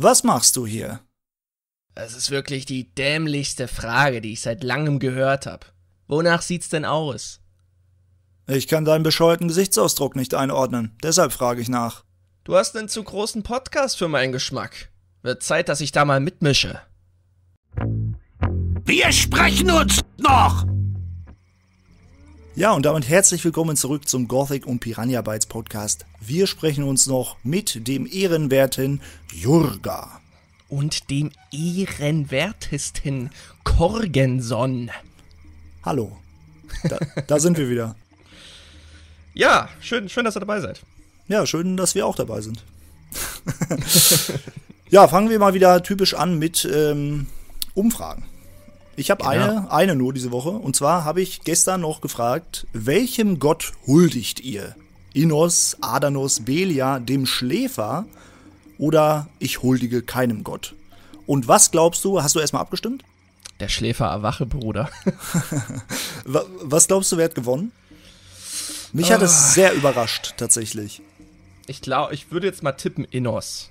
Was 0.00 0.22
machst 0.22 0.56
du 0.56 0.64
hier? 0.64 1.00
Das 1.96 2.14
ist 2.14 2.30
wirklich 2.30 2.64
die 2.64 2.94
dämlichste 2.94 3.66
Frage, 3.66 4.20
die 4.20 4.34
ich 4.34 4.42
seit 4.42 4.62
langem 4.62 5.00
gehört 5.00 5.46
habe. 5.46 5.66
Wonach 6.06 6.40
sieht's 6.40 6.68
denn 6.68 6.84
aus? 6.84 7.40
Ich 8.46 8.68
kann 8.68 8.84
deinen 8.84 9.02
bescheuerten 9.02 9.48
Gesichtsausdruck 9.48 10.14
nicht 10.14 10.34
einordnen, 10.34 10.96
deshalb 11.02 11.32
frage 11.32 11.60
ich 11.60 11.68
nach. 11.68 12.04
Du 12.44 12.54
hast 12.54 12.76
einen 12.76 12.88
zu 12.88 13.02
großen 13.02 13.42
Podcast 13.42 13.98
für 13.98 14.06
meinen 14.06 14.30
Geschmack. 14.30 14.92
Wird 15.22 15.42
Zeit, 15.42 15.68
dass 15.68 15.80
ich 15.80 15.90
da 15.90 16.04
mal 16.04 16.20
mitmische. 16.20 16.80
Wir 18.84 19.10
sprechen 19.10 19.72
uns 19.72 20.00
noch! 20.16 20.64
Ja, 22.58 22.72
und 22.72 22.84
damit 22.86 23.08
herzlich 23.08 23.44
willkommen 23.44 23.76
zurück 23.76 24.08
zum 24.08 24.26
Gothic 24.26 24.66
und 24.66 24.80
Piranha 24.80 25.22
Bytes 25.22 25.46
Podcast. 25.46 26.06
Wir 26.20 26.48
sprechen 26.48 26.82
uns 26.82 27.06
noch 27.06 27.36
mit 27.44 27.86
dem 27.86 28.04
ehrenwerten 28.04 29.00
Jurga. 29.32 30.20
Und 30.68 31.08
dem 31.08 31.30
ehrenwertesten 31.52 33.30
Korgenson. 33.62 34.90
Hallo. 35.84 36.18
Da, 36.82 36.98
da 37.28 37.38
sind 37.38 37.58
wir 37.58 37.70
wieder. 37.70 37.94
Ja, 39.34 39.68
schön, 39.78 40.08
schön, 40.08 40.24
dass 40.24 40.36
ihr 40.36 40.40
dabei 40.40 40.60
seid. 40.60 40.80
Ja, 41.28 41.46
schön, 41.46 41.76
dass 41.76 41.94
wir 41.94 42.04
auch 42.08 42.16
dabei 42.16 42.40
sind. 42.40 42.64
ja, 44.90 45.06
fangen 45.06 45.30
wir 45.30 45.38
mal 45.38 45.54
wieder 45.54 45.80
typisch 45.84 46.14
an 46.14 46.40
mit 46.40 46.68
ähm, 46.68 47.28
Umfragen. 47.74 48.24
Ich 48.98 49.10
habe 49.10 49.22
Genau. 49.22 49.30
eine, 49.32 49.70
eine 49.70 49.94
nur 49.96 50.12
diese 50.12 50.32
Woche. 50.32 50.50
Und 50.50 50.74
zwar 50.76 51.04
habe 51.04 51.20
ich 51.22 51.42
gestern 51.42 51.82
noch 51.82 52.00
gefragt, 52.00 52.66
welchem 52.72 53.38
Gott 53.38 53.72
huldigt 53.86 54.40
ihr? 54.40 54.74
Innos, 55.14 55.76
Adanos, 55.80 56.40
Belia, 56.40 56.98
dem 56.98 57.24
Schläfer 57.26 58.06
oder 58.78 59.28
ich 59.38 59.62
huldige 59.62 60.02
keinem 60.02 60.44
Gott? 60.44 60.74
Und 61.26 61.46
was 61.48 61.70
glaubst 61.70 62.04
du, 62.04 62.22
hast 62.22 62.34
du 62.34 62.40
erstmal 62.40 62.62
abgestimmt? 62.62 63.04
Der 63.60 63.68
Schläfer 63.68 64.06
erwache, 64.06 64.46
Bruder. 64.46 64.88
Wa- 66.24 66.44
Was 66.62 66.86
glaubst 66.88 67.10
du, 67.12 67.16
wer 67.16 67.24
hat 67.26 67.34
gewonnen? 67.34 67.72
Mich 68.92 69.10
hat 69.12 69.20
es 69.22 69.54
sehr 69.54 69.74
überrascht, 69.74 70.34
tatsächlich. 70.36 71.02
Ich 71.66 71.82
glaube, 71.82 72.14
ich 72.14 72.30
würde 72.30 72.46
jetzt 72.46 72.62
mal 72.62 72.72
tippen 72.72 73.04
Innos. 73.04 73.70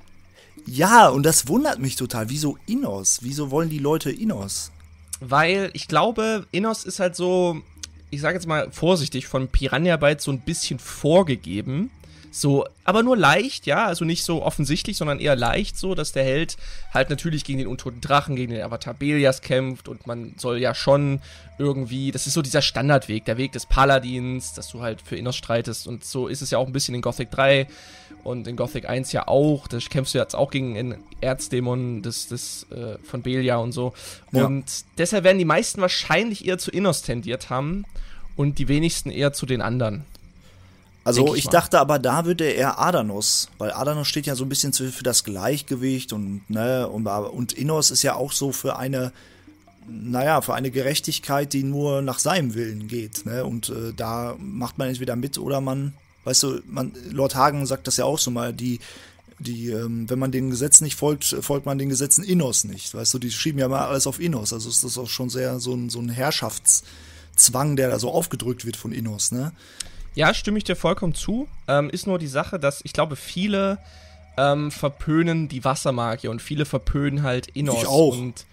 Ja, 0.66 1.08
und 1.09 1.23
das 1.23 1.47
wundert 1.47 1.80
mich 1.80 1.95
total. 1.95 2.30
Wieso 2.30 2.58
Innos? 2.67 3.19
Wieso 3.22 3.50
wollen 3.50 3.69
die 3.69 3.80
Leute 3.80 4.12
Innos? 4.12 4.72
Weil 5.19 5.71
ich 5.73 5.87
glaube, 5.87 6.45
Innos 6.51 6.83
ist 6.83 6.99
halt 6.99 7.15
so, 7.15 7.61
ich 8.09 8.21
sage 8.21 8.35
jetzt 8.35 8.47
mal 8.47 8.71
vorsichtig, 8.71 9.27
von 9.27 9.47
Piranha 9.47 9.97
Bytes 9.97 10.23
so 10.23 10.31
ein 10.31 10.41
bisschen 10.41 10.79
vorgegeben. 10.79 11.91
So, 12.31 12.66
aber 12.83 13.03
nur 13.03 13.17
leicht, 13.17 13.66
ja, 13.66 13.86
also 13.86 14.06
nicht 14.06 14.23
so 14.23 14.44
offensichtlich, 14.44 14.97
sondern 14.97 15.20
eher 15.20 15.36
leicht 15.36 15.78
so, 15.78 15.95
dass 15.95 16.11
der 16.11 16.23
Held 16.23 16.58
halt 16.94 17.09
natürlich 17.09 17.44
gegen 17.44 17.59
den 17.59 17.67
untoten 17.67 18.02
Drachen, 18.02 18.36
gegen 18.36 18.53
den 18.53 18.61
Avatar 18.61 18.94
Belias 18.94 19.42
kämpft 19.42 19.88
und 19.88 20.08
man 20.08 20.36
soll 20.38 20.59
ja 20.59 20.75
schon 20.75 21.22
irgendwie, 21.58 22.11
das 22.11 22.28
ist 22.28 22.34
so 22.34 22.42
dieser 22.42 22.61
Standardweg, 22.61 23.25
der 23.25 23.38
Weg 23.38 23.52
des 23.52 23.66
Paladins, 23.66 24.53
dass 24.53 24.69
du 24.69 24.81
halt 24.81 25.02
für 25.02 25.16
Innos 25.16 25.36
streitest 25.36 25.88
und 25.88 26.03
so 26.03 26.28
ist 26.28 26.42
es 26.42 26.52
ja 26.52 26.58
auch 26.58 26.67
ein 26.67 26.73
bisschen 26.73 26.95
in 26.95 27.02
Gothic 27.02 27.31
3 27.31 27.67
und 28.23 28.47
in 28.47 28.56
Gothic 28.56 28.89
1 28.89 29.14
ja 29.14 29.28
auch, 29.28 29.67
da 29.67 29.78
kämpfst 29.78 30.14
du 30.14 30.19
jetzt 30.19 30.36
auch 30.36 30.52
gegen 30.52 30.75
den 30.75 30.97
Erzdämon 31.22 32.02
des, 32.02 32.28
des, 32.28 32.67
äh, 32.72 32.97
von 33.03 33.22
Belia 33.22 33.58
und 33.58 33.72
so. 33.72 33.94
Ja. 34.31 34.45
Und 34.45 34.66
deshalb 34.97 35.23
werden 35.23 35.38
die 35.38 35.45
meisten 35.45 35.81
wahrscheinlich 35.81 36.45
eher 36.45 36.58
zu 36.58 36.69
Innos 36.69 37.02
tendiert 37.02 37.50
haben 37.50 37.86
und 38.36 38.59
die 38.59 38.67
wenigsten 38.67 39.12
eher 39.12 39.31
zu 39.34 39.45
den 39.45 39.62
anderen. 39.62 40.06
Also 41.08 41.36
ich 41.36 41.45
ich, 41.45 41.50
dachte 41.50 41.80
aber, 41.80 42.00
da 42.00 42.25
würde 42.25 42.44
er 42.44 42.80
Adanos, 42.80 43.47
weil 43.59 43.72
Adanos 43.72 44.09
steht 44.09 44.25
ja 44.25 44.36
so 44.36 44.44
ein 44.44 44.50
bisschen 44.50 44.73
für, 44.73 44.91
für 44.91 45.03
das 45.03 45.23
Gleichgewicht 45.23 46.11
und 46.11 46.50
ne 46.50 46.86
und, 46.89 47.08
und 47.08 47.53
Innos 47.53 47.91
ist 47.91 48.03
ja 48.03 48.16
auch 48.16 48.33
so 48.33 48.52
für 48.52 48.77
eine, 48.77 49.13
naja, 49.88 50.41
für 50.41 50.53
eine 50.53 50.69
Gerechtigkeit, 50.69 51.53
die 51.53 51.63
nur 51.63 52.02
nach 52.02 52.19
seinem 52.19 52.55
Willen 52.55 52.89
geht, 52.89 53.25
ne? 53.25 53.45
Und 53.45 53.69
äh, 53.69 53.94
da 53.95 54.35
macht 54.38 54.78
man 54.78 54.90
entweder 54.90 55.16
mit 55.16 55.38
oder 55.38 55.62
man, 55.62 55.94
weißt 56.25 56.44
du, 56.44 56.59
man, 56.66 56.91
Lord 57.09 57.35
Hagen 57.35 57.66
sagt 57.66 57.88
das 57.88 57.95
ja 57.95 58.03
auch 58.03 58.19
so 58.19 58.29
mal, 58.29 58.51
die 58.51 58.79
die, 59.39 59.69
ähm, 59.69 60.09
wenn 60.09 60.19
man 60.19 60.31
den 60.34 60.50
Gesetzen 60.50 60.84
nicht 60.84 60.97
folgt, 60.97 61.24
folgt 61.41 61.66
man 61.66 61.78
den 61.78 61.88
Gesetzen 61.88 62.24
Innos 62.24 62.66
nicht. 62.66 62.94
Weißt 62.94 63.13
du, 63.13 63.19
die 63.19 63.31
schieben 63.31 63.59
ja 63.59 63.69
mal 63.69 63.85
alles 63.85 64.07
auf 64.07 64.19
Innos. 64.19 64.51
Also 64.51 64.68
ist 64.68 64.84
das 64.84 64.97
auch 64.97 65.07
schon 65.07 65.29
sehr 65.29 65.59
so 65.59 65.74
ein, 65.74 65.89
so 65.89 66.00
ein 66.00 66.09
Herrschaftszwang, 66.09 67.78
der 67.78 67.89
da 67.89 68.00
so 68.00 68.12
aufgedrückt 68.12 68.66
wird 68.66 68.75
von 68.75 68.91
Innos, 68.91 69.31
ne? 69.31 69.53
Ja, 70.17 70.33
stimme 70.33 70.57
ich 70.57 70.63
dir 70.63 70.75
vollkommen 70.75 71.13
zu. 71.13 71.47
Ähm, 71.67 71.91
ist 71.91 72.07
nur 72.07 72.17
die 72.17 72.25
Sache, 72.25 72.57
dass 72.57 72.81
ich 72.83 72.91
glaube, 72.91 73.16
viele 73.16 73.78
ähm, 74.35 74.72
verpönen 74.72 75.47
die 75.47 75.63
Wassermagier 75.63 76.31
und 76.31 76.41
viele 76.41 76.66
verpönen 76.66 77.22
halt 77.22 77.50
Innos. 77.50 77.83
Ich 77.83 77.88
auch. 77.88 78.17
Und 78.17 78.47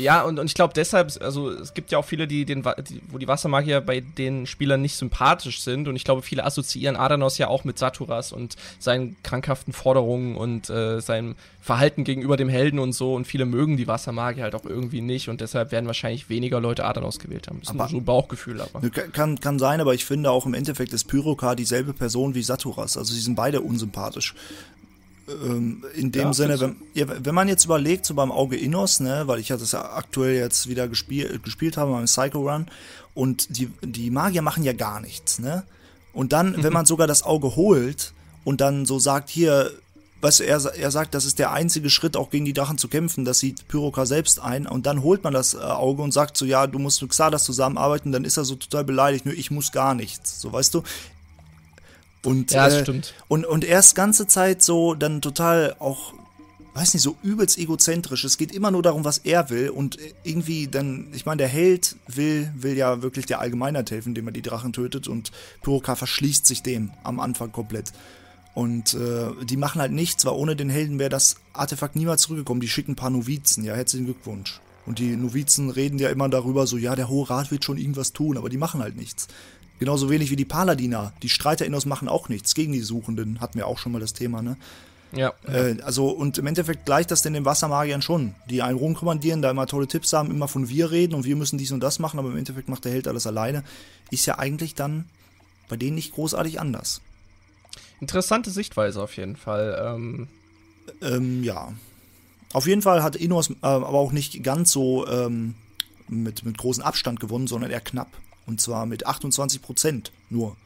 ja, 0.00 0.22
und, 0.22 0.38
und 0.38 0.46
ich 0.46 0.54
glaube 0.54 0.72
deshalb, 0.74 1.12
also 1.20 1.50
es 1.50 1.74
gibt 1.74 1.90
ja 1.92 1.98
auch 1.98 2.04
viele, 2.04 2.26
die 2.26 2.44
den, 2.44 2.62
die, 2.88 3.00
wo 3.08 3.18
die 3.18 3.28
Wassermagier 3.28 3.80
bei 3.80 4.00
den 4.00 4.46
Spielern 4.46 4.82
nicht 4.82 4.96
sympathisch 4.96 5.60
sind. 5.60 5.86
Und 5.88 5.96
ich 5.96 6.04
glaube, 6.04 6.22
viele 6.22 6.44
assoziieren 6.44 6.96
Adanos 6.96 7.38
ja 7.38 7.48
auch 7.48 7.64
mit 7.64 7.78
Saturas 7.78 8.32
und 8.32 8.56
seinen 8.78 9.16
krankhaften 9.22 9.72
Forderungen 9.72 10.36
und 10.36 10.70
äh, 10.70 11.00
seinem 11.00 11.34
Verhalten 11.60 12.04
gegenüber 12.04 12.36
dem 12.36 12.48
Helden 12.48 12.78
und 12.78 12.92
so. 12.92 13.14
Und 13.14 13.26
viele 13.26 13.44
mögen 13.46 13.76
die 13.76 13.86
Wassermagier 13.86 14.44
halt 14.44 14.54
auch 14.54 14.64
irgendwie 14.64 15.00
nicht. 15.00 15.28
Und 15.28 15.40
deshalb 15.40 15.72
werden 15.72 15.86
wahrscheinlich 15.86 16.28
weniger 16.28 16.60
Leute 16.60 16.84
Adanos 16.84 17.18
gewählt 17.18 17.48
haben. 17.48 17.60
Ist 17.60 17.72
nur 17.72 17.82
Aber- 17.82 17.90
so 17.90 17.96
ein 17.98 18.04
Bauchgefühl, 18.04 18.60
aber. 18.60 18.80
Ne, 18.80 18.90
Kann, 18.90 19.38
kann 19.40 19.58
sein, 19.58 19.80
aber 19.80 19.94
ich 19.94 20.04
finde 20.04 20.30
auch 20.30 20.46
im 20.46 20.54
Endeffekt 20.54 20.92
ist 20.92 21.04
Pyrokar 21.04 21.56
dieselbe 21.56 21.92
Person 21.92 22.34
wie 22.34 22.42
Saturas. 22.42 22.96
Also 22.96 23.12
sie 23.12 23.20
sind 23.20 23.34
beide 23.34 23.60
unsympathisch. 23.60 24.34
Ähm, 25.44 25.84
in 25.94 26.12
dem 26.12 26.22
Ja, 26.22 26.32
Sinne, 26.32 26.60
wenn, 26.60 26.76
ja, 26.94 27.06
wenn 27.08 27.34
man 27.34 27.48
jetzt 27.48 27.64
überlegt, 27.64 28.06
so 28.06 28.14
beim 28.14 28.32
Auge 28.32 28.56
Innos, 28.56 29.00
ne, 29.00 29.22
weil 29.26 29.38
ich 29.40 29.48
ja 29.50 29.56
das 29.56 29.72
ja 29.72 29.92
aktuell 29.94 30.34
jetzt 30.36 30.68
wieder 30.68 30.88
gespiel, 30.88 31.38
gespielt 31.42 31.76
habe 31.76 31.92
beim 31.92 32.04
Psycho 32.06 32.50
Run 32.50 32.66
und 33.14 33.56
die, 33.58 33.70
die 33.82 34.10
Magier 34.10 34.42
machen 34.42 34.64
ja 34.64 34.72
gar 34.72 35.00
nichts, 35.00 35.38
ne? 35.38 35.64
Und 36.12 36.32
dann, 36.32 36.62
wenn 36.62 36.72
man 36.72 36.86
sogar 36.86 37.06
das 37.06 37.22
Auge 37.22 37.54
holt 37.54 38.12
und 38.44 38.60
dann 38.60 38.84
so 38.84 38.98
sagt, 38.98 39.28
hier, 39.28 39.70
weißt 40.22 40.40
du, 40.40 40.44
er, 40.44 40.74
er 40.74 40.90
sagt, 40.90 41.14
das 41.14 41.24
ist 41.24 41.38
der 41.38 41.52
einzige 41.52 41.88
Schritt, 41.88 42.16
auch 42.16 42.30
gegen 42.30 42.44
die 42.44 42.52
Drachen 42.52 42.78
zu 42.78 42.88
kämpfen, 42.88 43.24
das 43.24 43.38
sieht 43.38 43.68
Pyrokar 43.68 44.06
selbst 44.06 44.40
ein 44.40 44.66
und 44.66 44.86
dann 44.86 45.02
holt 45.02 45.22
man 45.22 45.32
das 45.32 45.54
äh, 45.54 45.58
Auge 45.58 46.02
und 46.02 46.12
sagt 46.12 46.36
so, 46.36 46.44
ja, 46.44 46.66
du 46.66 46.78
musst 46.80 47.00
mit 47.00 47.12
Xardas 47.12 47.44
zusammenarbeiten, 47.44 48.10
dann 48.10 48.24
ist 48.24 48.36
er 48.36 48.44
so 48.44 48.56
total 48.56 48.84
beleidigt, 48.84 49.24
nur 49.24 49.34
ich 49.34 49.50
muss 49.52 49.70
gar 49.70 49.94
nichts, 49.94 50.40
so, 50.40 50.52
weißt 50.52 50.74
du? 50.74 50.82
Und, 52.24 52.50
Ja, 52.50 52.66
das 52.66 52.74
äh, 52.74 52.82
stimmt. 52.82 53.14
Und, 53.28 53.46
und 53.46 53.64
er 53.64 53.78
ist 53.78 53.94
ganze 53.94 54.26
Zeit 54.26 54.62
so 54.62 54.94
dann 54.94 55.20
total 55.20 55.76
auch, 55.78 56.12
weiß 56.74 56.94
nicht, 56.94 57.02
so 57.02 57.16
übelst 57.22 57.58
egozentrisch. 57.58 58.24
Es 58.24 58.36
geht 58.36 58.52
immer 58.52 58.70
nur 58.70 58.82
darum, 58.82 59.04
was 59.04 59.18
er 59.18 59.50
will. 59.50 59.70
Und 59.70 59.98
irgendwie 60.22 60.68
dann, 60.68 61.08
ich 61.12 61.26
meine, 61.26 61.38
der 61.38 61.48
Held 61.48 61.96
will, 62.06 62.52
will 62.54 62.76
ja 62.76 63.02
wirklich 63.02 63.26
der 63.26 63.40
Allgemeinheit 63.40 63.90
helfen, 63.90 64.10
indem 64.10 64.28
er 64.28 64.32
die 64.32 64.42
Drachen 64.42 64.72
tötet. 64.72 65.08
Und 65.08 65.32
Pyrokar 65.62 65.96
verschließt 65.96 66.46
sich 66.46 66.62
dem 66.62 66.90
am 67.02 67.20
Anfang 67.20 67.52
komplett. 67.52 67.92
Und 68.52 68.94
äh, 68.94 69.30
die 69.44 69.56
machen 69.56 69.80
halt 69.80 69.92
nichts, 69.92 70.26
weil 70.26 70.34
ohne 70.34 70.56
den 70.56 70.70
Helden 70.70 70.98
wäre 70.98 71.10
das 71.10 71.36
Artefakt 71.52 71.96
niemals 71.96 72.22
zurückgekommen. 72.22 72.60
Die 72.60 72.68
schicken 72.68 72.92
ein 72.92 72.96
paar 72.96 73.10
Novizen, 73.10 73.64
ja, 73.64 73.74
herzlichen 73.74 74.06
Glückwunsch. 74.06 74.60
Und 74.86 74.98
die 74.98 75.16
Novizen 75.16 75.70
reden 75.70 75.98
ja 75.98 76.08
immer 76.08 76.28
darüber, 76.28 76.66
so, 76.66 76.76
ja, 76.76 76.96
der 76.96 77.08
Hohe 77.08 77.30
Rat 77.30 77.50
wird 77.50 77.64
schon 77.64 77.78
irgendwas 77.78 78.12
tun, 78.12 78.36
aber 78.36 78.48
die 78.48 78.56
machen 78.56 78.82
halt 78.82 78.96
nichts. 78.96 79.28
Genauso 79.80 80.08
wenig 80.10 80.30
wie 80.30 80.36
die 80.36 80.44
Paladiner. 80.44 81.12
Die 81.22 81.28
Streiter 81.28 81.66
Innos 81.66 81.86
machen 81.86 82.08
auch 82.08 82.28
nichts 82.28 82.54
gegen 82.54 82.72
die 82.72 82.80
Suchenden. 82.80 83.40
Hatten 83.40 83.58
wir 83.58 83.66
auch 83.66 83.78
schon 83.78 83.90
mal 83.90 84.00
das 84.00 84.12
Thema, 84.12 84.42
ne? 84.42 84.56
Ja. 85.12 85.32
Äh, 85.48 85.80
also, 85.82 86.08
und 86.10 86.38
im 86.38 86.46
Endeffekt 86.46 86.86
gleicht 86.86 87.10
das 87.10 87.22
denn 87.22 87.32
den 87.32 87.44
Wassermagiern 87.44 88.02
schon. 88.02 88.36
Die 88.48 88.62
einen 88.62 88.78
rumkommandieren, 88.78 89.42
da 89.42 89.50
immer 89.50 89.66
tolle 89.66 89.88
Tipps 89.88 90.12
haben, 90.12 90.30
immer 90.30 90.46
von 90.46 90.68
wir 90.68 90.92
reden 90.92 91.14
und 91.14 91.24
wir 91.24 91.34
müssen 91.34 91.58
dies 91.58 91.72
und 91.72 91.80
das 91.80 91.98
machen, 91.98 92.20
aber 92.20 92.28
im 92.28 92.36
Endeffekt 92.36 92.68
macht 92.68 92.84
der 92.84 92.92
Held 92.92 93.08
alles 93.08 93.26
alleine. 93.26 93.64
Ist 94.10 94.26
ja 94.26 94.38
eigentlich 94.38 94.76
dann 94.76 95.06
bei 95.68 95.76
denen 95.76 95.96
nicht 95.96 96.12
großartig 96.12 96.60
anders. 96.60 97.00
Interessante 98.00 98.50
Sichtweise 98.50 99.02
auf 99.02 99.16
jeden 99.16 99.36
Fall. 99.36 99.76
Ähm, 99.84 100.28
Ähm, 101.02 101.42
ja. 101.42 101.72
Auf 102.52 102.66
jeden 102.66 102.82
Fall 102.82 103.02
hat 103.02 103.16
Innos 103.16 103.50
äh, 103.50 103.54
aber 103.62 103.98
auch 103.98 104.12
nicht 104.12 104.42
ganz 104.42 104.72
so 104.72 105.06
ähm, 105.06 105.54
mit, 106.08 106.44
mit 106.44 106.58
großem 106.58 106.82
Abstand 106.82 107.20
gewonnen, 107.20 107.46
sondern 107.46 107.70
eher 107.70 107.80
knapp. 107.80 108.08
Und 108.46 108.60
zwar 108.60 108.86
mit 108.86 109.06
28 109.06 109.62
Prozent 109.62 110.12
nur. 110.28 110.56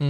Äh, 0.00 0.04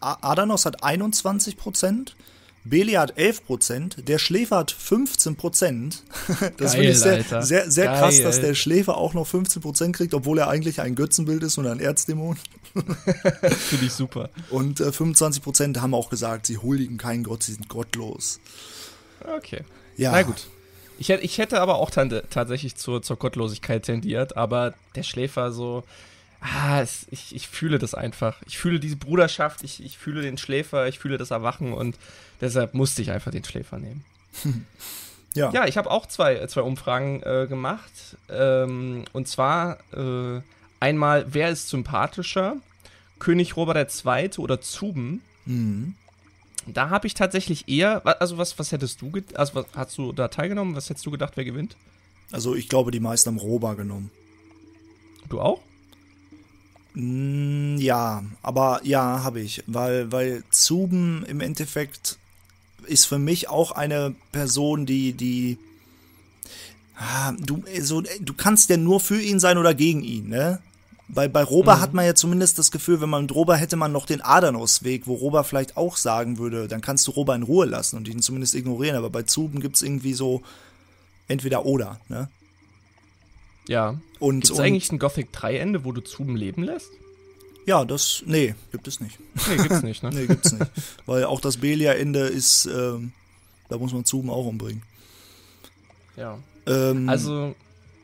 A- 0.00 0.18
Adanos 0.32 0.66
hat 0.66 0.82
21 0.82 1.56
Prozent, 1.56 2.16
Belia 2.64 3.02
hat 3.02 3.16
11 3.18 3.44
Prozent, 3.46 4.08
der 4.08 4.18
Schläfer 4.18 4.56
hat 4.58 4.70
15 4.72 5.36
Prozent. 5.36 6.02
Das 6.56 6.72
Geil, 6.72 6.80
finde 6.80 6.90
ich 6.90 6.98
sehr, 6.98 7.12
Alter. 7.14 7.42
sehr, 7.42 7.70
sehr 7.70 7.86
krass, 7.86 8.16
Geil. 8.16 8.24
dass 8.24 8.40
der 8.40 8.54
Schläfer 8.54 8.96
auch 8.96 9.14
noch 9.14 9.26
15 9.26 9.62
Prozent 9.62 9.94
kriegt, 9.96 10.14
obwohl 10.14 10.38
er 10.38 10.48
eigentlich 10.48 10.80
ein 10.80 10.94
Götzenbild 10.96 11.42
ist 11.44 11.58
und 11.58 11.66
ein 11.66 11.78
Erzdämon. 11.78 12.36
Finde 12.74 13.86
ich 13.86 13.92
super. 13.92 14.30
Und 14.50 14.80
äh, 14.80 14.90
25 14.90 15.42
Prozent 15.42 15.80
haben 15.80 15.94
auch 15.94 16.10
gesagt, 16.10 16.46
sie 16.46 16.58
huldigen 16.58 16.96
keinen 16.98 17.22
Gott, 17.22 17.42
sie 17.44 17.52
sind 17.52 17.68
gottlos. 17.68 18.40
Okay. 19.36 19.60
Ja. 19.96 20.10
Na 20.12 20.22
gut. 20.22 20.48
Ich 20.98 21.08
hätte, 21.08 21.22
ich 21.24 21.38
hätte 21.38 21.60
aber 21.60 21.76
auch 21.76 21.90
tatsächlich 21.90 22.74
zur, 22.76 23.02
zur 23.02 23.16
Gottlosigkeit 23.16 23.84
tendiert, 23.84 24.36
aber 24.36 24.74
der 24.96 25.02
Schläfer 25.04 25.52
so. 25.52 25.84
Ah, 26.46 26.82
es, 26.82 27.06
ich, 27.10 27.34
ich 27.34 27.48
fühle 27.48 27.78
das 27.78 27.94
einfach. 27.94 28.42
Ich 28.46 28.58
fühle 28.58 28.78
diese 28.78 28.96
Bruderschaft, 28.96 29.64
ich, 29.64 29.82
ich 29.82 29.96
fühle 29.96 30.20
den 30.20 30.36
Schläfer, 30.36 30.88
ich 30.88 30.98
fühle 30.98 31.16
das 31.16 31.30
Erwachen 31.30 31.72
und 31.72 31.96
deshalb 32.42 32.74
musste 32.74 33.00
ich 33.00 33.10
einfach 33.10 33.30
den 33.30 33.44
Schläfer 33.44 33.78
nehmen. 33.78 34.04
Ja. 35.36 35.50
Ja, 35.50 35.66
ich 35.66 35.76
habe 35.76 35.90
auch 35.90 36.06
zwei, 36.06 36.46
zwei 36.46 36.60
Umfragen 36.60 37.20
äh, 37.24 37.46
gemacht. 37.48 37.90
Ähm, 38.30 39.04
und 39.12 39.26
zwar 39.26 39.78
äh, 39.92 40.40
einmal, 40.78 41.26
wer 41.28 41.48
ist 41.48 41.70
sympathischer? 41.70 42.58
König 43.18 43.56
Robert 43.56 43.92
II. 44.04 44.30
oder 44.38 44.60
Zuben? 44.60 45.22
Mhm. 45.44 45.96
Da 46.68 46.88
habe 46.88 47.08
ich 47.08 47.14
tatsächlich 47.14 47.68
eher, 47.68 48.06
also 48.20 48.38
was, 48.38 48.56
was 48.60 48.70
hättest 48.70 49.02
du, 49.02 49.10
also 49.34 49.56
was, 49.56 49.66
hast 49.74 49.98
du 49.98 50.12
da 50.12 50.28
teilgenommen? 50.28 50.76
Was 50.76 50.88
hättest 50.88 51.04
du 51.04 51.10
gedacht, 51.10 51.32
wer 51.34 51.44
gewinnt? 51.44 51.76
Also 52.30 52.54
ich 52.54 52.68
glaube, 52.68 52.92
die 52.92 53.00
meisten 53.00 53.30
haben 53.30 53.38
Roba 53.38 53.74
genommen. 53.74 54.12
Du 55.28 55.40
auch? 55.40 55.60
Mm, 56.94 57.76
Ja, 57.78 58.24
aber 58.42 58.80
ja, 58.84 59.22
habe 59.22 59.40
ich, 59.40 59.62
weil, 59.66 60.10
weil 60.12 60.44
Zuben 60.50 61.24
im 61.26 61.40
Endeffekt 61.40 62.18
ist 62.86 63.06
für 63.06 63.18
mich 63.18 63.48
auch 63.48 63.72
eine 63.72 64.14
Person, 64.32 64.86
die, 64.86 65.12
die, 65.12 65.58
ah, 66.96 67.32
du, 67.40 67.62
so, 67.80 68.02
du 68.02 68.34
kannst 68.34 68.70
ja 68.70 68.76
nur 68.76 69.00
für 69.00 69.20
ihn 69.20 69.40
sein 69.40 69.58
oder 69.58 69.74
gegen 69.74 70.02
ihn, 70.02 70.28
ne? 70.28 70.60
Bei, 71.08 71.28
bei 71.28 71.42
Roba 71.42 71.80
hat 71.80 71.92
man 71.92 72.06
ja 72.06 72.14
zumindest 72.14 72.58
das 72.58 72.70
Gefühl, 72.70 73.00
wenn 73.02 73.10
man 73.10 73.22
mit 73.22 73.34
Roba 73.34 73.56
hätte 73.56 73.76
man 73.76 73.92
noch 73.92 74.06
den 74.06 74.22
Adanos-Weg, 74.22 75.06
wo 75.06 75.14
Roba 75.14 75.42
vielleicht 75.42 75.76
auch 75.76 75.98
sagen 75.98 76.38
würde, 76.38 76.66
dann 76.66 76.80
kannst 76.80 77.06
du 77.06 77.10
Roba 77.10 77.34
in 77.34 77.42
Ruhe 77.42 77.66
lassen 77.66 77.96
und 77.98 78.08
ihn 78.08 78.22
zumindest 78.22 78.54
ignorieren, 78.54 78.96
aber 78.96 79.10
bei 79.10 79.22
Zuben 79.22 79.60
gibt's 79.60 79.82
irgendwie 79.82 80.14
so 80.14 80.42
entweder 81.28 81.66
oder, 81.66 82.00
ne? 82.08 82.28
Ja. 83.68 84.00
Und, 84.18 84.40
Gibt 84.40 84.44
es 84.44 84.50
und 84.58 84.64
eigentlich 84.64 84.92
ein 84.92 84.98
Gothic 84.98 85.32
3 85.32 85.56
Ende, 85.58 85.84
wo 85.84 85.92
du 85.92 86.00
Zuben 86.00 86.36
leben 86.36 86.62
lässt? 86.62 86.90
ja, 87.66 87.84
das, 87.84 88.22
nee, 88.26 88.54
gibt 88.72 88.86
es 88.88 89.00
nicht. 89.00 89.18
Nee, 89.48 89.56
gibt's 89.56 89.82
nicht, 89.82 90.02
ne? 90.02 90.10
Nee, 90.14 90.26
gibt's 90.26 90.52
nicht. 90.52 90.70
Weil 91.06 91.24
auch 91.24 91.40
das 91.40 91.56
Belia-Ende 91.56 92.20
ist, 92.20 92.66
ähm, 92.66 93.12
da 93.70 93.78
muss 93.78 93.92
man 93.94 94.04
Zuben 94.04 94.28
auch 94.28 94.44
umbringen. 94.46 94.82
Ja. 96.16 96.38
Ähm, 96.66 97.08
Also, 97.08 97.54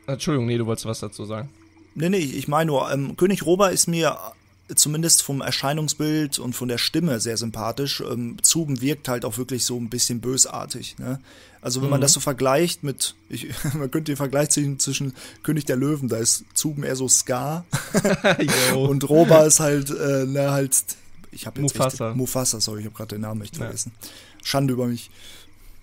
Entschuldigung, 0.07 0.47
nee, 0.47 0.57
du 0.57 0.65
wolltest 0.65 0.87
was 0.87 0.99
dazu 0.99 1.25
sagen. 1.25 1.49
Nee, 1.93 2.09
nee, 2.09 2.17
ich 2.17 2.47
meine 2.47 2.67
nur, 2.71 2.91
ähm, 2.91 3.15
König 3.17 3.45
Roba 3.45 3.67
ist 3.67 3.87
mir 3.87 4.17
zumindest 4.75 5.21
vom 5.23 5.41
Erscheinungsbild 5.41 6.39
und 6.39 6.53
von 6.53 6.67
der 6.67 6.77
Stimme 6.77 7.19
sehr 7.19 7.37
sympathisch. 7.37 8.01
Ähm, 8.01 8.37
Zuben 8.41 8.81
wirkt 8.81 9.07
halt 9.07 9.25
auch 9.25 9.37
wirklich 9.37 9.65
so 9.65 9.77
ein 9.77 9.89
bisschen 9.89 10.21
bösartig. 10.21 10.97
Ne? 10.97 11.19
Also 11.61 11.81
wenn 11.81 11.89
man 11.89 12.01
das 12.01 12.13
so 12.13 12.19
vergleicht 12.19 12.83
mit, 12.83 13.15
ich, 13.29 13.47
man 13.73 13.91
könnte 13.91 14.11
den 14.11 14.17
Vergleich 14.17 14.49
ziehen 14.49 14.79
zwischen 14.79 15.13
König 15.43 15.65
der 15.65 15.75
Löwen, 15.75 16.09
da 16.09 16.17
ist 16.17 16.45
Zuben 16.53 16.83
eher 16.83 16.95
so 16.95 17.07
Ska 17.07 17.65
und 18.75 19.07
Roba 19.09 19.43
ist 19.45 19.59
halt, 19.59 19.89
äh, 19.89 20.25
ne, 20.25 20.51
halt, 20.51 20.75
ich 21.31 21.45
habe 21.45 21.61
jetzt 21.61 21.75
Mufasa. 21.75 22.09
Echt, 22.09 22.17
Mufasa, 22.17 22.59
sorry, 22.61 22.79
ich 22.81 22.85
habe 22.85 22.95
gerade 22.95 23.15
den 23.15 23.21
Namen 23.21 23.41
echt 23.41 23.57
Ja. 23.57 23.63
vergessen. 23.65 23.91
Schande 24.43 24.73
über 24.73 24.87
mich. 24.87 25.11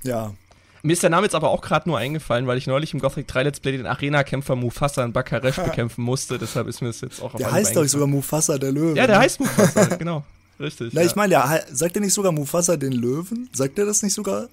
Ja, 0.02 0.34
Mir 0.82 0.92
ist 0.92 1.02
der 1.02 1.10
Name 1.10 1.24
jetzt 1.26 1.34
aber 1.34 1.50
auch 1.50 1.60
gerade 1.60 1.88
nur 1.88 1.98
eingefallen, 1.98 2.46
weil 2.46 2.58
ich 2.58 2.66
neulich 2.66 2.94
im 2.94 3.00
Gothic 3.00 3.26
3 3.26 3.42
Let's 3.44 3.60
Play 3.60 3.76
den 3.76 3.86
Arena-Kämpfer 3.86 4.56
Mufasa 4.56 5.04
in 5.04 5.12
Bakaresh 5.12 5.56
bekämpfen 5.56 6.02
musste. 6.02 6.38
Deshalb 6.38 6.68
ist 6.68 6.80
mir 6.80 6.88
das 6.88 7.00
jetzt 7.00 7.20
auch 7.20 7.34
auf 7.34 7.38
der 7.38 7.50
heißt 7.50 7.76
doch 7.76 7.84
sogar 7.86 8.06
Mufasa 8.06 8.58
der 8.58 8.72
Löwe. 8.72 8.96
Ja, 8.96 9.06
der 9.06 9.16
ne? 9.16 9.22
heißt 9.22 9.40
Mufasa, 9.40 9.84
genau. 9.98 10.24
Richtig. 10.60 10.92
Na, 10.92 11.02
ja. 11.02 11.06
ich 11.06 11.14
meine, 11.14 11.48
hei- 11.48 11.64
sagt 11.72 11.96
er 11.96 12.00
nicht 12.00 12.14
sogar 12.14 12.32
Mufasa 12.32 12.76
den 12.76 12.92
Löwen? 12.92 13.48
Sagt 13.52 13.78
er 13.78 13.86
das 13.86 14.02
nicht 14.02 14.14
sogar? 14.14 14.48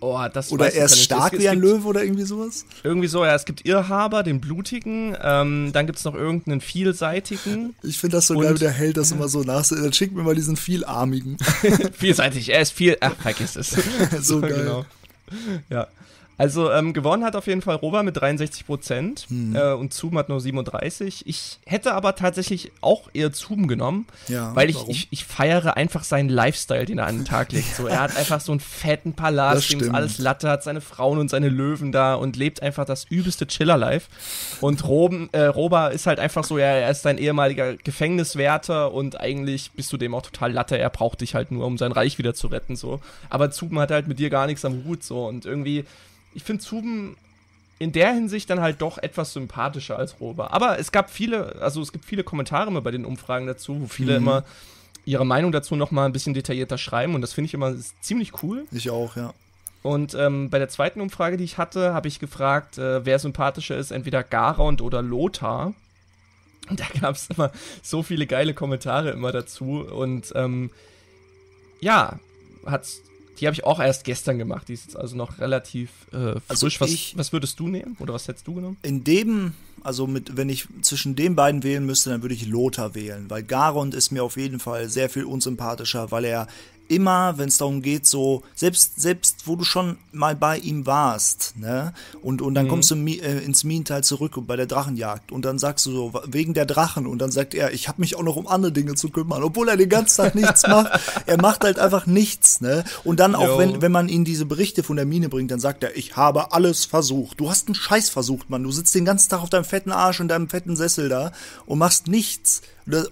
oh, 0.00 0.18
das 0.32 0.50
Oder 0.50 0.72
er 0.72 0.86
ist 0.86 1.02
stark 1.02 1.34
Es- 1.34 1.40
wie 1.40 1.48
ein 1.48 1.60
Löwe 1.60 1.86
oder 1.86 2.02
irgendwie 2.02 2.24
sowas? 2.24 2.64
Irgendwie 2.82 3.08
so, 3.08 3.24
ja, 3.24 3.34
es 3.34 3.44
gibt 3.44 3.66
Irrhaber, 3.66 4.22
den 4.22 4.40
blutigen, 4.40 5.16
ähm, 5.22 5.70
dann 5.72 5.86
gibt 5.86 5.98
es 5.98 6.04
noch 6.04 6.14
irgendeinen 6.14 6.60
vielseitigen. 6.60 7.74
Ich 7.82 7.98
finde 7.98 8.16
das 8.16 8.26
so 8.26 8.38
geil, 8.38 8.54
wie 8.54 8.58
der 8.58 8.70
Held 8.70 8.96
das 8.96 9.12
immer 9.12 9.28
so 9.28 9.42
nach. 9.42 9.66
Dann 9.68 9.92
schickt 9.92 10.14
mir 10.14 10.22
mal 10.22 10.34
diesen 10.34 10.56
vielarmigen. 10.56 11.36
Vielseitig, 11.92 12.50
er 12.50 12.62
ist 12.62 12.72
viel. 12.72 12.96
Ach, 13.00 13.14
vergiss 13.16 13.56
es. 13.56 13.76
So 14.22 14.40
geil. 14.40 14.54
Genau. 14.54 14.84
Ja. 15.68 15.88
Also 16.40 16.72
ähm, 16.72 16.94
gewonnen 16.94 17.22
hat 17.22 17.36
auf 17.36 17.46
jeden 17.46 17.60
Fall 17.60 17.76
Rover 17.76 18.02
mit 18.02 18.16
63 18.16 18.64
Prozent 18.64 19.26
Hm. 19.28 19.54
äh, 19.54 19.72
und 19.74 19.92
Zoom 19.92 20.16
hat 20.16 20.30
nur 20.30 20.40
37. 20.40 21.26
Ich 21.26 21.58
hätte 21.66 21.92
aber 21.92 22.14
tatsächlich 22.16 22.72
auch 22.80 23.10
eher 23.12 23.30
Zoom 23.32 23.68
genommen, 23.68 24.06
Ja, 24.26 24.56
weil 24.56 24.70
ich, 24.70 24.88
ich, 24.88 25.08
ich 25.10 25.24
feiere 25.26 25.76
einfach 25.76 26.02
seinen 26.02 26.30
Lifestyle, 26.30 26.86
den 26.86 26.98
er 26.98 27.06
an 27.08 27.18
den 27.18 27.24
Tag 27.26 27.52
legt. 27.52 27.76
So, 27.76 27.86
er 27.86 28.00
hat 28.00 28.16
einfach 28.16 28.40
so 28.40 28.52
einen 28.52 28.60
fetten 28.60 29.12
Palast, 29.12 29.70
dem 29.70 29.80
ist 29.80 29.90
alles 29.90 30.16
Latte, 30.16 30.48
hat 30.48 30.62
seine 30.62 30.80
Frauen 30.80 31.18
und 31.18 31.28
seine 31.28 31.50
Löwen 31.50 31.92
da 31.92 32.14
und 32.14 32.36
lebt 32.36 32.62
einfach 32.62 32.86
das 32.86 33.04
übelste 33.04 33.46
Chiller-Life. 33.46 34.08
Und 34.62 34.86
Roben, 34.88 35.28
äh, 35.32 35.42
Roba 35.44 35.88
ist 35.88 36.06
halt 36.06 36.20
einfach 36.20 36.44
so, 36.44 36.56
ja, 36.56 36.64
er 36.66 36.90
ist 36.90 37.04
dein 37.04 37.18
ehemaliger 37.18 37.76
Gefängniswärter 37.76 38.92
und 38.92 39.20
eigentlich 39.20 39.72
bist 39.72 39.92
du 39.92 39.96
dem 39.96 40.14
auch 40.14 40.22
total 40.22 40.52
Latte. 40.52 40.78
Er 40.78 40.90
braucht 40.90 41.20
dich 41.20 41.34
halt 41.34 41.50
nur, 41.50 41.66
um 41.66 41.76
sein 41.78 41.92
Reich 41.92 42.16
wieder 42.18 42.32
zu 42.32 42.46
retten, 42.46 42.76
so. 42.76 43.00
Aber 43.28 43.50
Zuben 43.50 43.78
hat 43.78 43.90
halt 43.90 44.08
mit 44.08 44.18
dir 44.18 44.30
gar 44.30 44.46
nichts 44.46 44.64
am 44.64 44.84
Hut, 44.84 45.02
so. 45.02 45.26
Und 45.26 45.44
irgendwie, 45.44 45.84
ich 46.34 46.44
finde 46.44 46.62
Zuben 46.62 47.16
in 47.78 47.92
der 47.92 48.12
Hinsicht 48.12 48.50
dann 48.50 48.60
halt 48.60 48.82
doch 48.82 48.98
etwas 48.98 49.32
sympathischer 49.32 49.96
als 49.98 50.20
Roba. 50.20 50.48
Aber 50.48 50.78
es 50.78 50.92
gab 50.92 51.10
viele, 51.10 51.56
also 51.62 51.80
es 51.80 51.92
gibt 51.92 52.04
viele 52.04 52.24
Kommentare 52.24 52.68
immer 52.68 52.82
bei 52.82 52.90
den 52.90 53.04
Umfragen 53.06 53.46
dazu, 53.46 53.80
wo 53.80 53.86
viele 53.86 54.12
Mhm. 54.12 54.26
immer 54.26 54.44
ihre 55.06 55.24
Meinung 55.24 55.50
dazu 55.50 55.76
noch 55.76 55.90
mal 55.90 56.04
ein 56.04 56.12
bisschen 56.12 56.34
detaillierter 56.34 56.76
schreiben 56.76 57.14
und 57.14 57.22
das 57.22 57.32
finde 57.32 57.46
ich 57.46 57.54
immer 57.54 57.74
ziemlich 58.02 58.42
cool. 58.42 58.66
Ich 58.70 58.90
auch, 58.90 59.16
ja. 59.16 59.32
Und 59.82 60.14
ähm, 60.14 60.50
bei 60.50 60.58
der 60.58 60.68
zweiten 60.68 61.00
Umfrage, 61.00 61.38
die 61.38 61.44
ich 61.44 61.56
hatte, 61.56 61.94
habe 61.94 62.06
ich 62.06 62.18
gefragt, 62.18 62.76
äh, 62.76 63.06
wer 63.06 63.18
sympathischer 63.18 63.78
ist, 63.78 63.92
entweder 63.92 64.22
Garond 64.22 64.82
oder 64.82 65.00
Lothar. 65.00 65.72
Und 66.68 66.80
da 66.80 66.84
gab 67.00 67.14
es 67.14 67.28
immer 67.30 67.50
so 67.82 68.02
viele 68.02 68.26
geile 68.26 68.52
Kommentare 68.52 69.10
immer 69.10 69.32
dazu. 69.32 69.80
Und 69.80 70.32
ähm, 70.36 70.70
ja, 71.80 72.18
hat's, 72.66 73.00
die 73.40 73.46
habe 73.46 73.54
ich 73.54 73.64
auch 73.64 73.80
erst 73.80 74.04
gestern 74.04 74.38
gemacht. 74.38 74.68
Die 74.68 74.74
ist 74.74 74.84
jetzt 74.86 74.96
also 74.96 75.16
noch 75.16 75.38
relativ 75.38 75.90
äh, 76.12 76.32
frisch. 76.32 76.42
Also 76.48 76.66
was, 76.78 76.90
ich- 76.90 77.14
was 77.16 77.32
würdest 77.32 77.58
du 77.60 77.68
nehmen? 77.68 77.96
Oder 77.98 78.14
was 78.14 78.28
hättest 78.28 78.46
du 78.46 78.54
genommen? 78.54 78.76
In 78.82 79.02
dem, 79.04 79.54
also 79.82 80.06
mit, 80.06 80.36
wenn 80.36 80.48
ich 80.48 80.66
zwischen 80.82 81.16
den 81.16 81.34
beiden 81.36 81.62
wählen 81.62 81.84
müsste, 81.86 82.10
dann 82.10 82.22
würde 82.22 82.34
ich 82.34 82.46
Lothar 82.46 82.94
wählen, 82.94 83.28
weil 83.28 83.42
Garond 83.42 83.94
ist 83.94 84.10
mir 84.12 84.22
auf 84.22 84.36
jeden 84.36 84.60
Fall 84.60 84.88
sehr 84.88 85.08
viel 85.08 85.24
unsympathischer, 85.24 86.10
weil 86.10 86.24
er 86.24 86.46
immer, 86.90 87.38
wenn 87.38 87.48
es 87.48 87.58
darum 87.58 87.82
geht, 87.82 88.06
so, 88.06 88.42
selbst, 88.54 89.00
selbst 89.00 89.46
wo 89.46 89.56
du 89.56 89.64
schon 89.64 89.96
mal 90.12 90.34
bei 90.34 90.58
ihm 90.58 90.86
warst, 90.86 91.54
ne, 91.56 91.94
und, 92.22 92.42
und 92.42 92.54
dann 92.54 92.68
kommst 92.68 92.90
du 92.90 92.96
äh, 92.96 93.44
ins 93.44 93.64
Minental 93.64 94.02
zurück 94.02 94.36
und 94.36 94.46
bei 94.46 94.56
der 94.56 94.66
Drachenjagd 94.66 95.32
und 95.32 95.44
dann 95.44 95.58
sagst 95.58 95.86
du 95.86 95.92
so, 95.92 96.12
wegen 96.26 96.52
der 96.52 96.66
Drachen 96.66 97.06
und 97.06 97.18
dann 97.18 97.30
sagt 97.30 97.54
er, 97.54 97.72
ich 97.72 97.88
habe 97.88 98.00
mich 98.00 98.16
auch 98.16 98.22
noch 98.22 98.36
um 98.36 98.48
andere 98.48 98.72
Dinge 98.72 98.94
zu 98.94 99.08
kümmern, 99.08 99.42
obwohl 99.42 99.68
er 99.68 99.76
den 99.76 99.88
ganzen 99.88 100.22
Tag 100.22 100.34
nichts 100.34 100.66
macht. 100.66 100.90
Er 101.26 101.40
macht 101.40 101.64
halt 101.64 101.78
einfach 101.78 102.06
nichts, 102.06 102.60
ne, 102.60 102.84
und 103.04 103.20
dann 103.20 103.34
auch, 103.34 103.58
wenn, 103.58 103.82
wenn 103.82 103.92
man 103.92 104.08
ihn 104.08 104.24
diese 104.24 104.46
Berichte 104.46 104.82
von 104.82 104.96
der 104.96 105.04
Mine 105.04 105.28
bringt, 105.28 105.50
dann 105.50 105.60
sagt 105.60 105.84
er, 105.84 105.96
ich 105.96 106.16
habe 106.16 106.52
alles 106.52 106.84
versucht. 106.84 107.38
Du 107.38 107.50
hast 107.50 107.68
einen 107.68 107.74
Scheiß 107.74 108.10
versucht, 108.10 108.50
Mann. 108.50 108.62
Du 108.62 108.72
sitzt 108.72 108.94
den 108.94 109.04
ganzen 109.04 109.30
Tag 109.30 109.42
auf 109.42 109.50
deinem 109.50 109.64
fetten 109.64 109.92
Arsch 109.92 110.20
und 110.20 110.28
deinem 110.28 110.48
fetten 110.48 110.76
Sessel 110.76 111.08
da 111.08 111.32
und 111.66 111.78
machst 111.78 112.08
nichts. 112.08 112.62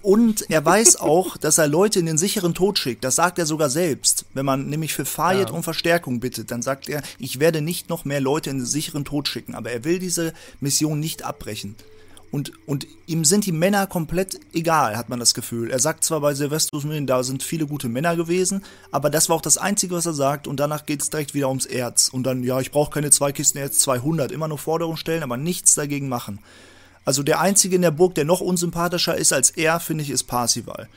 Und 0.01 0.49
er 0.49 0.63
weiß 0.65 0.97
auch, 0.97 1.37
dass 1.37 1.57
er 1.57 1.67
Leute 1.67 1.99
in 1.99 2.05
den 2.05 2.17
sicheren 2.17 2.53
Tod 2.53 2.77
schickt. 2.79 3.03
Das 3.03 3.15
sagt 3.15 3.39
er 3.39 3.45
sogar 3.45 3.69
selbst. 3.69 4.25
Wenn 4.33 4.45
man 4.45 4.67
nämlich 4.67 4.93
für 4.93 5.05
Fayed 5.05 5.49
Ja. 5.49 5.55
um 5.55 5.63
Verstärkung 5.63 6.19
bittet, 6.19 6.51
dann 6.51 6.61
sagt 6.61 6.89
er, 6.89 7.01
ich 7.17 7.39
werde 7.39 7.61
nicht 7.61 7.89
noch 7.89 8.05
mehr 8.05 8.21
Leute 8.21 8.49
in 8.49 8.57
den 8.59 8.65
sicheren 8.65 9.05
Tod 9.05 9.27
schicken. 9.27 9.55
Aber 9.55 9.71
er 9.71 9.83
will 9.83 9.99
diese 9.99 10.33
Mission 10.59 10.99
nicht 10.99 11.23
abbrechen. 11.23 11.75
Und, 12.31 12.51
und 12.67 12.85
ihm 13.07 13.25
sind 13.25 13.47
die 13.47 13.51
Männer 13.51 13.87
komplett 13.87 14.39
egal, 14.53 14.97
hat 14.97 15.09
man 15.09 15.19
das 15.19 15.33
Gefühl. 15.33 15.71
Er 15.71 15.79
sagt 15.79 16.03
zwar 16.03 16.21
bei 16.21 16.35
Silvestrus 16.35 16.83
Millen, 16.83 17.07
da 17.07 17.23
sind 17.23 17.41
viele 17.41 17.65
gute 17.65 17.89
Männer 17.89 18.15
gewesen, 18.15 18.63
aber 18.91 19.09
das 19.09 19.29
war 19.29 19.35
auch 19.37 19.41
das 19.41 19.57
Einzige, 19.57 19.95
was 19.95 20.05
er 20.05 20.13
sagt. 20.13 20.47
Und 20.47 20.59
danach 20.59 20.85
geht 20.85 21.01
es 21.01 21.09
direkt 21.09 21.33
wieder 21.33 21.49
ums 21.49 21.65
Erz. 21.65 22.09
Und 22.09 22.23
dann, 22.23 22.43
ja, 22.43 22.59
ich 22.59 22.69
brauche 22.69 22.91
keine 22.91 23.09
zwei 23.09 23.31
Kisten 23.31 23.57
Erz, 23.57 23.79
200. 23.79 24.31
Immer 24.31 24.47
nur 24.47 24.59
Forderungen 24.59 24.97
stellen, 24.97 25.23
aber 25.23 25.37
nichts 25.37 25.73
dagegen 25.73 26.07
machen. 26.07 26.37
Also 27.09 27.23
der 27.23 27.39
Einzige 27.41 27.75
in 27.75 27.81
der 27.81 27.89
Burg, 27.89 28.13
der 28.13 28.23
noch 28.23 28.39
unsympathischer 28.39 29.17
ist 29.17 29.33
als 29.33 29.49
er, 29.49 29.79
finde 29.79 30.03
ich, 30.03 30.11
ist 30.11 30.25
Parsival. 30.25 30.87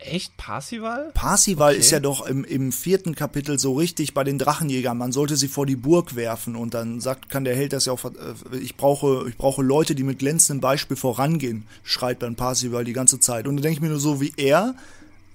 Echt? 0.00 0.36
Parsival? 0.36 1.12
Parsival 1.14 1.70
Okay. 1.70 1.78
ist 1.78 1.92
ja 1.92 2.00
doch 2.00 2.26
im, 2.26 2.42
im 2.42 2.72
vierten 2.72 3.14
Kapitel 3.14 3.60
so 3.60 3.74
richtig 3.74 4.12
bei 4.12 4.24
den 4.24 4.38
Drachenjägern. 4.38 4.98
Man 4.98 5.12
sollte 5.12 5.36
sie 5.36 5.46
vor 5.46 5.66
die 5.66 5.76
Burg 5.76 6.16
werfen 6.16 6.56
und 6.56 6.74
dann 6.74 6.98
sagt, 7.00 7.28
kann 7.28 7.44
der 7.44 7.54
Held 7.54 7.72
das 7.72 7.84
ja 7.84 7.92
auch, 7.92 8.04
äh, 8.06 8.56
ich 8.56 8.76
brauche, 8.76 9.28
ich 9.28 9.36
brauche 9.36 9.62
Leute, 9.62 9.94
die 9.94 10.02
mit 10.02 10.18
glänzendem 10.18 10.60
Beispiel 10.60 10.96
vorangehen, 10.96 11.64
schreit 11.84 12.20
dann 12.20 12.34
Parsival 12.34 12.82
die 12.82 12.92
ganze 12.92 13.20
Zeit. 13.20 13.46
Und 13.46 13.54
dann 13.54 13.62
denke 13.62 13.76
ich 13.76 13.82
mir 13.82 13.88
nur 13.90 14.00
so, 14.00 14.20
wie 14.20 14.32
er, 14.36 14.74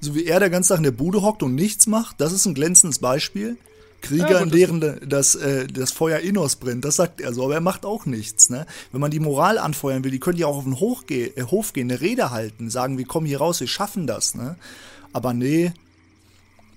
so 0.01 0.13
wie 0.13 0.25
er 0.25 0.42
der 0.42 0.50
ganze 0.50 0.74
Tag 0.74 0.80
in 0.80 0.84
der 0.84 0.92
Bude 0.92 1.22
hockt 1.22 1.42
und 1.42 1.56
nichts 1.56 1.88
macht, 1.88 2.20
das 2.20 2.34
ist 2.34 2.46
ein 2.46 2.54
glänzendes 2.54 3.00
Beispiel. 3.00 3.56
Krieger, 4.01 4.32
Ja, 4.32 4.39
in 4.39 4.46
gut, 4.46 4.54
deren 4.54 5.00
das, 5.10 5.36
äh, 5.36 5.68
das 5.68 5.92
Feuer 5.92 6.20
Innos 6.20 6.56
brennt, 6.58 6.86
das 6.86 6.98
sagt 6.98 7.20
er 7.20 7.34
so, 7.34 7.46
aber 7.46 7.56
er 7.56 7.62
macht 7.62 7.86
auch 7.86 8.06
nichts. 8.06 8.50
Ne? 8.50 8.66
Wenn 8.92 9.01
man 9.01 9.12
die 9.12 9.20
Moral 9.20 9.58
anfeuern 9.58 10.04
will, 10.04 10.12
die 10.12 10.20
können 10.20 10.38
ja 10.38 10.48
auch 10.48 10.58
auf 10.58 10.63
den 10.63 10.80
Hof, 10.80 11.08
ge 11.08 11.34
äh, 11.36 11.44
Hof 11.44 11.74
gehen, 11.74 11.89
eine 11.89 12.00
Rede 12.00 12.32
halten, 12.32 12.70
sagen, 12.70 12.98
wir 12.98 13.06
kommen 13.06 13.25
hier 13.25 13.39
raus, 13.39 13.60
wir 13.60 13.68
schaffen 13.68 14.08
das. 14.08 14.36
Ne? 14.36 14.56
Aber 15.13 15.34
nee, 15.34 15.74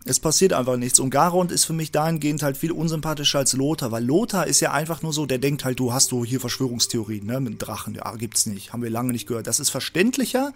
es 0.05 0.19
passiert 0.19 0.53
einfach 0.53 0.77
nichts. 0.77 0.99
Und 0.99 1.11
Garond 1.11 1.53
ist 1.53 1.65
für 1.65 1.73
mich 1.73 1.93
dahingehend 1.93 2.43
halt 2.43 2.57
viel 2.57 2.73
unsympathischer 2.73 3.41
als 3.41 3.53
Lothar, 3.53 3.93
weil 3.93 4.05
Lothar 4.05 4.47
ist 4.47 4.61
ja 4.61 4.73
einfach 4.73 5.03
nur 5.03 5.13
so, 5.13 5.27
der 5.27 5.39
denkt 5.39 5.65
halt, 5.65 5.79
du 5.79 5.93
hast 5.93 6.13
du 6.13 6.25
hier 6.25 6.41
Verschwörungstheorien, 6.41 7.27
ne, 7.27 7.41
mit 7.41 7.61
Drachen. 7.61 7.95
Ja, 7.95 8.15
gibt's 8.17 8.47
nicht. 8.47 8.73
Haben 8.73 8.83
wir 8.83 8.91
lange 8.91 9.13
nicht 9.13 9.27
gehört. 9.27 9.47
Das 9.47 9.61
ist 9.61 9.71
verständlicher 9.71 10.53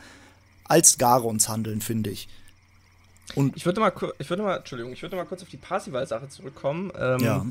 als 0.64 0.96
Garons 0.96 1.48
Handeln, 1.48 1.82
finde 1.82 2.10
ich. 2.10 2.28
Ich 3.54 3.64
würde 3.64 3.80
mal, 3.80 3.92
ich 4.18 4.30
würde 4.30 4.42
mal, 4.42 4.56
Entschuldigung, 4.58 4.92
ich 4.92 5.02
würde 5.02 5.16
mal 5.16 5.24
kurz 5.24 5.42
auf 5.42 5.48
die 5.48 5.56
Parsival-Sache 5.56 6.28
zurückkommen. 6.28 6.92
Ähm, 6.98 7.20
Ja. 7.20 7.46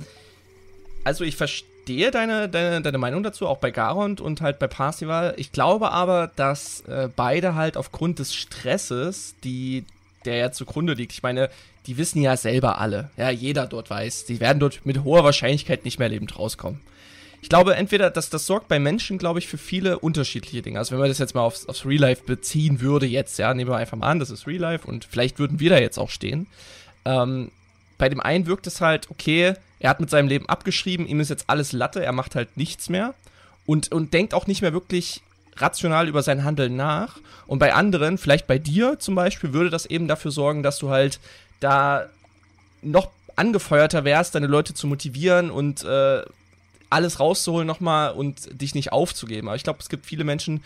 Also 1.04 1.26
ich 1.26 1.36
verstehe 1.36 2.12
deine, 2.12 2.48
deine, 2.48 2.82
deine 2.82 2.98
Meinung 2.98 3.24
dazu, 3.24 3.48
auch 3.48 3.58
bei 3.58 3.72
Garond 3.72 4.22
und 4.22 4.40
halt 4.40 4.60
bei 4.60 4.68
Parsival. 4.68 5.34
Ich 5.38 5.52
glaube 5.52 5.92
aber, 5.92 6.32
dass 6.36 6.82
äh, 6.82 7.10
beide 7.14 7.56
halt 7.56 7.76
aufgrund 7.76 8.20
des 8.20 8.34
Stresses, 8.34 9.36
die, 9.44 9.84
der 10.24 10.38
ja 10.38 10.52
zugrunde 10.54 10.94
liegt, 10.94 11.12
ich 11.12 11.24
meine, 11.24 11.50
die 11.88 11.98
wissen 11.98 12.22
ja 12.22 12.38
selber 12.38 12.80
alle. 12.80 13.10
Ja, 13.18 13.30
jeder 13.30 13.68
dort 13.68 13.90
weiß. 13.90 14.24
Die 14.26 14.40
werden 14.40 14.60
dort 14.60 14.86
mit 14.86 15.04
hoher 15.04 15.26
Wahrscheinlichkeit 15.26 15.84
nicht 15.84 16.00
mehr 16.00 16.08
lebend 16.08 16.40
rauskommen. 16.40 16.80
Ich 17.44 17.50
glaube, 17.50 17.76
entweder, 17.76 18.10
dass 18.10 18.30
das 18.30 18.46
sorgt 18.46 18.70
bei 18.70 18.80
Menschen, 18.80 19.18
glaube 19.18 19.38
ich, 19.38 19.50
für 19.50 19.58
viele 19.58 20.00
unterschiedliche 20.00 20.62
Dinge. 20.62 20.80
Also 20.80 20.94
wenn 20.94 21.00
man 21.00 21.10
das 21.10 21.18
jetzt 21.18 21.36
mal 21.36 21.42
aufs, 21.42 21.66
aufs 21.66 21.86
Real 21.86 22.00
Life 22.00 22.24
beziehen 22.24 22.80
würde, 22.80 23.06
jetzt, 23.06 23.38
ja, 23.38 23.54
nehmen 23.54 23.70
wir 23.70 23.76
einfach 23.76 23.98
mal 23.98 24.08
an, 24.08 24.20
das 24.20 24.30
ist 24.30 24.48
Real 24.48 24.62
Life 24.62 24.88
und 24.88 25.04
vielleicht 25.04 25.40
würden 25.40 25.60
wir 25.60 25.70
da 25.70 25.78
jetzt 25.78 25.98
auch 25.98 26.10
stehen. 26.10 26.48
Ähm, 27.04 27.52
bei 27.98 28.08
dem 28.08 28.22
einen 28.22 28.46
wirkt 28.46 28.66
es 28.66 28.80
halt, 28.80 29.12
okay, 29.12 29.56
er 29.82 29.90
hat 29.90 30.00
mit 30.00 30.10
seinem 30.10 30.30
Leben 30.30 30.48
abgeschrieben, 30.48 31.06
ihm 31.06 31.20
ist 31.20 31.30
jetzt 31.30 31.44
alles 31.48 31.74
Latte, 31.74 32.02
er 32.02 32.14
macht 32.14 32.36
halt 32.36 32.56
nichts 32.56 32.88
mehr 32.88 33.14
und, 33.66 33.92
und 33.92 34.14
denkt 34.14 34.34
auch 34.34 34.48
nicht 34.48 34.62
mehr 34.62 34.72
wirklich 34.72 35.22
rational 35.58 36.08
über 36.08 36.24
sein 36.24 36.46
Handeln 36.46 36.78
nach. 36.78 37.18
Und 37.46 37.60
bei 37.60 37.74
anderen, 37.74 38.18
vielleicht 38.18 38.48
bei 38.48 38.58
dir 38.58 39.00
zum 39.00 39.16
Beispiel, 39.16 39.52
würde 39.52 39.70
das 39.70 39.86
eben 39.86 40.08
dafür 40.08 40.32
sorgen, 40.32 40.64
dass 40.64 40.80
du 40.80 40.92
halt 40.92 41.20
da 41.60 42.06
noch 42.82 43.10
angefeuerter 43.36 44.06
wärst, 44.06 44.34
deine 44.34 44.48
Leute 44.48 44.74
zu 44.74 44.88
motivieren 44.88 45.52
und 45.52 45.84
äh, 45.84 46.24
alles 46.94 47.20
rauszuholen 47.20 47.68
nochmal 47.68 48.14
und 48.14 48.62
dich 48.62 48.76
nicht 48.76 48.92
aufzugeben. 48.92 49.48
Aber 49.48 49.56
ich 49.56 49.64
glaube, 49.64 49.80
es 49.80 49.90
gibt 49.90 50.06
viele 50.06 50.24
Menschen, 50.24 50.64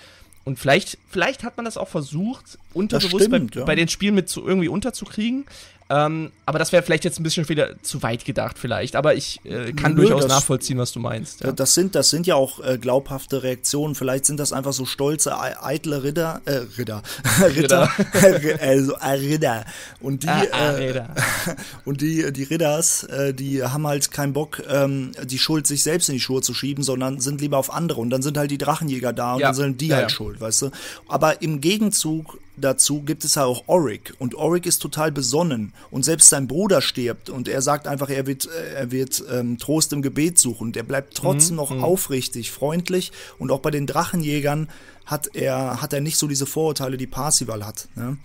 und 0.47 0.57
vielleicht, 0.57 0.97
vielleicht 1.09 1.43
hat 1.43 1.57
man 1.57 1.65
das 1.65 1.75
auch 1.75 1.89
versucht, 1.89 2.57
unterbewusst 2.73 3.25
stimmt, 3.25 3.55
bei, 3.55 3.59
ja. 3.59 3.65
bei 3.65 3.75
den 3.75 3.89
Spielen 3.89 4.15
mit 4.15 4.29
zu, 4.29 4.47
irgendwie 4.47 4.69
unterzukriegen. 4.69 5.45
Ähm, 5.89 6.31
aber 6.45 6.59
das 6.59 6.73
wäre 6.73 6.83
vielleicht 6.83 7.05
jetzt 7.05 7.17
ein 7.19 7.23
bisschen 7.23 7.47
wieder 7.47 7.81
zu 7.81 8.03
weit 8.03 8.25
gedacht, 8.25 8.57
vielleicht. 8.59 8.95
Aber 8.97 9.15
ich 9.15 9.39
äh, 9.45 9.71
kann 9.71 9.93
Nö, 9.93 10.01
durchaus 10.01 10.23
das- 10.23 10.31
nachvollziehen, 10.31 10.77
was 10.77 10.91
du 10.91 10.99
meinst. 10.99 11.41
Ja. 11.41 11.53
Das 11.53 11.73
sind, 11.73 11.95
das 11.95 12.09
sind 12.09 12.27
ja 12.27 12.35
auch 12.35 12.59
äh, 12.59 12.77
glaubhafte 12.77 13.41
Reaktionen. 13.41 13.95
Vielleicht 13.95 14.25
sind 14.25 14.37
das 14.37 14.51
einfach 14.51 14.73
so 14.73 14.85
stolze, 14.85 15.37
ei- 15.39 15.55
eitle 15.61 16.03
Ritter, 16.03 16.41
äh, 16.45 16.61
Ritter, 16.77 17.03
Ritter, 17.55 17.89
also 18.61 18.93
äh, 18.95 19.07
Ritter. 19.11 19.65
Und 20.01 20.23
die, 20.23 20.27
Ah, 20.27 20.43
ah, 20.51 20.57
äh, 20.57 20.69
Räder. 20.75 21.15
und 21.85 22.01
die, 22.01 22.33
die 22.33 22.43
Ridders, 22.43 23.03
äh, 23.05 23.33
die 23.33 23.63
haben 23.63 23.87
halt 23.87 24.11
keinen 24.11 24.33
Bock, 24.33 24.61
ähm, 24.69 25.11
die 25.23 25.39
Schuld 25.39 25.67
sich 25.67 25.83
selbst 25.83 26.09
in 26.09 26.15
die 26.15 26.21
Schuhe 26.21 26.41
zu 26.41 26.53
schieben, 26.53 26.83
sondern 26.83 27.19
sind 27.21 27.39
lieber 27.39 27.57
auf 27.57 27.73
andere. 27.73 28.01
Und 28.01 28.09
dann 28.09 28.21
sind 28.21 28.37
halt 28.37 28.51
die 28.51 28.57
Drachenjäger 28.57 29.13
da 29.13 29.35
und 29.35 29.39
Ja. 29.39 29.47
dann 29.47 29.55
sind 29.55 29.79
die 29.81 29.87
Ja, 29.87 29.97
halt 29.97 30.11
schuld, 30.11 30.41
weißt 30.41 30.63
du. 30.63 30.71
Aber 31.07 31.41
im 31.41 31.61
Gegenzug 31.61 32.39
dazu 32.57 33.01
gibt 33.03 33.23
es 33.23 33.35
ja 33.35 33.45
auch 33.45 33.63
Oric. 33.67 34.13
Und 34.19 34.35
Oric 34.35 34.65
ist 34.65 34.79
total 34.79 35.11
besonnen. 35.11 35.73
Und 35.91 36.03
selbst 36.03 36.29
sein 36.29 36.47
Bruder 36.47 36.81
stirbt. 36.81 37.29
Und 37.29 37.47
er 37.47 37.61
sagt 37.61 37.87
einfach, 37.87 38.09
er 38.09 38.25
wird, 38.27 38.47
äh, 38.47 38.73
er 38.75 38.91
wird 38.91 39.23
ähm, 39.31 39.57
Trost 39.57 39.93
im 39.93 40.01
Gebet 40.01 40.37
suchen. 40.39 40.71
Der 40.73 40.83
bleibt 40.83 41.15
trotzdem 41.15 41.55
Mhm, 41.55 41.57
noch 41.57 41.71
aufrichtig, 41.83 42.51
freundlich. 42.51 43.11
Und 43.39 43.51
auch 43.51 43.59
bei 43.59 43.71
den 43.71 43.87
Drachenjägern 43.87 44.69
hat 45.05 45.35
er, 45.35 45.81
hat 45.81 45.93
er 45.93 46.01
nicht 46.01 46.17
so 46.17 46.27
diese 46.27 46.45
Vorurteile, 46.45 46.97
die 46.97 47.07
Parsival 47.07 47.65
hat. 47.65 47.87
Ne? 47.95 48.17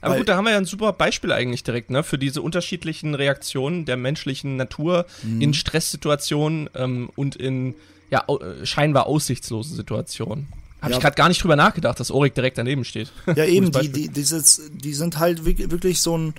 Aber 0.00 0.12
Weil- 0.12 0.20
gut, 0.20 0.28
da 0.30 0.36
haben 0.36 0.44
wir 0.44 0.52
ja 0.52 0.56
ein 0.58 0.64
super 0.64 0.94
Beispiel 0.94 1.30
eigentlich 1.30 1.62
direkt, 1.62 1.90
ne, 1.90 2.02
für 2.02 2.16
diese 2.16 2.40
unterschiedlichen 2.40 3.14
Reaktionen 3.14 3.84
der 3.84 3.98
menschlichen 3.98 4.56
Natur 4.56 5.04
Mhm. 5.22 5.40
in 5.42 5.52
Stresssituationen 5.54 6.70
ähm, 6.74 7.10
und 7.16 7.36
in 7.36 7.74
ja, 8.10 8.24
äh, 8.28 8.64
scheinbar 8.66 9.06
aussichtslosen 9.06 9.76
Situationen. 9.76 10.48
Habe 10.80 10.92
Ja. 10.92 10.96
ich 10.98 11.02
gerade 11.02 11.14
gar 11.16 11.28
nicht 11.28 11.42
drüber 11.42 11.56
nachgedacht, 11.56 12.00
dass 12.00 12.10
Orik 12.10 12.34
direkt 12.34 12.56
daneben 12.58 12.84
steht. 12.84 13.12
Ja, 13.26 13.44
eben, 13.44 13.70
die, 13.70 13.88
die, 13.90 14.08
dieses, 14.08 14.62
die 14.72 14.94
sind 14.94 15.18
halt 15.18 15.44
wirk- 15.44 15.70
wirklich 15.70 16.00
so 16.00 16.16
ein 16.16 16.34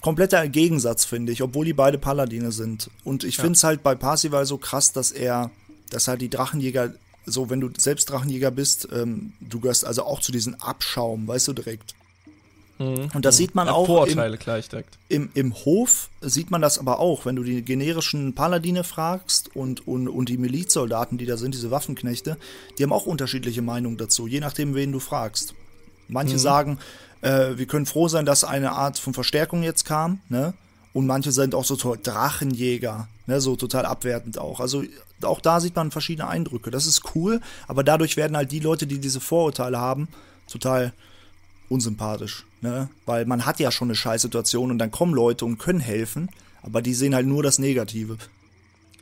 kompletter 0.00 0.48
Gegensatz, 0.48 1.04
finde 1.04 1.32
ich, 1.32 1.42
obwohl 1.42 1.64
die 1.64 1.72
beide 1.72 1.98
Paladine 1.98 2.52
sind. 2.52 2.90
Und 3.04 3.24
ich 3.24 3.36
finde 3.36 3.52
es 3.52 3.64
halt 3.64 3.82
bei 3.82 3.94
Parsival 3.94 4.46
so 4.46 4.56
krass, 4.58 4.92
dass 4.92 5.10
er, 5.10 5.50
dass 5.90 6.08
halt 6.08 6.20
die 6.20 6.30
Drachenjäger, 6.30 6.92
so 7.26 7.50
wenn 7.50 7.60
du 7.60 7.70
selbst 7.76 8.08
Drachenjäger 8.10 8.50
bist, 8.50 8.88
ähm, 8.92 9.32
du 9.40 9.60
gehörst 9.60 9.84
also 9.84 10.04
auch 10.04 10.20
zu 10.20 10.32
diesem 10.32 10.54
Abschaum, 10.56 11.26
weißt 11.26 11.48
du 11.48 11.52
direkt. 11.52 11.94
Und 12.78 13.24
das 13.24 13.36
sieht 13.36 13.54
man 13.54 13.66
Ja, 13.66 13.72
auch 13.72 14.06
im, 14.06 14.38
gleich 14.38 14.68
direkt. 14.68 14.98
im, 15.08 15.30
im 15.34 15.54
Hof 15.54 16.10
sieht 16.20 16.50
man 16.50 16.60
das 16.62 16.78
aber 16.78 17.00
auch, 17.00 17.26
wenn 17.26 17.34
du 17.34 17.42
die 17.42 17.62
generischen 17.62 18.34
Paladine 18.34 18.84
fragst 18.84 19.54
und, 19.56 19.86
und, 19.88 20.06
und 20.08 20.28
die 20.28 20.38
Milizsoldaten, 20.38 21.18
die 21.18 21.26
da 21.26 21.36
sind, 21.36 21.54
diese 21.54 21.70
Waffenknechte, 21.72 22.36
die 22.78 22.84
haben 22.84 22.92
auch 22.92 23.06
unterschiedliche 23.06 23.62
Meinungen 23.62 23.96
dazu, 23.96 24.28
je 24.28 24.38
nachdem, 24.40 24.74
wen 24.76 24.92
du 24.92 25.00
fragst. 25.00 25.54
Manche 26.06 26.38
sagen, 26.38 26.78
äh, 27.20 27.56
wir 27.56 27.66
können 27.66 27.84
froh 27.86 28.08
sein, 28.08 28.24
dass 28.24 28.44
eine 28.44 28.72
Art 28.72 28.98
von 28.98 29.12
Verstärkung 29.12 29.62
jetzt 29.62 29.84
kam, 29.84 30.20
ne? 30.28 30.54
Und 30.94 31.06
manche 31.06 31.32
sind 31.32 31.54
auch 31.54 31.64
so 31.64 31.76
toll 31.76 31.98
Drachenjäger, 32.02 33.08
ne? 33.26 33.40
So 33.40 33.56
total 33.56 33.84
abwertend 33.86 34.38
auch. 34.38 34.60
Also 34.60 34.84
auch 35.22 35.40
da 35.40 35.60
sieht 35.60 35.76
man 35.76 35.90
verschiedene 35.90 36.28
Eindrücke. 36.28 36.70
Das 36.70 36.86
ist 36.86 37.02
cool, 37.14 37.40
aber 37.66 37.84
dadurch 37.84 38.16
werden 38.16 38.36
halt 38.36 38.52
die 38.52 38.60
Leute, 38.60 38.86
die 38.86 38.98
diese 38.98 39.20
Vorurteile 39.20 39.78
haben, 39.78 40.08
total 40.50 40.92
unsympathisch, 41.68 42.46
ne? 42.60 42.88
Weil 43.06 43.24
man 43.26 43.46
hat 43.46 43.60
ja 43.60 43.70
schon 43.70 43.88
eine 43.88 43.94
Scheißsituation 43.94 44.70
und 44.70 44.78
dann 44.78 44.90
kommen 44.90 45.14
Leute 45.14 45.44
und 45.44 45.58
können 45.58 45.80
helfen, 45.80 46.28
aber 46.62 46.82
die 46.82 46.94
sehen 46.94 47.14
halt 47.14 47.26
nur 47.26 47.42
das 47.42 47.58
Negative. 47.58 48.18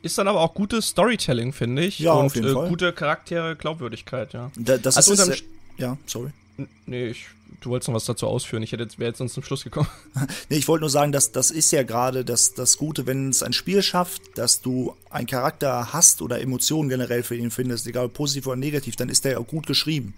Ist 0.01 0.17
dann 0.17 0.27
aber 0.27 0.41
auch 0.41 0.53
gutes 0.53 0.89
Storytelling, 0.89 1.53
finde 1.53 1.83
ich. 1.83 1.99
Ja, 1.99 2.13
und 2.13 2.27
auf 2.27 2.35
jeden 2.35 2.47
äh, 2.47 2.53
Fall. 2.53 2.69
gute 2.69 2.93
Charaktere, 2.93 3.55
Glaubwürdigkeit, 3.55 4.33
ja. 4.33 4.51
Da, 4.55 4.77
das 4.77 4.97
Also 4.97 5.13
ist 5.13 5.43
ja, 5.77 5.97
sorry. 6.05 6.29
Nee, 6.85 7.07
ich, 7.07 7.25
du 7.61 7.69
wolltest 7.69 7.89
noch 7.89 7.95
was 7.95 8.05
dazu 8.05 8.27
ausführen. 8.27 8.63
Ich 8.63 8.71
hätte 8.71 8.83
jetzt, 8.83 8.99
wäre 8.99 9.09
jetzt 9.09 9.19
sonst 9.19 9.33
zum 9.33 9.43
Schluss 9.43 9.63
gekommen. 9.63 9.87
Nee, 10.49 10.57
ich 10.57 10.67
wollte 10.67 10.81
nur 10.81 10.89
sagen, 10.89 11.11
dass 11.11 11.31
das 11.31 11.51
ist 11.51 11.71
ja 11.71 11.83
gerade 11.83 12.25
das, 12.25 12.53
das 12.53 12.77
Gute, 12.77 13.05
wenn 13.05 13.29
es 13.29 13.43
ein 13.43 13.53
Spiel 13.53 13.83
schafft, 13.83 14.21
dass 14.35 14.61
du 14.61 14.95
einen 15.09 15.27
Charakter 15.27 15.93
hast 15.93 16.21
oder 16.21 16.41
Emotionen 16.41 16.89
generell 16.89 17.23
für 17.23 17.35
ihn 17.35 17.51
findest, 17.51 17.85
egal 17.87 18.05
ob 18.05 18.13
positiv 18.13 18.47
oder 18.47 18.55
negativ, 18.55 18.95
dann 18.95 19.09
ist 19.09 19.25
der 19.25 19.33
ja 19.33 19.37
auch 19.39 19.47
gut 19.47 19.67
geschrieben. 19.67 20.13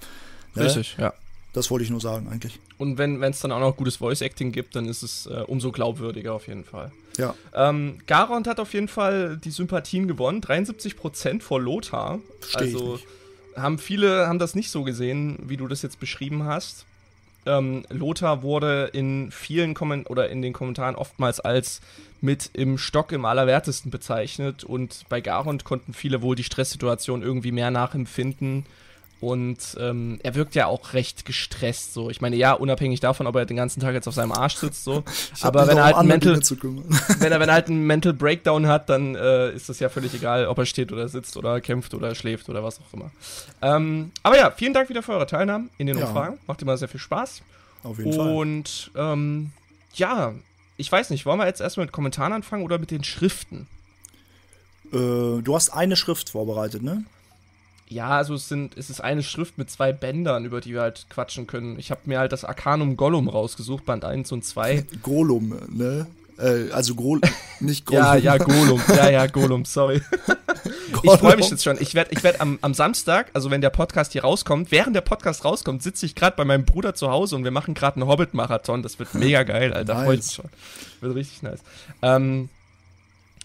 Ne? 0.56 0.66
Richtig, 0.66 0.96
ja. 0.98 1.14
Das 1.54 1.72
wollte 1.72 1.84
ich 1.84 1.90
nur 1.90 2.00
sagen 2.00 2.28
eigentlich. 2.30 2.60
Und 2.78 2.98
wenn 2.98 3.22
es 3.24 3.40
dann 3.40 3.52
auch 3.52 3.60
noch 3.60 3.76
gutes 3.76 3.98
Voice-Acting 3.98 4.52
gibt, 4.52 4.76
dann 4.76 4.86
ist 4.86 5.02
es 5.02 5.26
äh, 5.26 5.44
umso 5.48 5.72
glaubwürdiger 5.72 6.34
auf 6.34 6.48
jeden 6.48 6.64
Fall. 6.64 6.92
Ja. 7.18 7.34
Ähm, 7.54 7.98
Garond 8.06 8.48
hat 8.48 8.60
auf 8.60 8.74
jeden 8.74 8.88
Fall 8.88 9.38
die 9.38 9.52
Sympathien 9.52 10.08
gewonnen. 10.08 10.42
73% 10.42 11.42
vor 11.42 11.60
Lothar. 11.60 12.20
Versteh 12.40 12.66
ich 12.66 12.76
also 12.76 12.94
nicht. 12.94 13.08
haben 13.56 13.80
viele 13.80 14.28
haben 14.28 14.40
das 14.40 14.54
nicht 14.54 14.70
so 14.70 14.84
gesehen, 14.84 15.38
wie 15.42 15.58
du 15.58 15.68
das 15.68 15.82
jetzt 15.82 16.00
beschrieben 16.00 16.44
hast. 16.44 16.86
Ähm, 17.46 17.84
Lothar 17.90 18.44
wurde 18.44 18.92
in 18.94 19.32
vielen 19.32 19.74
Kommen 19.74 20.06
oder 20.06 20.30
in 20.30 20.42
den 20.42 20.54
Kommentaren 20.54 20.96
oftmals 20.96 21.40
als 21.40 21.82
mit 22.22 22.52
im 22.54 22.78
Stock 22.78 23.12
im 23.12 23.26
Allerwertesten 23.26 23.92
bezeichnet 23.92 24.64
und 24.64 25.06
bei 25.10 25.22
Garond 25.22 25.64
konnten 25.64 25.94
viele 25.94 26.22
wohl 26.22 26.36
die 26.36 26.44
Stresssituation 26.44 27.22
irgendwie 27.22 27.54
mehr 27.54 27.72
nachempfinden 27.72 28.66
und 29.22 29.58
ähm, 29.80 30.20
er 30.24 30.36
wirkt 30.36 30.56
ja 30.56 30.68
auch 30.68 30.94
recht 30.94 31.26
gestresst 31.26 31.94
so. 31.94 32.10
Ich 32.10 32.22
meine, 32.22 32.36
ja, 32.36 32.54
unabhängig 32.54 33.00
davon, 33.00 33.28
ob 33.28 33.36
er 33.36 33.46
den 33.46 33.58
ganzen 33.58 33.82
Tag 33.82 33.94
jetzt 33.94 34.08
auf 34.08 34.14
seinem 34.14 34.32
Arsch 34.32 34.56
sitzt 34.56 34.84
so, 34.84 35.04
aber 35.42 35.68
wenn 35.68 35.78
er 35.78 35.86
halt 35.86 36.06
Mental 36.06 36.40
wenn 37.20 37.32
er, 37.32 37.40
wenn 37.40 37.50
er 37.50 37.56
halt 37.56 37.68
einen 37.68 37.86
Mental 37.86 38.14
Breakdown 38.14 38.68
hat, 38.68 38.90
dann 38.90 39.16
äh, 39.16 39.52
ist 39.52 39.70
das 39.70 39.80
ja 39.80 39.90
völlig 39.90 40.14
egal, 40.14 40.48
ob 40.48 40.58
er 40.58 40.66
steht 40.66 40.92
oder 40.92 41.08
sitzt 41.10 41.38
oder 41.38 41.60
kämpft 41.62 41.94
oder 41.94 42.16
schläft 42.16 42.50
oder 42.50 42.64
was 42.64 42.80
auch 42.80 42.94
immer. 42.94 43.12
Ähm, 43.62 44.12
aber 44.24 44.38
ja, 44.38 44.52
vielen 44.52 44.74
Dank 44.74 44.90
wieder 44.90 45.04
für 45.04 45.14
eure 45.14 45.28
Teilnahme 45.28 45.70
in 45.78 45.88
den 45.88 45.98
Ja. 45.98 46.06
Umfragen. 46.06 46.38
Macht 46.48 46.62
immer 46.62 46.78
sehr 46.78 46.88
viel 46.88 47.00
Spaß. 47.00 47.42
Auf 47.84 47.98
jeden 47.98 48.14
Fall. 48.14 48.36
Und 48.36 48.92
ähm, 48.96 49.52
ja, 49.96 50.34
ich 50.78 50.92
weiß 50.92 51.10
nicht, 51.10 51.26
wollen 51.26 51.40
wir 51.40 51.46
jetzt 51.46 51.62
erstmal 51.62 51.86
mit 51.86 51.94
Kommentaren 51.94 52.32
anfangen 52.34 52.64
oder 52.64 52.78
mit 52.78 52.92
den 52.92 53.04
Schriften? 53.04 53.68
Äh, 54.92 55.42
du 55.42 55.52
hast 55.54 55.72
eine 55.72 55.96
Schrift 55.96 56.30
vorbereitet, 56.30 56.84
ne? 56.84 57.04
Ja, 57.90 58.10
also 58.10 58.36
es 58.36 58.48
sind, 58.48 58.78
es 58.78 58.92
ist 58.92 59.02
eine 59.02 59.24
Schrift 59.24 59.58
mit 59.58 59.72
zwei 59.72 59.92
Bändern, 59.92 60.46
über 60.46 60.62
die 60.62 60.74
wir 60.74 60.82
halt 60.82 61.08
quatschen 61.10 61.48
können. 61.48 61.80
Ich 61.80 61.90
habe 61.90 62.02
mir 62.06 62.20
halt 62.20 62.32
das 62.32 62.46
Arcanum 62.46 62.98
Gollum 62.98 63.28
rausgesucht, 63.28 63.86
Band 63.86 64.06
1 64.06 64.32
und 64.32 64.46
2. 64.46 64.86
Golum, 65.02 65.56
ne? 65.70 66.06
Äh, 66.38 66.72
also 66.72 66.94
Grol, 66.94 67.20
nicht 67.60 67.88
Golum. 67.88 68.04
Ja, 68.04 68.16
ja, 68.16 68.38
Golum. 68.38 68.80
Ja, 68.90 69.10
ja, 69.10 69.28
Golum, 69.28 69.66
sorry. 69.66 70.02
Ich 71.02 71.12
freue 71.12 71.38
mich 71.38 71.50
jetzt 71.50 71.64
schon. 71.64 71.78
Ich 71.80 71.94
werde 71.94 72.12
ich 72.12 72.24
werd 72.24 72.42
am, 72.42 72.60
am 72.62 72.74
Samstag, 72.74 73.28
also 73.34 73.50
wenn 73.52 73.62
der 73.62 73.70
Podcast 73.70 74.12
hier 74.12 74.24
rauskommt, 74.24 74.70
während 74.70 74.94
der 74.96 75.02
Podcast 75.02 75.46
rauskommt, 75.46 75.82
sitze 75.82 76.06
ich 76.06 76.14
gerade 76.14 76.36
bei 76.36 76.44
meinem 76.44 76.66
Bruder 76.66 76.94
zu 76.94 77.10
Hause 77.10 77.38
und 77.38 77.46
wir 77.46 77.52
machen 77.52 77.74
gerade 77.74 78.02
einen 78.02 78.10
Hobbit-Marathon. 78.10 78.84
Das 78.84 79.00
wird 79.00 79.14
mega 79.14 79.44
geil, 79.44 79.72
Alter. 79.72 79.94
Nice. 79.94 80.08
Mich 80.08 80.32
schon. 80.34 80.46
Wird 81.00 81.16
richtig 81.16 81.42
nice. 81.42 81.62
Ähm, 82.02 82.50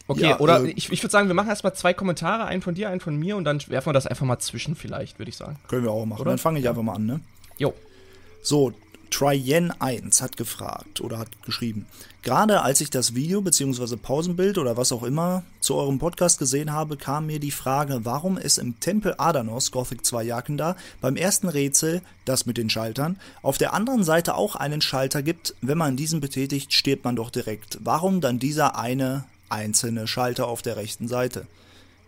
okay, 0.09 0.31
Ja, 0.31 0.41
oder 0.41 0.65
äh, 0.65 0.71
ich, 0.71 0.91
ich 0.91 1.03
würde 1.03 1.13
sagen, 1.13 1.29
wir 1.29 1.35
machen 1.35 1.49
erstmal 1.49 1.75
zwei 1.75 1.95
Kommentare, 1.95 2.45
einen 2.45 2.63
von 2.63 2.75
dir, 2.75 2.89
einen 2.91 3.01
von 3.01 3.17
mir 3.17 3.37
und 3.37 3.45
dann 3.45 3.61
werfen 3.69 3.89
wir 3.89 3.93
das 3.93 4.07
einfach 4.07 4.27
mal 4.27 4.39
zwischen 4.39 4.77
vielleicht, 4.77 5.19
würde 5.19 5.31
ich 5.31 5.37
sagen. 5.37 5.59
Können 5.69 5.85
wir 5.85 5.91
auch 5.91 6.07
machen. 6.07 6.21
Oder? 6.21 6.31
Dann 6.31 6.39
fange 6.39 6.59
ich 6.59 6.69
einfach 6.69 6.83
mal 6.83 6.95
an, 6.95 7.07
ne? 7.07 7.21
Jo. 7.59 7.75
So, 8.43 8.73
Tryen1 9.15 10.21
hat 10.21 10.37
gefragt 10.37 11.01
oder 11.01 11.19
hat 11.19 11.43
geschrieben. 11.43 11.87
Gerade 12.23 12.63
als 12.63 12.81
ich 12.81 12.91
das 12.91 13.15
Video 13.15 13.43
bzw. 13.43 13.97
Pausenbild 13.97 14.59
oder 14.59 14.77
was 14.77 14.91
auch 14.91 15.05
immer 15.05 15.45
zu 15.61 15.77
eurem 15.77 15.99
Podcast 15.99 16.39
gesehen 16.39 16.73
habe, 16.73 16.97
kam 16.97 17.27
mir 17.27 17.39
die 17.39 17.53
Frage, 17.53 18.01
warum 18.05 18.39
es 18.39 18.59
im 18.59 18.81
Tempel 18.81 19.15
Adanos, 19.19 19.71
Gothic 19.71 20.05
2 20.05 20.25
Jakenda, 20.25 20.77
beim 21.01 21.17
ersten 21.17 21.49
Rätsel, 21.49 22.03
das 22.25 22.47
mit 22.47 22.57
den 22.57 22.71
Schaltern, 22.71 23.19
auf 23.43 23.57
der 23.57 23.73
anderen 23.73 24.03
Seite 24.03 24.35
auch 24.35 24.57
einen 24.57 24.81
Schalter 24.81 25.23
gibt. 25.23 25.55
Wenn 25.61 25.79
man 25.79 25.97
diesen 25.97 26.21
betätigt, 26.21 26.73
stirbt 26.73 27.05
man 27.05 27.15
doch 27.15 27.31
direkt. 27.31 27.79
Warum 27.85 28.21
dann 28.21 28.39
dieser 28.39 28.77
eine 28.77 29.25
einzelne 29.55 30.07
Schalter 30.07 30.47
auf 30.49 30.63
der 30.63 30.77
rechten 30.77 31.09
Seite? 31.09 31.47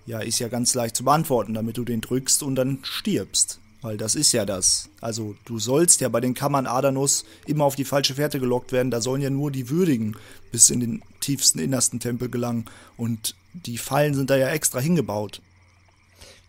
Ja, 0.07 0.21
ist 0.21 0.39
ja 0.39 0.49
ganz 0.49 0.75
leicht 0.75 0.97
zu 0.97 1.05
beantworten, 1.05 1.55
damit 1.55 1.77
du 1.77 1.85
den 1.85 2.01
drückst 2.01 2.43
und 2.43 2.55
dann 2.55 2.79
stirbst. 2.83 3.61
Weil 3.83 3.97
das 3.97 4.15
ist 4.15 4.33
ja 4.33 4.45
das. 4.45 4.89
Also 5.01 5.37
du 5.45 5.59
sollst 5.59 6.01
ja 6.01 6.09
bei 6.09 6.21
den 6.21 6.35
Kammern 6.35 6.67
Adanus 6.67 7.25
immer 7.47 7.65
auf 7.65 7.77
die 7.77 7.85
falsche 7.85 8.15
Fährte 8.15 8.41
gelockt 8.41 8.73
werden. 8.73 8.91
Da 8.91 9.01
sollen 9.01 9.23
ja 9.23 9.31
nur 9.31 9.51
die 9.51 9.69
Würdigen 9.69 10.17
bis 10.51 10.71
in 10.71 10.81
den 10.81 11.03
tiefsten, 11.21 11.59
innersten 11.59 12.01
Tempel 12.01 12.29
gelangen. 12.29 12.65
Und 12.97 13.35
die 13.53 13.79
Fallen 13.79 14.15
sind 14.15 14.31
da 14.31 14.37
ja 14.37 14.49
extra 14.49 14.81
hingebaut. 14.81 15.41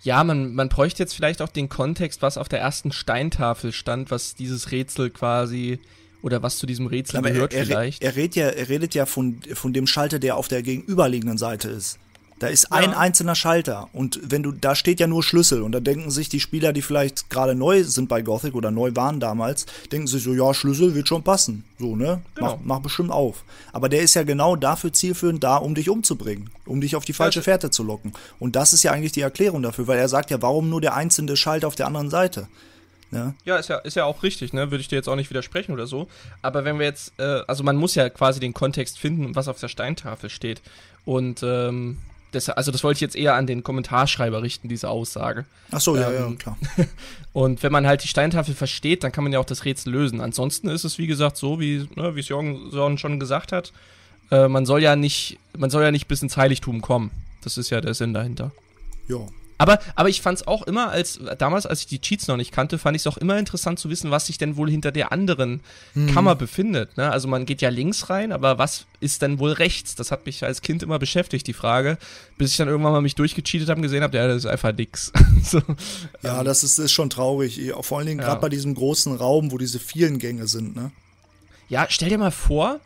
Ja, 0.03 0.23
man, 0.23 0.53
man 0.53 0.69
bräuchte 0.69 1.03
jetzt 1.03 1.13
vielleicht 1.13 1.41
auch 1.41 1.49
den 1.49 1.69
Kontext, 1.69 2.21
was 2.21 2.37
auf 2.37 2.49
der 2.49 2.59
ersten 2.59 2.91
Steintafel 2.91 3.73
stand, 3.73 4.09
was 4.09 4.35
dieses 4.35 4.71
Rätsel 4.71 5.09
quasi 5.09 5.79
oder 6.21 6.43
was 6.43 6.57
zu 6.57 6.65
diesem 6.65 6.87
Rätsel 6.87 7.17
Aber 7.17 7.31
gehört 7.31 7.53
er, 7.53 7.59
er, 7.59 7.65
vielleicht. 7.65 8.03
Er, 8.03 8.15
redet 8.15 8.35
ja, 8.35 8.47
er 8.47 8.69
redet 8.69 8.95
ja 8.95 9.05
von, 9.05 9.39
von 9.53 9.73
dem 9.73 9.87
Schalter, 9.87 10.19
der 10.19 10.37
auf 10.37 10.47
der 10.47 10.61
gegenüberliegenden 10.61 11.37
Seite 11.37 11.69
ist. 11.69 11.99
Da 12.39 12.47
ist 12.47 12.71
ein 12.71 12.93
einzelner 12.93 13.33
Schalter 13.33 13.89
und 13.93 14.19
wenn 14.23 14.43
du, 14.43 14.51
da 14.51 14.75
steht 14.75 14.99
ja 14.99 15.07
nur 15.07 15.23
Schlüssel 15.23 15.63
und 15.63 15.71
da 15.71 15.79
denken 15.79 16.11
sich 16.11 16.29
die 16.29 16.39
Spieler, 16.39 16.71
die 16.71 16.83
vielleicht 16.83 17.31
gerade 17.31 17.55
neu 17.55 17.83
sind 17.83 18.09
bei 18.09 18.21
Gothic 18.21 18.53
oder 18.53 18.69
neu 18.69 18.91
waren 18.93 19.19
damals, 19.19 19.65
denken 19.91 20.05
sich 20.05 20.21
so, 20.21 20.35
ja, 20.35 20.53
Schlüssel 20.53 20.93
wird 20.93 21.07
schon 21.07 21.23
passen. 21.23 21.63
So, 21.79 21.95
ne? 21.95 22.21
Genau. 22.35 22.47
Mach, 22.47 22.57
mach 22.63 22.79
bestimmt 22.79 23.09
auf. 23.09 23.43
Aber 23.73 23.89
der 23.89 24.01
ist 24.01 24.13
ja 24.13 24.21
genau 24.21 24.55
dafür 24.55 24.93
zielführend 24.93 25.43
da, 25.43 25.57
um 25.57 25.73
dich 25.73 25.89
umzubringen, 25.89 26.51
um 26.67 26.79
dich 26.79 26.95
auf 26.95 27.05
die 27.05 27.13
falsche 27.13 27.41
Fährte 27.41 27.71
zu 27.71 27.81
locken. 27.81 28.11
Und 28.37 28.55
das 28.55 28.71
ist 28.71 28.83
ja 28.83 28.91
eigentlich 28.91 29.13
die 29.13 29.21
Erklärung 29.21 29.63
dafür, 29.63 29.87
weil 29.87 29.97
er 29.97 30.09
sagt 30.09 30.29
ja, 30.29 30.39
warum 30.39 30.69
nur 30.69 30.81
der 30.81 30.95
einzelne 30.95 31.35
Schalter 31.37 31.67
auf 31.67 31.75
der 31.75 31.87
anderen 31.87 32.11
Seite? 32.11 32.47
Ne? 33.11 33.35
Ja, 33.45 33.57
ist 33.57 33.69
ja, 33.69 33.77
ist 33.77 33.95
ja 33.95 34.05
auch 34.05 34.23
richtig, 34.23 34.53
ne? 34.53 34.71
Würde 34.71 34.81
ich 34.81 34.87
dir 34.87 34.95
jetzt 34.95 35.07
auch 35.07 35.15
nicht 35.15 35.29
widersprechen 35.29 35.71
oder 35.71 35.87
so. 35.87 36.07
Aber 36.41 36.65
wenn 36.65 36.77
wir 36.79 36.85
jetzt, 36.85 37.13
äh, 37.19 37.41
also 37.47 37.63
man 37.63 37.77
muss 37.77 37.95
ja 37.95 38.09
quasi 38.09 38.39
den 38.39 38.53
Kontext 38.53 38.99
finden, 38.99 39.35
was 39.35 39.47
auf 39.47 39.59
der 39.59 39.69
Steintafel 39.69 40.29
steht. 40.29 40.61
Und 41.05 41.41
ähm, 41.43 41.97
das, 42.31 42.49
also 42.49 42.71
das 42.71 42.83
wollte 42.83 42.97
ich 42.97 43.01
jetzt 43.01 43.15
eher 43.15 43.35
an 43.35 43.47
den 43.47 43.63
Kommentarschreiber 43.63 44.41
richten, 44.41 44.67
diese 44.67 44.89
Aussage. 44.89 45.45
Ach 45.71 45.79
so, 45.79 45.95
ja, 45.95 46.09
Ähm, 46.11 46.31
ja, 46.31 46.35
klar. 46.35 46.57
Und 47.33 47.63
wenn 47.63 47.71
man 47.71 47.87
halt 47.87 48.03
die 48.03 48.07
Steintafel 48.07 48.53
versteht, 48.53 49.03
dann 49.03 49.11
kann 49.11 49.23
man 49.23 49.31
ja 49.31 49.39
auch 49.39 49.45
das 49.45 49.63
Rätsel 49.63 49.93
lösen. 49.93 50.19
Ansonsten 50.19 50.67
ist 50.67 50.83
es, 50.83 50.97
wie 50.97 51.07
gesagt, 51.07 51.37
so, 51.37 51.59
wie, 51.59 51.87
ne, 51.95 52.13
es 52.17 52.27
Jürgen 52.27 52.71
Sorn 52.71 52.97
schon 52.97 53.19
gesagt 53.19 53.51
hat. 53.51 53.71
Äh, 54.31 54.49
man 54.49 54.65
soll 54.65 54.83
ja 54.83 54.95
nicht, 54.95 55.39
man 55.57 55.69
soll 55.69 55.83
ja 55.83 55.91
nicht 55.91 56.07
bis 56.07 56.21
ins 56.21 56.35
Heiligtum 56.35 56.81
kommen. 56.81 57.11
Das 57.43 57.57
ist 57.57 57.69
ja 57.69 57.79
der 57.79 57.93
Sinn 57.93 58.13
dahinter. 58.13 58.51
Ja. 59.07 59.19
Aber, 59.57 59.79
aber 59.95 60.09
ich 60.09 60.21
fand 60.21 60.39
es 60.39 60.47
auch 60.47 60.63
immer, 60.63 60.89
als 60.89 61.19
damals, 61.39 61.65
als 61.65 61.81
ich 61.81 61.87
die 61.87 61.99
Cheats 61.99 62.27
noch 62.27 62.37
nicht 62.37 62.51
kannte, 62.51 62.77
fand 62.77 62.95
ich 62.95 63.01
es 63.03 63.07
auch 63.07 63.17
immer 63.17 63.37
interessant 63.39 63.79
zu 63.79 63.89
wissen, 63.89 64.11
was 64.11 64.27
sich 64.27 64.37
denn 64.37 64.55
wohl 64.55 64.69
hinter 64.69 64.91
der 64.91 65.11
anderen 65.11 65.61
Kammer 66.13 66.35
befindet. 66.35 66.95
Ne? 66.97 67.09
Also 67.11 67.27
man 67.27 67.45
geht 67.45 67.61
ja 67.61 67.69
links 67.69 68.09
rein, 68.09 68.31
aber 68.31 68.57
was 68.59 68.85
ist 68.99 69.21
denn 69.21 69.39
wohl 69.39 69.51
rechts? 69.51 69.95
Das 69.95 70.11
hat 70.11 70.25
mich 70.25 70.43
als 70.43 70.61
Kind 70.61 70.83
immer 70.83 70.99
beschäftigt, 70.99 71.47
die 71.47 71.53
Frage, 71.53 71.97
bis 72.37 72.51
ich 72.51 72.57
dann 72.57 72.67
irgendwann 72.67 72.91
mal 72.93 73.01
mich 73.01 73.15
durchgecheatet 73.15 73.69
habe 73.69 73.77
und 73.79 73.83
gesehen 73.83 74.03
habe, 74.03 74.15
ja, 74.15 74.27
das 74.27 74.37
ist 74.37 74.45
einfach 74.45 74.73
nix. 74.73 75.11
so, 75.43 75.61
Ja, 76.21 76.43
das 76.43 76.63
ist, 76.63 76.77
ist 76.77 76.91
schon 76.91 77.09
traurig. 77.09 77.59
Vor 77.81 77.97
allen 77.97 78.07
Dingen 78.07 78.19
Ja. 78.19 78.27
gerade 78.27 78.41
bei 78.41 78.49
diesem 78.49 78.75
großen 78.75 79.15
Raum, 79.15 79.51
wo 79.51 79.57
diese 79.57 79.79
vielen 79.79 80.19
Gänge 80.19 80.47
sind, 80.47 80.75
ne? 80.75 80.91
Ja, 81.69 81.87
stell 81.89 82.09
dir 82.09 82.17
mal 82.17 82.31
vor, 82.31 82.79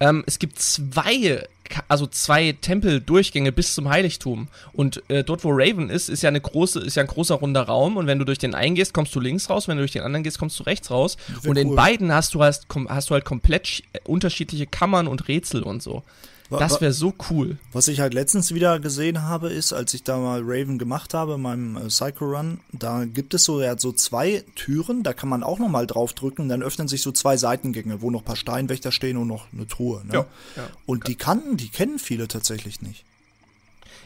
ähm, 0.00 0.22
es 0.26 0.38
gibt 0.38 0.58
zwei, 0.60 1.44
also 1.88 2.06
zwei 2.06 2.52
Tempeldurchgänge 2.52 3.52
bis 3.52 3.74
zum 3.74 3.88
Heiligtum. 3.88 4.48
Und 4.72 5.02
äh, 5.08 5.24
dort, 5.24 5.44
wo 5.44 5.50
Raven 5.50 5.90
ist, 5.90 6.08
ist 6.08 6.22
ja 6.22 6.28
eine 6.28 6.40
große, 6.40 6.80
ist 6.80 6.94
ja 6.96 7.02
ein 7.02 7.08
großer 7.08 7.34
runder 7.34 7.62
Raum. 7.62 7.96
Und 7.96 8.06
wenn 8.06 8.18
du 8.18 8.24
durch 8.24 8.38
den 8.38 8.54
einen 8.54 8.74
gehst, 8.74 8.94
kommst 8.94 9.14
du 9.14 9.20
links 9.20 9.50
raus. 9.50 9.68
Wenn 9.68 9.76
du 9.76 9.82
durch 9.82 9.92
den 9.92 10.02
anderen 10.02 10.22
gehst, 10.22 10.38
kommst 10.38 10.58
du 10.60 10.64
rechts 10.64 10.90
raus. 10.90 11.16
wär 11.42 11.50
Und 11.50 11.56
in 11.56 11.68
cool. 11.68 11.76
beiden 11.76 12.12
hast 12.12 12.34
du 12.34 12.42
hast, 12.42 12.66
hast 12.88 13.10
du 13.10 13.14
halt 13.14 13.24
komplett 13.24 13.82
äh, 13.92 13.98
unterschiedliche 14.04 14.66
Kammern 14.66 15.08
und 15.08 15.28
Rätsel 15.28 15.62
und 15.62 15.82
so. 15.82 16.04
Das 16.50 16.80
wäre 16.80 16.92
so 16.92 17.12
cool. 17.30 17.58
Was 17.72 17.88
ich 17.88 18.00
halt 18.00 18.14
letztens 18.14 18.54
wieder 18.54 18.80
gesehen 18.80 19.22
habe, 19.22 19.50
ist, 19.50 19.72
als 19.72 19.92
ich 19.92 20.02
da 20.02 20.18
mal 20.18 20.40
Raven 20.42 20.78
gemacht 20.78 21.12
habe, 21.12 21.34
in 21.34 21.42
meinem 21.42 21.76
äh, 21.76 21.88
Psycho 21.88 22.24
Run, 22.24 22.60
da 22.72 23.04
gibt 23.04 23.34
es 23.34 23.44
so, 23.44 23.60
er 23.60 23.72
hat 23.72 23.80
so 23.80 23.92
zwei 23.92 24.44
Türen, 24.54 25.02
da 25.02 25.12
kann 25.12 25.28
man 25.28 25.42
auch 25.42 25.58
nochmal 25.58 25.86
draufdrücken, 25.86 26.48
dann 26.48 26.62
öffnen 26.62 26.88
sich 26.88 27.02
so 27.02 27.12
zwei 27.12 27.36
Seitengänge, 27.36 28.00
wo 28.00 28.10
noch 28.10 28.22
ein 28.22 28.24
paar 28.24 28.36
Steinwächter 28.36 28.92
stehen 28.92 29.18
und 29.18 29.28
noch 29.28 29.46
eine 29.52 29.66
Truhe. 29.66 30.02
Ne? 30.06 30.14
Ja, 30.14 30.26
ja. 30.56 30.68
Und 30.86 31.06
die 31.06 31.16
kannten, 31.16 31.56
die 31.56 31.68
kennen 31.68 31.98
viele 31.98 32.28
tatsächlich 32.28 32.80
nicht. 32.80 33.04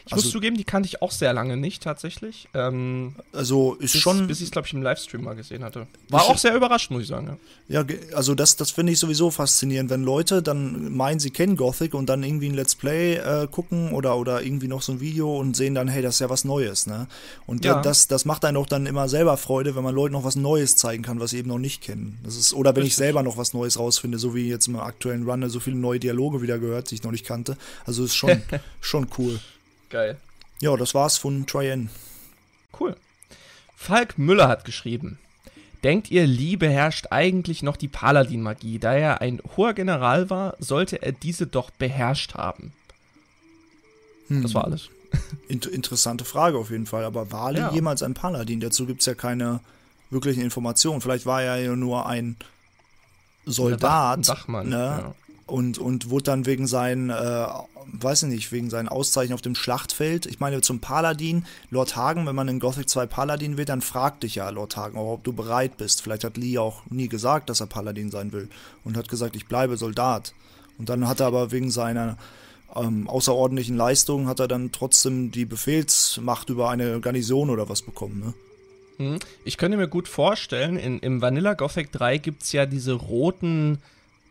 Ich 0.05 0.11
Also- 0.11 0.25
muss 0.25 0.31
zugeben, 0.33 0.57
die 0.57 0.65
kannte 0.65 0.87
ich 0.87 1.01
auch 1.01 1.11
sehr 1.11 1.31
lange 1.31 1.55
nicht 1.55 1.81
tatsächlich. 1.81 2.49
Ähm, 2.53 3.15
Also 3.31 3.75
ist 3.75 3.93
bis, 3.93 4.01
schon. 4.01 4.27
bis 4.27 4.39
ich 4.39 4.45
es, 4.47 4.51
glaube 4.51 4.67
ich, 4.67 4.73
im 4.73 4.81
Livestream 4.83 5.23
mal 5.23 5.33
gesehen 5.35 5.63
hatte. 5.63 5.87
War 6.09 6.23
Ich- 6.23 6.27
auch 6.29 6.37
sehr 6.37 6.53
überrascht, 6.55 6.91
muss 6.91 7.03
ich 7.03 7.07
sagen. 7.07 7.37
Ja. 7.67 7.83
Ja, 7.83 7.85
also 8.13 8.35
das, 8.35 8.57
das 8.57 8.71
finde 8.71 8.91
ich 8.91 8.99
sowieso 8.99 9.31
faszinierend, 9.31 9.89
wenn 9.89 10.03
Leute 10.03 10.43
dann 10.43 10.93
meinen, 10.93 11.19
sie 11.21 11.29
kennen 11.31 11.55
Gothic 11.55 11.93
und 11.93 12.07
dann 12.09 12.21
irgendwie 12.21 12.49
ein 12.49 12.53
Let's 12.53 12.75
Play 12.75 13.15
äh, 13.15 13.47
gucken 13.49 13.93
oder, 13.93 14.17
oder 14.17 14.41
irgendwie 14.43 14.67
noch 14.67 14.81
so 14.81 14.91
ein 14.91 14.99
Video 14.99 15.39
und 15.39 15.55
sehen 15.55 15.73
dann, 15.73 15.87
hey, 15.87 16.01
das 16.01 16.15
ist 16.15 16.19
ja 16.19 16.29
was 16.29 16.43
Neues, 16.43 16.85
ne? 16.85 17.07
Und 17.47 17.63
Ja. 17.63 17.75
da, 17.75 17.81
das, 17.81 18.07
das 18.09 18.25
macht 18.25 18.43
einen 18.43 18.57
auch 18.57 18.65
dann 18.67 18.85
immer 18.85 19.07
selber 19.07 19.37
Freude, 19.37 19.75
wenn 19.77 19.83
man 19.83 19.95
Leuten 19.95 20.13
noch 20.13 20.25
was 20.25 20.35
Neues 20.35 20.75
zeigen 20.75 21.03
kann, 21.03 21.21
was 21.21 21.31
sie 21.31 21.37
eben 21.37 21.47
noch 21.47 21.59
nicht 21.59 21.81
kennen. 21.81 22.19
Das 22.23 22.35
ist, 22.35 22.53
oder 22.53 22.71
wenn 22.75 22.81
ich 22.83 22.87
Richtig. 22.87 22.97
selber 22.97 23.23
noch 23.23 23.37
was 23.37 23.53
Neues 23.53 23.79
rausfinde, 23.79 24.19
so 24.19 24.35
wie 24.35 24.49
jetzt 24.49 24.67
im 24.67 24.75
aktuellen 24.75 25.23
Runner 25.23 25.49
so 25.49 25.61
viele 25.61 25.77
neue 25.77 25.99
Dialoge 25.99 26.41
wieder 26.41 26.59
gehört, 26.59 26.91
die 26.91 26.95
ich 26.95 27.03
noch 27.03 27.11
nicht 27.11 27.25
kannte. 27.25 27.55
Also 27.85 28.03
ist 28.03 28.15
schon, 28.15 28.41
schon 28.81 29.07
cool. 29.17 29.39
Geil. 29.89 30.17
Ja, 30.59 30.75
das 30.77 30.93
war's 30.93 31.17
von 31.17 31.45
Tryen. 31.45 31.89
Cool. 32.79 32.95
Falk 33.75 34.17
Müller 34.17 34.47
hat 34.47 34.65
geschrieben. 34.65 35.19
Denkt 35.83 36.09
ihr, 36.09 36.25
Lee 36.25 36.55
beherrscht 36.55 37.07
eigentlich 37.11 37.61
noch 37.61 37.75
die 37.75 37.89
Paladin-Magie? 37.89 38.79
Da 38.79 38.93
er 38.93 39.19
ein 39.21 39.41
hoher 39.57 39.73
General 39.73 40.29
war, 40.29 40.55
sollte 40.59 41.01
er 41.01 41.11
diese 41.11 41.45
doch 41.45 41.69
beherrscht 41.71 42.35
haben. 42.35 42.71
Das 44.29 44.53
war 44.55 44.63
alles. 44.63 44.89
Int 45.49 45.65
interessante 45.65 46.23
Frage 46.25 46.57
auf 46.57 46.71
jeden 46.71 46.85
Fall. 46.85 47.03
Aber 47.03 47.31
war 47.31 47.51
Lee 47.51 47.59
Ja. 47.59 47.71
jemals 47.73 48.01
ein 48.01 48.13
Paladin? 48.13 48.61
Dazu 48.61 48.85
gibt's 48.85 49.05
ja 49.05 49.13
keine 49.13 49.59
wirklichen 50.09 50.41
Informationen. 50.41 51.01
Vielleicht 51.01 51.25
war 51.25 51.43
er 51.43 51.57
ja 51.57 51.75
nur 51.75 52.07
ein 52.07 52.37
Soldat. 53.45 54.19
Ein 54.19 54.27
Wachmann. 54.27 54.69
Ne? 54.69 54.75
Ja. 54.75 55.15
Und, 55.45 55.77
und 55.77 56.09
wurde 56.09 56.23
dann 56.23 56.45
wegen 56.45 56.67
seinen, 56.67 57.09
äh, 57.09 57.45
weiß 57.85 58.23
ich 58.23 58.29
nicht, 58.29 58.51
wegen 58.51 58.69
seinen 58.69 58.87
Auszeichen 58.87 59.33
auf 59.33 59.41
dem 59.41 59.55
Schlachtfeld. 59.55 60.25
Ich 60.25 60.39
meine, 60.39 60.61
zum 60.61 60.79
Paladin, 60.79 61.45
Lord 61.69 61.95
Hagen, 61.97 62.25
wenn 62.25 62.35
man 62.35 62.47
in 62.47 62.59
Gothic 62.59 62.89
2 62.89 63.07
Paladin 63.07 63.57
wird, 63.57 63.69
dann 63.69 63.81
fragt 63.81 64.23
dich 64.23 64.35
ja 64.35 64.49
Lord 64.49 64.77
Hagen 64.77 64.97
ob 64.97 65.23
du 65.23 65.33
bereit 65.33 65.77
bist. 65.77 66.01
Vielleicht 66.01 66.23
hat 66.23 66.37
Lee 66.37 66.57
auch 66.57 66.83
nie 66.89 67.09
gesagt, 67.09 67.49
dass 67.49 67.59
er 67.59 67.67
Paladin 67.67 68.09
sein 68.09 68.31
will. 68.31 68.47
Und 68.85 68.95
hat 68.95 69.09
gesagt, 69.09 69.35
ich 69.35 69.47
bleibe 69.47 69.75
Soldat. 69.75 70.33
Und 70.77 70.89
dann 70.89 71.07
hat 71.07 71.19
er 71.19 71.27
aber 71.27 71.51
wegen 71.51 71.71
seiner 71.71 72.17
ähm, 72.75 73.07
außerordentlichen 73.07 73.77
Leistung 73.77 74.27
hat 74.27 74.39
er 74.39 74.47
dann 74.47 74.71
trotzdem 74.71 75.31
die 75.31 75.45
Befehlsmacht 75.45 76.49
über 76.49 76.69
eine 76.69 76.99
Garnison 76.99 77.49
oder 77.49 77.69
was 77.69 77.81
bekommen, 77.81 78.19
ne? 78.19 78.33
Mhm. 78.97 79.19
Ich 79.43 79.57
könnte 79.57 79.77
mir 79.77 79.87
gut 79.87 80.07
vorstellen, 80.07 80.77
in, 80.77 80.99
im 80.99 81.21
Vanilla 81.21 81.55
Gothic 81.55 81.91
3 81.91 82.19
gibt's 82.19 82.51
ja 82.51 82.65
diese 82.65 82.93
roten, 82.93 83.79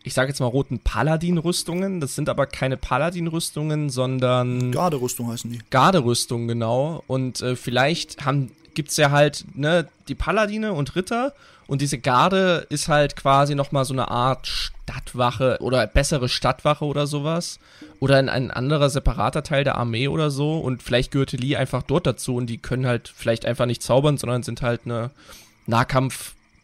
ich 0.04 0.14
sage 0.14 0.28
jetzt 0.28 0.40
mal 0.40 0.46
roten 0.46 0.80
Paladin-Rüstungen. 0.80 2.00
Das 2.00 2.14
sind 2.14 2.28
aber 2.28 2.46
keine 2.46 2.76
Paladin-Rüstungen, 2.76 3.90
sondern 3.90 4.72
Garderüstung 4.72 5.30
heißen 5.30 5.50
die. 5.50 5.60
Garderüstung, 5.70 6.48
genau. 6.48 7.04
Und 7.06 7.40
äh, 7.40 7.56
vielleicht 7.56 8.24
haben, 8.24 8.50
gibt's 8.74 8.96
ja 8.96 9.10
halt, 9.10 9.44
ne, 9.54 9.88
die 10.08 10.14
Paladine 10.14 10.72
und 10.72 10.96
Ritter. 10.96 11.32
Und 11.68 11.80
diese 11.80 11.98
Garde 11.98 12.66
ist 12.68 12.88
halt 12.88 13.16
quasi 13.16 13.54
nochmal 13.54 13.84
so 13.84 13.94
eine 13.94 14.08
Art 14.08 14.46
Stadtwache 14.46 15.58
oder 15.60 15.86
bessere 15.86 16.28
Stadtwache 16.28 16.84
oder 16.84 17.06
sowas. 17.06 17.60
Oder 18.00 18.16
ein, 18.16 18.28
ein 18.28 18.50
anderer 18.50 18.90
separater 18.90 19.44
Teil 19.44 19.62
der 19.62 19.76
Armee 19.76 20.08
oder 20.08 20.30
so. 20.30 20.58
Und 20.58 20.82
vielleicht 20.82 21.12
gehörte 21.12 21.36
Lee 21.36 21.56
einfach 21.56 21.82
dort 21.82 22.06
dazu 22.06 22.36
und 22.36 22.46
die 22.46 22.58
können 22.58 22.86
halt 22.86 23.12
vielleicht 23.14 23.46
einfach 23.46 23.66
nicht 23.66 23.82
zaubern, 23.82 24.18
sondern 24.18 24.42
sind 24.42 24.62
halt 24.62 24.82
eine 24.84 25.10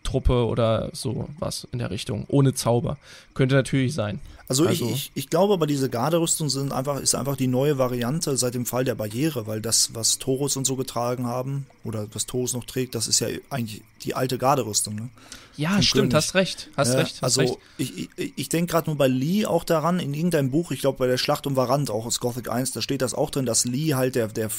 Nahkampftruppe 0.08 0.46
oder 0.46 0.90
so 0.92 1.28
was 1.38 1.66
in 1.72 1.78
der 1.78 1.90
Richtung. 1.90 2.24
Ohne 2.28 2.54
Zauber. 2.54 2.98
Könnte 3.34 3.54
natürlich 3.54 3.94
sein. 3.94 4.20
Also, 4.48 4.66
Also- 4.66 4.86
ich, 4.86 4.92
ich, 4.92 5.10
ich 5.14 5.30
glaube, 5.30 5.52
aber 5.54 5.66
diese 5.66 5.90
Garderüstung 5.90 6.48
sind 6.48 6.72
einfach, 6.72 7.00
ist 7.00 7.14
einfach 7.14 7.36
die 7.36 7.48
neue 7.48 7.76
Variante 7.76 8.34
seit 8.38 8.54
dem 8.54 8.64
Fall 8.64 8.84
der 8.84 8.94
Barriere, 8.94 9.46
weil 9.46 9.60
das, 9.60 9.90
was 9.94 10.18
Torus 10.18 10.56
und 10.56 10.66
so 10.66 10.74
getragen 10.74 11.26
haben, 11.26 11.66
oder 11.84 12.06
was 12.14 12.24
Torus 12.24 12.54
noch 12.54 12.64
trägt, 12.64 12.94
das 12.94 13.08
ist 13.08 13.20
ja 13.20 13.28
eigentlich 13.50 13.82
die 14.04 14.14
alte 14.14 14.38
Garderüstung. 14.38 14.94
Ne? 14.94 15.10
Ja, 15.58 15.72
Vom 15.72 15.82
stimmt, 15.82 16.02
König. 16.04 16.14
hast 16.14 16.34
recht. 16.34 16.70
Hast 16.76 16.94
Ja, 16.94 17.00
recht. 17.00 17.14
Hast 17.16 17.24
also 17.24 17.40
recht. 17.42 17.58
ich, 17.76 18.08
ich, 18.16 18.32
ich 18.36 18.48
denke 18.48 18.70
gerade 18.72 18.88
nur 18.88 18.96
bei 18.96 19.08
Lee 19.08 19.44
auch 19.44 19.64
daran, 19.64 20.00
in 20.00 20.14
irgendeinem 20.14 20.50
Buch, 20.50 20.70
ich 20.70 20.80
glaube 20.80 20.96
bei 20.98 21.06
der 21.06 21.18
Schlacht 21.18 21.46
um 21.46 21.54
Varant, 21.56 21.90
auch 21.90 22.06
aus 22.06 22.18
Gothic 22.18 22.48
1, 22.50 22.72
da 22.72 22.80
steht 22.80 23.02
das 23.02 23.12
auch 23.12 23.28
drin, 23.30 23.44
dass 23.44 23.66
Lee 23.66 23.94
halt 23.94 24.14
der, 24.14 24.28
der 24.28 24.46
äh, 24.46 24.50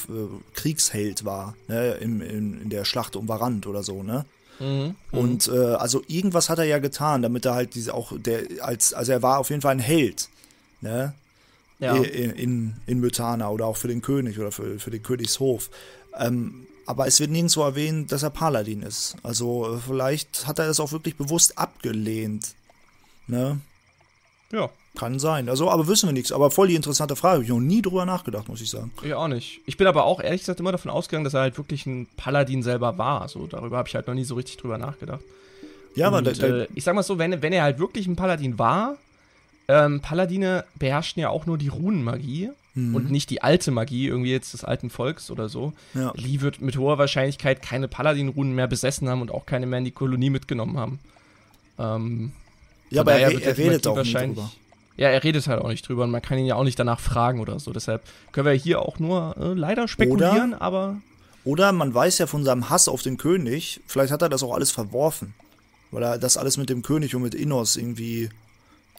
Kriegsheld 0.54 1.26
war, 1.26 1.56
ne, 1.68 1.94
im, 1.94 2.22
in, 2.22 2.62
in 2.62 2.70
der 2.70 2.86
Schlacht 2.86 3.16
um 3.16 3.28
Varant 3.28 3.66
oder 3.66 3.82
so, 3.82 4.04
ne? 4.04 4.26
Mhm. 4.60 4.95
Und 5.12 5.48
äh, 5.48 5.76
also 5.76 6.02
irgendwas 6.08 6.50
hat 6.50 6.60
er 6.60 6.65
ja 6.65 6.80
getan, 6.80 7.22
damit 7.22 7.45
er 7.45 7.56
halt 7.56 7.76
diese 7.76 7.93
auch 7.93 8.13
der 8.17 8.43
als 8.62 8.93
also 8.93 9.12
er 9.12 9.22
war 9.22 9.39
auf 9.39 9.50
jeden 9.50 9.62
Fall 9.62 9.72
ein 9.72 9.80
Held, 9.80 10.30
ne? 10.82 11.13
Ja. 11.80 11.95
In, 11.95 12.32
in, 12.32 12.76
in 12.88 13.00
Mythana 13.00 13.50
oder 13.50 13.65
auch 13.65 13.78
für 13.78 13.88
den 13.88 14.02
König 14.02 14.38
oder 14.38 14.52
für, 14.52 14.80
für 14.80 14.91
den 14.91 15.02
Königshof. 15.02 15.69
Ähm, 16.17 16.67
aber 16.86 17.08
es 17.08 17.22
wird 17.22 17.32
nirgendwo 17.32 17.62
erwähnt, 17.62 18.12
dass 18.12 18.24
er 18.24 18.32
Paladin 18.32 18.82
ist. 18.82 19.15
Also 19.24 19.76
äh, 19.76 19.80
vielleicht 19.80 20.45
hat 20.45 20.60
er 20.60 20.67
das 20.67 20.82
auch 20.82 20.91
wirklich 20.91 21.15
bewusst 21.15 21.58
abgelehnt. 21.58 22.56
Ne? 23.28 23.62
Ja, 24.52 24.69
Kann 24.97 25.19
sein. 25.19 25.47
Also, 25.49 25.69
aber 25.69 25.88
wissen 25.88 26.10
wir 26.10 26.13
nichts. 26.13 26.32
Aber 26.32 26.52
voll 26.52 26.67
die 26.67 26.75
interessante 26.75 27.15
Frage. 27.15 27.38
Hab 27.38 27.43
ich 27.43 27.49
noch 27.49 27.60
nie 27.60 27.82
drüber 27.82 28.06
nachgedacht, 28.06 28.49
muss 28.49 28.60
ich 28.60 28.69
sagen. 28.69 28.91
Ich 29.04 29.13
auch 29.13 29.28
nicht. 29.28 29.62
Ich 29.65 29.78
bin 29.78 29.88
aber 29.88 30.04
auch 30.04 30.19
ehrlich 30.19 30.41
gesagt 30.41 30.60
immer 30.60 30.71
davon 30.71 30.91
ausgegangen, 30.91 31.23
dass 31.23 31.36
er 31.36 31.41
halt 31.41 31.58
wirklich 31.58 31.86
ein 31.86 32.08
Paladin 32.17 32.63
selber 32.63 32.97
war. 32.97 33.28
So, 33.30 33.45
darüber 33.47 33.78
habe 33.78 33.88
ich 33.88 33.95
halt 33.95 34.08
noch 34.08 34.15
nie 34.15 34.23
so 34.25 34.36
richtig 34.36 34.58
drüber 34.58 34.78
nachgedacht. 34.78 35.21
Ja, 35.95 36.08
aber 36.08 36.17
Und, 36.17 36.39
äh, 36.41 36.67
ich 36.75 36.84
sag 36.84 36.95
mal 36.95 37.04
so, 37.04 37.17
wenn, 37.17 37.41
wenn 37.41 37.54
er 37.54 37.63
halt 37.63 37.80
wirklich 37.80 38.08
ein 38.08 38.15
Paladin 38.15 38.58
war, 38.60 38.97
ähm, 39.67 40.02
Paladine 40.02 40.65
beherrschten 40.80 41.21
ja 41.21 41.30
auch 41.30 41.45
nur 41.45 41.58
die 41.58 41.67
Runenmagie 41.67 42.49
Mhm. 42.75 42.95
und 42.95 43.12
nicht 43.12 43.30
die 43.32 43.41
alte 43.41 43.71
Magie, 43.71 44.08
irgendwie 44.08 44.32
jetzt 44.32 44.54
des 44.54 44.63
alten 44.63 44.89
Volks 44.91 45.32
oder 45.32 45.49
so. 45.49 45.73
Ja. 45.95 46.13
Lee 46.15 46.41
wird 46.41 46.62
mit 46.62 46.78
hoher 46.78 46.99
Wahrscheinlichkeit 46.99 47.62
keine 47.63 47.88
Paladin-Runen 47.88 48.54
mehr 48.54 48.67
besessen 48.67 49.10
haben 49.10 49.21
und 49.21 49.32
auch 49.32 49.45
keine 49.47 49.65
mehr 49.65 49.80
in 49.80 49.86
die 49.86 49.91
Kolonie 49.91 50.30
mitgenommen 50.30 50.78
haben. 50.78 50.99
Ähm, 51.80 52.32
ja, 52.91 53.02
aber 53.02 53.13
er, 53.13 53.32
er 53.41 53.58
redet 53.58 53.88
auch 53.88 53.97
nicht 53.97 54.13
drüber. 54.15 54.52
Ja, 55.00 55.08
er 55.08 55.24
redet 55.24 55.48
halt 55.48 55.62
auch 55.62 55.70
nicht 55.70 55.88
drüber 55.88 56.04
und 56.04 56.12
man 56.12 56.22
kann 56.22 56.38
ihn 56.38 56.46
ja 56.46 56.56
auch 56.56 56.66
nicht 56.66 56.78
danach 56.78 57.00
fragen 57.00 57.40
oder 57.40 57.58
so. 57.58 57.72
Deshalb 57.72 58.04
können 58.34 58.48
wir 58.48 58.54
hier 58.54 58.82
auch 58.82 59.00
nur 59.00 59.34
äh, 59.40 59.54
leider 59.54 59.88
spekulieren, 59.88 60.54
aber 60.54 60.98
Oder 61.46 61.72
man 61.72 61.94
weiß 61.94 62.18
ja 62.18 62.28
von 62.28 62.44
seinem 62.44 62.70
Hass 62.70 62.90
auf 62.90 63.02
den 63.02 63.16
König, 63.16 63.80
vielleicht 63.88 64.12
hat 64.12 64.22
er 64.22 64.28
das 64.28 64.44
auch 64.44 64.54
alles 64.54 64.72
verworfen. 64.72 65.34
Weil 65.92 66.04
er 66.04 66.18
das 66.18 66.36
alles 66.36 66.58
mit 66.58 66.70
dem 66.70 66.82
König 66.82 67.16
und 67.16 67.22
mit 67.22 67.34
Innos 67.34 67.78
irgendwie 67.78 68.30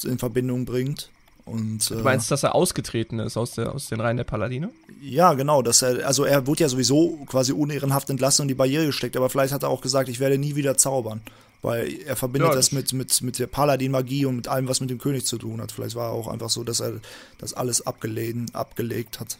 in 0.03 0.19
Verbindung 0.19 0.65
bringt. 0.65 1.11
Und, 1.45 1.91
du 1.91 1.97
äh, 1.97 2.03
meinst, 2.03 2.31
dass 2.31 2.45
er 2.45 2.55
ausgetreten 2.55 3.19
ist 3.19 3.37
aus, 3.37 3.53
der, 3.53 3.75
aus 3.75 3.91
den 3.91 4.01
Reihen 4.01 4.17
der 4.17 4.25
Paladine? 4.25 4.71
Ja, 5.03 5.35
genau, 5.35 5.61
dass 5.61 5.83
er, 5.83 6.07
also 6.07 6.25
er 6.25 6.47
wurde 6.47 6.63
ja 6.63 6.71
sowieso 6.71 7.19
quasi 7.27 7.53
unehrenhaft 7.53 8.09
entlassen 8.09 8.43
und 8.43 8.49
die 8.49 8.55
Barriere 8.55 8.87
gesteckt, 8.87 9.19
aber 9.19 9.29
vielleicht 9.29 9.53
hat 9.53 9.65
er 9.65 9.69
auch 9.69 9.83
gesagt, 9.83 10.09
ich 10.09 10.19
werde 10.19 10.39
nie 10.39 10.57
wieder 10.57 10.79
zaubern. 10.79 11.21
Weil 11.62 11.92
er 12.07 12.16
verbindet 12.16 12.49
Ja, 12.51 12.55
das 12.55 12.66
das- 12.66 12.73
mit, 12.73 12.92
mit, 12.94 13.20
mit 13.23 13.38
der 13.38 13.46
Paladin-Magie 13.46 14.25
und 14.25 14.37
mit 14.37 14.49
allem, 14.49 14.66
was 14.68 14.81
mit 14.81 14.88
dem 14.90 14.99
König 14.99 15.27
zu 15.27 15.37
tun 15.37 15.61
hat. 15.61 15.73
Vielleicht 15.73 15.94
war 15.94 16.09
er 16.09 16.12
auch 16.12 16.27
einfach 16.29 16.49
so, 16.49 16.64
dass 16.64 16.81
er 16.81 17.01
das 17.38 17.53
alles 17.53 17.87
abgelehnt, 17.87 18.55
abgelegt 18.55 19.20
hat. 19.20 19.38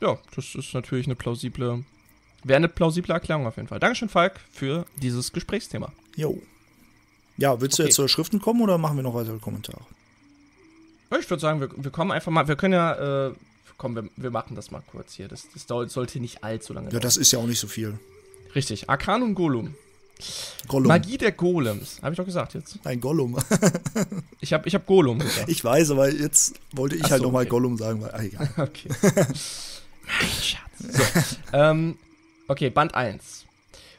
Ja, 0.00 0.18
das 0.36 0.54
ist 0.54 0.74
natürlich 0.74 1.06
eine 1.06 1.14
plausible, 1.14 1.84
wäre 2.44 2.56
eine 2.56 2.68
plausible 2.68 3.12
Erklärung 3.14 3.46
auf 3.46 3.56
jeden 3.56 3.68
Fall. 3.68 3.80
Dankeschön, 3.80 4.08
Falk, 4.10 4.40
für 4.52 4.84
dieses 5.00 5.32
Gesprächsthema. 5.32 5.92
Jo. 6.16 6.40
Ja, 7.38 7.58
willst 7.60 7.78
du 7.78 7.82
Okay. 7.82 7.88
jetzt 7.88 7.96
zur 7.96 8.08
Schriften 8.08 8.38
kommen 8.40 8.60
oder 8.60 8.76
machen 8.76 8.96
wir 8.96 9.02
noch 9.02 9.14
weitere 9.14 9.38
Kommentare? 9.38 9.80
Ich 11.18 11.28
würde 11.28 11.40
sagen, 11.40 11.60
wir, 11.60 11.70
wir 11.74 11.90
kommen 11.90 12.12
einfach 12.12 12.30
mal, 12.30 12.46
wir 12.48 12.56
können 12.56 12.74
ja, 12.74 13.28
äh, 13.28 13.32
komm, 13.78 13.96
wir, 13.96 14.08
wir 14.16 14.30
machen 14.30 14.54
das 14.56 14.70
mal 14.70 14.82
kurz 14.90 15.14
hier. 15.14 15.26
Das, 15.26 15.46
das 15.52 15.66
dauert, 15.66 15.90
sollte 15.90 16.20
nicht 16.20 16.44
allzu 16.44 16.72
lange 16.72 16.90
Ja, 16.92 17.00
das 17.00 17.16
ist 17.16 17.32
ja 17.32 17.38
auch 17.38 17.46
nicht 17.46 17.58
so 17.58 17.66
viel. 17.66 17.98
Richtig, 18.54 18.88
Arcanum 18.90 19.34
Golem. 19.34 19.74
Gollum. 20.68 20.88
Magie 20.88 21.18
der 21.18 21.32
Golems. 21.32 22.00
Habe 22.02 22.12
ich 22.12 22.16
doch 22.16 22.24
gesagt 22.24 22.54
jetzt. 22.54 22.78
Nein, 22.84 23.00
Gollum. 23.00 23.36
Ich 24.40 24.52
habe 24.52 24.68
ich 24.68 24.74
hab 24.74 24.86
Golem 24.86 25.18
gesagt. 25.18 25.48
Ich 25.48 25.64
weiß, 25.64 25.90
aber 25.90 26.10
jetzt 26.10 26.54
wollte 26.72 26.96
ich 26.96 27.04
Ach 27.04 27.10
halt 27.10 27.20
so, 27.20 27.26
nochmal 27.26 27.42
okay. 27.42 27.50
Gollum 27.50 27.76
sagen, 27.76 28.00
weil, 28.02 28.10
ah, 28.12 28.22
egal. 28.22 28.48
Okay. 28.56 28.88
Mein 29.02 30.28
Schatz. 30.42 30.62
So, 30.78 31.02
ähm, 31.52 31.96
okay, 32.48 32.70
Band 32.70 32.94
1. 32.94 33.44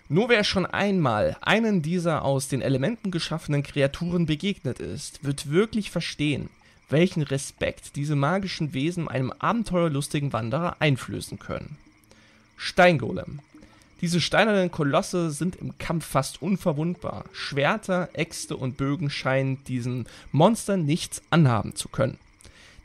Nur 0.09 0.27
wer 0.27 0.43
schon 0.43 0.65
einmal 0.65 1.37
einen 1.39 1.81
dieser 1.81 2.25
aus 2.25 2.49
den 2.49 2.61
Elementen 2.61 3.11
geschaffenen 3.11 3.63
Kreaturen 3.63 4.25
begegnet 4.25 4.79
ist, 4.79 5.23
wird 5.23 5.49
wirklich 5.49 5.89
verstehen, 5.89 6.49
welchen 6.89 7.23
Respekt 7.23 7.95
diese 7.95 8.17
magischen 8.17 8.73
Wesen 8.73 9.07
einem 9.07 9.31
abenteuerlustigen 9.31 10.33
Wanderer 10.33 10.75
einflößen 10.79 11.39
können. 11.39 11.77
Steingolem. 12.57 13.39
Diese 14.01 14.19
steinernen 14.19 14.71
Kolosse 14.71 15.31
sind 15.31 15.55
im 15.55 15.77
Kampf 15.77 16.05
fast 16.05 16.41
unverwundbar. 16.41 17.25
Schwerter, 17.33 18.09
Äxte 18.13 18.57
und 18.57 18.77
Bögen 18.77 19.09
scheinen 19.09 19.63
diesen 19.65 20.07
Monstern 20.31 20.85
nichts 20.85 21.21
anhaben 21.29 21.75
zu 21.75 21.87
können. 21.87 22.17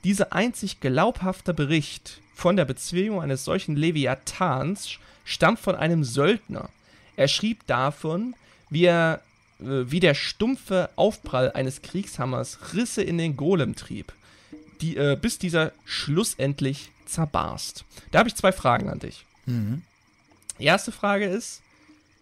Dieser 0.05 0.33
einzig 0.33 0.81
glaubhafte 0.81 1.55
Bericht 1.55 2.21
von 2.35 2.57
der 2.57 2.67
Bezwingung 2.67 3.23
eines 3.23 3.45
solchen 3.45 3.77
Leviathans 3.77 4.99
stammt 5.25 5.59
von 5.59 5.75
einem 5.75 6.05
Söldner. 6.05 6.69
Er 7.17 7.29
schrieb 7.29 7.67
davon, 7.67 8.35
wie 8.69 8.85
er 8.85 9.23
äh, 9.61 9.91
wie 9.91 10.01
der 10.01 10.15
stumpfe 10.15 10.91
Aufprall 10.97 11.53
eines 11.53 11.83
Kriegshammers 11.83 12.75
Risse 12.75 13.03
in 13.03 13.19
den 13.19 13.37
Golem 13.37 13.75
trieb, 13.75 14.13
die, 14.81 14.97
äh, 14.97 15.17
bis 15.21 15.39
dieser 15.39 15.73
schlussendlich 15.85 16.91
zerbarst. 17.07 17.85
Da 18.11 18.19
habe 18.19 18.29
ich 18.29 18.35
zwei 18.35 18.53
Fragen 18.53 18.91
an 18.91 18.99
dich. 18.99 19.25
Mhm. 19.47 19.83
Erste 20.59 20.93
Frage 20.93 21.27
ist, 21.27 21.61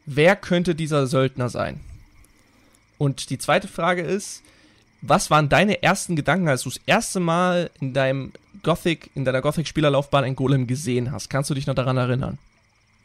wer 0.07 0.37
könnte 0.37 0.75
dieser 0.75 1.07
Söldner 1.07 1.49
sein? 1.49 1.81
Und 2.99 3.31
die 3.31 3.39
zweite 3.39 3.69
Frage 3.69 4.03
ist, 4.03 4.43
was 5.03 5.31
waren 5.31 5.49
deine 5.49 5.83
ersten 5.83 6.17
Gedanken, 6.17 6.49
als 6.49 6.63
du 6.63 6.71
das 6.71 6.81
erste 6.87 7.21
Mal 7.21 7.71
in 7.81 7.93
deinem 7.93 8.33
Gothic, 8.63 9.11
in 9.15 9.25
deiner 9.25 9.43
Gothic-Spielerlaufbahn 9.43 10.25
ein 10.25 10.37
Golem 10.37 10.67
gesehen 10.67 11.13
hast? 11.13 11.29
Kannst 11.29 11.51
du 11.51 11.55
dich 11.55 11.67
noch 11.67 11.75
daran 11.75 11.99
erinnern? 11.99 12.39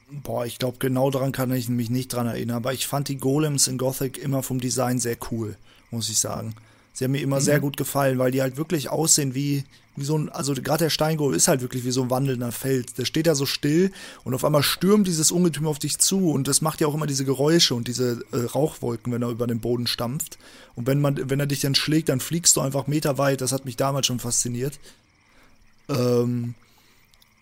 Boah, 0.09 0.45
ich 0.45 0.57
glaube, 0.57 0.77
genau 0.79 1.11
daran 1.11 1.31
kann 1.31 1.51
ich 1.51 1.69
mich 1.69 1.89
nicht 1.89 2.13
dran 2.13 2.27
erinnern, 2.27 2.57
aber 2.57 2.73
ich 2.73 2.87
fand 2.87 3.09
die 3.09 3.17
Golems 3.17 3.67
in 3.67 3.77
Gothic 3.77 4.17
immer 4.17 4.41
vom 4.41 4.59
Design 4.59 4.99
sehr 4.99 5.17
cool, 5.29 5.55
muss 5.91 6.09
ich 6.09 6.17
sagen. 6.17 6.55
Sie 6.93 7.05
haben 7.05 7.11
mir 7.11 7.21
immer 7.21 7.39
sehr 7.39 7.59
gut 7.59 7.77
gefallen, 7.77 8.19
weil 8.19 8.31
die 8.31 8.41
halt 8.41 8.57
wirklich 8.57 8.89
aussehen 8.89 9.33
wie, 9.33 9.63
wie 9.95 10.03
so 10.03 10.17
ein, 10.17 10.29
also 10.29 10.53
gerade 10.53 10.85
der 10.85 10.89
Steingolem 10.89 11.35
ist 11.35 11.47
halt 11.47 11.61
wirklich 11.61 11.85
wie 11.85 11.91
so 11.91 12.01
ein 12.01 12.09
wandelnder 12.09 12.51
Feld. 12.51 12.97
Der 12.97 13.05
steht 13.05 13.27
da 13.27 13.35
so 13.35 13.45
still 13.45 13.91
und 14.23 14.33
auf 14.33 14.43
einmal 14.43 14.63
stürmt 14.63 15.07
dieses 15.07 15.31
Ungetüm 15.31 15.67
auf 15.67 15.79
dich 15.79 15.99
zu 15.99 16.31
und 16.31 16.47
das 16.47 16.61
macht 16.61 16.81
ja 16.81 16.87
auch 16.87 16.93
immer 16.95 17.07
diese 17.07 17.25
Geräusche 17.25 17.75
und 17.75 17.87
diese 17.87 18.21
äh, 18.31 18.37
Rauchwolken, 18.37 19.13
wenn 19.13 19.21
er 19.21 19.29
über 19.29 19.47
den 19.47 19.59
Boden 19.59 19.87
stampft. 19.87 20.37
Und 20.75 20.87
wenn 20.87 20.99
man, 20.99 21.29
wenn 21.29 21.39
er 21.39 21.45
dich 21.45 21.61
dann 21.61 21.75
schlägt, 21.75 22.09
dann 22.09 22.19
fliegst 22.19 22.55
du 22.55 22.61
einfach 22.61 22.87
meterweit. 22.87 23.41
Das 23.41 23.51
hat 23.51 23.65
mich 23.65 23.77
damals 23.77 24.07
schon 24.07 24.19
fasziniert. 24.19 24.79
Ähm, 25.89 26.55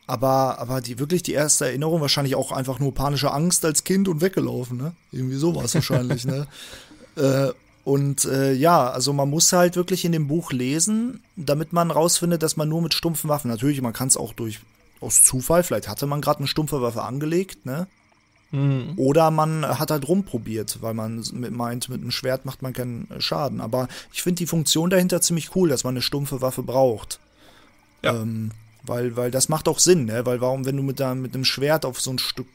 aber, 0.07 0.57
aber 0.60 0.81
die 0.81 0.99
wirklich 0.99 1.21
die 1.21 1.33
erste 1.33 1.65
Erinnerung 1.65 1.99
wahrscheinlich 1.99 2.36
auch 2.36 2.51
einfach 2.51 2.79
nur 2.79 2.93
panische 2.93 3.31
Angst 3.31 3.65
als 3.65 3.83
Kind 3.83 4.07
und 4.07 4.21
weggelaufen, 4.21 4.77
ne? 4.77 4.95
Irgendwie 5.12 5.36
so 5.36 5.53
war 5.53 5.65
es 5.65 5.75
wahrscheinlich, 5.75 6.25
ne? 6.25 6.47
Äh, 7.17 7.51
und 7.88 8.26
äh, 8.26 8.52
ja, 8.52 8.89
also 8.89 9.13
man 9.13 9.30
muss 9.30 9.54
halt 9.54 9.78
wirklich 9.78 10.04
in 10.04 10.12
dem 10.12 10.28
Buch 10.28 10.52
lesen, 10.52 11.21
damit 11.38 11.71
man 11.71 11.89
rausfindet, 11.89 12.43
dass 12.43 12.58
man 12.58 12.67
nur 12.67 12.82
mit 12.82 12.93
stumpfen 12.93 13.30
Waffen, 13.30 13.50
natürlich, 13.50 13.82
man 13.82 13.93
kann 13.93 14.10
es 14.10 14.17
auch 14.17 14.34
durch 14.34 14.60
aus 15.00 15.23
Zufall, 15.23 15.63
vielleicht 15.63 15.88
hatte 15.88 16.06
man 16.06 16.19
gerade 16.19 16.39
eine 16.39 16.47
stumpfe 16.47 16.82
Waffe 16.82 17.04
angelegt, 17.04 17.65
ne? 17.65 17.88
Oder 18.97 19.32
man 19.32 19.65
hat 19.65 19.89
halt 19.89 20.06
rumprobiert, 20.06 20.82
weil 20.82 20.93
man 20.93 21.23
meint, 21.32 21.88
mit 21.88 22.02
einem 22.02 22.12
Schwert 22.12 22.43
macht 22.43 22.62
man 22.62 22.73
keinen 22.73 23.08
Schaden. 23.19 23.62
Aber 23.62 23.88
ich 24.12 24.21
finde 24.21 24.39
die 24.39 24.47
Funktion 24.47 24.89
dahinter 24.89 25.21
ziemlich 25.21 25.56
cool, 25.56 25.69
dass 25.69 25.86
man 25.86 25.93
eine 25.93 26.02
stumpfe 26.02 26.41
Waffe 26.41 26.63
braucht. 26.63 27.21
Ja. 28.04 28.15
Ähm, 28.15 28.52
weil, 28.88 29.15
weil 29.15 29.32
das 29.32 29.50
macht 29.50 29.67
auch 29.67 29.80
Sinn, 29.80 30.06
ne? 30.06 30.26
Weil 30.26 30.41
warum, 30.41 30.65
wenn 30.65 30.78
du 30.78 30.84
mit, 30.84 31.00
da, 31.00 31.15
mit 31.15 31.34
einem 31.34 31.45
Schwert 31.45 31.86
auf 31.86 32.00
so 32.00 32.12
ein 32.12 32.19
Stück, 32.19 32.47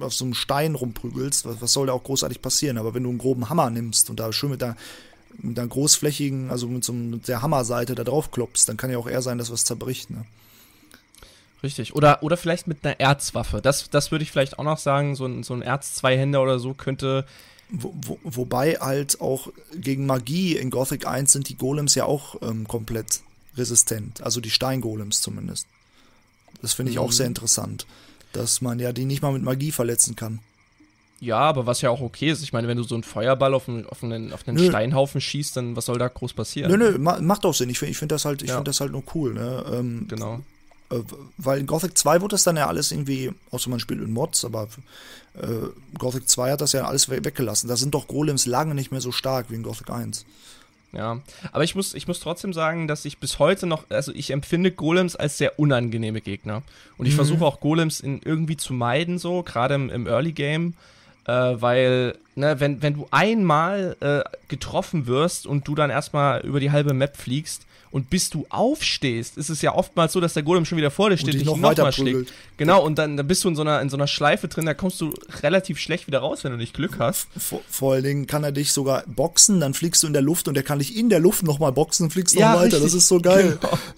auf 0.00 0.14
so 0.14 0.24
einem 0.24 0.34
Stein 0.34 0.74
rumprügelst, 0.74 1.44
was, 1.44 1.60
was 1.60 1.72
soll 1.72 1.86
da 1.86 1.92
auch 1.92 2.04
großartig 2.04 2.42
passieren? 2.42 2.78
Aber 2.78 2.94
wenn 2.94 3.02
du 3.02 3.10
einen 3.10 3.18
groben 3.18 3.48
Hammer 3.48 3.70
nimmst 3.70 4.10
und 4.10 4.20
da 4.20 4.32
schön 4.32 4.50
mit 4.50 4.60
der, 4.60 4.76
mit 5.38 5.58
einer 5.58 5.68
großflächigen, 5.68 6.50
also 6.50 6.66
mit 6.68 6.84
so 6.84 6.92
mit 6.92 7.28
der 7.28 7.42
Hammerseite 7.42 7.94
da 7.94 8.04
drauf 8.04 8.30
klopfst, 8.30 8.66
dann 8.66 8.76
kann 8.76 8.90
ja 8.90 8.98
auch 8.98 9.08
eher 9.08 9.22
sein, 9.22 9.38
dass 9.38 9.50
was 9.50 9.64
zerbricht, 9.64 10.10
ne? 10.10 10.24
Richtig. 11.64 11.94
Oder, 11.94 12.22
oder 12.22 12.36
vielleicht 12.36 12.66
mit 12.66 12.84
einer 12.84 13.00
Erzwaffe. 13.00 13.62
Das, 13.62 13.88
das 13.88 14.10
würde 14.10 14.22
ich 14.22 14.30
vielleicht 14.30 14.58
auch 14.58 14.64
noch 14.64 14.76
sagen. 14.76 15.16
So 15.16 15.24
ein, 15.24 15.42
so 15.42 15.54
ein 15.54 15.62
Erz-Zweihänder 15.62 16.42
oder 16.42 16.58
so 16.58 16.74
könnte. 16.74 17.24
Wo, 17.70 17.94
wo, 18.02 18.18
wobei 18.22 18.74
halt 18.74 19.22
auch 19.22 19.48
gegen 19.74 20.04
Magie 20.04 20.56
in 20.56 20.68
Gothic 20.68 21.06
1 21.06 21.32
sind 21.32 21.48
die 21.48 21.56
Golems 21.56 21.94
ja 21.94 22.04
auch 22.04 22.42
ähm, 22.42 22.68
komplett 22.68 23.22
resistent. 23.56 24.22
Also 24.22 24.42
die 24.42 24.50
Steingolems 24.50 25.22
zumindest. 25.22 25.66
Das 26.64 26.72
finde 26.74 26.90
ich 26.92 26.98
auch 26.98 27.12
sehr 27.12 27.26
interessant. 27.26 27.86
Dass 28.32 28.60
man 28.60 28.78
ja 28.80 28.92
die 28.92 29.04
nicht 29.04 29.22
mal 29.22 29.32
mit 29.32 29.42
Magie 29.42 29.70
verletzen 29.70 30.16
kann. 30.16 30.40
Ja, 31.20 31.38
aber 31.38 31.66
was 31.66 31.80
ja 31.80 31.90
auch 31.90 32.00
okay 32.00 32.30
ist. 32.30 32.42
Ich 32.42 32.52
meine, 32.52 32.66
wenn 32.68 32.76
du 32.76 32.82
so 32.82 32.94
einen 32.96 33.04
Feuerball 33.04 33.54
auf 33.54 33.68
einen, 33.68 33.86
auf 33.86 34.02
einen, 34.02 34.32
auf 34.32 34.46
einen. 34.48 34.58
Steinhaufen 34.58 35.20
schießt, 35.20 35.56
dann 35.56 35.76
was 35.76 35.86
soll 35.86 35.98
da 35.98 36.08
groß 36.08 36.32
passieren? 36.34 36.70
Nö, 36.70 36.76
nö, 36.76 36.98
ma 36.98 37.20
macht 37.20 37.46
auch 37.46 37.54
Sinn. 37.54 37.70
Ich 37.70 37.78
finde 37.78 37.92
ich 37.92 37.98
find 37.98 38.10
das 38.12 38.24
halt, 38.24 38.42
ich 38.42 38.48
Ja. 38.48 38.56
finde 38.56 38.70
das 38.70 38.80
halt 38.80 38.92
nur 38.92 39.04
cool, 39.14 39.34
ne? 39.34 39.64
Ähm, 39.72 40.06
Genau. 40.08 40.40
äh, 40.90 40.96
weil 41.38 41.60
in 41.60 41.66
Gothic 41.66 41.96
2 41.96 42.20
wurde 42.20 42.32
das 42.34 42.44
dann 42.44 42.56
ja 42.56 42.66
alles 42.66 42.90
irgendwie, 42.92 43.30
außer 43.50 43.70
man 43.70 43.78
spielt 43.80 44.00
in 44.02 44.12
Mods, 44.12 44.44
aber 44.44 44.68
äh, 45.34 45.46
Gothic 45.98 46.28
2 46.28 46.52
hat 46.52 46.60
das 46.60 46.72
ja 46.72 46.84
alles 46.86 47.08
we 47.08 47.24
weggelassen. 47.24 47.68
Da 47.68 47.76
sind 47.76 47.94
doch 47.94 48.06
Golems 48.08 48.44
lange 48.46 48.74
nicht 48.74 48.90
mehr 48.90 49.00
so 49.00 49.12
stark 49.12 49.50
wie 49.50 49.54
in 49.54 49.62
Gothic 49.62 49.90
1. 49.90 50.26
Ja, 50.96 51.20
aber 51.52 51.64
ich 51.64 51.74
muss, 51.74 51.94
ich 51.94 52.06
muss 52.06 52.20
trotzdem 52.20 52.52
sagen, 52.52 52.88
dass 52.88 53.04
ich 53.04 53.18
bis 53.18 53.38
heute 53.38 53.66
noch, 53.66 53.84
also 53.90 54.12
ich 54.12 54.30
empfinde 54.30 54.70
Golems 54.70 55.16
als 55.16 55.38
sehr 55.38 55.58
unangenehme 55.58 56.20
Gegner. 56.20 56.62
Und 56.96 57.06
ich 57.06 57.14
versuche 57.14 57.44
auch 57.44 57.60
Golems 57.60 58.00
in 58.00 58.20
irgendwie 58.24 58.56
zu 58.56 58.72
meiden, 58.72 59.18
so, 59.18 59.42
gerade 59.42 59.74
im, 59.74 59.90
im 59.90 60.06
Early 60.06 60.32
Game, 60.32 60.74
äh, 61.26 61.32
weil, 61.32 62.16
ne, 62.34 62.60
wenn, 62.60 62.82
wenn 62.82 62.94
du 62.94 63.08
einmal 63.10 63.96
äh, 64.00 64.22
getroffen 64.48 65.06
wirst 65.06 65.46
und 65.46 65.66
du 65.66 65.74
dann 65.74 65.90
erstmal 65.90 66.40
über 66.42 66.60
die 66.60 66.70
halbe 66.70 66.94
Map 66.94 67.16
fliegst 67.16 67.66
Und 67.94 68.10
bis 68.10 68.28
du 68.28 68.44
aufstehst, 68.48 69.38
ist 69.38 69.50
es 69.50 69.62
ja 69.62 69.72
oftmals 69.72 70.12
so, 70.12 70.20
dass 70.20 70.34
der 70.34 70.42
Golem 70.42 70.64
schon 70.64 70.76
wieder 70.78 70.90
vor 70.90 71.10
dir 71.10 71.16
steht 71.16 71.28
dich 71.28 71.34
und 71.34 71.38
dich 71.42 71.46
noch 71.46 71.54
nochmal 71.54 71.78
weiter 71.78 71.92
schlägt. 71.92 72.32
Genau, 72.56 72.84
und 72.84 72.98
dann, 72.98 73.16
dann 73.16 73.28
bist 73.28 73.44
du 73.44 73.48
in 73.48 73.54
so, 73.54 73.62
einer, 73.62 73.80
in 73.80 73.88
so 73.88 73.96
einer 73.96 74.08
Schleife 74.08 74.48
drin, 74.48 74.66
da 74.66 74.74
kommst 74.74 75.00
du 75.00 75.14
relativ 75.44 75.78
schlecht 75.78 76.08
wieder 76.08 76.18
raus, 76.18 76.42
wenn 76.42 76.50
du 76.50 76.58
nicht 76.58 76.74
Glück 76.74 76.98
hast. 76.98 77.28
Vor, 77.38 77.60
vor 77.70 77.92
allen 77.92 78.02
Dingen 78.02 78.26
kann 78.26 78.42
er 78.42 78.50
dich 78.50 78.72
sogar 78.72 79.04
boxen, 79.06 79.60
dann 79.60 79.74
fliegst 79.74 80.02
du 80.02 80.08
in 80.08 80.12
der 80.12 80.22
Luft 80.22 80.48
und 80.48 80.56
er 80.56 80.64
kann 80.64 80.80
dich 80.80 80.96
in 80.96 81.08
der 81.08 81.20
Luft 81.20 81.44
nochmal 81.44 81.70
boxen 81.70 82.06
und 82.06 82.10
fliegst 82.10 82.34
noch 82.34 82.40
Ja, 82.40 82.56
weiter. 82.56 82.70
Das 82.70 82.82
richtig. 82.82 82.98
ist 82.98 83.06
so 83.06 83.20
geil. 83.20 83.58
Genau. 83.60 83.78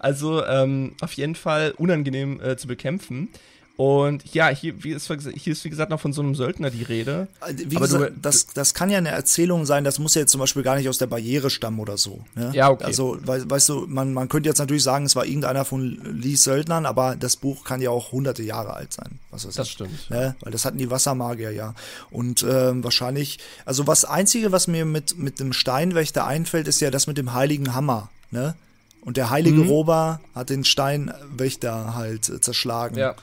Also 0.00 0.44
ähm, 0.44 0.96
auf 1.00 1.14
jeden 1.14 1.34
Fall 1.34 1.72
unangenehm 1.78 2.38
äh, 2.38 2.58
zu 2.58 2.66
bekämpfen. 2.66 3.30
Und 3.76 4.32
ja, 4.32 4.50
hier, 4.50 4.84
wie 4.84 4.90
ist, 4.92 5.08
hier 5.08 5.52
ist 5.52 5.64
wie 5.64 5.68
gesagt 5.70 5.90
noch 5.90 5.98
von 5.98 6.12
so 6.12 6.22
einem 6.22 6.36
Söldner 6.36 6.70
die 6.70 6.84
Rede. 6.84 7.26
Wie 7.56 7.74
Aber 7.76 7.86
gesagt, 7.86 8.04
du- 8.16 8.20
das, 8.22 8.46
das 8.46 8.72
kann 8.72 8.88
ja 8.88 8.98
eine 8.98 9.08
Erzählung 9.08 9.66
sein, 9.66 9.82
das 9.82 9.98
muss 9.98 10.14
ja 10.14 10.20
jetzt 10.20 10.30
zum 10.30 10.38
Beispiel 10.40 10.62
gar 10.62 10.76
nicht 10.76 10.88
aus 10.88 10.98
der 10.98 11.08
Barriere 11.08 11.50
stammen 11.50 11.80
oder 11.80 11.98
so. 11.98 12.24
Ne? 12.36 12.52
Ja, 12.54 12.70
okay. 12.70 12.84
Also, 12.84 13.18
wei- 13.24 13.42
weißt 13.44 13.68
du, 13.70 13.86
man, 13.88 14.12
man 14.14 14.28
könnte 14.28 14.48
jetzt 14.48 14.60
natürlich 14.60 14.84
sagen, 14.84 15.06
es 15.06 15.16
war 15.16 15.26
irgendeiner 15.26 15.64
von 15.64 15.98
Lees 16.04 16.44
Söldnern, 16.44 16.86
aber 16.86 17.16
das 17.16 17.34
Buch 17.34 17.64
kann 17.64 17.80
ja 17.82 17.90
auch 17.90 18.12
hunderte 18.12 18.44
Jahre 18.44 18.74
alt 18.74 18.92
sein. 18.92 19.18
Was 19.32 19.44
weiß 19.44 19.54
Das 19.56 19.66
ich. 19.66 19.72
stimmt. 19.72 20.08
Ne? 20.08 20.36
Weil 20.40 20.52
das 20.52 20.64
hatten 20.64 20.78
die 20.78 20.90
Wassermagier 20.92 21.50
ja. 21.50 21.74
Und 22.12 22.46
ähm, 22.48 22.84
wahrscheinlich, 22.84 23.40
also 23.64 23.88
was 23.88 24.04
Einzige, 24.04 24.52
was 24.52 24.68
mir 24.68 24.84
mit, 24.84 25.18
mit 25.18 25.40
dem 25.40 25.52
Steinwächter 25.52 26.24
einfällt, 26.28 26.68
ist 26.68 26.78
ja 26.80 26.92
das 26.92 27.08
mit 27.08 27.18
dem 27.18 27.34
heiligen 27.34 27.74
Hammer. 27.74 28.08
Ne? 28.30 28.54
Und 29.00 29.16
der 29.16 29.30
heilige 29.30 29.62
Mhm. 29.62 29.68
Rober 29.68 30.20
hat 30.34 30.48
den 30.48 30.64
Steinwächter 30.64 31.94
halt 31.96 32.28
äh, 32.28 32.40
zerschlagen. 32.40 32.96
Ja. 32.96 33.14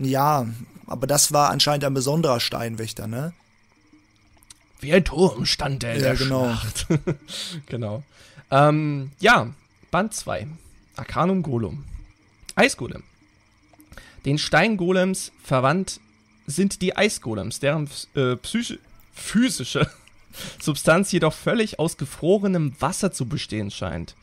Ja, 0.00 0.46
aber 0.86 1.06
das 1.06 1.32
war 1.32 1.50
anscheinend 1.50 1.84
ein 1.84 1.94
besonderer 1.94 2.40
Steinwächter, 2.40 3.06
ne? 3.06 3.32
Wie 4.80 4.92
ein 4.92 5.04
Turm 5.04 5.46
stand 5.46 5.82
er 5.84 5.94
in 5.94 6.00
Ja, 6.00 6.08
der 6.08 6.16
genau. 6.16 6.44
Schlacht. 6.54 6.86
genau. 7.66 8.02
Ähm, 8.50 9.12
ja, 9.18 9.48
Band 9.90 10.14
2. 10.14 10.46
Arcanum 10.96 11.42
Golem. 11.42 11.84
Eisgolem. 12.54 13.02
Den 14.24 14.38
Steingolems 14.38 15.32
verwandt 15.42 16.00
sind 16.46 16.82
die 16.82 16.96
Eisgolems, 16.96 17.60
deren 17.60 17.88
äh, 18.14 18.36
physische 19.14 19.90
Substanz 20.60 21.12
jedoch 21.12 21.32
völlig 21.32 21.78
aus 21.78 21.96
gefrorenem 21.96 22.74
Wasser 22.80 23.12
zu 23.12 23.26
bestehen 23.26 23.70
scheint. 23.70 24.14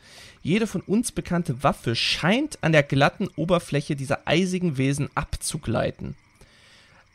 Jede 0.43 0.65
von 0.67 0.81
uns 0.81 1.11
bekannte 1.11 1.63
Waffe 1.63 1.95
scheint 1.95 2.57
an 2.61 2.71
der 2.71 2.83
glatten 2.83 3.27
Oberfläche 3.35 3.95
dieser 3.95 4.21
eisigen 4.25 4.77
Wesen 4.77 5.09
abzugleiten. 5.13 6.15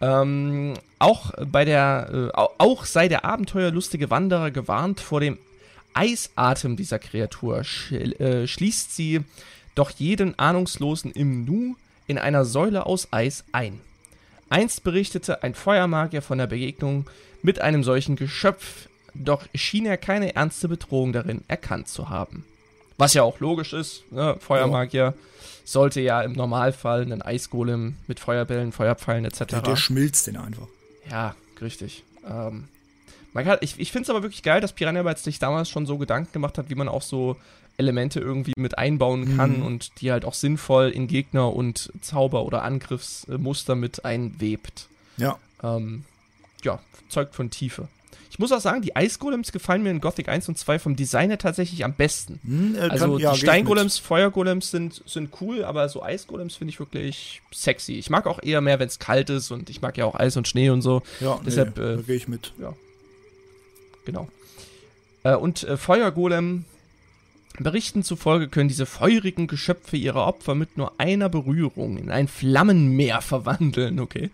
Ähm, 0.00 0.74
auch 0.98 1.32
bei 1.50 1.64
der, 1.64 2.10
äh, 2.12 2.36
au- 2.36 2.50
auch 2.58 2.84
sei 2.84 3.08
der 3.08 3.24
abenteuerlustige 3.24 4.10
Wanderer 4.10 4.50
gewarnt 4.50 5.00
vor 5.00 5.20
dem 5.20 5.38
Eisatem 5.94 6.76
dieser 6.76 6.98
Kreatur, 6.98 7.64
sch 7.64 7.92
äh, 7.92 8.46
schließt 8.46 8.94
sie 8.94 9.22
doch 9.74 9.90
jeden 9.90 10.38
Ahnungslosen 10.38 11.10
im 11.12 11.44
Nu 11.44 11.76
in 12.06 12.18
einer 12.18 12.44
Säule 12.44 12.86
aus 12.86 13.08
Eis 13.12 13.44
ein. 13.52 13.80
Einst 14.50 14.84
berichtete 14.84 15.42
ein 15.42 15.54
Feuermagier 15.54 16.22
von 16.22 16.38
der 16.38 16.46
Begegnung 16.46 17.06
mit 17.42 17.60
einem 17.60 17.82
solchen 17.82 18.14
Geschöpf, 18.16 18.88
doch 19.14 19.46
schien 19.54 19.86
er 19.86 19.96
keine 19.96 20.36
ernste 20.36 20.68
Bedrohung 20.68 21.12
darin 21.12 21.42
erkannt 21.48 21.88
zu 21.88 22.10
haben. 22.10 22.44
Was 22.98 23.14
ja 23.14 23.22
auch 23.22 23.40
logisch 23.40 23.72
ist, 23.72 24.10
ne? 24.10 24.36
Feuermagier 24.40 25.14
sollte 25.64 26.00
ja 26.00 26.22
im 26.22 26.32
Normalfall 26.32 27.02
einen 27.02 27.22
Eisgolem 27.22 27.96
mit 28.06 28.20
Feuerbällen, 28.20 28.72
Feuerpfeilen 28.72 29.24
etc. 29.24 29.46
Der, 29.46 29.62
der 29.62 29.76
schmilzt 29.76 30.26
den 30.26 30.36
einfach. 30.36 30.68
Ja, 31.10 31.34
richtig. 31.60 32.04
Ähm, 32.26 32.68
kann, 33.34 33.58
ich 33.60 33.78
ich 33.78 33.92
finde 33.92 34.04
es 34.04 34.10
aber 34.10 34.22
wirklich 34.22 34.42
geil, 34.42 34.60
dass 34.60 34.72
Piranha 34.72 35.02
Bytes 35.02 35.24
sich 35.24 35.38
damals 35.38 35.68
schon 35.68 35.84
so 35.84 35.98
Gedanken 35.98 36.32
gemacht 36.32 36.56
hat, 36.56 36.70
wie 36.70 36.74
man 36.74 36.88
auch 36.88 37.02
so 37.02 37.36
Elemente 37.76 38.20
irgendwie 38.20 38.54
mit 38.56 38.78
einbauen 38.78 39.36
kann 39.36 39.62
und 39.62 40.00
die 40.00 40.10
halt 40.10 40.24
auch 40.24 40.34
sinnvoll 40.34 40.90
in 40.90 41.08
Gegner 41.08 41.52
und 41.52 41.92
Zauber- 42.00 42.44
oder 42.44 42.62
Angriffsmuster 42.62 43.74
mit 43.74 44.04
einwebt. 44.04 44.88
Ja. 45.18 45.36
Ähm, 45.62 46.04
ja, 46.62 46.78
zeugt 47.08 47.34
von 47.34 47.50
Tiefe. 47.50 47.88
Ich 48.30 48.38
muss 48.38 48.52
auch 48.52 48.60
sagen, 48.60 48.82
die 48.82 48.94
Eisgolems 48.96 49.52
gefallen 49.52 49.82
mir 49.82 49.90
in 49.90 50.00
Gothic 50.00 50.28
1 50.28 50.48
und 50.48 50.58
2 50.58 50.78
vom 50.78 50.96
Design 50.96 51.30
her 51.30 51.38
tatsächlich 51.38 51.84
am 51.84 51.92
besten. 51.94 52.40
Hm, 52.44 52.74
äh, 52.74 52.78
Also 52.80 53.12
kann- 53.12 53.18
ja, 53.20 53.32
die 53.32 53.38
Steingolems, 53.38 53.98
Feuergolems 53.98 54.70
sind, 54.70 55.02
sind 55.06 55.30
cool, 55.40 55.64
aber 55.64 55.88
so 55.88 56.02
Eisgolems 56.02 56.56
finde 56.56 56.72
ich 56.72 56.78
wirklich 56.80 57.40
sexy. 57.52 57.94
Ich 57.94 58.10
mag 58.10 58.26
auch 58.26 58.42
eher 58.42 58.60
mehr, 58.60 58.78
wenn 58.78 58.88
es 58.88 58.98
kalt 58.98 59.30
ist 59.30 59.50
und 59.50 59.70
ich 59.70 59.80
mag 59.80 59.96
ja 59.96 60.04
auch 60.04 60.14
Eis 60.14 60.36
und 60.36 60.48
Schnee 60.48 60.70
und 60.70 60.82
so. 60.82 61.02
Ja, 61.20 61.40
deshalb, 61.46 61.76
nee, 61.78 61.82
äh, 61.84 61.96
da 61.96 62.02
gehe 62.02 62.16
ich 62.16 62.28
mit. 62.28 62.52
Genau. 64.04 64.28
Äh, 65.24 65.34
und 65.34 65.64
äh, 65.64 65.76
Feuergolem 65.76 66.64
Berichten 67.58 68.02
zufolge 68.02 68.48
können 68.48 68.68
diese 68.68 68.84
feurigen 68.86 69.46
Geschöpfe 69.46 69.96
ihre 69.96 70.22
Opfer 70.24 70.54
mit 70.54 70.76
nur 70.76 70.92
einer 71.00 71.28
Berührung 71.30 71.96
in 71.96 72.10
ein 72.10 72.28
Flammenmeer 72.28 73.22
verwandeln, 73.22 73.98
okay. 73.98 74.30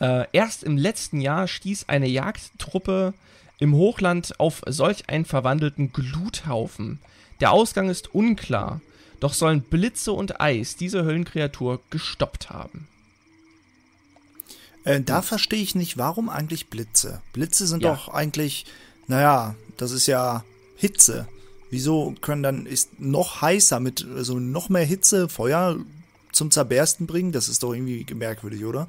Äh, 0.00 0.26
erst 0.32 0.62
im 0.64 0.76
letzten 0.76 1.20
Jahr 1.20 1.48
stieß 1.48 1.88
eine 1.88 2.08
Jagdtruppe 2.08 3.14
im 3.58 3.74
Hochland 3.74 4.38
auf 4.38 4.62
solch 4.66 5.08
einen 5.08 5.24
verwandelten 5.24 5.92
Gluthaufen. 5.92 7.00
Der 7.40 7.50
Ausgang 7.50 7.88
ist 7.88 8.14
unklar, 8.14 8.80
doch 9.20 9.32
sollen 9.32 9.62
Blitze 9.62 10.12
und 10.12 10.40
Eis 10.40 10.76
diese 10.76 11.04
Höllenkreatur 11.04 11.80
gestoppt 11.90 12.50
haben. 12.50 12.86
Äh, 14.84 15.00
da 15.00 15.22
verstehe 15.22 15.60
ich 15.62 15.74
nicht, 15.74 15.98
warum 15.98 16.28
eigentlich 16.28 16.68
Blitze? 16.68 17.20
Blitze 17.32 17.66
sind 17.66 17.82
Ja. 17.82 17.94
doch 17.94 18.08
eigentlich, 18.08 18.66
naja, 19.06 19.54
das 19.76 19.90
ist 19.90 20.06
ja 20.06 20.44
Hitze. 20.76 21.26
Wieso 21.70 22.14
können 22.20 22.42
dann 22.42 22.66
ist 22.66 22.98
noch 23.00 23.42
heißer 23.42 23.80
mit 23.80 24.06
also 24.16 24.38
noch 24.38 24.68
mehr 24.68 24.84
Hitze 24.84 25.28
Feuer 25.28 25.76
zum 26.32 26.50
Zerbersten 26.50 27.06
bringen? 27.06 27.32
Das 27.32 27.48
ist 27.48 27.62
doch 27.62 27.74
irgendwie 27.74 28.06
merkwürdig, 28.14 28.64
oder? 28.64 28.88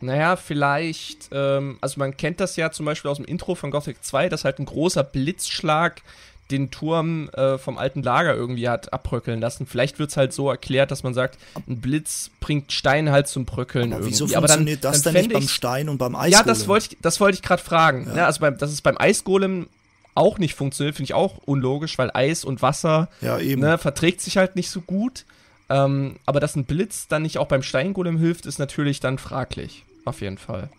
Naja, 0.00 0.36
vielleicht, 0.36 1.28
ähm, 1.32 1.78
also 1.80 1.98
man 1.98 2.16
kennt 2.16 2.40
das 2.40 2.56
ja 2.56 2.70
zum 2.70 2.86
Beispiel 2.86 3.10
aus 3.10 3.16
dem 3.16 3.26
Intro 3.26 3.54
von 3.54 3.70
Gothic 3.70 4.04
2, 4.04 4.28
dass 4.28 4.44
halt 4.44 4.58
ein 4.60 4.66
großer 4.66 5.02
Blitzschlag 5.04 6.02
den 6.50 6.70
Turm 6.70 7.28
äh, 7.34 7.58
vom 7.58 7.76
alten 7.76 8.02
Lager 8.02 8.34
irgendwie 8.34 8.68
hat 8.70 8.92
abbröckeln 8.92 9.38
lassen. 9.38 9.66
Vielleicht 9.66 9.98
wird 9.98 10.10
es 10.10 10.16
halt 10.16 10.32
so 10.32 10.48
erklärt, 10.48 10.90
dass 10.90 11.02
man 11.02 11.12
sagt, 11.12 11.36
ein 11.68 11.80
Blitz 11.80 12.30
bringt 12.40 12.72
Stein 12.72 13.10
halt 13.10 13.28
zum 13.28 13.44
Bröckeln 13.44 13.92
Aber 13.92 14.00
irgendwie. 14.02 14.12
wieso 14.12 14.24
Aber 14.36 14.46
dann- 14.46 14.58
funktioniert 14.58 14.82
das 14.84 15.02
dann 15.02 15.12
denn 15.12 15.24
nicht 15.26 15.34
beim 15.34 15.46
Stein 15.48 15.88
und 15.90 15.98
beim 15.98 16.14
Eis? 16.16 16.32
Ja, 16.32 16.42
das 16.42 16.66
wollte 16.66 16.88
ich, 16.92 16.98
das 17.02 17.20
wollte 17.20 17.34
ich 17.34 17.42
gerade 17.42 17.62
fragen. 17.62 18.06
Ja. 18.08 18.16
Ja. 18.18 18.26
also 18.26 18.40
beim, 18.40 18.56
dass 18.56 18.72
es 18.72 18.80
beim 18.80 18.96
Eisgolem 18.96 19.68
auch 20.14 20.38
nicht 20.38 20.54
funktioniert, 20.54 20.96
finde 20.96 21.04
ich 21.04 21.14
auch 21.14 21.36
unlogisch, 21.44 21.98
weil 21.98 22.10
Eis 22.14 22.44
und 22.44 22.62
Wasser 22.62 23.08
Ja, 23.20 23.38
eben. 23.38 23.60
ne, 23.60 23.76
verträgt 23.76 24.20
sich 24.22 24.36
halt 24.38 24.56
nicht 24.56 24.70
so 24.70 24.80
gut. 24.80 25.26
Ähm, 25.68 26.16
aber 26.24 26.40
dass 26.40 26.56
ein 26.56 26.64
Blitz 26.64 27.08
dann 27.08 27.22
nicht 27.22 27.36
auch 27.36 27.46
beim 27.46 27.62
Steingolem 27.62 28.16
hilft, 28.16 28.46
ist 28.46 28.58
natürlich 28.58 29.00
dann 29.00 29.18
fraglich. 29.18 29.84
Auf 30.08 30.20
jeden 30.20 30.38
Fall. 30.38 30.70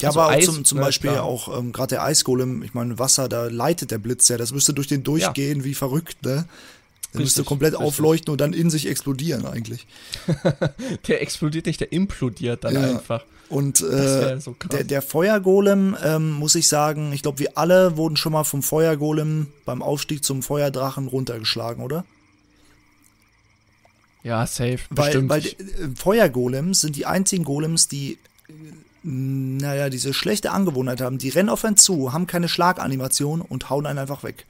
Ja, 0.00 0.08
Also 0.08 0.20
aber 0.20 0.28
auch 0.28 0.32
Eis, 0.32 0.44
zum, 0.44 0.64
zum 0.64 0.78
ne, 0.78 0.84
Beispiel 0.84 1.10
klar. 1.10 1.24
auch 1.24 1.58
ähm, 1.58 1.72
gerade 1.72 1.88
der 1.96 2.04
Eisgolem, 2.04 2.62
ich 2.62 2.74
meine, 2.74 2.98
Wasser, 2.98 3.28
da 3.28 3.46
leitet 3.48 3.90
der 3.90 3.98
Blitz 3.98 4.28
ja, 4.28 4.36
das 4.38 4.52
müsste 4.52 4.72
durch 4.72 4.86
den 4.86 5.02
durchgehen 5.02 5.64
wie 5.64 5.74
verrückt, 5.74 6.24
ne? 6.24 6.46
Der 7.12 7.22
müsste 7.22 7.42
komplett 7.42 7.72
richtig. 7.72 7.86
aufleuchten 7.88 8.30
und 8.30 8.40
dann 8.40 8.52
in 8.52 8.70
sich 8.70 8.86
explodieren 8.88 9.44
eigentlich. 9.44 9.88
Der 11.08 11.20
explodiert 11.22 11.66
nicht, 11.66 11.80
der 11.80 11.90
implodiert 11.92 12.62
dann 12.62 12.74
Ja. 12.74 12.82
einfach. 12.82 13.24
Und 13.48 13.80
äh, 13.80 14.38
so 14.40 14.54
der, 14.70 14.84
der 14.84 15.02
Feuergolem, 15.02 15.96
ähm, 16.04 16.30
muss 16.30 16.54
ich 16.54 16.68
sagen, 16.68 17.12
ich 17.12 17.22
glaube, 17.22 17.40
wir 17.40 17.58
alle 17.58 17.96
wurden 17.96 18.16
schon 18.16 18.30
mal 18.32 18.44
vom 18.44 18.62
Feuergolem 18.62 19.48
beim 19.64 19.82
Aufstieg 19.82 20.24
zum 20.24 20.44
Feuerdrachen 20.44 21.08
runtergeschlagen, 21.08 21.82
oder? 21.82 22.04
Ja, 24.22 24.46
safe. 24.46 24.78
Weil, 24.90 25.06
bestimmt. 25.06 25.30
weil 25.30 25.46
äh, 25.46 25.96
Feuergolems 25.96 26.80
sind 26.80 26.96
die 26.96 27.06
einzigen 27.06 27.44
Golems, 27.44 27.88
die, 27.88 28.18
äh, 28.48 28.52
naja, 29.02 29.88
diese 29.88 30.12
schlechte 30.12 30.50
Angewohnheit 30.50 31.00
haben. 31.00 31.18
Die 31.18 31.30
rennen 31.30 31.48
auf 31.48 31.64
einen 31.64 31.76
zu, 31.76 32.12
haben 32.12 32.26
keine 32.26 32.48
Schlaganimation 32.48 33.40
und 33.40 33.70
hauen 33.70 33.86
einen 33.86 33.98
einfach 33.98 34.22
weg. 34.22 34.46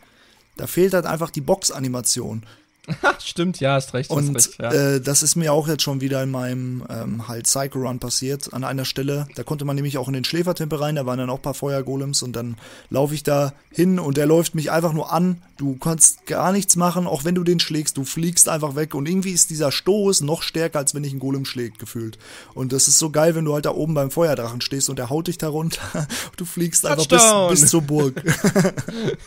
Da 0.56 0.66
fehlt 0.66 0.94
halt 0.94 1.06
einfach 1.06 1.30
die 1.30 1.40
Boxanimation. 1.40 2.42
Stimmt, 3.24 3.60
ja, 3.60 3.74
hast 3.74 3.94
recht. 3.94 4.10
Hast 4.10 4.16
Und 4.16 4.36
recht 4.36 4.58
ja. 4.58 4.72
äh, 4.72 5.00
das 5.00 5.22
ist 5.22 5.36
mir 5.36 5.52
auch 5.52 5.68
jetzt 5.68 5.82
schon 5.82 6.00
wieder 6.00 6.22
in 6.22 6.30
meinem 6.30 6.84
ähm, 6.88 7.28
halt 7.28 7.44
Psycho 7.44 7.78
Run 7.80 7.98
passiert 7.98 8.52
an 8.52 8.64
einer 8.64 8.84
Stelle. 8.84 9.26
Da 9.34 9.42
konnte 9.42 9.64
man 9.64 9.76
nämlich 9.76 9.98
auch 9.98 10.08
in 10.08 10.14
den 10.14 10.24
Schläfertempel 10.24 10.78
rein, 10.78 10.96
da 10.96 11.06
waren 11.06 11.18
dann 11.18 11.30
auch 11.30 11.36
ein 11.36 11.42
paar 11.42 11.54
Feuergolems 11.54 12.22
und 12.22 12.34
dann 12.34 12.56
laufe 12.88 13.14
ich 13.14 13.22
da 13.22 13.52
hin 13.70 13.98
und 13.98 14.16
der 14.16 14.26
läuft 14.26 14.54
mich 14.54 14.70
einfach 14.70 14.92
nur 14.92 15.12
an. 15.12 15.42
Du 15.56 15.76
kannst 15.76 16.26
gar 16.26 16.52
nichts 16.52 16.76
machen, 16.76 17.06
auch 17.06 17.24
wenn 17.24 17.34
du 17.34 17.44
den 17.44 17.60
schlägst, 17.60 17.96
du 17.96 18.04
fliegst 18.04 18.48
einfach 18.48 18.76
weg 18.76 18.94
und 18.94 19.06
irgendwie 19.06 19.32
ist 19.32 19.50
dieser 19.50 19.72
Stoß 19.72 20.22
noch 20.22 20.42
stärker, 20.42 20.78
als 20.78 20.94
wenn 20.94 21.04
ich 21.04 21.10
einen 21.10 21.20
Golem 21.20 21.44
schlägt, 21.44 21.78
gefühlt. 21.78 22.18
Und 22.54 22.72
das 22.72 22.88
ist 22.88 22.98
so 22.98 23.10
geil, 23.10 23.34
wenn 23.34 23.44
du 23.44 23.54
halt 23.54 23.66
da 23.66 23.72
oben 23.72 23.94
beim 23.94 24.10
Feuerdrachen 24.10 24.60
stehst 24.60 24.88
und 24.88 24.98
der 24.98 25.10
haut 25.10 25.26
dich 25.26 25.38
da 25.38 25.48
runter. 25.48 25.80
Du 26.36 26.44
fliegst 26.44 26.86
einfach 26.86 27.06
bis, 27.06 27.22
bis 27.50 27.70
zur 27.70 27.82
Burg. 27.82 28.22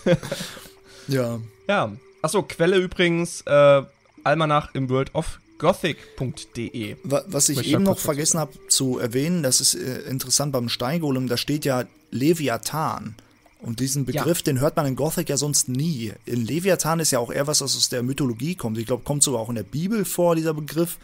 ja. 1.07 1.39
ja. 1.67 1.91
Achso, 2.23 2.41
Quelle 2.41 2.77
übrigens, 2.77 3.41
äh, 3.41 3.81
Almanach 4.23 4.73
im 4.73 4.89
World 4.89 5.13
of 5.13 5.39
Gothic.de. 5.59 6.95
Wa- 7.03 7.23
Was 7.27 7.49
ich 7.49 7.67
eben 7.67 7.83
noch 7.83 7.99
vergessen 7.99 8.39
habe 8.39 8.53
zu 8.69 8.97
erwähnen, 8.97 9.43
das 9.43 9.61
ist 9.61 9.75
äh, 9.75 9.99
interessant 10.09 10.51
beim 10.53 10.69
Steingolem, 10.69 11.27
da 11.27 11.37
steht 11.37 11.65
ja 11.65 11.83
Leviathan. 12.11 13.15
Und 13.59 13.79
diesen 13.79 14.05
Begriff, 14.05 14.39
ja. 14.39 14.43
den 14.43 14.59
hört 14.59 14.75
man 14.75 14.85
in 14.85 14.95
Gothic 14.95 15.29
ja 15.29 15.37
sonst 15.37 15.67
nie. 15.69 16.11
In 16.25 16.45
Leviathan 16.45 16.99
ist 16.99 17.11
ja 17.11 17.19
auch 17.19 17.31
eher 17.31 17.47
was, 17.47 17.61
was 17.61 17.75
aus 17.77 17.89
der 17.89 18.03
Mythologie 18.03 18.55
kommt. 18.55 18.77
Ich 18.77 18.85
glaube, 18.85 19.03
kommt 19.03 19.23
sogar 19.23 19.39
auch 19.41 19.49
in 19.49 19.55
der 19.55 19.63
Bibel 19.63 20.03
vor, 20.05 20.35
dieser 20.35 20.53
Begriff. 20.53 20.97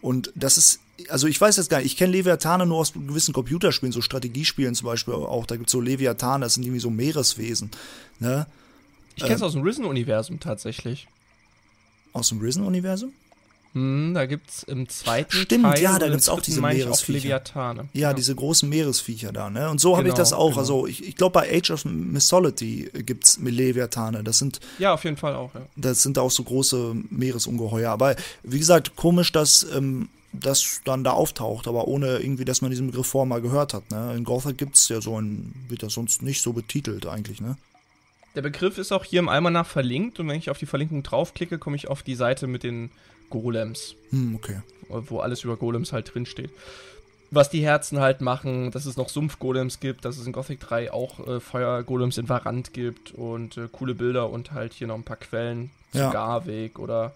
Und 0.00 0.32
das 0.36 0.58
ist, 0.58 0.80
also 1.08 1.26
ich 1.28 1.40
weiß 1.40 1.56
jetzt 1.56 1.70
gar 1.70 1.78
nicht, 1.78 1.86
ich 1.86 1.96
kenne 1.96 2.12
Leviathane 2.12 2.66
nur 2.66 2.78
aus 2.78 2.92
gewissen 2.92 3.32
Computerspielen, 3.32 3.92
so 3.92 4.00
Strategiespielen 4.00 4.74
zum 4.74 4.86
Beispiel 4.86 5.14
auch. 5.14 5.46
Da 5.46 5.56
gibt 5.56 5.68
es 5.68 5.72
so 5.72 5.80
Leviathane, 5.80 6.44
das 6.44 6.54
sind 6.54 6.64
irgendwie 6.64 6.80
so 6.80 6.90
Meereswesen. 6.90 7.70
Ne? 8.20 8.46
Ich 9.16 9.22
kenne 9.22 9.34
es 9.34 9.42
äh, 9.42 9.44
aus 9.44 9.52
dem 9.52 9.62
Risen-Universum 9.62 10.40
tatsächlich. 10.40 11.08
Aus 12.12 12.28
dem 12.28 12.40
Risen-Universum? 12.40 13.12
Hm, 13.74 14.14
da 14.14 14.26
gibt 14.26 14.50
es 14.50 14.62
im 14.62 14.88
zweiten 14.88 15.32
Stimmt, 15.32 15.64
Teil 15.64 15.82
ja, 15.82 15.98
da 15.98 16.06
gibt 16.08 16.20
es 16.20 16.28
auch 16.28 16.40
diese 16.40 16.60
Meeresviecher. 16.60 17.42
Auch 17.42 17.56
ja, 17.56 17.84
ja, 17.92 18.12
diese 18.14 18.32
großen 18.32 18.68
Meeresviecher 18.68 19.32
da, 19.32 19.50
ne? 19.50 19.68
Und 19.68 19.80
so 19.80 19.88
genau, 19.88 19.98
habe 19.98 20.08
ich 20.08 20.14
das 20.14 20.32
auch. 20.32 20.50
Genau. 20.50 20.60
Also 20.60 20.86
ich, 20.86 21.04
ich 21.04 21.16
glaube, 21.16 21.32
bei 21.32 21.52
Age 21.52 21.72
of 21.72 21.84
Mythology 21.84 22.88
gibt 23.04 23.24
es 23.24 23.38
Leviathane. 23.38 24.22
Das 24.22 24.38
sind. 24.38 24.60
Ja, 24.78 24.94
auf 24.94 25.02
jeden 25.02 25.16
Fall 25.16 25.34
auch, 25.34 25.52
ja. 25.54 25.62
Das 25.74 26.02
sind 26.02 26.18
auch 26.18 26.30
so 26.30 26.44
große 26.44 26.94
Meeresungeheuer. 27.10 27.90
Aber 27.90 28.14
wie 28.44 28.60
gesagt, 28.60 28.94
komisch, 28.94 29.32
dass 29.32 29.66
ähm, 29.74 30.08
das 30.32 30.80
dann 30.84 31.02
da 31.02 31.10
auftaucht, 31.10 31.66
aber 31.66 31.88
ohne 31.88 32.18
irgendwie, 32.18 32.44
dass 32.44 32.62
man 32.62 32.70
diesen 32.70 32.88
Begriff 32.88 33.08
vorher 33.08 33.26
mal 33.26 33.40
gehört 33.40 33.74
hat. 33.74 33.90
Ne? 33.90 34.14
In 34.16 34.22
Gothic 34.22 34.56
gibt 34.56 34.76
es 34.76 34.88
ja 34.88 35.00
so 35.00 35.20
ein, 35.20 35.52
wird 35.68 35.82
das 35.82 35.94
sonst 35.94 36.22
nicht 36.22 36.42
so 36.42 36.52
betitelt 36.52 37.06
eigentlich, 37.06 37.40
ne? 37.40 37.56
Der 38.34 38.42
Begriff 38.42 38.78
ist 38.78 38.92
auch 38.92 39.04
hier 39.04 39.20
im 39.20 39.28
Almanach 39.28 39.66
verlinkt 39.66 40.18
und 40.18 40.28
wenn 40.28 40.36
ich 40.36 40.50
auf 40.50 40.58
die 40.58 40.66
Verlinkung 40.66 41.02
draufklicke, 41.02 41.58
komme 41.58 41.76
ich 41.76 41.88
auf 41.88 42.02
die 42.02 42.16
Seite 42.16 42.46
mit 42.46 42.62
den 42.62 42.90
Golems. 43.30 43.94
Hm, 44.10 44.34
okay. 44.36 44.60
Wo 44.88 45.20
alles 45.20 45.44
über 45.44 45.56
Golems 45.56 45.92
halt 45.92 46.12
drinsteht. 46.12 46.50
Was 47.30 47.50
die 47.50 47.64
Herzen 47.64 48.00
halt 48.00 48.20
machen, 48.20 48.70
dass 48.70 48.86
es 48.86 48.96
noch 48.96 49.08
Sumpf-Golems 49.08 49.80
gibt, 49.80 50.04
dass 50.04 50.18
es 50.18 50.26
in 50.26 50.32
Gothic 50.32 50.60
3 50.60 50.92
auch 50.92 51.26
äh, 51.26 51.40
Feuer-Golems 51.40 52.18
in 52.18 52.28
Varant 52.28 52.72
gibt 52.72 53.12
und 53.12 53.56
äh, 53.56 53.68
coole 53.70 53.94
Bilder 53.94 54.30
und 54.30 54.52
halt 54.52 54.72
hier 54.72 54.86
noch 54.86 54.94
ein 54.94 55.04
paar 55.04 55.16
Quellen 55.16 55.70
zu 55.92 55.98
ja. 55.98 56.10
Garweg 56.10 56.78
oder 56.78 57.14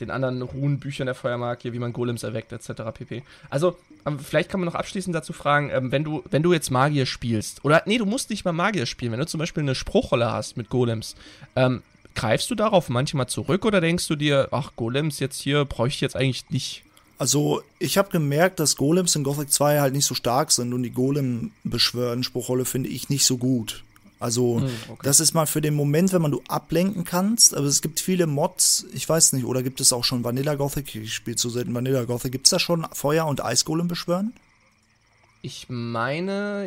den 0.00 0.10
anderen 0.10 0.42
Runenbüchern 0.42 1.06
der 1.06 1.14
Feuermagie, 1.14 1.72
wie 1.72 1.78
man 1.78 1.92
Golems 1.92 2.22
erweckt, 2.22 2.52
etc. 2.52 2.82
pp. 2.92 3.22
Also, 3.50 3.76
vielleicht 4.18 4.50
kann 4.50 4.60
man 4.60 4.66
noch 4.66 4.74
abschließend 4.74 5.14
dazu 5.14 5.32
fragen, 5.32 5.70
ähm, 5.70 5.92
wenn 5.92 6.04
du, 6.04 6.22
wenn 6.30 6.42
du 6.42 6.52
jetzt 6.52 6.70
Magier 6.70 7.06
spielst, 7.06 7.64
oder 7.64 7.82
nee, 7.86 7.98
du 7.98 8.06
musst 8.06 8.30
nicht 8.30 8.44
mal 8.44 8.52
Magier 8.52 8.86
spielen, 8.86 9.12
wenn 9.12 9.20
du 9.20 9.26
zum 9.26 9.38
Beispiel 9.38 9.62
eine 9.62 9.74
Spruchrolle 9.74 10.30
hast 10.30 10.56
mit 10.56 10.70
Golems, 10.70 11.16
ähm, 11.56 11.82
greifst 12.14 12.50
du 12.50 12.54
darauf 12.54 12.88
manchmal 12.88 13.28
zurück 13.28 13.64
oder 13.64 13.80
denkst 13.80 14.06
du 14.08 14.16
dir, 14.16 14.48
ach, 14.50 14.72
Golems 14.76 15.18
jetzt 15.18 15.40
hier 15.40 15.64
bräuchte 15.64 15.96
ich 15.96 16.00
jetzt 16.00 16.16
eigentlich 16.16 16.48
nicht? 16.50 16.84
Also, 17.18 17.62
ich 17.78 17.96
habe 17.96 18.10
gemerkt, 18.10 18.60
dass 18.60 18.76
Golems 18.76 19.16
in 19.16 19.24
Gothic 19.24 19.50
2 19.50 19.80
halt 19.80 19.94
nicht 19.94 20.04
so 20.04 20.14
stark 20.14 20.52
sind 20.52 20.74
und 20.74 20.82
die 20.82 20.90
Golem-Beschwören-Spruchrolle 20.90 22.66
finde 22.66 22.90
ich 22.90 23.08
nicht 23.08 23.24
so 23.24 23.38
gut. 23.38 23.84
Also, 24.18 24.60
hm, 24.60 24.70
okay. 24.88 25.02
das 25.02 25.20
ist 25.20 25.34
mal 25.34 25.46
für 25.46 25.60
den 25.60 25.74
Moment, 25.74 26.12
wenn 26.12 26.22
man 26.22 26.30
du 26.30 26.42
ablenken 26.48 27.04
kannst. 27.04 27.54
Aber 27.54 27.66
es 27.66 27.82
gibt 27.82 28.00
viele 28.00 28.26
Mods, 28.26 28.86
ich 28.92 29.08
weiß 29.08 29.34
nicht, 29.34 29.44
oder 29.44 29.62
gibt 29.62 29.80
es 29.80 29.92
auch 29.92 30.04
schon 30.04 30.24
Vanilla 30.24 30.54
Gothic? 30.54 30.94
Ich 30.94 31.14
spiele 31.14 31.36
zu 31.36 31.50
selten 31.50 31.74
Vanilla 31.74 32.04
Gothic. 32.04 32.32
Gibt 32.32 32.46
es 32.46 32.50
da 32.50 32.58
schon 32.58 32.86
Feuer- 32.92 33.26
und 33.26 33.44
Eisgolem 33.44 33.88
beschwören? 33.88 34.32
Ich 35.46 35.68
meine, 35.68 36.66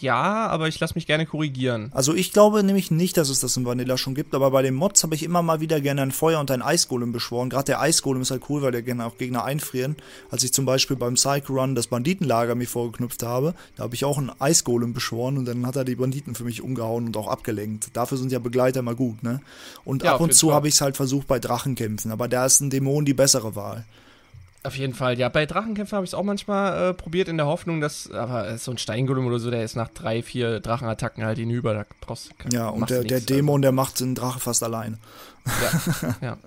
ja, 0.00 0.48
aber 0.48 0.66
ich 0.66 0.80
lasse 0.80 0.96
mich 0.96 1.06
gerne 1.06 1.26
korrigieren. 1.26 1.92
Also 1.94 2.12
ich 2.12 2.32
glaube 2.32 2.64
nämlich 2.64 2.90
nicht, 2.90 3.16
dass 3.16 3.28
es 3.28 3.38
das 3.38 3.56
in 3.56 3.64
Vanilla 3.64 3.96
schon 3.96 4.16
gibt, 4.16 4.34
aber 4.34 4.50
bei 4.50 4.62
den 4.62 4.74
Mods 4.74 5.04
habe 5.04 5.14
ich 5.14 5.22
immer 5.22 5.42
mal 5.42 5.60
wieder 5.60 5.80
gerne 5.80 6.02
ein 6.02 6.10
Feuer 6.10 6.40
und 6.40 6.50
ein 6.50 6.60
Eisgolem 6.60 7.12
beschworen. 7.12 7.50
Gerade 7.50 7.66
der 7.66 7.80
Eisgolem 7.80 8.22
ist 8.22 8.32
halt 8.32 8.42
cool, 8.48 8.62
weil 8.62 8.72
der 8.72 8.82
gerne 8.82 9.06
auch 9.06 9.16
Gegner 9.16 9.44
einfrieren. 9.44 9.94
Als 10.28 10.42
ich 10.42 10.52
zum 10.52 10.64
Beispiel 10.64 10.96
beim 10.96 11.14
Psycho 11.14 11.52
Run 11.52 11.76
das 11.76 11.86
Banditenlager 11.86 12.56
mir 12.56 12.66
vorgeknüpft 12.66 13.22
habe, 13.22 13.54
da 13.76 13.84
habe 13.84 13.94
ich 13.94 14.04
auch 14.04 14.18
einen 14.18 14.32
Eisgolem 14.40 14.92
beschworen 14.92 15.38
und 15.38 15.44
dann 15.44 15.64
hat 15.64 15.76
er 15.76 15.84
die 15.84 15.94
Banditen 15.94 16.34
für 16.34 16.42
mich 16.42 16.62
umgehauen 16.62 17.06
und 17.06 17.16
auch 17.16 17.28
abgelenkt. 17.28 17.90
Dafür 17.92 18.18
sind 18.18 18.32
ja 18.32 18.40
Begleiter 18.40 18.82
mal 18.82 18.96
gut, 18.96 19.22
ne? 19.22 19.40
Und 19.84 20.02
ja, 20.02 20.16
ab 20.16 20.20
und 20.20 20.34
zu 20.34 20.52
habe 20.52 20.66
ich 20.66 20.74
es 20.74 20.80
halt 20.80 20.96
versucht 20.96 21.28
bei 21.28 21.38
Drachenkämpfen, 21.38 22.10
aber 22.10 22.26
da 22.26 22.44
ist 22.44 22.60
ein 22.60 22.70
Dämon 22.70 23.04
die 23.04 23.14
bessere 23.14 23.54
Wahl. 23.54 23.84
Auf 24.66 24.76
jeden 24.76 24.94
Fall, 24.94 25.18
ja. 25.18 25.28
Bei 25.28 25.46
Drachenkämpfen 25.46 25.94
habe 25.94 26.04
ich 26.04 26.10
es 26.10 26.14
auch 26.14 26.24
manchmal 26.24 26.90
äh, 26.90 26.94
probiert 26.94 27.28
in 27.28 27.36
der 27.36 27.46
Hoffnung, 27.46 27.80
dass, 27.80 28.10
aber 28.10 28.58
so 28.58 28.72
ein 28.72 28.78
Steingolem 28.78 29.26
oder 29.26 29.38
so, 29.38 29.50
der 29.50 29.62
ist 29.62 29.76
nach 29.76 29.88
drei, 29.88 30.22
vier 30.22 30.58
Drachenattacken 30.60 31.24
halt 31.24 31.38
hinüber. 31.38 31.72
Da 31.74 31.86
brauchst 32.00 32.30
Ja, 32.50 32.68
und 32.68 32.90
der, 32.90 33.04
der 33.04 33.20
Dämon, 33.20 33.56
also. 33.56 33.62
der 33.62 33.72
macht 33.72 34.00
den 34.00 34.14
Drache 34.16 34.40
fast 34.40 34.62
allein. 34.62 34.98
Ja. 36.02 36.18
ja. 36.20 36.38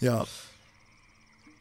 ja. 0.00 0.24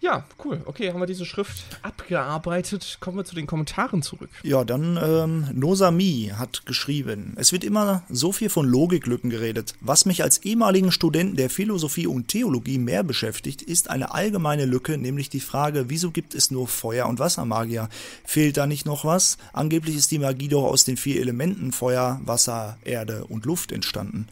Ja, 0.01 0.23
cool. 0.45 0.61
Okay, 0.65 0.91
haben 0.91 1.01
wir 1.01 1.07
diese 1.07 1.25
Schrift 1.25 1.65
abgearbeitet. 1.81 2.99
Kommen 3.01 3.17
wir 3.17 3.25
zu 3.25 3.35
den 3.35 3.47
Kommentaren 3.47 4.01
zurück. 4.01 4.29
Ja, 4.43 4.63
dann 4.63 4.97
ähm, 5.01 5.47
Nosami 5.53 6.31
hat 6.37 6.65
geschrieben, 6.65 7.33
es 7.35 7.51
wird 7.51 7.65
immer 7.65 8.03
so 8.09 8.31
viel 8.31 8.49
von 8.49 8.65
Logiklücken 8.65 9.29
geredet. 9.29 9.73
Was 9.81 10.05
mich 10.05 10.23
als 10.23 10.37
ehemaligen 10.37 10.93
Studenten 10.93 11.35
der 11.35 11.49
Philosophie 11.49 12.07
und 12.07 12.29
Theologie 12.29 12.77
mehr 12.77 13.03
beschäftigt, 13.03 13.61
ist 13.61 13.89
eine 13.89 14.13
allgemeine 14.13 14.65
Lücke, 14.65 14.97
nämlich 14.97 15.29
die 15.29 15.41
Frage, 15.41 15.89
wieso 15.89 16.11
gibt 16.11 16.33
es 16.33 16.49
nur 16.49 16.69
Feuer- 16.69 17.09
und 17.09 17.19
Wassermagier? 17.19 17.89
Fehlt 18.23 18.55
da 18.55 18.67
nicht 18.67 18.85
noch 18.85 19.03
was? 19.03 19.37
Angeblich 19.51 19.97
ist 19.97 20.11
die 20.11 20.19
Magie 20.19 20.47
doch 20.47 20.63
aus 20.63 20.85
den 20.85 20.95
vier 20.95 21.19
Elementen 21.19 21.73
Feuer, 21.73 22.21
Wasser, 22.23 22.77
Erde 22.85 23.25
und 23.25 23.45
Luft 23.45 23.73
entstanden. 23.73 24.27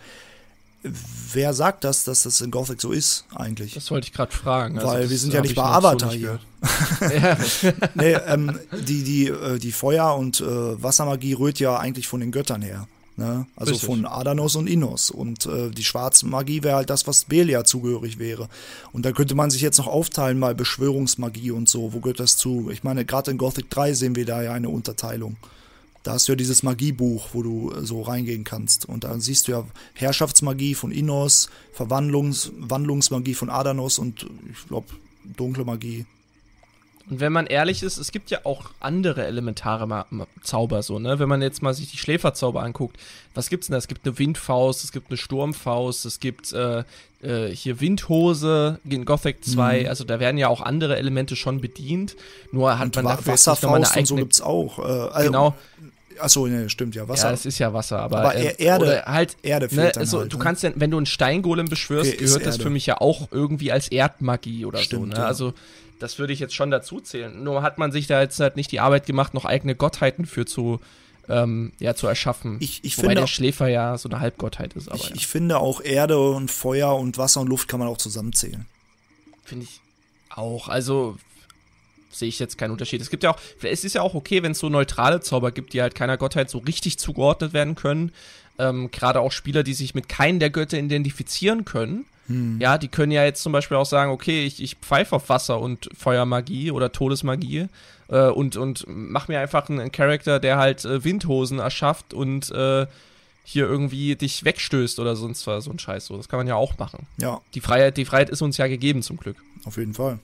Wer 1.33 1.53
sagt 1.53 1.83
das, 1.83 2.03
dass 2.03 2.23
das 2.23 2.41
in 2.41 2.51
Gothic 2.51 2.81
so 2.81 2.91
ist, 2.91 3.25
eigentlich? 3.35 3.73
Das 3.73 3.91
wollte 3.91 4.07
ich 4.07 4.13
gerade 4.13 4.31
fragen. 4.31 4.77
Also 4.79 4.89
Weil 4.89 5.09
wir 5.09 5.17
sind 5.17 5.33
ja 5.33 5.41
nicht 5.41 5.55
bei 5.55 5.63
Avatar 5.63 6.11
so 6.11 6.15
hier. 6.15 6.39
nee, 7.95 8.13
ähm, 8.13 8.57
die, 8.87 9.03
die, 9.03 9.27
äh, 9.27 9.59
die 9.59 9.71
Feuer- 9.71 10.15
und 10.15 10.41
äh, 10.41 10.45
Wassermagie 10.81 11.33
rührt 11.33 11.59
ja 11.59 11.77
eigentlich 11.77 12.07
von 12.07 12.19
den 12.19 12.31
Göttern 12.31 12.61
her. 12.61 12.87
Ne? 13.17 13.47
Also 13.55 13.71
Richtig. 13.71 13.87
von 13.87 14.05
Adanos 14.05 14.55
und 14.55 14.67
Innos. 14.67 15.09
Und 15.09 15.47
äh, 15.47 15.71
die 15.71 15.83
schwarze 15.83 16.27
Magie 16.27 16.61
wäre 16.63 16.77
halt 16.77 16.89
das, 16.91 17.07
was 17.07 17.25
Belia 17.25 17.63
zugehörig 17.63 18.19
wäre. 18.19 18.47
Und 18.91 19.05
da 19.05 19.11
könnte 19.11 19.33
man 19.33 19.49
sich 19.49 19.61
jetzt 19.61 19.79
noch 19.79 19.87
aufteilen, 19.87 20.37
mal 20.37 20.53
Beschwörungsmagie 20.53 21.49
und 21.49 21.67
so. 21.67 21.93
Wo 21.93 21.99
gehört 21.99 22.19
das 22.19 22.37
zu? 22.37 22.69
Ich 22.71 22.83
meine, 22.83 23.05
gerade 23.05 23.31
in 23.31 23.39
Gothic 23.39 23.71
3 23.71 23.93
sehen 23.93 24.15
wir 24.15 24.25
da 24.25 24.43
ja 24.43 24.53
eine 24.53 24.69
Unterteilung. 24.69 25.35
Da 26.07 26.13
hast 26.13 26.29
du 26.29 26.31
ja 26.31 26.35
dieses 26.37 26.63
Magiebuch, 26.63 27.27
wo 27.33 27.43
du 27.43 27.73
äh, 27.73 27.85
so 27.85 28.01
reingehen 28.01 28.45
kannst. 28.45 28.85
Und 28.85 29.03
da 29.03 29.19
siehst 29.19 29.49
du 29.49 29.51
ja 29.51 29.65
Herrschaftsmagie 29.93 30.73
von 30.73 30.89
Innos, 30.89 31.49
Verwandlungs 31.73 32.53
Wandlungsmagie 32.57 33.33
von 33.33 33.49
Adanos 33.49 33.99
und 33.99 34.25
ich 34.49 34.67
glaube 34.69 34.87
dunkle 35.35 35.65
Magie. 35.65 36.05
Und 37.09 37.19
wenn 37.19 37.33
man 37.33 37.45
ehrlich 37.45 37.83
ist, 37.83 37.97
es 37.97 38.13
gibt 38.13 38.31
ja 38.31 38.39
auch 38.45 38.71
andere 38.79 39.25
elementare 39.25 39.85
Ma 39.85 40.05
Zauber 40.43 40.81
so, 40.81 40.97
ne? 40.97 41.19
Wenn 41.19 41.27
man 41.27 41.41
jetzt 41.41 41.61
mal 41.61 41.73
sich 41.73 41.91
die 41.91 41.97
Schläferzauber 41.97 42.63
anguckt, 42.63 42.97
was 43.33 43.49
gibt's 43.49 43.67
denn 43.67 43.73
da? 43.73 43.77
Es 43.77 43.89
gibt 43.89 44.05
eine 44.05 44.17
Windfaust, 44.17 44.85
es 44.85 44.93
gibt 44.93 45.09
eine 45.09 45.17
Sturmfaust, 45.17 46.05
es 46.05 46.21
gibt 46.21 46.53
äh, 46.53 46.83
äh, 47.21 47.47
hier 47.53 47.81
Windhose 47.81 48.79
in 48.85 49.03
Gothic 49.03 49.43
2, 49.43 49.81
mhm. 49.81 49.89
also 49.89 50.05
da 50.05 50.21
werden 50.21 50.37
ja 50.37 50.47
auch 50.47 50.61
andere 50.61 50.95
Elemente 50.95 51.35
schon 51.35 51.59
bedient. 51.59 52.15
Nur 52.53 52.79
hat 52.79 52.95
und 52.95 53.03
man 53.03 53.17
dafür 53.17 53.33
Wasserfaust 53.33 53.63
jetzt 53.63 53.73
eine 53.73 53.87
eigene, 53.87 53.99
und 53.99 54.05
so 54.05 54.15
gibt's 54.15 54.41
auch. 54.41 54.79
Äh, 54.79 54.83
also, 54.83 55.27
genau. 55.27 55.55
Achso, 56.19 56.47
ne, 56.47 56.69
stimmt 56.69 56.95
ja. 56.95 57.07
Wasser. 57.07 57.27
Ja, 57.27 57.33
es 57.33 57.45
ist 57.45 57.59
ja 57.59 57.73
Wasser, 57.73 57.99
aber, 57.99 58.19
aber 58.19 58.35
äh, 58.35 58.55
Erde, 58.57 59.03
halt, 59.05 59.37
Erde 59.43 59.69
fehlt 59.69 59.81
ne, 59.81 59.91
dann 59.91 60.01
also, 60.01 60.19
halt, 60.19 60.33
Du 60.33 60.37
ne? 60.37 60.43
kannst 60.43 60.63
ja, 60.63 60.71
wenn 60.75 60.91
du 60.91 60.97
einen 60.97 61.05
Steingolem 61.05 61.67
beschwörst, 61.67 62.13
okay, 62.13 62.25
gehört 62.25 62.45
das 62.45 62.57
für 62.57 62.69
mich 62.69 62.85
ja 62.85 62.99
auch 62.99 63.29
irgendwie 63.31 63.71
als 63.71 63.87
Erdmagie 63.87 64.65
oder 64.65 64.79
stimmt, 64.79 65.01
so. 65.01 65.07
Ne? 65.07 65.15
Ja. 65.15 65.25
Also 65.25 65.53
das 65.99 66.19
würde 66.19 66.33
ich 66.33 66.39
jetzt 66.39 66.53
schon 66.53 66.71
dazu 66.71 66.99
zählen. 66.99 67.43
Nur 67.43 67.61
hat 67.63 67.77
man 67.77 67.91
sich 67.91 68.07
da 68.07 68.21
jetzt 68.21 68.39
halt 68.39 68.55
nicht 68.55 68.71
die 68.71 68.79
Arbeit 68.79 69.05
gemacht, 69.05 69.33
noch 69.33 69.45
eigene 69.45 69.75
Gottheiten 69.75 70.25
für 70.25 70.45
zu 70.45 70.79
ähm, 71.29 71.73
ja, 71.79 71.93
zu 71.93 72.07
erschaffen. 72.07 72.57
Ich, 72.59 72.83
ich 72.83 72.97
Wobei 72.97 73.09
finde, 73.09 73.21
der 73.21 73.27
Schläfer 73.27 73.67
ja 73.67 73.97
so 73.97 74.07
eine 74.09 74.19
Halbgottheit 74.19 74.73
ist. 74.73 74.87
Aber 74.87 74.97
ich, 74.97 75.09
ja. 75.09 75.15
ich 75.15 75.27
finde 75.27 75.59
auch 75.59 75.81
Erde 75.81 76.19
und 76.19 76.49
Feuer 76.49 76.95
und 76.95 77.17
Wasser 77.17 77.41
und 77.41 77.47
Luft 77.47 77.67
kann 77.67 77.79
man 77.79 77.89
auch 77.89 77.97
zusammenzählen. 77.97 78.65
Finde 79.43 79.65
ich 79.65 79.81
auch. 80.29 80.69
Also 80.69 81.17
sehe 82.19 82.29
ich 82.29 82.39
jetzt 82.39 82.57
keinen 82.57 82.71
Unterschied. 82.71 83.01
Es 83.01 83.09
gibt 83.09 83.23
ja 83.23 83.31
auch, 83.31 83.39
es 83.61 83.83
ist 83.83 83.93
ja 83.93 84.01
auch 84.01 84.13
okay, 84.13 84.43
wenn 84.43 84.53
es 84.53 84.59
so 84.59 84.69
neutrale 84.69 85.21
Zauber 85.21 85.51
gibt, 85.51 85.73
die 85.73 85.81
halt 85.81 85.95
keiner 85.95 86.17
Gottheit 86.17 86.49
so 86.49 86.59
richtig 86.59 86.97
zugeordnet 86.97 87.53
werden 87.53 87.75
können. 87.75 88.11
Ähm, 88.59 88.89
Gerade 88.91 89.19
auch 89.19 89.31
Spieler, 89.31 89.63
die 89.63 89.73
sich 89.73 89.95
mit 89.95 90.09
keinen 90.09 90.39
der 90.39 90.49
Götter 90.49 90.77
identifizieren 90.77 91.65
können. 91.65 92.05
Hm. 92.27 92.59
Ja, 92.59 92.77
die 92.77 92.87
können 92.87 93.11
ja 93.11 93.23
jetzt 93.23 93.41
zum 93.41 93.51
Beispiel 93.51 93.77
auch 93.77 93.85
sagen, 93.85 94.11
okay, 94.11 94.45
ich, 94.45 94.61
ich 94.61 94.75
pfeife 94.75 95.15
auf 95.15 95.29
Wasser 95.29 95.59
und 95.59 95.89
Feuermagie 95.97 96.71
oder 96.71 96.91
Todesmagie 96.91 97.67
äh, 98.09 98.27
und, 98.27 98.57
und 98.57 98.85
mach 98.87 99.27
mir 99.27 99.39
einfach 99.39 99.69
einen, 99.69 99.79
einen 99.79 99.91
Charakter, 99.91 100.39
der 100.39 100.57
halt 100.57 100.85
äh, 100.85 101.03
Windhosen 101.03 101.59
erschafft 101.59 102.13
und 102.13 102.51
äh, 102.51 102.85
hier 103.43 103.65
irgendwie 103.65 104.15
dich 104.17 104.43
wegstößt 104.43 104.99
oder 104.99 105.15
sonst 105.15 105.47
was, 105.47 105.65
so 105.65 105.71
ein 105.71 105.79
Scheiß. 105.79 106.07
So, 106.07 106.17
das 106.17 106.27
kann 106.27 106.37
man 106.37 106.47
ja 106.47 106.55
auch 106.55 106.77
machen. 106.77 107.07
Ja. 107.17 107.39
Die 107.53 107.61
Freiheit, 107.61 107.95
die 107.95 108.03
Freiheit 108.03 108.29
ist 108.29 108.41
uns 108.41 108.57
ja 108.57 108.67
gegeben, 108.67 109.01
zum 109.01 109.15
Glück. 109.15 109.37
Auf 109.63 109.77
jeden 109.77 109.93
Fall. 109.93 110.19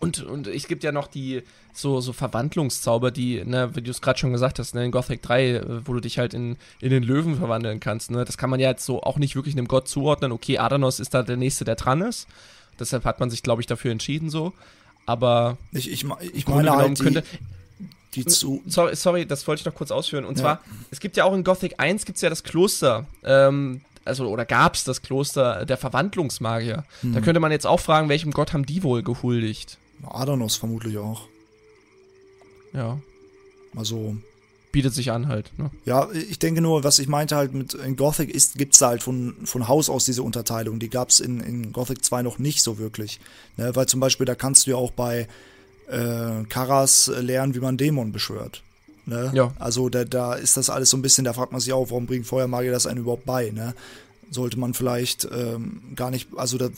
Und, 0.00 0.22
und 0.22 0.46
es 0.46 0.66
gibt 0.66 0.82
ja 0.82 0.92
noch 0.92 1.06
die 1.06 1.42
so, 1.74 2.00
so 2.00 2.12
Verwandlungszauber, 2.12 3.10
die, 3.10 3.44
ne, 3.44 3.70
wie 3.76 3.82
du 3.82 3.90
es 3.90 4.00
gerade 4.00 4.18
schon 4.18 4.32
gesagt 4.32 4.58
hast, 4.58 4.74
ne, 4.74 4.84
in 4.84 4.90
Gothic 4.90 5.22
3, 5.22 5.48
äh, 5.48 5.62
wo 5.84 5.92
du 5.92 6.00
dich 6.00 6.18
halt 6.18 6.34
in, 6.34 6.56
in 6.80 6.90
den 6.90 7.02
Löwen 7.02 7.36
verwandeln 7.36 7.80
kannst. 7.80 8.10
Ne? 8.10 8.24
Das 8.24 8.38
kann 8.38 8.50
man 8.50 8.60
ja 8.60 8.70
jetzt 8.70 8.84
so 8.84 9.02
auch 9.02 9.18
nicht 9.18 9.36
wirklich 9.36 9.54
einem 9.54 9.68
Gott 9.68 9.88
zuordnen. 9.88 10.32
Okay, 10.32 10.58
Adanos 10.58 11.00
ist 11.00 11.12
da 11.12 11.22
der 11.22 11.36
Nächste, 11.36 11.64
der 11.64 11.76
dran 11.76 12.00
ist. 12.00 12.26
Deshalb 12.78 13.04
hat 13.04 13.20
man 13.20 13.30
sich, 13.30 13.42
glaube 13.42 13.60
ich, 13.60 13.66
dafür 13.66 13.92
entschieden 13.92 14.30
so. 14.30 14.54
Aber 15.04 15.58
ich, 15.72 15.90
ich, 15.90 16.06
ich 16.32 16.48
meine 16.48 16.70
halt, 16.72 16.98
könnte, 16.98 17.22
die 18.14 18.24
zu. 18.24 18.62
Sorry, 18.66 18.96
sorry, 18.96 19.26
das 19.26 19.46
wollte 19.46 19.60
ich 19.60 19.66
noch 19.66 19.74
kurz 19.74 19.90
ausführen. 19.90 20.24
Und 20.24 20.38
ja. 20.38 20.42
zwar, 20.42 20.60
es 20.90 21.00
gibt 21.00 21.16
ja 21.16 21.24
auch 21.24 21.34
in 21.34 21.44
Gothic 21.44 21.74
1 21.78 22.06
gibt 22.06 22.16
es 22.16 22.22
ja 22.22 22.30
das 22.30 22.42
Kloster. 22.42 23.06
Ähm, 23.22 23.82
also, 24.04 24.28
oder 24.28 24.46
gab 24.46 24.74
es 24.74 24.84
das 24.84 25.02
Kloster 25.02 25.66
der 25.66 25.76
Verwandlungsmagier. 25.76 26.84
Hm. 27.02 27.12
Da 27.12 27.20
könnte 27.20 27.40
man 27.40 27.52
jetzt 27.52 27.66
auch 27.66 27.80
fragen, 27.80 28.08
welchem 28.08 28.32
Gott 28.32 28.52
haben 28.52 28.66
die 28.66 28.82
wohl 28.82 29.02
gehuldigt? 29.02 29.78
Adanos 30.04 30.56
vermutlich 30.56 30.98
auch. 30.98 31.28
Ja. 32.72 32.98
Also. 33.76 34.16
Bietet 34.72 34.94
sich 34.94 35.10
an 35.10 35.26
halt, 35.26 35.50
ne? 35.58 35.70
Ja, 35.84 36.08
ich 36.12 36.38
denke 36.38 36.60
nur, 36.60 36.84
was 36.84 37.00
ich 37.00 37.08
meinte 37.08 37.34
halt 37.34 37.52
mit 37.54 37.74
in 37.74 37.96
Gothic 37.96 38.30
ist, 38.30 38.56
gibt's 38.56 38.78
da 38.78 38.88
halt 38.88 39.02
von, 39.02 39.34
von 39.44 39.66
Haus 39.66 39.90
aus 39.90 40.04
diese 40.04 40.22
Unterteilung. 40.22 40.78
Die 40.78 40.88
gab's 40.88 41.18
in, 41.18 41.40
in 41.40 41.72
Gothic 41.72 42.04
2 42.04 42.22
noch 42.22 42.38
nicht 42.38 42.62
so 42.62 42.78
wirklich. 42.78 43.18
Ne? 43.56 43.74
Weil 43.74 43.86
zum 43.86 43.98
Beispiel, 43.98 44.26
da 44.26 44.36
kannst 44.36 44.66
du 44.66 44.70
ja 44.70 44.76
auch 44.76 44.92
bei 44.92 45.26
äh, 45.88 46.44
Karas 46.48 47.10
lernen, 47.18 47.56
wie 47.56 47.60
man 47.60 47.78
Dämon 47.78 48.12
beschwört. 48.12 48.62
Ne? 49.06 49.32
Ja. 49.34 49.52
Also 49.58 49.88
da, 49.88 50.04
da 50.04 50.34
ist 50.34 50.56
das 50.56 50.70
alles 50.70 50.90
so 50.90 50.96
ein 50.96 51.02
bisschen, 51.02 51.24
da 51.24 51.32
fragt 51.32 51.50
man 51.50 51.60
sich 51.60 51.72
auch, 51.72 51.90
warum 51.90 52.06
bringt 52.06 52.26
Feuermagier 52.26 52.70
das 52.70 52.86
einem 52.86 53.00
überhaupt 53.00 53.26
bei, 53.26 53.50
ne? 53.50 53.74
Sollte 54.30 54.56
man 54.56 54.74
vielleicht 54.74 55.26
ähm, 55.32 55.82
gar 55.96 56.12
nicht, 56.12 56.28
also 56.36 56.56
da, 56.56 56.68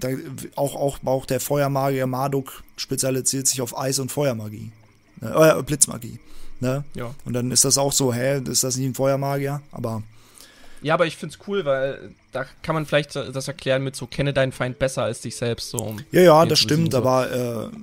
da, 0.00 0.08
auch, 0.56 0.74
auch, 0.74 0.98
auch 1.04 1.26
der 1.26 1.40
Feuermagier 1.40 2.06
Marduk 2.06 2.62
spezialisiert 2.76 3.46
sich 3.46 3.60
auf 3.60 3.76
Eis- 3.76 3.98
und 3.98 4.10
Feuermagie. 4.10 4.70
Ne? 5.20 5.54
Äh, 5.58 5.62
Blitzmagie. 5.62 6.18
Ne? 6.60 6.84
Ja. 6.94 7.14
Und 7.24 7.32
dann 7.32 7.50
ist 7.50 7.64
das 7.64 7.78
auch 7.78 7.92
so, 7.92 8.12
hä, 8.12 8.40
ist 8.48 8.64
das 8.64 8.76
nicht 8.76 8.86
ein 8.86 8.94
Feuermagier? 8.94 9.60
Aber. 9.72 10.02
Ja, 10.82 10.94
aber 10.94 11.06
ich 11.06 11.16
find's 11.16 11.38
cool, 11.46 11.64
weil 11.64 12.10
da 12.32 12.44
kann 12.62 12.74
man 12.74 12.86
vielleicht 12.86 13.16
das 13.16 13.48
erklären 13.48 13.82
mit 13.82 13.96
so, 13.96 14.06
kenne 14.06 14.32
deinen 14.32 14.52
Feind 14.52 14.78
besser 14.78 15.02
als 15.02 15.20
dich 15.20 15.36
selbst. 15.36 15.70
So, 15.70 15.78
um 15.78 16.00
ja, 16.12 16.20
ja, 16.20 16.46
das 16.46 16.58
stimmt, 16.58 16.92
so. 16.92 16.98
aber 16.98 17.70
äh, 17.72 17.76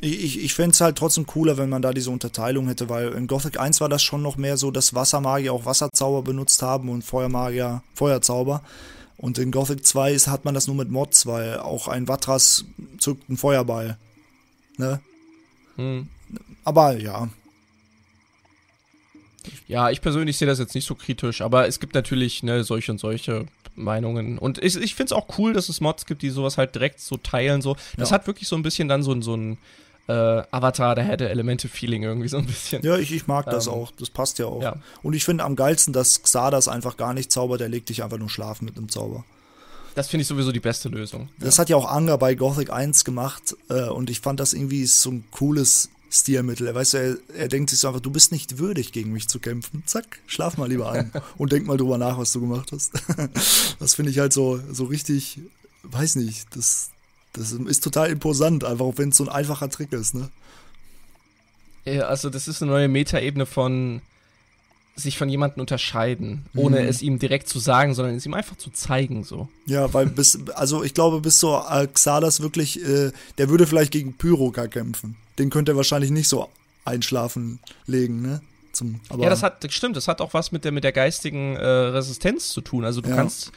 ich, 0.00 0.42
ich 0.42 0.54
fände 0.54 0.70
es 0.70 0.80
halt 0.80 0.96
trotzdem 0.96 1.26
cooler, 1.26 1.58
wenn 1.58 1.68
man 1.68 1.82
da 1.82 1.92
diese 1.92 2.10
Unterteilung 2.10 2.66
hätte, 2.68 2.88
weil 2.88 3.08
in 3.12 3.26
Gothic 3.26 3.60
1 3.60 3.80
war 3.80 3.88
das 3.88 4.02
schon 4.02 4.22
noch 4.22 4.36
mehr 4.36 4.56
so, 4.56 4.70
dass 4.70 4.94
Wassermagier 4.94 5.52
auch 5.52 5.66
Wasserzauber 5.66 6.22
benutzt 6.22 6.62
haben 6.62 6.88
und 6.88 7.02
Feuermagier 7.02 7.82
Feuerzauber. 7.94 8.62
Und 9.20 9.36
in 9.36 9.50
Gothic 9.50 9.86
2 9.86 10.12
ist, 10.12 10.28
hat 10.28 10.46
man 10.46 10.54
das 10.54 10.66
nur 10.66 10.76
mit 10.76 10.90
Mods, 10.90 11.26
weil 11.26 11.58
auch 11.58 11.88
ein 11.88 12.08
Watras 12.08 12.64
zückt 12.96 13.28
einen 13.28 13.36
Feuerball. 13.36 13.98
Ne? 14.78 15.00
Hm. 15.76 16.08
Aber 16.64 16.96
ja. 16.96 17.28
Ja, 19.68 19.90
ich 19.90 20.00
persönlich 20.00 20.38
sehe 20.38 20.48
das 20.48 20.58
jetzt 20.58 20.74
nicht 20.74 20.86
so 20.86 20.94
kritisch, 20.94 21.42
aber 21.42 21.68
es 21.68 21.80
gibt 21.80 21.94
natürlich 21.94 22.42
ne, 22.42 22.64
solche 22.64 22.92
und 22.92 22.98
solche 22.98 23.44
Meinungen. 23.74 24.38
Und 24.38 24.56
ich, 24.56 24.76
ich 24.76 24.94
finde 24.94 25.12
es 25.14 25.20
auch 25.20 25.38
cool, 25.38 25.52
dass 25.52 25.68
es 25.68 25.82
Mods 25.82 26.06
gibt, 26.06 26.22
die 26.22 26.30
sowas 26.30 26.56
halt 26.56 26.74
direkt 26.74 27.00
so 27.00 27.18
teilen. 27.18 27.60
So. 27.60 27.76
Das 27.98 28.08
ja. 28.08 28.14
hat 28.14 28.26
wirklich 28.26 28.48
so 28.48 28.56
ein 28.56 28.62
bisschen 28.62 28.88
dann 28.88 29.02
so, 29.02 29.20
so 29.20 29.36
ein 29.36 29.58
äh, 30.10 30.42
Avatar, 30.50 30.94
der 30.94 31.04
hätte 31.04 31.28
Elemente-Feeling 31.28 32.02
irgendwie 32.02 32.28
so 32.28 32.38
ein 32.38 32.46
bisschen. 32.46 32.82
Ja, 32.82 32.96
ich, 32.96 33.12
ich 33.12 33.26
mag 33.26 33.46
das 33.46 33.66
ähm, 33.66 33.74
auch. 33.74 33.92
Das 33.92 34.10
passt 34.10 34.38
ja 34.38 34.46
auch. 34.46 34.62
Ja. 34.62 34.76
Und 35.02 35.14
ich 35.14 35.24
finde 35.24 35.44
am 35.44 35.56
geilsten, 35.56 35.92
dass 35.92 36.22
Xardas 36.22 36.68
einfach 36.68 36.96
gar 36.96 37.14
nicht 37.14 37.30
zaubert, 37.30 37.60
der 37.60 37.68
legt 37.68 37.88
dich 37.88 38.02
einfach 38.02 38.18
nur 38.18 38.28
schlafen 38.28 38.64
mit 38.64 38.76
einem 38.76 38.88
Zauber. 38.88 39.24
Das 39.94 40.08
finde 40.08 40.22
ich 40.22 40.28
sowieso 40.28 40.52
die 40.52 40.60
beste 40.60 40.88
Lösung. 40.88 41.28
Das 41.38 41.56
ja. 41.56 41.62
hat 41.62 41.68
ja 41.68 41.76
auch 41.76 41.90
Anger 41.90 42.18
bei 42.18 42.34
Gothic 42.34 42.70
1 42.70 43.04
gemacht 43.04 43.56
äh, 43.68 43.88
und 43.88 44.10
ich 44.10 44.20
fand 44.20 44.40
das 44.40 44.52
irgendwie 44.52 44.86
so 44.86 45.10
ein 45.10 45.24
cooles 45.30 45.90
Stilmittel. 46.10 46.66
Er 46.66 46.74
weiß, 46.74 46.94
er, 46.94 47.16
er 47.36 47.48
denkt 47.48 47.70
sich 47.70 47.80
so 47.80 47.88
einfach, 47.88 48.00
du 48.00 48.10
bist 48.10 48.32
nicht 48.32 48.58
würdig, 48.58 48.92
gegen 48.92 49.12
mich 49.12 49.28
zu 49.28 49.38
kämpfen. 49.38 49.82
Zack, 49.86 50.20
schlaf 50.26 50.56
mal 50.56 50.68
lieber 50.68 50.90
ein 50.90 51.12
und 51.38 51.52
denk 51.52 51.66
mal 51.66 51.76
drüber 51.76 51.98
nach, 51.98 52.18
was 52.18 52.32
du 52.32 52.40
gemacht 52.40 52.72
hast. 52.72 52.92
das 53.78 53.94
finde 53.94 54.10
ich 54.10 54.18
halt 54.18 54.32
so, 54.32 54.60
so 54.72 54.84
richtig, 54.84 55.40
weiß 55.82 56.16
nicht, 56.16 56.56
das, 56.56 56.90
das 57.32 57.52
ist 57.52 57.84
total 57.84 58.10
imposant, 58.10 58.64
einfach 58.64 58.84
auch 58.84 58.98
wenn 58.98 59.10
es 59.10 59.16
so 59.16 59.24
ein 59.24 59.30
einfacher 59.30 59.68
Trick 59.68 59.92
ist, 59.92 60.14
ne? 60.14 60.30
Ja, 61.84 62.02
also 62.02 62.28
das 62.28 62.48
ist 62.48 62.62
eine 62.62 62.70
neue 62.70 62.88
Metaebene 62.88 63.46
von 63.46 64.02
sich 64.96 65.16
von 65.16 65.28
jemandem 65.28 65.60
unterscheiden, 65.60 66.44
ohne 66.54 66.80
mhm. 66.80 66.88
es 66.88 67.00
ihm 67.00 67.18
direkt 67.18 67.48
zu 67.48 67.58
sagen, 67.58 67.94
sondern 67.94 68.16
es 68.16 68.26
ihm 68.26 68.34
einfach 68.34 68.56
zu 68.56 68.70
zeigen, 68.70 69.24
so. 69.24 69.48
Ja, 69.66 69.92
weil 69.94 70.06
bis, 70.06 70.38
also 70.54 70.84
ich 70.84 70.94
glaube, 70.94 71.20
bis 71.20 71.40
so 71.40 71.62
Xalas 71.94 72.40
wirklich, 72.40 72.84
äh, 72.84 73.12
der 73.38 73.48
würde 73.48 73.66
vielleicht 73.66 73.92
gegen 73.92 74.14
Pyroka 74.14 74.66
kämpfen. 74.66 75.16
Den 75.38 75.48
könnte 75.48 75.72
er 75.72 75.76
wahrscheinlich 75.76 76.10
nicht 76.10 76.28
so 76.28 76.48
einschlafen 76.84 77.60
legen, 77.86 78.20
ne? 78.20 78.42
Zum, 78.72 79.00
ja, 79.18 79.28
das 79.28 79.42
hat, 79.42 79.64
das 79.64 79.72
stimmt, 79.74 79.96
das 79.96 80.06
hat 80.06 80.20
auch 80.20 80.32
was 80.32 80.52
mit 80.52 80.64
der, 80.64 80.70
mit 80.70 80.84
der 80.84 80.92
geistigen 80.92 81.56
äh, 81.56 81.64
Resistenz 81.66 82.50
zu 82.50 82.60
tun. 82.60 82.84
Also 82.84 83.00
du 83.00 83.08
ja. 83.08 83.16
kannst 83.16 83.50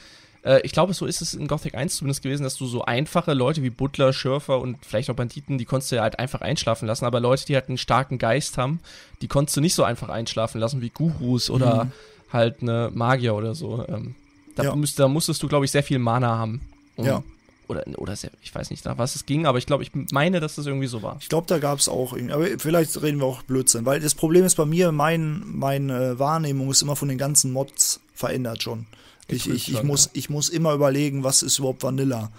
äh, 0.43 0.61
ich 0.63 0.71
glaube, 0.71 0.93
so 0.93 1.05
ist 1.05 1.21
es 1.21 1.33
in 1.33 1.47
Gothic 1.47 1.75
1 1.75 1.97
zumindest 1.97 2.21
gewesen, 2.23 2.43
dass 2.43 2.55
du 2.55 2.65
so 2.65 2.83
einfache 2.83 3.33
Leute 3.33 3.63
wie 3.63 3.69
Butler, 3.69 4.13
Schürfer 4.13 4.59
und 4.59 4.77
vielleicht 4.85 5.09
auch 5.09 5.15
Banditen, 5.15 5.57
die 5.57 5.65
konntest 5.65 5.91
du 5.91 5.97
ja 5.97 6.03
halt 6.03 6.19
einfach 6.19 6.41
einschlafen 6.41 6.87
lassen, 6.87 7.05
aber 7.05 7.19
Leute, 7.19 7.45
die 7.45 7.55
halt 7.55 7.69
einen 7.69 7.77
starken 7.77 8.17
Geist 8.17 8.57
haben, 8.57 8.79
die 9.21 9.27
konntest 9.27 9.57
du 9.57 9.61
nicht 9.61 9.75
so 9.75 9.83
einfach 9.83 10.09
einschlafen 10.09 10.59
lassen 10.59 10.81
wie 10.81 10.89
Gurus 10.89 11.49
oder 11.49 11.85
mhm. 11.85 11.91
halt 12.31 12.61
eine 12.61 12.91
Magier 12.93 13.35
oder 13.35 13.55
so. 13.55 13.85
Ähm, 13.87 14.15
da, 14.55 14.63
ja. 14.63 14.75
müsst, 14.75 14.99
da 14.99 15.07
musstest 15.07 15.41
du, 15.41 15.47
glaube 15.47 15.65
ich, 15.65 15.71
sehr 15.71 15.83
viel 15.83 15.99
Mana 15.99 16.37
haben. 16.37 16.61
Um, 16.95 17.05
ja. 17.05 17.23
Oder, 17.69 17.85
oder 17.97 18.15
sehr, 18.15 18.29
ich 18.41 18.53
weiß 18.53 18.69
nicht, 18.69 18.83
nach 18.83 18.97
was 18.97 19.15
es 19.15 19.25
ging, 19.25 19.45
aber 19.45 19.57
ich 19.57 19.65
glaube, 19.65 19.83
ich 19.83 19.91
meine, 20.11 20.41
dass 20.41 20.55
das 20.55 20.65
irgendwie 20.65 20.87
so 20.87 21.01
war. 21.01 21.17
Ich 21.21 21.29
glaube, 21.29 21.47
da 21.47 21.59
gab 21.59 21.79
es 21.79 21.87
auch 21.87 22.13
irgendwie, 22.13 22.33
aber 22.33 22.45
vielleicht 22.59 23.01
reden 23.01 23.19
wir 23.19 23.25
auch 23.25 23.41
Blödsinn, 23.43 23.85
weil 23.85 24.01
das 24.01 24.15
Problem 24.15 24.43
ist 24.43 24.55
bei 24.55 24.65
mir, 24.65 24.91
mein, 24.91 25.43
meine 25.45 26.19
Wahrnehmung 26.19 26.69
ist 26.69 26.81
immer 26.81 26.97
von 26.97 27.07
den 27.07 27.17
ganzen 27.17 27.53
Mods 27.53 28.01
verändert 28.13 28.61
schon. 28.61 28.85
Ich, 29.27 29.49
ich, 29.49 29.71
ich, 29.71 29.83
muss, 29.83 30.09
ich 30.13 30.29
muss 30.29 30.49
immer 30.49 30.73
überlegen, 30.73 31.23
was 31.23 31.43
ist 31.43 31.59
überhaupt 31.59 31.83
Vanilla. 31.83 32.31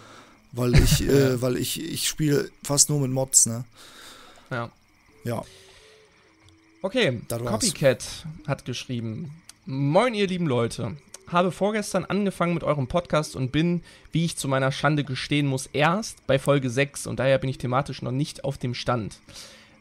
Weil 0.52 0.74
ich, 0.82 1.02
äh, 1.02 1.40
weil 1.40 1.56
ich, 1.56 1.82
ich 1.82 2.08
spiele 2.08 2.50
fast 2.62 2.88
nur 2.88 3.00
mit 3.00 3.10
Mods, 3.10 3.46
ne? 3.46 3.64
Ja. 4.50 4.70
Ja. 5.24 5.42
Okay, 6.82 7.20
Copycat 7.28 8.04
hat 8.46 8.64
geschrieben. 8.66 9.30
Moin, 9.64 10.12
ihr 10.12 10.26
lieben 10.26 10.46
Leute. 10.46 10.96
Habe 11.28 11.50
vorgestern 11.50 12.04
angefangen 12.04 12.52
mit 12.52 12.62
eurem 12.62 12.86
Podcast 12.86 13.34
und 13.34 13.50
bin, 13.50 13.82
wie 14.12 14.26
ich 14.26 14.36
zu 14.36 14.46
meiner 14.46 14.70
Schande 14.70 15.02
gestehen 15.02 15.46
muss, 15.46 15.66
erst 15.72 16.26
bei 16.26 16.38
Folge 16.38 16.68
6 16.68 17.06
und 17.06 17.18
daher 17.18 17.38
bin 17.38 17.48
ich 17.48 17.56
thematisch 17.56 18.02
noch 18.02 18.12
nicht 18.12 18.44
auf 18.44 18.58
dem 18.58 18.74
Stand. 18.74 19.16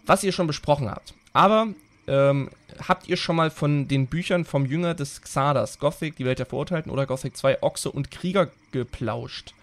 Was 0.06 0.24
ihr 0.24 0.32
schon 0.32 0.48
besprochen 0.48 0.90
habt. 0.90 1.14
Aber 1.34 1.68
ähm, 2.08 2.50
habt 2.88 3.08
ihr 3.08 3.18
schon 3.18 3.36
mal 3.36 3.50
von 3.50 3.88
den 3.88 4.08
Büchern 4.08 4.46
vom 4.46 4.66
Jünger 4.66 4.94
des 4.94 5.22
Xardas, 5.22 5.80
Gothic, 5.80 6.16
die 6.18 6.26
Welt 6.26 6.40
der 6.40 6.46
Verurteilten 6.46 6.92
oder 6.92 7.06
Gothic 7.06 7.38
2, 7.38 7.64
Ochse 7.64 7.92
und 7.92 8.12
Krieger 8.12 8.50
geplauscht? 8.72 9.54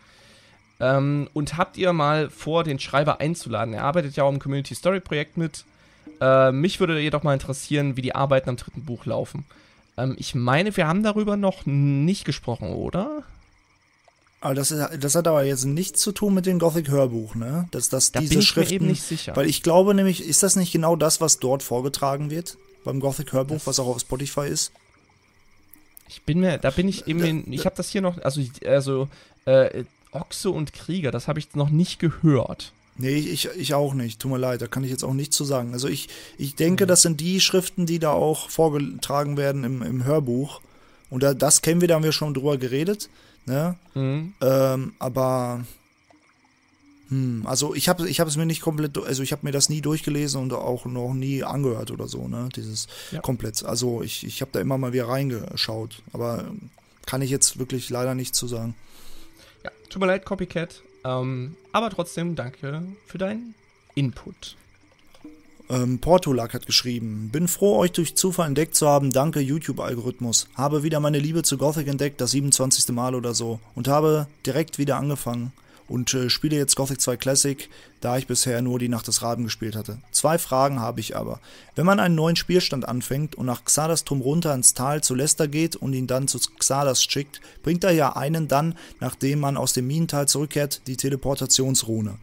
Ähm, 0.80 1.28
und 1.34 1.56
habt 1.56 1.76
ihr 1.76 1.92
mal 1.92 2.30
vor, 2.30 2.64
den 2.64 2.78
Schreiber 2.78 3.20
einzuladen? 3.20 3.74
Er 3.74 3.84
arbeitet 3.84 4.16
ja 4.16 4.24
auch 4.24 4.32
im 4.32 4.38
Community 4.38 4.74
Story 4.74 5.00
Projekt 5.00 5.36
mit. 5.36 5.64
Äh, 6.20 6.52
mich 6.52 6.80
würde 6.80 6.98
jedoch 7.00 7.22
mal 7.22 7.34
interessieren, 7.34 7.96
wie 7.96 8.02
die 8.02 8.14
Arbeiten 8.14 8.48
am 8.48 8.56
dritten 8.56 8.84
Buch 8.84 9.04
laufen. 9.04 9.44
Ähm, 9.98 10.16
ich 10.18 10.34
meine, 10.34 10.76
wir 10.76 10.86
haben 10.86 11.02
darüber 11.02 11.36
noch 11.36 11.66
nicht 11.66 12.24
gesprochen, 12.24 12.70
oder? 12.70 13.22
Aber 14.40 14.54
das, 14.54 14.70
ist, 14.70 14.82
das 15.00 15.14
hat 15.14 15.28
aber 15.28 15.44
jetzt 15.44 15.64
nichts 15.64 16.00
zu 16.00 16.12
tun 16.12 16.32
mit 16.32 16.46
dem 16.46 16.58
Gothic-Hörbuch, 16.58 17.34
ne? 17.34 17.68
Dass, 17.72 17.90
dass 17.90 18.10
da 18.10 18.20
diese 18.20 18.30
bin 18.30 18.38
ich 18.40 18.48
Schriften. 18.48 18.70
Mir 18.70 18.76
eben 18.76 18.86
nicht 18.86 19.02
sicher. 19.02 19.36
Weil 19.36 19.48
ich 19.48 19.62
glaube 19.62 19.94
nämlich, 19.94 20.26
ist 20.26 20.42
das 20.42 20.56
nicht 20.56 20.72
genau 20.72 20.96
das, 20.96 21.20
was 21.20 21.38
dort 21.38 21.62
vorgetragen 21.62 22.30
wird? 22.30 22.56
Beim 22.82 23.00
Gothic-Hörbuch, 23.00 23.60
was 23.66 23.78
auch 23.78 23.86
auf 23.86 24.00
Spotify 24.00 24.48
ist? 24.48 24.72
Ich 26.08 26.22
bin 26.22 26.40
mir, 26.40 26.56
da 26.56 26.70
bin 26.70 26.88
ich 26.88 27.06
eben, 27.06 27.22
in, 27.22 27.52
ich 27.52 27.66
habe 27.66 27.76
das 27.76 27.90
hier 27.90 28.00
noch, 28.00 28.18
also, 28.22 28.40
also 28.66 29.08
äh, 29.44 29.84
Ochse 30.12 30.50
und 30.50 30.72
Krieger, 30.72 31.10
das 31.10 31.28
habe 31.28 31.38
ich 31.38 31.54
noch 31.54 31.68
nicht 31.68 31.98
gehört. 31.98 32.72
Nee, 32.96 33.16
ich, 33.16 33.48
ich 33.56 33.74
auch 33.74 33.94
nicht. 33.94 34.20
Tut 34.20 34.30
mir 34.30 34.38
leid, 34.38 34.60
da 34.60 34.66
kann 34.66 34.84
ich 34.84 34.90
jetzt 34.90 35.04
auch 35.04 35.14
nichts 35.14 35.36
zu 35.36 35.44
sagen. 35.44 35.72
Also 35.72 35.88
ich, 35.88 36.08
ich 36.36 36.54
denke, 36.54 36.84
mhm. 36.84 36.88
das 36.88 37.02
sind 37.02 37.20
die 37.20 37.40
Schriften, 37.40 37.86
die 37.86 37.98
da 37.98 38.10
auch 38.10 38.50
vorgetragen 38.50 39.36
werden 39.36 39.64
im, 39.64 39.82
im 39.82 40.04
Hörbuch. 40.04 40.60
Und 41.10 41.22
da, 41.22 41.34
das 41.34 41.62
kennen 41.62 41.80
wir, 41.80 41.88
da 41.88 41.94
haben 41.94 42.04
wir 42.04 42.12
schon 42.12 42.34
drüber 42.34 42.58
geredet. 42.58 43.08
Ne? 43.46 43.76
Mhm. 43.94 44.34
Ähm, 44.40 44.92
aber 44.98 45.64
hm, 47.10 47.44
also 47.44 47.74
ich 47.74 47.88
habe 47.88 48.08
ich 48.08 48.20
habe 48.20 48.30
es 48.30 48.36
mir 48.36 48.46
nicht 48.46 48.62
komplett, 48.62 48.96
also 48.96 49.22
ich 49.22 49.32
habe 49.32 49.44
mir 49.44 49.50
das 49.50 49.68
nie 49.68 49.80
durchgelesen 49.80 50.40
und 50.40 50.52
auch 50.52 50.84
noch 50.84 51.12
nie 51.12 51.42
angehört 51.42 51.90
oder 51.90 52.06
so, 52.06 52.28
ne? 52.28 52.48
Dieses 52.54 52.86
ja. 53.10 53.20
komplett. 53.20 53.64
Also 53.64 54.02
ich, 54.02 54.24
ich 54.24 54.40
habe 54.40 54.52
da 54.52 54.60
immer 54.60 54.78
mal 54.78 54.92
wieder 54.92 55.08
reingeschaut, 55.08 56.02
aber 56.12 56.44
kann 57.06 57.20
ich 57.20 57.30
jetzt 57.30 57.58
wirklich 57.58 57.90
leider 57.90 58.14
nichts 58.14 58.38
zu 58.38 58.46
sagen. 58.46 58.76
Ja, 59.64 59.72
tut 59.88 60.00
mir 60.00 60.06
leid, 60.06 60.24
Copycat. 60.24 60.82
Ähm, 61.04 61.56
aber 61.72 61.90
trotzdem 61.90 62.36
danke 62.36 62.82
für 63.06 63.18
deinen 63.18 63.54
Input. 63.96 64.56
Ähm, 65.70 66.00
Portulak 66.00 66.52
hat 66.52 66.66
geschrieben, 66.66 67.28
bin 67.30 67.46
froh, 67.46 67.78
euch 67.78 67.92
durch 67.92 68.16
Zufall 68.16 68.48
entdeckt 68.48 68.74
zu 68.74 68.88
haben, 68.88 69.12
danke 69.12 69.38
YouTube-Algorithmus. 69.38 70.48
Habe 70.56 70.82
wieder 70.82 70.98
meine 70.98 71.20
Liebe 71.20 71.44
zu 71.44 71.58
Gothic 71.58 71.86
entdeckt, 71.86 72.20
das 72.20 72.32
27. 72.32 72.88
Mal 72.88 73.14
oder 73.14 73.34
so, 73.34 73.60
und 73.76 73.86
habe 73.86 74.26
direkt 74.44 74.78
wieder 74.78 74.96
angefangen 74.96 75.52
und 75.86 76.12
äh, 76.12 76.28
spiele 76.28 76.56
jetzt 76.56 76.74
Gothic 76.74 77.00
2 77.00 77.16
Classic, 77.16 77.68
da 78.00 78.18
ich 78.18 78.26
bisher 78.26 78.62
nur 78.62 78.80
die 78.80 78.88
Nacht 78.88 79.06
des 79.06 79.22
Raben 79.22 79.44
gespielt 79.44 79.76
hatte. 79.76 79.98
Zwei 80.10 80.38
Fragen 80.38 80.80
habe 80.80 80.98
ich 80.98 81.16
aber. 81.16 81.38
Wenn 81.76 81.86
man 81.86 82.00
einen 82.00 82.16
neuen 82.16 82.36
Spielstand 82.36 82.88
anfängt 82.88 83.36
und 83.36 83.46
nach 83.46 83.64
Xadas 83.64 84.02
Turm 84.02 84.22
runter 84.22 84.52
ins 84.54 84.74
Tal 84.74 85.04
zu 85.04 85.14
Lester 85.14 85.46
geht 85.46 85.76
und 85.76 85.92
ihn 85.92 86.08
dann 86.08 86.26
zu 86.26 86.40
Xadas 86.58 87.04
schickt, 87.04 87.40
bringt 87.62 87.84
er 87.84 87.92
ja 87.92 88.16
einen 88.16 88.48
dann, 88.48 88.76
nachdem 88.98 89.38
man 89.38 89.56
aus 89.56 89.72
dem 89.72 89.86
Minental 89.86 90.26
zurückkehrt, 90.26 90.82
die 90.88 90.96
Teleportationsrune. 90.96 92.18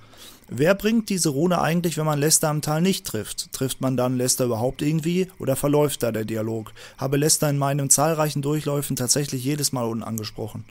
Wer 0.50 0.76
bringt 0.76 1.10
diese 1.10 1.30
Rune 1.30 1.60
eigentlich, 1.60 1.98
wenn 1.98 2.06
man 2.06 2.20
Lester 2.20 2.48
am 2.48 2.62
Tal 2.62 2.82
nicht 2.82 3.06
trifft? 3.06 3.52
Trifft 3.52 3.82
man 3.82 3.98
dann 3.98 4.18
Lester 4.18 4.46
überhaupt 4.46 4.82
irgendwie 4.82 5.28
oder 5.40 5.58
verläuft 5.58 6.04
da 6.04 6.14
der 6.14 6.24
Dialog? 6.24 6.72
Habe 6.98 7.18
Lester 7.18 7.50
in 7.50 7.58
meinen 7.58 7.90
zahlreichen 7.90 8.42
Durchläufen 8.42 8.96
tatsächlich 8.96 9.44
jedes 9.44 9.74
Mal 9.74 9.84
unten 9.84 10.04
angesprochen. 10.04 10.64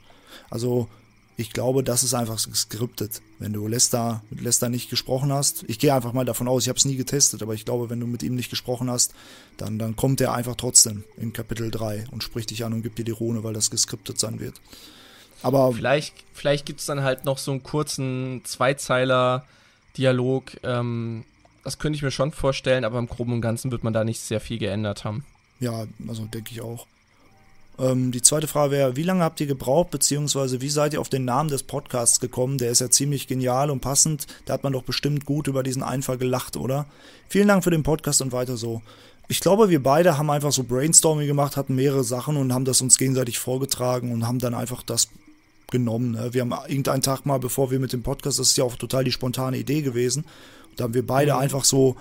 Also, 0.49 0.89
ich 1.37 1.53
glaube, 1.53 1.85
das 1.85 2.03
ist 2.03 2.15
einfach 2.15 2.43
geskriptet. 2.43 3.21
Wenn 3.39 3.53
du 3.53 3.69
Lester, 3.69 4.23
mit 4.31 4.41
Lester 4.41 4.71
nicht 4.71 4.89
gesprochen 4.89 5.31
hast, 5.31 5.65
ich 5.69 5.79
gehe 5.79 5.93
einfach 5.93 6.15
mal 6.15 6.25
davon 6.25 6.49
aus, 6.49 6.63
ich 6.63 6.71
habe 6.71 6.79
es 6.79 6.87
nie 6.87 6.97
getestet, 6.97 7.43
aber 7.43 7.53
ich 7.53 7.67
glaube, 7.67 7.91
wenn 7.91 8.01
du 8.01 8.07
mit 8.07 8.23
ihm 8.23 8.35
nicht 8.35 8.49
gesprochen 8.49 8.91
hast, 8.91 9.13
dann, 9.59 9.79
dann 9.79 9.95
kommt 9.95 10.23
er 10.23 10.33
einfach 10.33 10.57
trotzdem 10.57 11.05
in 11.19 11.35
Kapitel 11.35 11.71
3 11.71 12.07
und 12.11 12.23
spricht 12.23 12.51
dich 12.51 12.65
an 12.65 12.73
und 12.73 12.83
gibt 12.83 12.99
dir 12.99 13.05
die 13.05 13.11
Rune, 13.11 13.45
weil 13.45 13.53
das 13.53 13.71
geskriptet 13.71 14.19
sein 14.19 14.41
wird. 14.41 14.55
Aber 15.43 15.71
vielleicht, 15.75 16.15
vielleicht 16.33 16.65
gibt 16.65 16.81
es 16.81 16.87
dann 16.87 17.03
halt 17.03 17.27
noch 17.27 17.37
so 17.37 17.51
einen 17.51 17.63
kurzen 17.63 18.41
Zweizeiler-Dialog. 19.97 20.53
Ähm, 20.63 21.25
das 21.65 21.79
könnte 21.79 21.97
ich 21.97 22.03
mir 22.03 22.11
schon 22.11 22.33
vorstellen, 22.33 22.85
aber 22.85 22.99
im 22.99 23.09
Groben 23.09 23.33
und 23.33 23.41
Ganzen 23.41 23.73
wird 23.73 23.83
man 23.83 23.93
da 23.93 24.05
nicht 24.05 24.21
sehr 24.21 24.41
viel 24.41 24.59
geändert 24.59 25.05
haben. 25.05 25.25
Ja, 25.59 25.87
also 26.07 26.25
denke 26.27 26.53
ich 26.53 26.61
auch. 26.61 26.87
Ähm, 27.79 28.13
die 28.13 28.23
zweite 28.23 28.47
Frage 28.47 28.73
wäre, 28.73 28.97
wie 28.97 29.03
lange 29.03 29.25
habt 29.25 29.41
ihr 29.41 29.47
gebraucht, 29.47 29.91
beziehungsweise 29.91 30.61
wie 30.61 30.69
seid 30.69 30.95
ihr 30.95 31.01
auf 31.01 31.09
den 31.09 31.25
Namen 31.25 31.51
des 31.51 31.63
Podcasts 31.63 32.21
gekommen? 32.21 32.59
Der 32.59 32.71
ist 32.71 32.81
ja 32.81 32.91
ziemlich 32.91 33.27
genial 33.27 33.71
und 33.71 33.81
passend. 33.81 34.27
Da 34.45 34.55
hat 34.55 34.63
man 34.63 34.73
doch 34.73 34.85
bestimmt 34.85 35.27
gut 35.27 35.49
über 35.49 35.63
diesen 35.63 35.83
Einfall 35.83 36.19
gelacht, 36.19 36.57
oder? 36.57 36.87
Vielen 37.29 37.49
Dank 37.49 37.65
für 37.65 37.71
den 37.71 37.83
Podcast 37.83 38.23
und 38.23 38.33
weiter 38.33 38.57
so. 38.57 38.83
Ich 39.29 39.41
glaube, 39.41 39.71
wir 39.71 39.83
beide 39.83 40.17
haben 40.19 40.31
einfach 40.31 40.53
so 40.53 40.63
Brainstorming 40.63 41.27
gemacht, 41.27 41.57
hatten 41.57 41.75
mehrere 41.75 42.05
Sachen 42.05 42.37
und 42.37 42.53
haben 42.53 42.65
das 42.65 42.81
uns 42.81 42.97
gegenseitig 42.97 43.41
vorgetragen 43.41 44.13
und 44.13 44.25
haben 44.25 44.39
dann 44.39 44.55
einfach 44.55 44.85
das 44.85 45.09
genommen. 45.71 46.13
Ne? 46.13 46.33
Wir 46.33 46.43
haben 46.43 46.55
irgendeinen 46.69 47.03
Tag 47.03 47.27
mal, 47.27 47.39
bevor 47.39 47.71
wir 47.71 47.81
mit 47.81 47.93
dem 47.93 48.03
Podcast, 48.03 48.39
das 48.39 48.49
ist 48.51 48.57
ja 48.57 48.65
auch 48.65 48.77
total 48.77 49.05
die 49.05 49.13
spontane 49.13 49.59
Idee 49.59 49.83
gewesen, 49.83 50.25
da 50.77 50.85
haben 50.85 50.95
wir 50.95 51.07
beide 51.07 51.33
mhm. 51.33 51.39
einfach 51.39 51.65
so 51.65 51.97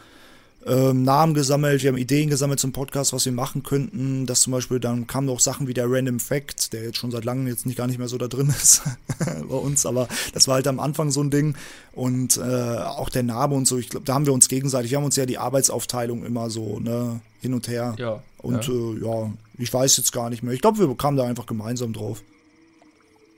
ähm, 0.68 1.04
Namen 1.04 1.36
gesammelt, 1.36 1.84
wir 1.84 1.92
haben 1.92 1.98
Ideen 1.98 2.30
gesammelt 2.30 2.60
zum 2.60 2.72
Podcast, 2.72 3.14
was 3.14 3.26
wir 3.26 3.32
machen 3.32 3.62
könnten. 3.62 4.26
Das 4.26 4.42
zum 4.42 4.52
Beispiel, 4.52 4.80
dann 4.80 5.06
kamen 5.06 5.30
auch 5.30 5.40
Sachen 5.40 5.68
wie 5.68 5.76
der 5.76 5.86
Random 5.90 6.20
Fact, 6.20 6.74
der 6.74 6.84
jetzt 6.84 6.98
schon 6.98 7.12
seit 7.12 7.24
langem 7.24 7.48
jetzt 7.48 7.68
nicht 7.68 7.78
gar 7.78 7.86
nicht 7.86 8.00
mehr 8.00 8.08
so 8.08 8.18
da 8.18 8.28
drin 8.28 8.50
ist 8.50 8.82
bei 9.20 9.56
uns, 9.56 9.86
aber 9.86 10.08
das 10.34 10.48
war 10.48 10.56
halt 10.56 10.68
am 10.68 10.80
Anfang 10.80 11.12
so 11.12 11.22
ein 11.22 11.30
Ding. 11.30 11.56
Und 11.94 12.38
äh, 12.38 12.42
auch 12.42 13.10
der 13.10 13.24
Name 13.24 13.54
und 13.56 13.68
so, 13.68 13.78
ich 13.78 13.90
glaube, 13.90 14.06
da 14.06 14.16
haben 14.16 14.26
wir 14.26 14.34
uns 14.34 14.48
gegenseitig, 14.48 14.92
wir 14.92 14.98
haben 14.98 15.06
uns 15.06 15.16
ja 15.16 15.28
die 15.28 15.38
Arbeitsaufteilung 15.38 16.26
immer 16.26 16.50
so, 16.50 16.80
ne, 16.80 17.22
hin 17.42 17.54
und 17.54 17.68
her. 17.68 17.96
Ja. 18.00 18.24
Und 18.40 18.68
ja, 18.68 18.74
äh, 18.74 19.06
ja 19.06 19.34
ich 19.58 19.72
weiß 19.72 19.98
jetzt 19.98 20.12
gar 20.12 20.32
nicht 20.32 20.42
mehr. 20.42 20.54
Ich 20.54 20.62
glaube, 20.62 20.80
wir 20.80 20.98
kamen 20.98 21.16
da 21.16 21.26
einfach 21.26 21.46
gemeinsam 21.46 21.94
drauf. 21.94 22.24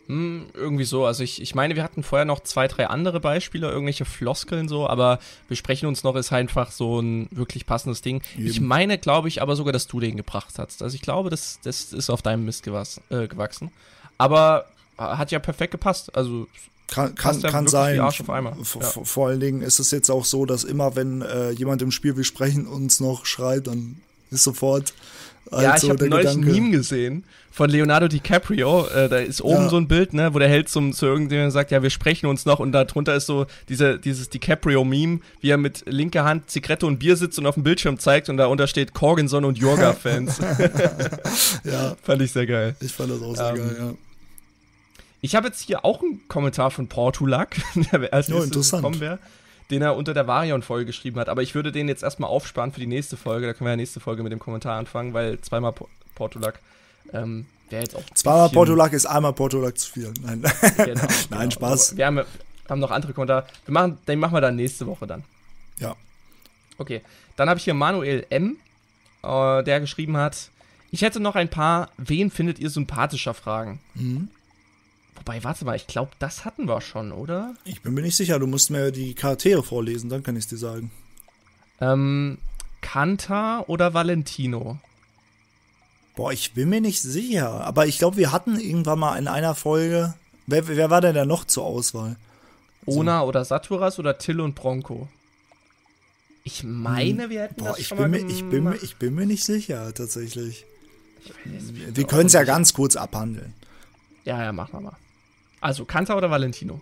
Hm, 0.08 0.48
irgendwie 0.54 0.86
so. 0.86 1.06
Also 1.06 1.24
ich, 1.24 1.42
ich 1.42 1.54
meine, 1.54 1.76
wir 1.76 1.84
hatten 1.84 2.02
vorher 2.02 2.26
noch 2.26 2.40
zwei, 2.42 2.68
drei 2.68 2.88
andere 2.88 3.20
Beispiele, 3.20 3.70
irgendwelche 3.70 4.06
Floskeln 4.06 4.70
so, 4.70 4.88
aber 4.88 5.20
wir 5.48 5.58
sprechen 5.58 5.86
uns 5.86 6.04
noch, 6.04 6.16
ist 6.16 6.32
einfach 6.32 6.72
so 6.72 7.00
ein 7.00 7.28
wirklich 7.32 7.66
passendes 7.66 8.02
Ding. 8.02 8.22
Eben. 8.38 8.48
Ich 8.48 8.62
meine, 8.62 8.98
glaube 8.98 9.28
ich, 9.28 9.42
aber 9.42 9.56
sogar, 9.56 9.74
dass 9.74 9.88
du 9.88 10.00
den 10.00 10.16
gebracht 10.16 10.60
hast. 10.60 10.82
Also 10.82 10.96
ich 10.96 11.02
glaube, 11.02 11.30
das, 11.30 11.60
das 11.64 11.92
ist 11.94 12.10
auf 12.10 12.22
deinem 12.22 12.46
Mist 12.46 12.64
gewas, 12.64 13.02
äh, 13.10 13.28
gewachsen. 13.28 13.72
Aber 14.18 14.66
hat 14.98 15.32
ja 15.32 15.40
perfekt 15.40 15.72
gepasst. 15.72 16.16
Also 16.16 16.48
kann, 16.88 17.16
kann, 17.16 17.42
kann 17.42 17.68
sein. 17.68 17.98
Ja. 17.98 18.10
Vor 18.12 19.28
allen 19.28 19.40
Dingen 19.40 19.62
ist 19.62 19.80
es 19.80 19.92
jetzt 19.92 20.10
auch 20.10 20.26
so, 20.26 20.46
dass 20.46 20.64
immer, 20.64 20.96
wenn 20.96 21.22
äh, 21.22 21.52
jemand 21.52 21.82
im 21.82 21.92
Spiel, 21.92 22.16
wir 22.16 22.24
sprechen, 22.24 22.66
uns 22.66 23.00
noch 23.00 23.26
schreit, 23.26 23.68
dann 23.68 24.02
ist 24.32 24.44
sofort 24.44 24.94
ja, 25.52 25.72
also, 25.72 25.88
ich 25.88 25.92
habe 25.92 26.10
neulich 26.10 26.28
Gedanke. 26.28 26.50
ein 26.50 26.54
Meme 26.54 26.72
gesehen 26.72 27.24
von 27.52 27.70
Leonardo 27.70 28.08
DiCaprio. 28.08 28.88
Äh, 28.88 29.10
da 29.10 29.18
ist 29.18 29.42
oben 29.42 29.64
ja. 29.64 29.70
so 29.70 29.78
ein 29.78 29.88
Bild, 29.88 30.14
ne, 30.14 30.34
wo 30.34 30.40
der 30.40 30.48
Held 30.48 30.70
zum, 30.70 30.94
zu 30.94 31.06
irgendjemandem 31.06 31.52
sagt, 31.52 31.72
ja, 31.72 31.82
wir 31.82 31.90
sprechen 31.90 32.28
uns 32.28 32.46
noch. 32.46 32.60
Und 32.60 32.72
da 32.72 32.84
drunter 32.86 33.16
ist 33.16 33.26
so 33.26 33.48
diese, 33.68 33.98
dieses 34.00 34.30
DiCaprio-Meme, 34.30 35.20
wie 35.42 35.50
er 35.50 35.58
mit 35.58 35.84
linker 35.88 36.24
Hand 36.24 36.50
Zigarette 36.50 36.86
und 36.86 37.00
Bier 37.00 37.16
sitzt 37.18 37.40
und 37.40 37.46
auf 37.46 37.56
dem 37.56 37.64
Bildschirm 37.64 37.98
zeigt. 38.00 38.30
Und 38.30 38.38
da 38.38 38.68
steht 38.68 38.94
Corginson 38.94 39.46
und 39.46 39.58
Jorga-Fans. 39.58 40.40
ja. 41.64 41.96
Fand 42.04 42.22
ich 42.22 42.32
sehr 42.32 42.46
geil. 42.46 42.76
Ich 42.80 42.92
fand 42.92 43.12
das 43.12 43.22
auch 43.22 43.36
sehr 43.36 43.50
ähm, 43.50 43.56
geil, 43.56 43.76
ja. 43.80 43.94
Ich 45.22 45.36
habe 45.36 45.48
jetzt 45.48 45.62
hier 45.62 45.84
auch 45.84 46.04
einen 46.04 46.28
Kommentar 46.28 46.70
von 46.70 46.88
Portulak, 46.88 47.58
der 47.92 48.14
als 48.14 48.32
oh, 48.32 48.42
interessant. 48.42 48.84
kommen 48.84 49.00
wäre 49.00 49.20
den 49.70 49.82
er 49.82 49.96
unter 49.96 50.14
der 50.14 50.28
Varion-Folge 50.28 50.86
geschrieben 50.86 51.20
hat. 51.20 51.30
Aber 51.30 51.42
ich 51.42 51.56
würde 51.56 51.72
den 51.72 51.88
jetzt 51.88 52.04
erstmal 52.04 52.30
aufsparen 52.30 52.72
für 52.72 52.80
die 52.80 52.88
nächste 52.88 53.18
Folge. 53.18 53.48
Da 53.48 53.54
können 53.54 53.68
wir 53.68 53.72
ja 53.72 53.78
nächste 53.78 54.00
Folge 54.00 54.24
mit 54.24 54.32
dem 54.32 54.40
Kommentar 54.40 54.78
anfangen, 54.78 55.14
weil 55.14 55.40
zweimal 55.42 55.74
Portulak 56.16 56.60
ähm, 57.14 57.46
wäre 57.70 57.84
jetzt 57.84 57.96
auch. 57.96 58.04
Zweimal 58.14 58.50
Portulak 58.50 58.94
ist 58.94 59.06
einmal 59.06 59.34
Portulak 59.34 59.78
zu 59.78 59.92
viel. 59.92 60.14
Nein, 60.22 60.42
genau, 60.78 61.02
Nein 61.30 61.50
genau. 61.50 61.52
Spaß. 61.52 61.98
Wir 61.98 62.06
haben, 62.06 62.22
haben, 62.70 62.80
noch 62.80 62.92
andere 62.92 63.14
Kommentare. 63.14 63.46
Wir 63.66 63.74
machen, 63.74 63.98
den 64.08 64.20
machen 64.20 64.34
wir 64.34 64.42
dann 64.42 64.56
nächste 64.56 64.88
Woche 64.88 65.08
dann. 65.08 65.24
Ja. 65.80 65.96
Okay. 66.78 67.02
Dann 67.36 67.50
habe 67.50 67.58
ich 67.58 67.64
hier 67.66 67.74
Manuel 67.74 68.26
M., 68.30 68.58
äh, 69.24 69.64
der 69.64 69.80
geschrieben 69.80 70.18
hat: 70.18 70.50
Ich 70.92 71.02
hätte 71.02 71.20
noch 71.20 71.36
ein 71.36 71.50
paar 71.50 71.90
Wen 71.98 72.32
findet 72.32 72.60
ihr 72.60 72.70
sympathischer 72.70 73.34
Fragen. 73.34 73.80
Mhm. 73.96 74.30
Wobei, 75.28 75.44
warte 75.44 75.66
mal, 75.66 75.76
ich 75.76 75.88
glaube, 75.88 76.12
das 76.20 76.46
hatten 76.46 76.70
wir 76.70 76.80
schon, 76.80 77.12
oder? 77.12 77.54
Ich 77.66 77.82
bin 77.82 77.94
mir 77.94 78.02
nicht 78.02 78.16
sicher, 78.16 78.40
du 78.40 78.48
musst 78.48 78.70
mir 78.70 78.92
die 78.92 79.14
Charaktere 79.14 79.62
vorlesen, 79.62 80.10
dann 80.10 80.24
kann 80.24 80.38
ich 80.38 80.46
es 80.46 80.50
dir 80.50 80.58
sagen. 80.58 80.90
Ähm, 81.82 82.38
Kanta 82.80 83.66
oder 83.68 83.94
Valentino? 83.94 84.80
Boah, 86.16 86.32
ich 86.32 86.54
bin 86.54 86.70
mir 86.70 86.80
nicht 86.80 87.02
sicher, 87.02 87.60
aber 87.66 87.88
ich 87.88 87.98
glaube, 87.98 88.16
wir 88.16 88.32
hatten 88.32 88.58
irgendwann 88.58 89.00
mal 89.00 89.18
in 89.18 89.28
einer 89.28 89.54
Folge. 89.54 90.14
Wer, 90.46 90.70
wer 90.70 90.90
war 90.90 91.02
denn 91.02 91.16
da 91.16 91.26
noch 91.26 91.44
zur 91.44 91.66
Auswahl? 91.66 92.16
Ona 92.86 93.20
so. 93.20 93.26
oder 93.26 93.44
Saturas 93.44 94.00
oder 94.00 94.18
Till 94.18 94.40
und 94.40 94.56
Bronco? 94.56 95.10
Ich 96.46 96.64
meine, 96.64 97.24
hm. 97.24 97.30
wir 97.32 97.42
hätten 97.42 97.56
Boah, 97.56 97.72
das 97.72 97.80
ich 97.80 97.88
schon 97.88 97.98
bin 97.98 98.12
mal 98.12 98.22
mir, 98.22 98.30
ich 98.30 98.46
bin, 98.46 98.64
mir, 98.64 98.76
ich 98.82 98.96
bin 98.96 99.14
mir 99.14 99.26
nicht 99.26 99.44
sicher, 99.44 99.94
tatsächlich. 99.94 100.66
wir 101.44 102.08
können 102.08 102.28
es 102.28 102.34
ja 102.34 102.46
ganz 102.46 102.72
kurz 102.72 102.96
abhandeln. 102.96 103.54
Ja, 104.24 104.42
ja, 104.42 104.54
machen 104.54 104.72
wir 104.72 104.80
mal. 104.80 104.98
Also 105.68 105.84
Kanta 105.84 106.16
oder 106.16 106.32
Valentino? 106.32 106.80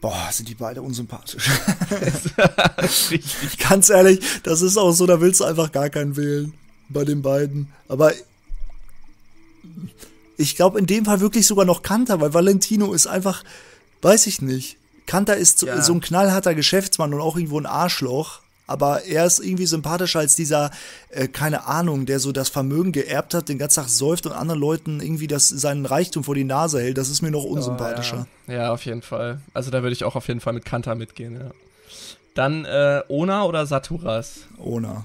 Boah, 0.00 0.28
sind 0.30 0.48
die 0.48 0.54
beide 0.54 0.82
unsympathisch. 0.82 1.50
Richtig. 3.10 3.58
Ganz 3.58 3.90
ehrlich, 3.90 4.20
das 4.44 4.62
ist 4.62 4.76
auch 4.76 4.92
so, 4.92 5.04
da 5.04 5.20
willst 5.20 5.40
du 5.40 5.44
einfach 5.46 5.72
gar 5.72 5.90
keinen 5.90 6.16
wählen 6.16 6.54
bei 6.90 7.04
den 7.04 7.22
beiden. 7.22 7.72
Aber 7.88 8.12
ich 10.36 10.54
glaube 10.54 10.78
in 10.78 10.86
dem 10.86 11.06
Fall 11.06 11.18
wirklich 11.20 11.44
sogar 11.44 11.64
noch 11.64 11.82
Kanta, 11.82 12.20
weil 12.20 12.32
Valentino 12.32 12.92
ist 12.92 13.08
einfach, 13.08 13.42
weiß 14.02 14.28
ich 14.28 14.40
nicht. 14.42 14.76
Kanta 15.06 15.32
ist 15.32 15.62
ja. 15.62 15.82
so 15.82 15.92
ein 15.92 16.00
knallharter 16.00 16.54
Geschäftsmann 16.54 17.12
und 17.12 17.20
auch 17.20 17.34
irgendwo 17.34 17.58
ein 17.58 17.66
Arschloch 17.66 18.42
aber 18.70 19.04
er 19.04 19.26
ist 19.26 19.40
irgendwie 19.40 19.66
sympathischer 19.66 20.20
als 20.20 20.36
dieser, 20.36 20.70
äh, 21.10 21.26
keine 21.26 21.66
Ahnung, 21.66 22.06
der 22.06 22.20
so 22.20 22.30
das 22.30 22.48
Vermögen 22.48 22.92
geerbt 22.92 23.34
hat, 23.34 23.48
den 23.48 23.58
ganzen 23.58 23.80
Tag 23.80 23.88
säuft 23.88 24.26
und 24.26 24.32
anderen 24.32 24.60
Leuten 24.60 25.00
irgendwie 25.00 25.26
das, 25.26 25.48
seinen 25.48 25.86
Reichtum 25.86 26.22
vor 26.22 26.36
die 26.36 26.44
Nase 26.44 26.80
hält. 26.80 26.96
Das 26.96 27.08
ist 27.08 27.20
mir 27.20 27.32
noch 27.32 27.42
unsympathischer. 27.42 28.26
Oh, 28.46 28.52
ja. 28.52 28.58
ja. 28.58 28.72
auf 28.72 28.84
jeden 28.84 29.02
Fall. 29.02 29.40
Also 29.54 29.72
da 29.72 29.82
würde 29.82 29.92
ich 29.92 30.04
auch 30.04 30.14
auf 30.14 30.28
jeden 30.28 30.40
Fall 30.40 30.52
mit 30.52 30.64
Kanta 30.64 30.94
mitgehen, 30.94 31.34
ja. 31.34 31.50
Dann 32.34 32.64
äh, 32.64 33.02
Ona 33.08 33.44
oder 33.44 33.66
Saturas? 33.66 34.42
Ona. 34.58 35.04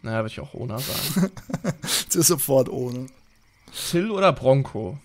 Naja, 0.00 0.18
würde 0.18 0.28
ich 0.28 0.40
auch 0.40 0.54
Ona 0.54 0.78
sagen. 0.78 1.30
sofort 2.08 2.70
Ona. 2.70 3.06
Till 3.90 4.10
oder 4.10 4.32
Bronco? 4.32 4.98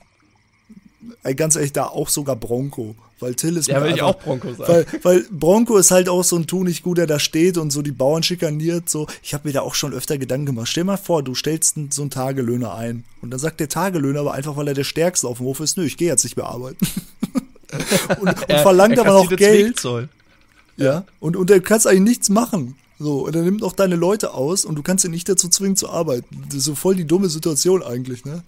Ganz 1.35 1.55
ehrlich, 1.55 1.73
da 1.73 1.85
auch 1.85 2.09
sogar 2.09 2.35
Bronco. 2.35 2.95
Weil 3.19 3.35
Till 3.35 3.57
ist 3.57 3.67
Ja, 3.67 3.83
will 3.83 3.91
ich 3.91 4.01
auch 4.01 4.17
Bronco 4.17 4.53
sagen. 4.53 4.67
Weil, 4.67 4.85
weil 5.03 5.25
Bronco 5.29 5.77
ist 5.77 5.91
halt 5.91 6.07
auch 6.07 6.23
so 6.23 6.37
ein 6.37 6.47
Tunig 6.47 6.83
gut, 6.83 6.97
der 6.97 7.07
da 7.07 7.19
steht 7.19 7.57
und 7.57 7.71
so 7.71 7.81
die 7.81 7.91
Bauern 7.91 8.23
schikaniert. 8.23 8.89
So. 8.89 9.07
Ich 9.21 9.33
habe 9.33 9.47
mir 9.47 9.53
da 9.53 9.61
auch 9.61 9.75
schon 9.75 9.93
öfter 9.93 10.17
Gedanken 10.17 10.47
gemacht. 10.47 10.69
Stell 10.69 10.85
mal 10.85 10.97
vor, 10.97 11.21
du 11.23 11.35
stellst 11.35 11.75
so 11.89 12.01
einen 12.01 12.11
Tagelöhner 12.11 12.75
ein. 12.75 13.03
Und 13.21 13.31
dann 13.31 13.39
sagt 13.39 13.59
der 13.59 13.69
Tagelöhner 13.69 14.21
aber 14.21 14.33
einfach, 14.33 14.55
weil 14.55 14.69
er 14.69 14.73
der 14.73 14.85
Stärkste 14.85 15.27
auf 15.27 15.37
dem 15.37 15.47
Hof 15.47 15.59
ist, 15.59 15.77
nö, 15.77 15.83
ich 15.83 15.97
gehe 15.97 16.07
jetzt 16.07 16.23
nicht 16.23 16.37
mehr 16.37 16.47
arbeiten. 16.47 16.85
und, 17.73 18.19
und 18.21 18.49
er, 18.49 18.59
verlangt 18.59 18.97
er 18.97 19.05
aber 19.05 19.23
noch 19.23 19.35
Geld. 19.35 19.81
Ja. 20.77 21.03
Und, 21.19 21.35
und 21.35 21.51
er 21.51 21.59
kannst 21.59 21.87
eigentlich 21.87 22.01
nichts 22.01 22.29
machen. 22.29 22.75
So, 22.99 23.25
und 23.25 23.35
er 23.35 23.43
nimmt 23.43 23.63
auch 23.63 23.73
deine 23.73 23.95
Leute 23.95 24.33
aus 24.33 24.65
und 24.65 24.75
du 24.75 24.83
kannst 24.83 25.05
ihn 25.05 25.11
nicht 25.11 25.27
dazu 25.27 25.49
zwingen 25.49 25.75
zu 25.75 25.89
arbeiten. 25.89 26.43
Das 26.47 26.55
ist 26.55 26.65
so 26.65 26.75
voll 26.75 26.95
die 26.95 27.05
dumme 27.05 27.29
Situation 27.29 27.81
eigentlich, 27.81 28.25
ne? 28.25 28.43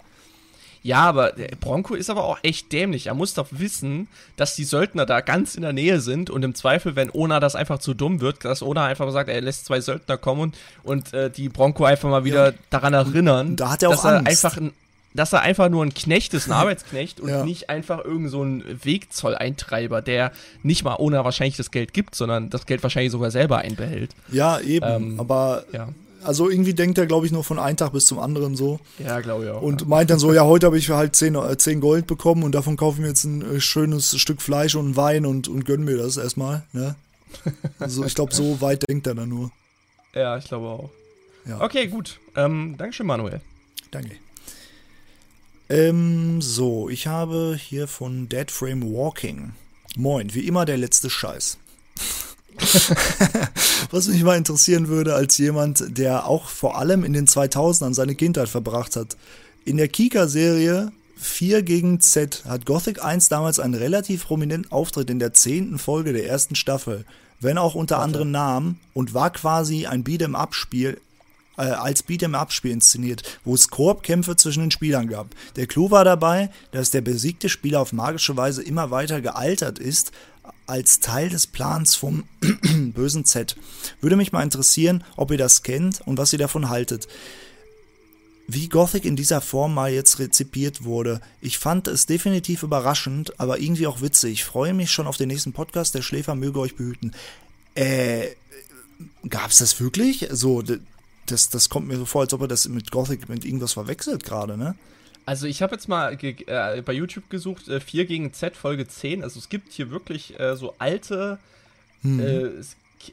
Ja, 0.84 1.02
aber 1.02 1.34
Bronco 1.60 1.94
ist 1.94 2.10
aber 2.10 2.24
auch 2.24 2.40
echt 2.42 2.72
dämlich. 2.72 3.08
Er 3.08 3.14
muss 3.14 3.34
doch 3.34 3.48
wissen, 3.52 4.08
dass 4.36 4.56
die 4.56 4.64
Söldner 4.64 5.06
da 5.06 5.22
ganz 5.22 5.56
in 5.56 5.62
der 5.62 5.74
Nähe 5.74 6.02
sind 6.02 6.30
und 6.30 6.44
im 6.44 6.56
Zweifel, 6.56 6.96
wenn 6.96 7.12
Ona 7.12 7.40
das 7.40 7.56
einfach 7.56 7.80
zu 7.80 7.94
dumm 7.94 8.20
wird, 8.20 8.44
dass 8.44 8.64
Ona 8.64 8.86
einfach 8.86 9.12
sagt, 9.12 9.30
er 9.30 9.42
lässt 9.42 9.66
zwei 9.66 9.80
Söldner 9.80 10.18
kommen 10.18 10.42
und, 10.42 10.56
und 10.84 11.14
äh, 11.14 11.30
die 11.30 11.50
Bronco 11.50 11.86
einfach 11.86 12.10
mal 12.10 12.24
wieder 12.24 12.52
ja. 12.52 12.58
daran 12.72 12.94
erinnern, 12.94 13.56
da 13.56 13.72
hat 13.72 13.84
er 13.84 13.90
auch 13.90 13.94
dass 13.94 14.06
Angst. 14.06 14.26
er 14.26 14.32
einfach 14.32 14.58
ein 14.58 14.74
dass 15.14 15.34
er 15.34 15.42
einfach 15.42 15.68
nur 15.68 15.84
ein 15.84 15.94
Knecht 15.94 16.34
ist, 16.34 16.48
ein 16.48 16.54
Arbeitsknecht 16.54 17.20
und 17.20 17.28
ja. 17.28 17.44
nicht 17.44 17.70
einfach 17.70 18.04
irgend 18.04 18.30
so 18.30 18.44
ein 18.44 18.64
Wegzolleintreiber, 18.82 20.02
der 20.02 20.32
nicht 20.64 20.86
mal 20.86 20.96
ohne 21.00 21.22
wahrscheinlich 21.26 21.58
das 21.58 21.70
Geld 21.70 21.94
gibt, 21.94 22.16
sondern 22.16 22.50
das 22.50 22.66
Geld 22.66 22.82
wahrscheinlich 22.82 23.12
sogar 23.12 23.30
selber 23.30 23.58
einbehält. 23.58 24.12
Ja, 24.32 24.60
eben. 24.62 24.88
Ähm, 24.88 25.20
aber 25.20 25.66
ja 25.74 25.90
also 26.24 26.50
irgendwie 26.50 26.74
denkt 26.74 26.98
er, 26.98 27.06
glaube 27.06 27.26
ich, 27.26 27.32
nur 27.32 27.44
von 27.44 27.60
einem 27.60 27.78
Tag 27.78 27.94
bis 27.94 28.06
zum 28.06 28.20
anderen 28.20 28.56
so. 28.56 28.80
Ja, 29.00 29.20
glaube 29.22 29.46
ich 29.46 29.52
auch. 29.52 29.62
Und 29.62 29.88
meint 29.88 30.10
dann 30.10 30.20
so, 30.20 30.34
ja, 30.34 30.44
heute 30.44 30.68
habe 30.68 30.78
ich 30.78 30.90
halt 30.90 31.16
10, 31.16 31.36
äh, 31.36 31.58
10 31.58 31.82
Gold 31.82 32.08
bekommen 32.08 32.44
und 32.44 32.54
davon 32.54 32.78
kaufe 32.78 32.98
ich 32.98 33.02
mir 33.02 33.10
jetzt 33.10 33.24
ein 33.24 33.58
äh, 33.58 33.60
schönes 33.62 34.18
Stück 34.20 34.42
Fleisch 34.42 34.76
und 34.76 34.96
Wein 34.96 35.26
und, 35.26 35.48
und 35.48 35.66
gönn 35.66 35.84
mir 35.84 35.98
das 35.98 36.18
erstmal. 36.18 36.64
Ne? 36.74 36.96
Also 37.80 38.04
ich 38.04 38.14
glaube, 38.14 38.34
so 38.34 38.60
weit 38.60 38.88
denkt 38.90 39.08
er 39.08 39.16
dann 39.16 39.30
nur. 39.30 39.52
Ja, 40.14 40.38
ich 40.38 40.46
glaube 40.46 40.68
auch. 40.68 40.90
Ja. 41.46 41.62
Okay, 41.62 41.88
gut. 41.88 42.20
Ähm, 42.36 42.76
Dankeschön, 42.78 43.08
Manuel. 43.08 43.42
Danke. 43.90 44.16
Ähm, 45.70 46.42
so, 46.42 46.90
ich 46.90 47.08
habe 47.08 47.58
hier 47.58 47.88
von 47.88 48.28
Dead 48.28 48.52
Frame 48.52 48.84
Walking. 48.94 49.54
Moin, 49.96 50.34
wie 50.34 50.46
immer 50.46 50.66
der 50.66 50.78
letzte 50.78 51.10
Scheiß. 51.10 51.58
Was 53.92 54.08
mich 54.08 54.24
mal 54.24 54.38
interessieren 54.38 54.88
würde, 54.88 55.16
als 55.16 55.38
jemand, 55.38 55.98
der 55.98 56.28
auch 56.28 56.48
vor 56.48 56.78
allem 56.78 57.04
in 57.04 57.14
den 57.14 57.28
2000ern 57.28 57.94
seine 57.94 58.16
Kindheit 58.16 58.50
verbracht 58.50 58.96
hat. 58.96 59.18
In 59.66 59.78
der 59.78 59.88
Kika-Serie 59.88 60.92
4 61.18 61.62
gegen 61.62 62.00
Z 62.00 62.44
hat 62.46 62.66
Gothic 62.66 63.04
1 63.04 63.30
damals 63.30 63.60
einen 63.60 63.76
relativ 63.76 64.26
prominenten 64.26 64.72
Auftritt 64.72 65.10
in 65.10 65.20
der 65.20 65.34
zehnten 65.34 65.78
Folge 65.78 66.14
der 66.14 66.28
ersten 66.28 66.56
Staffel, 66.56 67.06
wenn 67.40 67.58
auch 67.58 67.76
unter 67.76 68.00
anderen 68.00 68.32
Namen, 68.32 68.80
und 68.94 69.14
war 69.14 69.32
quasi 69.32 69.86
ein 69.86 70.04
Beat'em-up-Spiel 70.04 71.00
äh, 71.58 71.62
als 71.62 72.08
Beat'em-up-Spiel 72.08 72.72
inszeniert, 72.72 73.24
wo 73.44 73.54
es 73.54 73.70
Koop-Kämpfe 73.70 74.36
zwischen 74.36 74.62
den 74.62 74.72
Spielern 74.72 75.08
gab. 75.08 75.28
Der 75.56 75.68
Clou 75.68 75.92
war 75.92 76.04
dabei, 76.04 76.50
dass 76.72 76.92
der 76.92 77.02
besiegte 77.02 77.50
Spieler 77.50 77.82
auf 77.82 77.94
magische 77.94 78.36
Weise 78.36 78.64
immer 78.64 78.90
weiter 78.90 79.22
gealtert 79.22 79.78
ist, 79.78 80.12
als 80.72 81.02
Teil 81.02 81.30
des 81.30 81.48
Plans 81.48 81.96
vom 81.96 82.24
bösen 82.94 83.26
Z. 83.26 83.58
Würde 84.00 84.16
mich 84.16 84.32
mal 84.32 84.42
interessieren, 84.42 85.04
ob 85.18 85.32
ihr 85.32 85.38
das 85.38 85.64
kennt 85.64 86.02
und 86.08 86.18
was 86.18 86.32
ihr 86.32 86.40
davon 86.40 86.70
haltet. 86.70 87.08
Wie 88.48 88.70
Gothic 88.70 89.06
in 89.06 89.16
dieser 89.16 89.42
Form 89.42 89.74
mal 89.74 89.92
jetzt 89.92 90.20
rezipiert 90.20 90.84
wurde. 90.84 91.22
Ich 91.42 91.58
fand 91.58 91.88
es 91.88 92.06
definitiv 92.06 92.64
überraschend, 92.64 93.40
aber 93.40 93.60
irgendwie 93.60 93.88
auch 93.88 94.02
witzig. 94.02 94.32
Ich 94.32 94.44
freue 94.46 94.74
mich 94.74 94.92
schon 94.92 95.08
auf 95.08 95.18
den 95.18 95.28
nächsten 95.28 95.54
Podcast. 95.54 95.94
Der 95.94 96.02
Schläfer 96.02 96.36
möge 96.36 96.60
euch 96.60 96.76
behüten. 96.76 97.14
Äh, 97.76 98.28
gab's 99.28 99.60
das 99.60 99.80
wirklich? 99.80 100.28
So, 100.32 100.64
das, 101.26 101.50
das 101.50 101.70
kommt 101.70 101.88
mir 101.88 101.98
so 101.98 102.06
vor, 102.06 102.22
als 102.22 102.34
ob 102.34 102.42
er 102.42 102.48
das 102.48 102.68
mit 102.68 102.92
Gothic 102.92 103.30
mit 103.30 103.46
irgendwas 103.46 103.74
verwechselt 103.74 104.24
gerade, 104.24 104.58
ne? 104.58 104.76
Also 105.26 105.48
ich 105.48 105.62
habe 105.62 105.76
jetzt 105.76 105.88
mal 105.88 106.18
äh, 106.22 106.82
bei 106.82 106.94
YouTube 106.94 107.30
gesucht, 107.30 107.68
äh, 107.68 107.80
4 107.80 108.06
gegen 108.06 108.34
Z 108.34 108.56
Folge 108.56 108.88
10. 108.88 109.24
Also 109.24 109.40
es 109.40 109.50
gibt 109.50 109.72
hier 109.72 109.92
wirklich 109.92 110.40
äh, 110.40 110.56
so 110.56 110.74
alte, 110.80 111.40
hm. 112.02 112.20
Äh, 112.20 112.50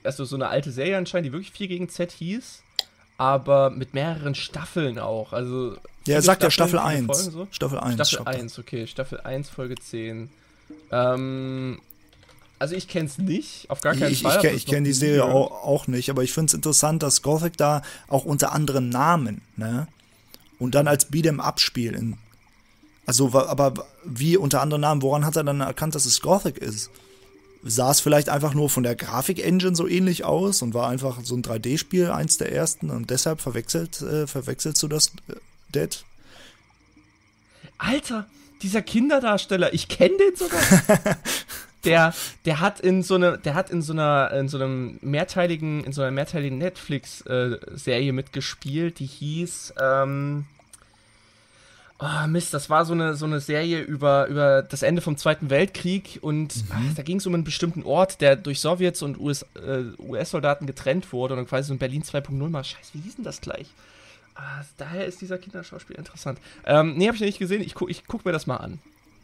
also 0.05 0.25
so 0.25 0.37
eine 0.37 0.49
alte 0.49 0.71
Serie 0.71 0.97
anscheinend, 0.97 1.27
die 1.27 1.33
wirklich 1.33 1.53
4 1.53 1.69
gegen 1.69 1.89
Z 1.89 2.13
hieß, 2.13 2.63
aber 3.19 3.71
mit 3.71 3.95
mehreren 3.95 4.35
Staffeln 4.35 4.99
auch. 4.99 5.33
Also 5.33 5.77
ja, 6.07 6.15
er 6.15 6.23
sagt 6.23 6.43
ja 6.43 6.51
Staffel 6.51 6.79
1. 6.79 7.25
so? 7.27 7.47
Staffel 7.51 7.79
1. 7.79 8.09
Staffel 8.09 8.27
1, 8.27 8.59
okay. 8.59 8.87
Staffel 8.87 9.21
1, 9.21 9.51
Folge 9.51 9.75
10. 9.75 10.31
Ähm, 10.91 11.81
also 12.59 12.75
ich 12.75 12.89
kenne 12.89 13.07
es 13.07 13.19
nicht, 13.19 13.71
auf 13.71 13.81
gar 13.83 13.95
keinen 13.95 14.13
ich, 14.13 14.23
Fall. 14.23 14.45
Ich, 14.47 14.53
ich 14.53 14.67
kenne 14.67 14.87
die 14.87 14.93
Serie 14.93 15.25
auch, 15.25 15.51
auch, 15.65 15.87
nicht, 15.87 16.11
aber 16.11 16.23
ich 16.23 16.33
finde 16.33 16.47
es 16.47 16.55
interessant, 16.55 17.03
dass 17.03 17.23
Gothic 17.23 17.57
da 17.57 17.83
auch 18.09 18.25
unter 18.25 18.53
anderen 18.53 18.89
Namen, 18.89 19.43
ne? 19.57 19.87
Und 20.59 20.75
dann 20.75 20.89
als 20.89 21.11
Beat'em 21.11 21.41
Up 21.41 21.61
spielen. 21.61 22.19
Also, 23.07 23.33
aber 23.33 23.87
wie 24.05 24.37
unter 24.37 24.61
anderem 24.61 24.83
Namen, 24.83 25.03
woran 25.03 25.25
hat 25.25 25.37
er 25.37 25.45
dann 25.45 25.61
erkannt, 25.61 25.95
dass 25.95 26.05
es 26.05 26.21
Gothic 26.21 26.59
ist? 26.59 26.91
Sah 27.63 27.91
es 27.91 28.01
vielleicht 28.01 28.29
einfach 28.29 28.55
nur 28.55 28.69
von 28.69 28.83
der 28.83 28.97
Grafik-Engine 28.97 29.75
so 29.75 29.89
ähnlich 29.89 30.25
aus 30.25 30.63
und 30.63 30.75
war 30.75 30.89
einfach 30.89 31.19
so 31.23 31.35
ein 31.35 31.43
3D-Spiel, 31.43 32.11
eins 32.11 32.39
der 32.39 32.53
ersten 32.53 32.91
und 32.91 33.11
deshalb 33.11 33.41
verwechselt, 33.41 34.03
äh, 34.03 34.27
verwechselst 34.27 34.83
du 34.83 34.89
das, 34.89 35.13
äh, 35.29 35.35
Dead? 35.75 36.05
Alter, 37.79 38.27
dieser 38.63 38.83
Kinderdarsteller, 38.83 39.73
ich 39.73 39.89
kenne 39.89 40.17
den 40.17 40.37
sogar. 40.37 40.61
der, 41.85 42.15
der 42.45 42.61
hat 42.61 42.81
in 42.81 43.03
so 43.03 43.15
eine, 43.15 43.39
der 43.39 43.55
hat 43.55 43.71
in 43.71 43.83
so 43.83 43.93
einer, 43.93 44.31
in 44.33 44.49
so 44.49 44.59
einem 44.59 44.99
mehrteiligen, 45.01 45.85
in 45.85 45.93
so 45.93 46.03
einer 46.03 46.11
mehrteiligen 46.11 46.59
Netflix-Serie 46.59 48.13
mitgespielt, 48.13 48.99
die 48.99 49.07
hieß, 49.07 49.75
ähm, 49.81 50.47
oh 52.01 52.27
Mist, 52.29 52.55
das 52.55 52.71
war 52.71 52.85
so 52.85 52.93
eine, 52.93 53.15
so 53.15 53.27
eine 53.27 53.41
Serie 53.41 53.81
über, 53.81 54.27
über 54.27 54.63
das 54.63 54.83
Ende 54.83 55.03
vom 55.03 55.17
Zweiten 55.17 55.51
Weltkrieg 55.51 56.19
und 56.23 56.57
mhm. 56.57 56.73
ach, 56.73 56.95
da 56.97 57.03
ging 57.03 57.19
es 57.19 57.27
um 57.27 57.35
einen 57.35 57.45
bestimmten 57.45 57.83
Ort, 57.83 58.21
der 58.21 58.37
durch 58.37 58.61
Sowjets 58.61 59.03
und 59.03 59.19
US-Soldaten 59.19 60.65
äh, 60.65 60.69
US 60.69 60.77
getrennt 60.77 61.13
wurde 61.13 61.35
und 61.35 61.49
quasi 61.49 61.69
so 61.69 61.75
ein 61.75 61.79
Berlin 61.79 62.03
2.0 62.03 62.49
mal. 62.49 62.65
Scheiße, 62.65 62.95
wie 62.95 63.01
hieß 63.01 63.17
denn 63.17 63.25
das 63.25 63.41
gleich? 63.41 63.69
Ah, 64.35 64.63
daher 64.77 65.05
ist 65.07 65.21
dieser 65.21 65.37
Kinderschauspieler 65.37 65.99
interessant. 65.99 66.39
Ähm, 66.65 66.97
nee, 66.97 67.09
hab 67.09 67.17
ich 67.17 67.21
nicht 67.21 67.41
gesehen. 67.41 67.61
Ich, 67.61 67.75
gu 67.75 67.89
ich 67.89 68.07
guck 68.07 68.25
mir 68.25 68.31
das 68.31 68.47
mal 68.47 68.59
an. 68.59 68.79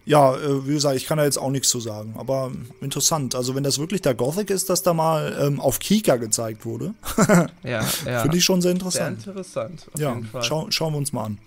Ja, 0.07 0.37
äh, 0.37 0.67
wie 0.67 0.75
gesagt, 0.75 0.97
ich 0.97 1.07
kann 1.07 1.17
da 1.19 1.25
jetzt 1.25 1.39
auch 1.39 1.51
nichts 1.51 1.71
zu 1.71 1.81
sagen, 1.81 2.15
aber 2.19 2.53
interessant. 2.81 3.35
Also 3.35 3.55
wenn 3.55 3.63
das 3.63 3.79
wirklich 3.79 4.03
der 4.03 4.15
Gothic 4.15 4.51
ist, 4.51 4.69
dass 4.69 4.83
da 4.83 4.93
mal 4.93 5.37
ähm, 5.41 5.61
auf 5.61 5.79
Kika 5.79 6.17
gezeigt 6.17 6.67
wurde, 6.67 6.95
ja, 7.63 7.85
ja. 8.05 8.23
finde 8.23 8.37
ich 8.37 8.45
schon 8.45 8.61
sehr 8.61 8.73
interessant. 8.73 9.23
Sehr 9.23 9.31
interessant. 9.31 9.87
ja, 9.97 10.21
schau, 10.43 10.71
schauen 10.71 10.93
wir 10.93 10.99
uns 10.99 11.13
mal 11.13 11.25
an. 11.25 11.39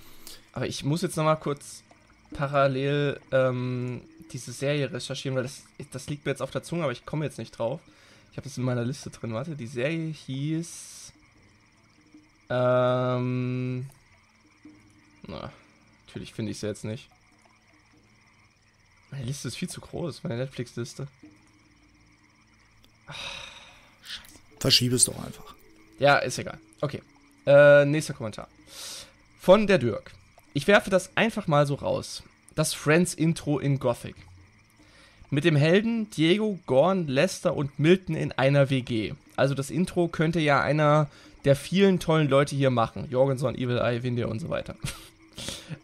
Aber 0.54 0.68
ich 0.68 0.84
muss 0.84 1.04
jetzt 1.04 1.18
noch 1.18 1.24
mal 1.24 1.36
kurz 1.36 1.84
parallel 2.34 3.20
ähm, 3.32 4.02
diese 4.32 4.52
Serie 4.52 4.92
recherchieren, 4.92 5.36
weil 5.36 5.44
das, 5.44 5.64
das 5.92 6.08
liegt 6.08 6.26
mir 6.26 6.32
jetzt 6.32 6.42
auf 6.42 6.52
der 6.52 6.64
Zunge, 6.64 6.84
aber 6.84 6.92
ich 6.92 7.06
komme 7.06 7.26
jetzt 7.26 7.38
nicht 7.38 7.52
drauf. 7.52 7.80
Ich 8.32 8.38
habe 8.38 8.50
das 8.50 8.58
in 8.58 8.64
meiner 8.64 8.84
Liste 8.84 9.10
drin. 9.10 9.34
Warte, 9.34 9.56
die 9.56 9.68
Serie 9.68 10.12
hieß. 10.12 11.14
Ähm. 12.50 13.88
Na, 15.28 15.52
natürlich 16.06 16.34
finde 16.34 16.52
ich 16.52 16.60
sie 16.60 16.68
jetzt 16.68 16.86
nicht. 16.86 17.10
Meine 19.12 19.26
Liste 19.26 19.48
ist 19.48 19.56
viel 19.56 19.70
zu 19.70 19.82
groß, 19.82 20.24
meine 20.24 20.38
Netflix-Liste. 20.38 21.08
Scheiße. 23.08 24.40
Verschiebe 24.60 24.96
es 24.96 25.06
doch 25.06 25.18
einfach. 25.24 25.56
Ja, 26.00 26.18
ist 26.18 26.38
egal. 26.40 26.60
Okay. 26.82 27.02
Äh, 27.46 27.86
nächster 27.86 28.14
Kommentar. 28.14 28.48
Von 29.40 29.68
der 29.68 29.78
Dirk. 29.78 30.12
Ich 30.54 30.68
werfe 30.68 30.90
das 30.90 31.16
einfach 31.16 31.48
mal 31.48 31.66
so 31.66 31.76
raus. 31.76 32.24
Das 32.56 32.74
Friends-Intro 32.74 33.60
in 33.60 33.80
Gothic. 33.80 34.16
Mit 35.30 35.46
dem 35.46 35.56
Helden 35.56 36.10
Diego, 36.10 36.60
Gorn, 36.66 37.08
Lester 37.08 37.56
und 37.56 37.80
Milton 37.80 38.16
in 38.16 38.32
einer 38.34 38.70
WG. 38.70 39.14
Also 39.36 39.54
das 39.54 39.70
Intro 39.70 40.08
könnte 40.08 40.40
ja 40.40 40.62
einer 40.62 41.10
der 41.46 41.56
vielen 41.56 42.00
tollen 42.00 42.28
Leute 42.28 42.56
hier 42.56 42.70
machen. 42.70 43.08
Jorgenson, 43.10 43.56
Evil 43.56 43.78
Eye, 43.78 44.04
Winde 44.04 44.28
und 44.28 44.40
so 44.40 44.50
weiter. 44.50 44.76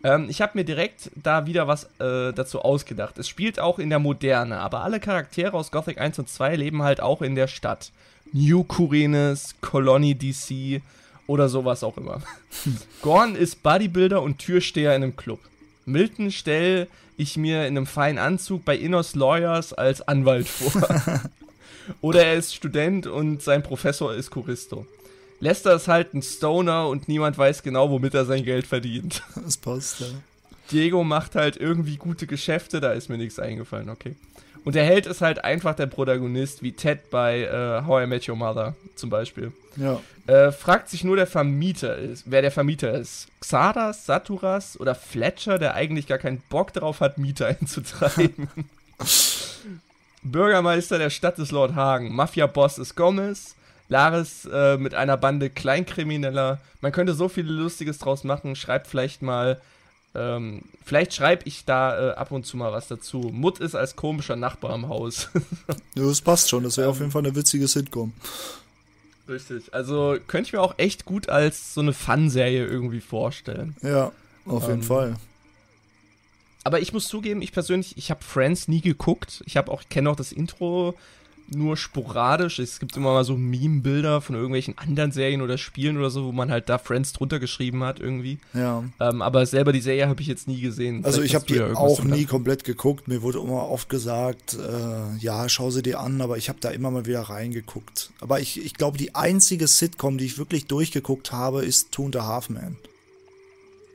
Ähm, 0.03 0.27
ich 0.29 0.41
habe 0.41 0.51
mir 0.55 0.63
direkt 0.63 1.11
da 1.15 1.45
wieder 1.45 1.67
was 1.67 1.85
äh, 1.99 2.33
dazu 2.33 2.61
ausgedacht. 2.61 3.17
Es 3.17 3.27
spielt 3.27 3.59
auch 3.59 3.79
in 3.79 3.89
der 3.89 3.99
Moderne, 3.99 4.59
aber 4.59 4.83
alle 4.83 4.99
Charaktere 4.99 5.53
aus 5.53 5.71
Gothic 5.71 5.99
1 5.99 6.19
und 6.19 6.29
2 6.29 6.55
leben 6.55 6.83
halt 6.83 7.01
auch 7.01 7.21
in 7.21 7.35
der 7.35 7.47
Stadt. 7.47 7.91
New 8.31 8.63
Kurenes, 8.63 9.55
Colony 9.61 10.15
DC 10.15 10.81
oder 11.27 11.49
sowas 11.49 11.83
auch 11.83 11.97
immer. 11.97 12.21
Gorn 13.01 13.35
ist 13.35 13.63
Bodybuilder 13.63 14.21
und 14.21 14.39
Türsteher 14.39 14.95
in 14.95 15.03
einem 15.03 15.15
Club. 15.15 15.39
Milton 15.85 16.31
stelle 16.31 16.87
ich 17.17 17.37
mir 17.37 17.67
in 17.67 17.77
einem 17.77 17.85
feinen 17.85 18.17
Anzug 18.17 18.65
bei 18.65 18.75
Innos 18.75 19.15
Lawyers 19.15 19.73
als 19.73 20.01
Anwalt 20.01 20.47
vor. 20.47 20.81
oder 22.01 22.25
er 22.25 22.35
ist 22.35 22.55
Student 22.55 23.07
und 23.07 23.41
sein 23.41 23.63
Professor 23.63 24.13
ist 24.13 24.31
Choristo. 24.31 24.85
Lester 25.43 25.75
ist 25.75 25.89
halt 25.89 26.13
ein 26.13 26.21
Stoner 26.21 26.87
und 26.87 27.09
niemand 27.09 27.37
weiß 27.37 27.63
genau, 27.63 27.89
womit 27.89 28.13
er 28.13 28.23
sein 28.23 28.45
Geld 28.45 28.65
verdient. 28.65 29.21
Das 29.35 29.57
passt, 29.57 29.99
ja. 29.99 30.07
Diego 30.71 31.03
macht 31.03 31.35
halt 31.35 31.57
irgendwie 31.57 31.97
gute 31.97 32.27
Geschäfte, 32.27 32.79
da 32.79 32.93
ist 32.93 33.09
mir 33.09 33.17
nichts 33.17 33.39
eingefallen, 33.39 33.89
okay. 33.89 34.15
Und 34.63 34.75
der 34.75 34.85
Held 34.85 35.05
ist 35.05 35.19
halt 35.19 35.43
einfach 35.43 35.75
der 35.75 35.87
Protagonist, 35.87 36.63
wie 36.63 36.71
Ted 36.71 37.09
bei 37.09 37.41
äh, 37.41 37.85
How 37.85 38.03
I 38.03 38.07
Met 38.07 38.29
Your 38.29 38.37
Mother 38.37 38.75
zum 38.95 39.09
Beispiel. 39.09 39.51
Ja. 39.75 39.99
Äh, 40.27 40.53
fragt 40.53 40.87
sich 40.87 41.03
nur 41.03 41.17
der 41.17 41.27
Vermieter 41.27 41.97
ist, 41.97 42.23
wer 42.25 42.41
der 42.41 42.51
Vermieter 42.51 42.93
ist. 42.93 43.27
Xardas, 43.41 44.05
Saturas 44.05 44.79
oder 44.79 44.95
Fletcher, 44.95 45.59
der 45.59 45.73
eigentlich 45.73 46.07
gar 46.07 46.19
keinen 46.19 46.41
Bock 46.49 46.71
drauf 46.71 47.01
hat, 47.01 47.17
Mieter 47.17 47.47
einzutreiben. 47.59 48.47
Bürgermeister 50.23 50.97
der 50.97 51.09
Stadt 51.09 51.37
ist 51.39 51.51
Lord 51.51 51.75
Hagen. 51.75 52.15
Mafia-Boss 52.15 52.77
ist 52.77 52.95
Gomez. 52.95 53.55
Laris 53.93 54.45
äh, 54.51 54.77
mit 54.77 54.95
einer 54.95 55.17
Bande 55.17 55.49
Kleinkrimineller. 55.51 56.59
Man 56.81 56.91
könnte 56.91 57.13
so 57.13 57.29
viel 57.29 57.45
Lustiges 57.45 57.99
draus 57.99 58.23
machen. 58.23 58.55
Schreibt 58.55 58.87
vielleicht 58.87 59.21
mal, 59.21 59.61
ähm, 60.15 60.63
vielleicht 60.83 61.13
schreibe 61.13 61.43
ich 61.45 61.63
da 61.65 62.09
äh, 62.09 62.13
ab 62.15 62.31
und 62.31 62.45
zu 62.45 62.57
mal 62.57 62.71
was 62.71 62.87
dazu. 62.87 63.29
Mutt 63.31 63.59
ist 63.59 63.75
als 63.75 63.95
komischer 63.95 64.35
Nachbar 64.35 64.71
am 64.71 64.89
Haus. 64.89 65.29
ja, 65.95 66.03
das 66.05 66.21
passt 66.21 66.49
schon. 66.49 66.63
Das 66.63 66.77
wäre 66.77 66.89
auf 66.89 66.99
jeden 66.99 67.11
Fall 67.11 67.23
eine 67.23 67.35
witzige 67.35 67.67
Sitcom. 67.67 68.13
Richtig. 69.29 69.73
Also 69.73 70.17
könnte 70.27 70.47
ich 70.47 70.53
mir 70.53 70.61
auch 70.61 70.73
echt 70.77 71.05
gut 71.05 71.29
als 71.29 71.75
so 71.75 71.81
eine 71.81 71.93
Fun-Serie 71.93 72.65
irgendwie 72.65 72.99
vorstellen. 72.99 73.75
Ja, 73.83 74.11
auf 74.45 74.63
jeden 74.63 74.81
ähm, 74.81 74.83
Fall. 74.83 75.15
Aber 76.63 76.79
ich 76.79 76.93
muss 76.93 77.07
zugeben, 77.07 77.43
ich 77.43 77.51
persönlich, 77.51 77.95
ich 77.97 78.09
habe 78.09 78.23
Friends 78.23 78.67
nie 78.67 78.81
geguckt. 78.81 79.43
Ich 79.45 79.55
habe 79.55 79.71
auch, 79.71 79.83
kenne 79.89 80.09
auch 80.09 80.15
das 80.15 80.31
Intro 80.31 80.95
nur 81.47 81.77
sporadisch. 81.77 82.59
Es 82.59 82.79
gibt 82.79 82.95
immer 82.97 83.13
mal 83.13 83.23
so 83.23 83.35
Meme-Bilder 83.35 84.21
von 84.21 84.35
irgendwelchen 84.35 84.77
anderen 84.77 85.11
Serien 85.11 85.41
oder 85.41 85.57
Spielen 85.57 85.97
oder 85.97 86.09
so, 86.09 86.25
wo 86.25 86.31
man 86.31 86.51
halt 86.51 86.69
da 86.69 86.77
Friends 86.77 87.13
drunter 87.13 87.39
geschrieben 87.39 87.83
hat 87.83 87.99
irgendwie. 87.99 88.39
Ja. 88.53 88.83
Ähm, 88.99 89.21
aber 89.21 89.45
selber 89.45 89.73
die 89.73 89.81
Serie 89.81 90.07
habe 90.07 90.21
ich 90.21 90.27
jetzt 90.27 90.47
nie 90.47 90.61
gesehen. 90.61 91.03
Also 91.05 91.17
Vielleicht 91.17 91.31
ich 91.31 91.35
habe 91.35 91.45
die 91.45 91.55
ja 91.55 91.75
auch 91.75 92.03
nie 92.03 92.25
komplett 92.25 92.63
geguckt. 92.63 93.07
Mir 93.07 93.21
wurde 93.21 93.39
immer 93.39 93.69
oft 93.69 93.89
gesagt, 93.89 94.55
äh, 94.55 95.17
ja, 95.17 95.47
schau 95.49 95.69
sie 95.69 95.81
dir 95.81 95.99
an, 95.99 96.21
aber 96.21 96.37
ich 96.37 96.49
habe 96.49 96.59
da 96.61 96.69
immer 96.69 96.91
mal 96.91 97.05
wieder 97.05 97.21
reingeguckt. 97.21 98.11
Aber 98.21 98.39
ich, 98.39 98.63
ich 98.63 98.73
glaube, 98.73 98.97
die 98.97 99.15
einzige 99.15 99.67
Sitcom, 99.67 100.17
die 100.17 100.25
ich 100.25 100.37
wirklich 100.37 100.67
durchgeguckt 100.67 101.31
habe, 101.31 101.63
ist 101.63 101.91
Two 101.91 102.05
and 102.05 102.15
a 102.15 102.25
Half 102.25 102.49
Man. 102.49 102.77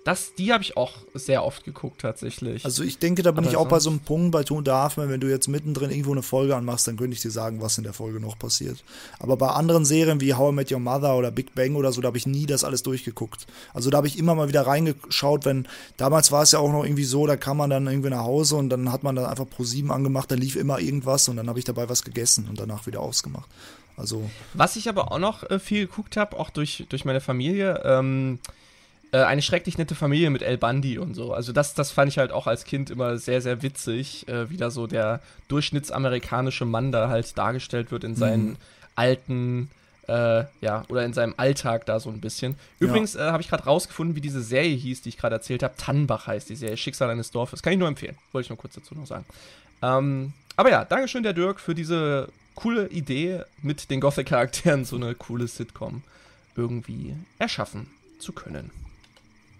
Das, 0.04 0.34
die 0.34 0.52
habe 0.52 0.62
ich 0.62 0.76
auch 0.76 0.94
sehr 1.12 1.44
oft 1.44 1.64
geguckt 1.64 2.00
tatsächlich. 2.00 2.64
Also 2.64 2.82
ich 2.82 2.98
denke, 2.98 3.22
da 3.22 3.30
bin 3.30 3.44
Aber 3.44 3.50
ich 3.50 3.56
auch 3.56 3.68
bei 3.68 3.80
so 3.80 3.90
einem 3.90 4.00
Punkt 4.00 4.32
bei 4.32 4.42
Two 4.42 4.58
and 4.58 4.68
a 4.68 4.82
Half 4.82 4.96
Man, 4.96 5.10
wenn 5.10 5.20
du 5.20 5.28
jetzt 5.28 5.48
mittendrin 5.48 5.90
irgendwo 5.90 6.12
eine 6.12 6.22
Folge 6.22 6.56
anmachst, 6.56 6.86
dann 6.86 6.96
könnte 6.96 7.14
ich 7.14 7.20
dir 7.20 7.30
sagen, 7.30 7.60
was 7.60 7.76
in 7.78 7.84
der 7.84 7.92
Folge 7.92 8.20
noch 8.20 8.38
passiert. 8.38 8.82
Aber 9.18 9.36
bei 9.36 9.48
anderen 9.48 9.84
Serien 9.84 10.20
wie 10.20 10.34
How 10.34 10.52
I 10.52 10.54
Met 10.54 10.72
Your 10.72 10.78
Mother 10.78 11.16
oder 11.16 11.30
Big 11.30 11.54
Bang 11.54 11.74
oder 11.74 11.92
so, 11.92 12.00
da 12.00 12.08
habe 12.08 12.18
ich 12.18 12.26
nie 12.26 12.46
das 12.46 12.64
alles 12.64 12.82
durchgeguckt. 12.82 13.46
Also 13.74 13.90
da 13.90 13.98
habe 13.98 14.06
ich 14.06 14.18
immer 14.18 14.34
mal 14.34 14.48
wieder 14.48 14.66
reingeschaut, 14.66 15.44
wenn, 15.44 15.68
damals 15.96 16.32
war 16.32 16.42
es 16.42 16.52
ja 16.52 16.58
auch 16.58 16.72
noch 16.72 16.84
irgendwie 16.84 17.04
so, 17.04 17.26
da 17.26 17.36
kam 17.36 17.58
man 17.58 17.70
dann 17.70 17.86
irgendwie 17.86 18.10
nach 18.10 18.24
Hause 18.24 18.56
und 18.56 18.70
dann 18.70 18.90
hat 18.92 19.02
man 19.02 19.16
dann 19.16 19.26
einfach 19.26 19.48
Pro 19.48 19.64
7 19.64 19.90
angemacht, 19.90 20.30
da 20.30 20.36
lief 20.36 20.56
immer 20.56 20.78
irgendwas 20.78 21.28
und 21.28 21.36
dann 21.36 21.48
habe 21.48 21.58
ich 21.58 21.64
dabei 21.64 21.88
was 21.88 22.02
gegessen 22.02 22.46
und 22.48 22.58
danach 22.58 22.86
wieder 22.86 23.00
ausgemacht. 23.00 23.48
Also, 23.98 24.30
Was 24.54 24.76
ich 24.76 24.88
aber 24.88 25.10
auch 25.10 25.18
noch 25.18 25.42
äh, 25.50 25.58
viel 25.58 25.86
geguckt 25.86 26.16
habe, 26.16 26.38
auch 26.38 26.50
durch, 26.50 26.86
durch 26.88 27.04
meine 27.04 27.20
Familie, 27.20 27.82
ähm, 27.84 28.38
äh, 29.12 29.18
eine 29.18 29.42
schrecklich 29.42 29.78
nette 29.78 29.94
Familie 29.94 30.30
mit 30.30 30.42
El 30.42 30.58
Bundy 30.58 30.98
und 30.98 31.14
so. 31.14 31.32
Also 31.32 31.52
das, 31.52 31.74
das 31.74 31.90
fand 31.90 32.10
ich 32.10 32.18
halt 32.18 32.32
auch 32.32 32.46
als 32.46 32.64
Kind 32.64 32.90
immer 32.90 33.16
sehr, 33.18 33.40
sehr 33.40 33.62
witzig, 33.62 34.28
äh, 34.28 34.50
wie 34.50 34.56
da 34.56 34.70
so 34.70 34.86
der 34.86 35.20
durchschnittsamerikanische 35.48 36.64
Mann 36.64 36.92
da 36.92 37.08
halt 37.08 37.36
dargestellt 37.38 37.90
wird 37.90 38.04
in 38.04 38.14
seinen 38.14 38.56
alten, 38.96 39.70
äh, 40.08 40.44
ja, 40.60 40.84
oder 40.88 41.04
in 41.04 41.12
seinem 41.12 41.34
Alltag 41.36 41.86
da 41.86 42.00
so 42.00 42.10
ein 42.10 42.20
bisschen. 42.20 42.56
Übrigens 42.80 43.14
äh, 43.14 43.20
habe 43.20 43.42
ich 43.42 43.48
gerade 43.48 43.64
rausgefunden, 43.64 44.14
wie 44.14 44.20
diese 44.20 44.42
Serie 44.42 44.74
hieß, 44.76 45.02
die 45.02 45.10
ich 45.10 45.16
gerade 45.16 45.36
erzählt 45.36 45.62
habe. 45.62 45.74
Tannenbach 45.76 46.26
heißt 46.26 46.50
die 46.50 46.56
Serie, 46.56 46.76
Schicksal 46.76 47.08
eines 47.08 47.30
Dorfes. 47.30 47.62
Kann 47.62 47.72
ich 47.72 47.78
nur 47.78 47.88
empfehlen. 47.88 48.16
Wollte 48.32 48.46
ich 48.46 48.50
nur 48.50 48.58
kurz 48.58 48.74
dazu 48.74 48.94
noch 48.94 49.06
sagen. 49.06 49.24
Ähm, 49.80 50.32
aber 50.56 50.70
ja, 50.70 50.84
Dankeschön, 50.84 51.22
der 51.22 51.32
Dirk, 51.32 51.60
für 51.60 51.74
diese 51.74 52.28
coole 52.56 52.88
Idee, 52.88 53.42
mit 53.62 53.90
den 53.90 54.00
Gothic-Charakteren 54.00 54.84
so 54.84 54.96
eine 54.96 55.14
coole 55.14 55.46
Sitcom 55.46 56.02
irgendwie 56.56 57.14
erschaffen 57.38 57.86
zu 58.18 58.32
können. 58.32 58.72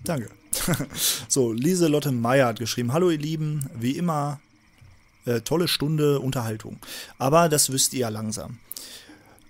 Danke. 0.05 0.31
so, 1.29 1.53
Lieselotte 1.53 2.13
Meyer 2.13 2.49
hat 2.49 2.59
geschrieben: 2.59 2.93
Hallo, 2.93 3.11
ihr 3.11 3.19
Lieben, 3.19 3.69
wie 3.79 3.93
immer, 3.93 4.41
äh, 5.25 5.41
tolle 5.41 5.69
Stunde 5.69 6.21
Unterhaltung. 6.21 6.79
Aber 7.19 7.49
das 7.49 7.73
wisst 7.73 7.93
ihr 7.95 8.01
ja 8.01 8.09
langsam. 8.09 8.59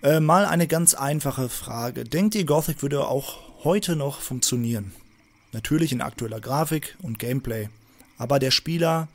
Äh, 0.03 0.21
mal 0.21 0.45
eine 0.45 0.69
ganz 0.69 0.95
einfache 0.95 1.49
Frage. 1.49 2.05
Denkt 2.05 2.35
ihr, 2.35 2.45
Gothic 2.45 2.83
würde 2.83 3.07
auch 3.07 3.39
heute 3.65 3.97
noch 3.97 4.21
funktionieren? 4.21 4.93
Natürlich 5.53 5.93
in 5.93 6.01
aktueller 6.01 6.41
Grafik 6.41 6.97
und 7.03 7.19
Gameplay. 7.19 7.69
Aber 8.17 8.39
der 8.39 8.51
Spieler, 8.51 9.09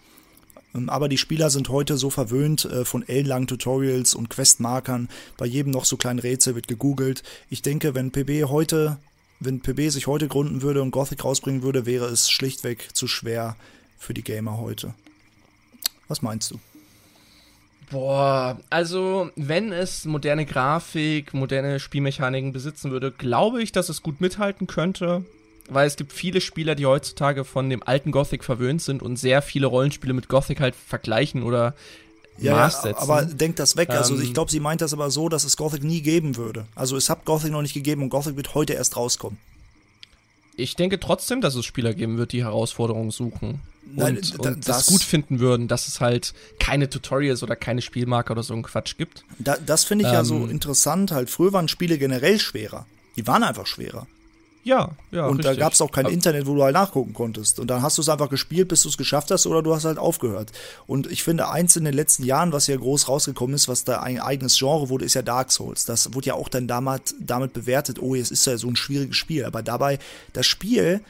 ähm, 0.73 0.89
aber 0.89 1.07
die 1.07 1.17
Spieler 1.17 1.49
sind 1.49 1.69
heute 1.69 1.97
so 1.97 2.09
verwöhnt 2.09 2.65
äh, 2.65 2.85
von 2.85 3.07
ellenlangen 3.07 3.47
Tutorials 3.47 4.15
und 4.15 4.29
Questmarkern. 4.29 5.09
Bei 5.37 5.45
jedem 5.45 5.71
noch 5.71 5.85
so 5.85 5.95
kleinen 5.95 6.19
Rätsel 6.19 6.55
wird 6.55 6.67
gegoogelt. 6.67 7.23
Ich 7.49 7.61
denke, 7.61 7.95
wenn 7.95 8.11
PB 8.11 8.49
heute 8.49 8.97
wenn 9.45 9.61
PB 9.61 9.89
sich 9.89 10.07
heute 10.07 10.27
gründen 10.27 10.61
würde 10.61 10.81
und 10.81 10.91
Gothic 10.91 11.23
rausbringen 11.23 11.63
würde, 11.63 11.85
wäre 11.85 12.05
es 12.05 12.29
schlichtweg 12.29 12.95
zu 12.95 13.07
schwer 13.07 13.55
für 13.97 14.13
die 14.13 14.23
Gamer 14.23 14.57
heute. 14.57 14.93
Was 16.07 16.21
meinst 16.21 16.51
du? 16.51 16.59
Boah, 17.91 18.59
also 18.69 19.29
wenn 19.35 19.71
es 19.71 20.05
moderne 20.05 20.45
Grafik, 20.45 21.33
moderne 21.33 21.79
Spielmechaniken 21.79 22.51
besitzen 22.51 22.91
würde, 22.91 23.11
glaube 23.11 23.61
ich, 23.61 23.71
dass 23.71 23.89
es 23.89 24.01
gut 24.01 24.19
mithalten 24.19 24.67
könnte. 24.67 25.23
Weil 25.69 25.87
es 25.87 25.95
gibt 25.95 26.11
viele 26.11 26.41
Spieler, 26.41 26.75
die 26.75 26.85
heutzutage 26.85 27.45
von 27.45 27.69
dem 27.69 27.83
alten 27.83 28.11
Gothic 28.11 28.43
verwöhnt 28.43 28.81
sind 28.81 29.01
und 29.01 29.15
sehr 29.15 29.41
viele 29.41 29.67
Rollenspiele 29.67 30.13
mit 30.13 30.27
Gothic 30.27 30.59
halt 30.59 30.75
vergleichen 30.75 31.41
oder 31.41 31.73
Ja, 32.39 32.53
Maß 32.55 32.81
setzen. 32.81 32.97
aber 32.99 33.23
denkt 33.25 33.59
das 33.59 33.75
weg. 33.77 33.89
Also 33.91 34.15
Ähm, 34.15 34.21
ich 34.23 34.33
glaube, 34.33 34.49
sie 34.51 34.59
meint 34.59 34.81
das 34.81 34.91
aber 34.93 35.11
so, 35.11 35.29
dass 35.29 35.43
es 35.43 35.55
Gothic 35.57 35.83
nie 35.83 36.01
geben 36.01 36.35
würde. 36.35 36.65
Also 36.75 36.97
es 36.97 37.09
hat 37.09 37.25
Gothic 37.25 37.51
noch 37.51 37.61
nicht 37.61 37.73
gegeben 37.73 38.01
und 38.03 38.09
Gothic 38.09 38.35
wird 38.35 38.55
heute 38.55 38.73
erst 38.73 38.97
rauskommen. 38.97 39.37
Ich 40.55 40.75
denke 40.75 40.99
trotzdem, 40.99 41.41
dass 41.41 41.55
es 41.55 41.65
Spieler 41.65 41.93
geben 41.93 42.17
wird, 42.17 42.31
die 42.31 42.43
Herausforderungen 42.43 43.09
suchen. 43.11 43.61
Nein, 43.95 44.17
und, 44.17 44.39
und 44.39 44.67
das, 44.67 44.77
das- 44.77 44.85
gut 44.87 45.03
finden 45.03 45.39
würden, 45.39 45.67
dass 45.67 45.87
es 45.87 45.99
halt 45.99 46.33
keine 46.59 46.89
Tutorials 46.89 47.43
oder 47.43 47.55
keine 47.55 47.81
Spielmarker 47.81 48.31
oder 48.31 48.43
so 48.43 48.53
ein 48.53 48.63
Quatsch 48.63 48.97
gibt. 48.97 49.23
Da, 49.39 49.57
das 49.63 49.83
finde 49.83 50.05
ich 50.05 50.11
ja 50.11 50.23
so 50.23 50.35
Ähm. 50.35 50.49
interessant. 50.51 51.11
Halt, 51.11 51.29
früher 51.29 51.53
waren 51.53 51.67
Spiele 51.67 51.97
generell 51.97 52.39
schwerer. 52.39 52.85
Die 53.15 53.25
waren 53.27 53.43
einfach 53.43 53.67
schwerer. 53.67 54.07
Ja, 54.65 54.91
ja. 55.11 55.27
und 55.27 55.43
da 55.43 55.49
richtig. 55.49 55.59
gab 55.61 55.73
es 55.73 55.81
auch 55.81 55.91
kein 55.91 56.05
Aber- 56.05 56.13
Internet, 56.13 56.45
wo 56.45 56.55
du 56.55 56.63
halt 56.63 56.73
nachgucken 56.73 57.13
konntest. 57.13 57.59
Und 57.59 57.67
dann 57.67 57.81
hast 57.81 57.97
du 57.97 58.01
es 58.01 58.07
einfach 58.07 58.29
gespielt, 58.29 58.69
bis 58.69 58.83
du 58.83 58.89
es 58.89 58.97
geschafft 58.97 59.29
hast, 59.29 59.45
oder 59.45 59.61
du 59.61 59.75
hast 59.75 59.83
halt 59.83 59.97
aufgehört. 59.97 60.51
Und 60.87 61.11
ich 61.11 61.21
finde, 61.23 61.49
eins 61.49 61.75
in 61.75 61.83
den 61.83 61.93
letzten 61.93 62.23
Jahren, 62.23 62.53
was 62.53 62.67
ja 62.67 62.77
groß 62.77 63.09
rausgekommen 63.09 63.55
ist, 63.55 63.67
was 63.67 63.83
da 63.83 63.99
ein 63.99 64.19
eigenes 64.21 64.57
Genre 64.57 64.87
wurde, 64.87 65.03
ist 65.03 65.15
ja 65.15 65.21
Dark 65.21 65.51
Souls. 65.51 65.83
Das 65.83 66.13
wurde 66.13 66.27
ja 66.27 66.33
auch 66.35 66.47
dann 66.47 66.67
damals 66.67 67.13
damit 67.19 67.51
bewertet, 67.51 67.99
oh, 68.01 68.15
es 68.15 68.31
ist 68.31 68.45
ja 68.45 68.57
so 68.57 68.67
ein 68.69 68.77
schwieriges 68.77 69.17
Spiel. 69.17 69.43
Aber 69.43 69.61
dabei, 69.63 69.99
das 70.31 70.45
Spiel, 70.45 71.01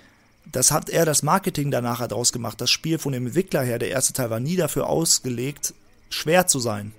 das 0.52 0.72
hat 0.72 0.90
er 0.90 1.06
das 1.06 1.22
Marketing 1.22 1.70
danach 1.70 2.00
halt 2.00 2.12
draus 2.12 2.32
gemacht. 2.32 2.60
Das 2.60 2.72
Spiel 2.72 2.98
von 2.98 3.14
dem 3.14 3.28
Entwickler 3.28 3.62
her, 3.62 3.78
der 3.78 3.90
erste 3.92 4.14
Teil 4.14 4.32
war 4.32 4.40
nie 4.40 4.56
dafür 4.56 4.88
ausgelegt, 4.90 5.76
schwer 6.10 6.48
zu 6.48 6.60
sein. 6.60 6.92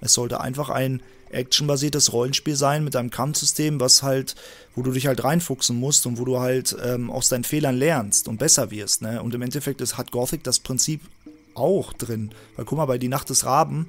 Es 0.00 0.14
sollte 0.14 0.40
einfach 0.40 0.70
ein 0.70 1.02
actionbasiertes 1.30 2.12
Rollenspiel 2.12 2.56
sein 2.56 2.84
mit 2.84 2.96
einem 2.96 3.10
Kampfsystem, 3.10 3.80
was 3.80 4.02
halt, 4.02 4.34
wo 4.74 4.82
du 4.82 4.92
dich 4.92 5.06
halt 5.06 5.22
reinfuchsen 5.24 5.78
musst 5.78 6.06
und 6.06 6.18
wo 6.18 6.24
du 6.24 6.38
halt 6.40 6.76
ähm, 6.82 7.10
aus 7.10 7.28
deinen 7.28 7.44
Fehlern 7.44 7.76
lernst 7.76 8.28
und 8.28 8.38
besser 8.38 8.70
wirst. 8.70 9.02
Ne? 9.02 9.22
Und 9.22 9.34
im 9.34 9.42
Endeffekt 9.42 9.80
ist, 9.80 9.96
hat 9.96 10.10
Gothic 10.10 10.44
das 10.44 10.58
Prinzip 10.58 11.00
auch 11.54 11.92
drin. 11.92 12.30
Weil 12.56 12.64
guck 12.64 12.78
mal, 12.78 12.86
bei 12.86 12.98
Die 12.98 13.08
Nacht 13.08 13.30
des 13.30 13.44
Raben, 13.44 13.86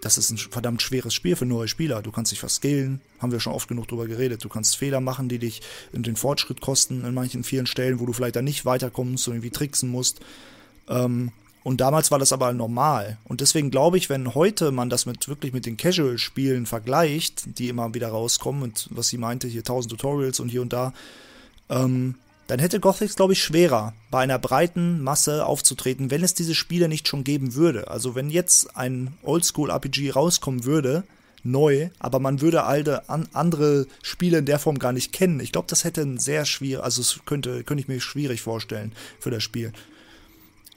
das 0.00 0.16
ist 0.16 0.30
ein 0.30 0.38
verdammt 0.38 0.80
schweres 0.80 1.12
Spiel 1.12 1.36
für 1.36 1.46
neue 1.46 1.68
Spieler. 1.68 2.02
Du 2.02 2.10
kannst 2.10 2.32
dich 2.32 2.40
verskillen, 2.40 3.00
haben 3.18 3.32
wir 3.32 3.40
schon 3.40 3.52
oft 3.52 3.68
genug 3.68 3.88
drüber 3.88 4.06
geredet. 4.06 4.42
Du 4.42 4.48
kannst 4.48 4.76
Fehler 4.76 5.00
machen, 5.00 5.28
die 5.28 5.38
dich 5.38 5.60
in 5.92 6.02
den 6.02 6.16
Fortschritt 6.16 6.60
kosten 6.60 7.04
in 7.04 7.14
manchen 7.14 7.44
vielen 7.44 7.66
Stellen, 7.66 8.00
wo 8.00 8.06
du 8.06 8.12
vielleicht 8.12 8.36
dann 8.36 8.44
nicht 8.44 8.64
weiterkommst 8.64 9.28
und 9.28 9.34
irgendwie 9.34 9.50
tricksen 9.50 9.90
musst. 9.90 10.20
Ähm, 10.88 11.32
und 11.62 11.80
damals 11.80 12.10
war 12.10 12.18
das 12.18 12.32
aber 12.32 12.52
normal. 12.52 13.18
Und 13.24 13.40
deswegen 13.40 13.70
glaube 13.70 13.98
ich, 13.98 14.08
wenn 14.08 14.34
heute 14.34 14.70
man 14.70 14.88
das 14.88 15.06
mit 15.06 15.28
wirklich 15.28 15.52
mit 15.52 15.66
den 15.66 15.76
Casual-Spielen 15.76 16.66
vergleicht, 16.66 17.58
die 17.58 17.68
immer 17.68 17.92
wieder 17.92 18.08
rauskommen 18.08 18.62
und 18.62 18.88
was 18.90 19.08
sie 19.08 19.18
meinte, 19.18 19.46
hier 19.46 19.60
1000 19.60 19.92
Tutorials 19.92 20.40
und 20.40 20.48
hier 20.48 20.62
und 20.62 20.72
da, 20.72 20.92
ähm, 21.68 22.14
dann 22.46 22.58
hätte 22.58 22.80
Gothic, 22.80 23.14
glaube 23.14 23.34
ich, 23.34 23.42
schwerer, 23.42 23.92
bei 24.10 24.22
einer 24.22 24.38
breiten 24.38 25.02
Masse 25.02 25.46
aufzutreten, 25.46 26.10
wenn 26.10 26.24
es 26.24 26.34
diese 26.34 26.54
Spiele 26.54 26.88
nicht 26.88 27.06
schon 27.06 27.22
geben 27.22 27.54
würde. 27.54 27.88
Also 27.88 28.14
wenn 28.14 28.28
jetzt 28.30 28.76
ein 28.76 29.16
Oldschool-RPG 29.22 30.10
rauskommen 30.10 30.64
würde, 30.64 31.04
neu, 31.44 31.90
aber 31.98 32.18
man 32.18 32.40
würde 32.40 32.64
alte 32.64 33.08
an, 33.08 33.28
andere 33.32 33.86
Spiele 34.02 34.38
in 34.38 34.46
der 34.46 34.58
Form 34.58 34.78
gar 34.78 34.92
nicht 34.92 35.12
kennen. 35.12 35.40
Ich 35.40 35.52
glaube, 35.52 35.68
das 35.68 35.84
hätte 35.84 36.02
ein 36.02 36.18
sehr 36.18 36.44
schwierig, 36.44 36.82
also 36.82 37.00
es 37.02 37.20
könnte, 37.24 37.64
könnte 37.64 37.82
ich 37.82 37.88
mir 37.88 38.00
schwierig 38.00 38.42
vorstellen 38.42 38.92
für 39.20 39.30
das 39.30 39.42
Spiel. 39.42 39.72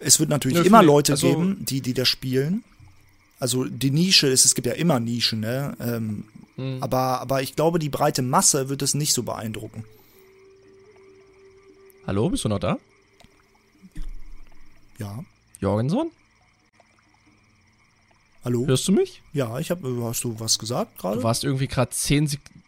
Es 0.03 0.19
wird 0.19 0.29
natürlich 0.29 0.57
Ja, 0.59 0.63
immer 0.63 0.81
ich- 0.81 0.87
Leute 0.87 1.13
also- 1.13 1.27
geben, 1.27 1.65
die, 1.65 1.81
die 1.81 1.93
das 1.93 2.07
spielen. 2.07 2.63
Also 3.39 3.65
die 3.65 3.91
Nische 3.91 4.27
ist, 4.27 4.45
es 4.45 4.55
gibt 4.55 4.67
ja 4.67 4.73
immer 4.73 4.99
Nischen, 4.99 5.39
ne? 5.41 5.75
Ähm, 5.79 6.25
Mhm. 6.55 6.77
aber, 6.81 7.19
aber 7.21 7.41
ich 7.41 7.55
glaube, 7.55 7.79
die 7.79 7.89
breite 7.89 8.21
Masse 8.21 8.69
wird 8.69 8.81
es 8.81 8.93
nicht 8.93 9.13
so 9.13 9.23
beeindrucken. 9.23 9.83
Hallo, 12.05 12.29
bist 12.29 12.43
du 12.45 12.49
noch 12.49 12.59
da? 12.59 12.77
Ja. 14.99 15.23
Jorgenson? 15.59 16.11
Hallo? 18.45 18.67
Hörst 18.67 18.87
du 18.87 18.91
mich? 18.91 19.21
Ja, 19.31 19.57
ich 19.59 19.71
habe, 19.71 20.03
hast 20.03 20.23
du 20.23 20.37
was 20.39 20.59
gesagt 20.59 20.97
Du 20.97 21.01
gerade? 21.01 21.23
warst 21.23 21.43
irgendwie 21.43 21.67
gerade 21.67 21.91
10 21.91 22.27
Sekunden. 22.27 22.61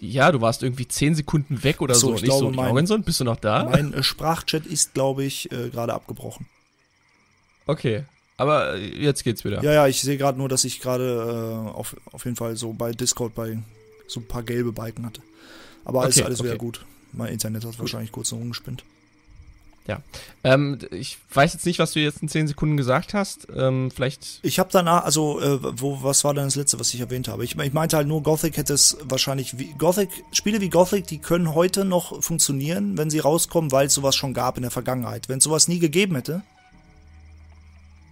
Ja, 0.00 0.32
du 0.32 0.40
warst 0.40 0.62
irgendwie 0.62 0.86
10 0.88 1.14
Sekunden 1.14 1.62
weg 1.62 1.80
oder 1.80 1.94
Ach 1.94 1.98
so, 1.98 2.08
so. 2.08 2.14
ich 2.16 2.22
Nicht 2.22 2.32
so, 2.32 2.38
glaube, 2.40 2.56
mein- 2.56 2.66
Jorgenson, 2.66 3.02
bist 3.04 3.20
du 3.20 3.24
noch 3.24 3.36
da? 3.36 3.64
Mein 3.64 3.94
äh, 3.94 4.02
Sprachchat 4.02 4.66
ist, 4.66 4.92
glaube 4.92 5.24
ich, 5.24 5.50
äh, 5.52 5.70
gerade 5.70 5.94
abgebrochen. 5.94 6.46
Okay. 7.66 8.04
Aber 8.36 8.74
äh, 8.74 9.02
jetzt 9.02 9.24
geht's 9.24 9.44
wieder. 9.44 9.62
Ja, 9.62 9.72
ja, 9.72 9.86
ich 9.86 10.00
sehe 10.00 10.16
gerade 10.16 10.38
nur, 10.38 10.48
dass 10.48 10.64
ich 10.64 10.80
gerade 10.80 11.04
äh, 11.04 11.70
auf, 11.70 11.96
auf 12.12 12.24
jeden 12.24 12.36
Fall 12.36 12.56
so 12.56 12.72
bei 12.72 12.92
Discord 12.92 13.34
bei 13.34 13.58
so 14.06 14.20
ein 14.20 14.28
paar 14.28 14.42
gelbe 14.42 14.72
Balken 14.72 15.06
hatte. 15.06 15.22
Aber 15.84 16.02
alles, 16.02 16.16
Okay, 16.16 16.26
alles 16.26 16.40
wieder 16.42 16.54
okay. 16.54 16.58
gut. 16.58 16.84
Mein 17.12 17.32
Internet 17.32 17.64
hat 17.64 17.78
wahrscheinlich 17.78 18.10
kurz 18.10 18.32
noch 18.32 18.38
rumgespinnt. 18.38 18.84
Ähm, 20.42 20.78
ich 20.90 21.18
weiß 21.32 21.52
jetzt 21.52 21.66
nicht, 21.66 21.78
was 21.78 21.92
du 21.92 22.00
jetzt 22.00 22.22
in 22.22 22.28
10 22.28 22.48
Sekunden 22.48 22.76
gesagt 22.76 23.12
hast. 23.12 23.46
Ähm, 23.54 23.90
vielleicht. 23.94 24.40
Ich 24.42 24.58
habe 24.58 24.70
danach, 24.72 25.04
also, 25.04 25.40
äh, 25.40 25.58
wo, 25.80 26.02
was 26.02 26.24
war 26.24 26.32
denn 26.32 26.44
das 26.44 26.56
letzte, 26.56 26.80
was 26.80 26.92
ich 26.94 27.00
erwähnt 27.00 27.28
habe? 27.28 27.44
Ich, 27.44 27.56
ich 27.56 27.72
meinte 27.72 27.96
halt 27.96 28.08
nur, 28.08 28.22
Gothic 28.22 28.56
hätte 28.56 28.72
es 28.72 28.96
wahrscheinlich, 29.02 29.58
wie, 29.58 29.74
Gothic, 29.74 30.08
Spiele 30.32 30.60
wie 30.60 30.70
Gothic, 30.70 31.06
die 31.06 31.18
können 31.18 31.54
heute 31.54 31.84
noch 31.84 32.22
funktionieren, 32.22 32.96
wenn 32.96 33.10
sie 33.10 33.18
rauskommen, 33.18 33.72
weil 33.72 33.86
es 33.88 33.94
sowas 33.94 34.16
schon 34.16 34.32
gab 34.32 34.56
in 34.56 34.62
der 34.62 34.70
Vergangenheit. 34.70 35.28
Wenn 35.28 35.38
es 35.38 35.44
sowas 35.44 35.68
nie 35.68 35.78
gegeben 35.78 36.14
hätte, 36.14 36.42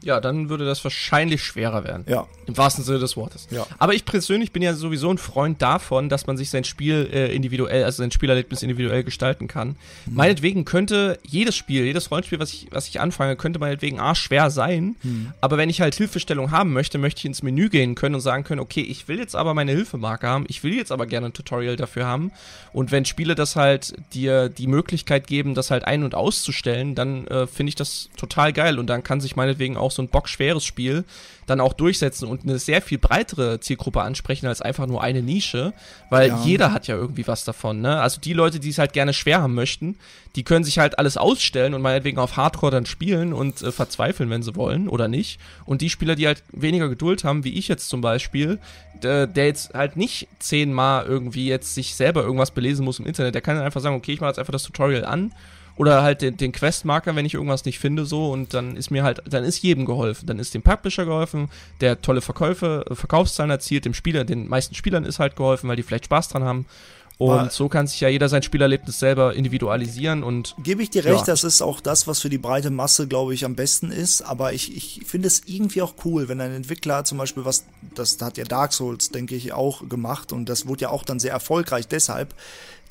Ja, 0.02 0.20
dann 0.20 0.48
würde 0.48 0.64
das 0.64 0.82
wahrscheinlich 0.84 1.42
schwerer 1.42 1.84
werden. 1.84 2.04
Ja. 2.08 2.26
Im 2.46 2.56
wahrsten 2.56 2.84
Sinne 2.84 2.98
des 2.98 3.16
Wortes. 3.16 3.46
Ja. 3.50 3.66
Aber 3.78 3.94
ich 3.94 4.04
persönlich 4.04 4.52
bin 4.52 4.62
ja 4.62 4.74
sowieso 4.74 5.10
ein 5.10 5.18
Freund 5.18 5.62
davon, 5.62 6.08
dass 6.08 6.26
man 6.26 6.36
sich 6.36 6.50
sein 6.50 6.64
Spiel 6.64 7.08
äh, 7.12 7.34
individuell, 7.34 7.84
also 7.84 8.02
sein 8.02 8.10
Spielerlebnis 8.10 8.62
individuell 8.62 9.04
gestalten 9.04 9.46
kann. 9.46 9.76
Mhm. 10.06 10.14
Meinetwegen 10.14 10.64
könnte 10.64 11.18
jedes 11.22 11.54
Spiel, 11.56 11.84
jedes 11.84 12.10
Rollenspiel, 12.10 12.40
was 12.40 12.52
ich, 12.52 12.66
was 12.70 12.88
ich 12.88 13.00
anfange, 13.00 13.36
könnte 13.36 13.58
meinetwegen 13.58 14.00
schwer 14.14 14.50
sein. 14.50 14.96
Mhm. 15.02 15.32
Aber 15.40 15.56
wenn 15.56 15.70
ich 15.70 15.80
halt 15.80 15.94
Hilfestellung 15.94 16.50
haben 16.50 16.72
möchte, 16.72 16.98
möchte 16.98 17.20
ich 17.20 17.24
ins 17.26 17.42
Menü 17.42 17.68
gehen 17.68 17.94
können 17.94 18.16
und 18.16 18.20
sagen 18.20 18.44
können, 18.44 18.60
okay, 18.60 18.82
ich 18.82 19.08
will 19.08 19.18
jetzt 19.18 19.36
aber 19.36 19.54
meine 19.54 19.72
Hilfemarke 19.72 20.26
haben, 20.26 20.44
ich 20.48 20.64
will 20.64 20.74
jetzt 20.74 20.92
aber 20.92 21.06
gerne 21.06 21.26
ein 21.26 21.32
Tutorial 21.32 21.76
dafür 21.76 22.06
haben. 22.06 22.32
Und 22.72 22.90
wenn 22.90 23.04
Spiele 23.04 23.34
das 23.34 23.56
halt 23.56 23.94
dir 24.12 24.48
die 24.48 24.66
Möglichkeit 24.66 25.26
geben, 25.26 25.54
das 25.54 25.70
halt 25.70 25.84
ein- 25.84 26.04
und 26.04 26.14
auszustellen, 26.14 26.94
dann 26.94 27.26
äh, 27.28 27.46
finde 27.46 27.68
ich 27.68 27.76
das 27.76 28.08
total 28.16 28.52
geil. 28.52 28.78
Und 28.78 28.88
dann 28.88 29.02
kann 29.02 29.20
sich 29.20 29.36
meinetwegen 29.36 29.76
auch 29.76 29.91
so 29.94 30.02
ein 30.02 30.08
bockschweres 30.08 30.64
Spiel 30.64 31.04
dann 31.46 31.60
auch 31.60 31.72
durchsetzen 31.72 32.28
und 32.28 32.44
eine 32.44 32.58
sehr 32.58 32.80
viel 32.80 32.98
breitere 32.98 33.58
Zielgruppe 33.60 34.00
ansprechen 34.00 34.46
als 34.46 34.62
einfach 34.62 34.86
nur 34.86 35.02
eine 35.02 35.22
Nische, 35.22 35.72
weil 36.08 36.28
Ja. 36.28 36.42
jeder 36.44 36.72
hat 36.72 36.86
ja 36.86 36.94
irgendwie 36.96 37.26
was 37.26 37.44
davon, 37.44 37.80
ne? 37.80 38.00
Also 38.00 38.20
die 38.20 38.32
Leute, 38.32 38.60
die 38.60 38.68
es 38.70 38.78
halt 38.78 38.92
gerne 38.92 39.12
schwer 39.12 39.42
haben 39.42 39.54
möchten, 39.54 39.96
die 40.36 40.44
können 40.44 40.64
sich 40.64 40.78
halt 40.78 40.98
alles 40.98 41.16
ausstellen 41.16 41.74
und 41.74 41.82
meinetwegen 41.82 42.18
auf 42.18 42.36
Hardcore 42.36 42.70
dann 42.72 42.86
spielen 42.86 43.32
und 43.32 43.60
äh, 43.60 43.72
verzweifeln, 43.72 44.30
wenn 44.30 44.42
sie 44.42 44.54
wollen 44.56 44.88
oder 44.88 45.08
nicht. 45.08 45.40
Und 45.66 45.80
die 45.82 45.90
Spieler, 45.90 46.14
die 46.14 46.26
halt 46.26 46.42
weniger 46.52 46.88
Geduld 46.88 47.24
haben, 47.24 47.44
wie 47.44 47.52
ich 47.58 47.68
jetzt 47.68 47.88
zum 47.88 48.00
Beispiel, 48.00 48.58
der, 49.02 49.26
der 49.26 49.46
jetzt 49.46 49.74
halt 49.74 49.96
nicht 49.96 50.28
zehnmal 50.38 51.04
irgendwie 51.06 51.48
jetzt 51.48 51.74
sich 51.74 51.96
selber 51.96 52.22
irgendwas 52.22 52.52
belesen 52.52 52.84
muss 52.84 52.98
im 53.00 53.06
Internet, 53.06 53.34
der 53.34 53.42
kann 53.42 53.56
dann 53.56 53.64
einfach 53.64 53.80
sagen, 53.80 53.96
okay, 53.96 54.12
ich 54.12 54.20
mache 54.20 54.30
jetzt 54.30 54.38
einfach 54.38 54.52
das 54.52 54.62
Tutorial 54.62 55.04
an 55.04 55.34
oder 55.76 56.02
halt 56.02 56.22
den, 56.22 56.36
den 56.36 56.52
Questmarker, 56.52 57.16
wenn 57.16 57.24
ich 57.24 57.34
irgendwas 57.34 57.64
nicht 57.64 57.78
finde, 57.78 58.04
so 58.04 58.30
und 58.30 58.54
dann 58.54 58.76
ist 58.76 58.90
mir 58.90 59.02
halt, 59.04 59.22
dann 59.28 59.44
ist 59.44 59.62
jedem 59.62 59.84
geholfen. 59.86 60.26
Dann 60.26 60.38
ist 60.38 60.54
dem 60.54 60.62
Publisher 60.62 61.04
geholfen, 61.04 61.48
der 61.80 62.00
tolle 62.02 62.20
Verkäufe, 62.20 62.84
äh, 62.90 62.94
Verkaufszahlen 62.94 63.50
erzielt, 63.50 63.84
dem 63.84 63.94
Spieler, 63.94 64.24
den 64.24 64.48
meisten 64.48 64.74
Spielern 64.74 65.04
ist 65.04 65.18
halt 65.18 65.36
geholfen, 65.36 65.68
weil 65.68 65.76
die 65.76 65.82
vielleicht 65.82 66.04
Spaß 66.06 66.28
dran 66.28 66.44
haben. 66.44 66.66
Und 67.18 67.52
so 67.52 67.68
kann 67.68 67.86
sich 67.86 68.00
ja 68.00 68.08
jeder 68.08 68.28
sein 68.28 68.42
Spielerlebnis 68.42 68.98
selber 68.98 69.34
individualisieren 69.34 70.24
und 70.24 70.56
Gebe 70.60 70.82
ich 70.82 70.90
dir 70.90 71.04
recht, 71.04 71.18
Ja. 71.20 71.24
das 71.26 71.44
ist 71.44 71.62
auch 71.62 71.80
das, 71.80 72.08
was 72.08 72.20
für 72.20 72.30
die 72.30 72.38
breite 72.38 72.70
Masse, 72.70 73.06
glaube 73.06 73.32
ich, 73.32 73.44
am 73.44 73.54
besten 73.54 73.92
ist. 73.92 74.22
Aber 74.22 74.52
ich, 74.54 74.76
ich 74.76 75.02
finde 75.06 75.28
es 75.28 75.42
irgendwie 75.46 75.82
auch 75.82 75.94
cool, 76.04 76.28
wenn 76.28 76.40
ein 76.40 76.52
Entwickler 76.52 77.04
zum 77.04 77.18
Beispiel 77.18 77.44
was, 77.44 77.64
das 77.94 78.18
hat 78.20 78.38
ja 78.38 78.44
Dark 78.44 78.72
Souls, 78.72 79.10
denke 79.10 79.36
ich, 79.36 79.52
auch 79.52 79.88
gemacht 79.88 80.32
und 80.32 80.48
das 80.48 80.66
wurde 80.66 80.82
ja 80.82 80.88
auch 80.88 81.04
dann 81.04 81.20
sehr 81.20 81.32
erfolgreich 81.32 81.86
deshalb. 81.86 82.34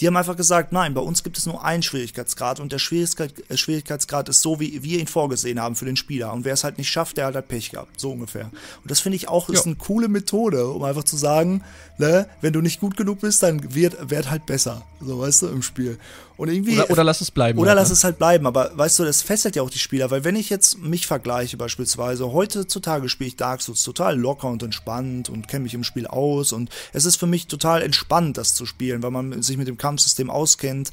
Die 0.01 0.07
haben 0.07 0.17
einfach 0.17 0.35
gesagt, 0.35 0.71
nein, 0.71 0.95
bei 0.95 1.01
uns 1.01 1.23
gibt 1.23 1.37
es 1.37 1.45
nur 1.45 1.63
einen 1.63 1.83
Schwierigkeitsgrad 1.83 2.59
und 2.59 2.71
der 2.71 2.79
Schwierigkeit, 2.79 3.33
äh, 3.49 3.55
Schwierigkeitsgrad 3.55 4.29
ist 4.29 4.41
so, 4.41 4.59
wie 4.59 4.81
wir 4.81 4.99
ihn 4.99 5.05
vorgesehen 5.07 5.61
haben 5.61 5.75
für 5.75 5.85
den 5.85 5.95
Spieler. 5.95 6.33
Und 6.33 6.43
wer 6.43 6.53
es 6.53 6.63
halt 6.63 6.79
nicht 6.79 6.89
schafft, 6.89 7.17
der 7.17 7.27
hat 7.27 7.35
halt 7.35 7.47
Pech 7.47 7.69
gehabt. 7.69 7.99
So 7.99 8.11
ungefähr. 8.11 8.45
Und 8.45 8.89
das 8.89 8.99
finde 8.99 9.15
ich 9.17 9.27
auch 9.29 9.47
ist 9.49 9.59
Ja. 9.59 9.65
eine 9.67 9.75
coole 9.75 10.07
Methode, 10.07 10.67
um 10.67 10.83
einfach 10.83 11.03
zu 11.03 11.17
sagen, 11.17 11.63
ne, 11.99 12.27
wenn 12.41 12.51
du 12.51 12.61
nicht 12.61 12.79
gut 12.79 12.97
genug 12.97 13.21
bist, 13.21 13.43
dann 13.43 13.75
wird, 13.75 14.09
wird 14.09 14.31
halt 14.31 14.47
besser. 14.47 14.83
So, 14.99 15.19
weißt 15.19 15.43
du, 15.43 15.47
im 15.49 15.61
Spiel. 15.61 15.99
Und 16.41 16.49
irgendwie. 16.49 16.73
oder, 16.79 16.89
oder 16.89 17.03
lass 17.03 17.21
es 17.21 17.29
bleiben. 17.29 17.59
Oder 17.59 17.69
halt, 17.69 17.77
lass 17.77 17.89
ne? 17.89 17.93
es 17.93 18.03
halt 18.03 18.17
bleiben, 18.17 18.47
aber 18.47 18.71
weißt 18.75 18.97
du, 18.97 19.03
das 19.03 19.21
fesselt 19.21 19.55
ja 19.55 19.61
auch 19.61 19.69
die 19.69 19.77
Spieler, 19.77 20.09
weil 20.09 20.23
wenn 20.23 20.35
ich 20.35 20.49
jetzt 20.49 20.79
mich 20.79 21.05
vergleiche 21.05 21.55
beispielsweise, 21.55 22.33
heutzutage 22.33 23.09
spiele 23.09 23.27
ich 23.27 23.35
Dark 23.35 23.61
Souls 23.61 23.83
total 23.83 24.17
locker 24.17 24.47
und 24.47 24.63
entspannt 24.63 25.29
und 25.29 25.47
kenne 25.47 25.61
mich 25.61 25.75
im 25.75 25.83
Spiel 25.83 26.07
aus 26.07 26.51
und 26.51 26.71
es 26.93 27.05
ist 27.05 27.17
für 27.17 27.27
mich 27.27 27.45
total 27.45 27.83
entspannt, 27.83 28.39
das 28.39 28.55
zu 28.55 28.65
spielen, 28.65 29.03
weil 29.03 29.11
man 29.11 29.43
sich 29.43 29.55
mit 29.55 29.67
dem 29.67 29.77
Kampfsystem 29.77 30.31
auskennt. 30.31 30.89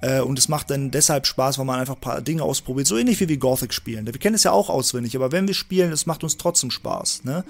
Äh, 0.00 0.20
und 0.20 0.38
es 0.38 0.46
macht 0.46 0.70
dann 0.70 0.92
deshalb 0.92 1.26
Spaß, 1.26 1.58
weil 1.58 1.64
man 1.64 1.80
einfach 1.80 1.96
ein 1.96 2.00
paar 2.00 2.20
Dinge 2.20 2.44
ausprobiert. 2.44 2.86
So 2.86 2.96
ähnlich 2.96 3.18
wie 3.18 3.28
wir 3.28 3.38
Gothic 3.38 3.74
spielen. 3.74 4.06
Wir 4.06 4.12
kennen 4.12 4.36
es 4.36 4.44
ja 4.44 4.52
auch 4.52 4.70
auswendig, 4.70 5.16
aber 5.16 5.32
wenn 5.32 5.48
wir 5.48 5.54
spielen, 5.54 5.90
es 5.90 6.06
macht 6.06 6.22
uns 6.22 6.36
trotzdem 6.36 6.70
Spaß, 6.70 7.24
ne? 7.24 7.42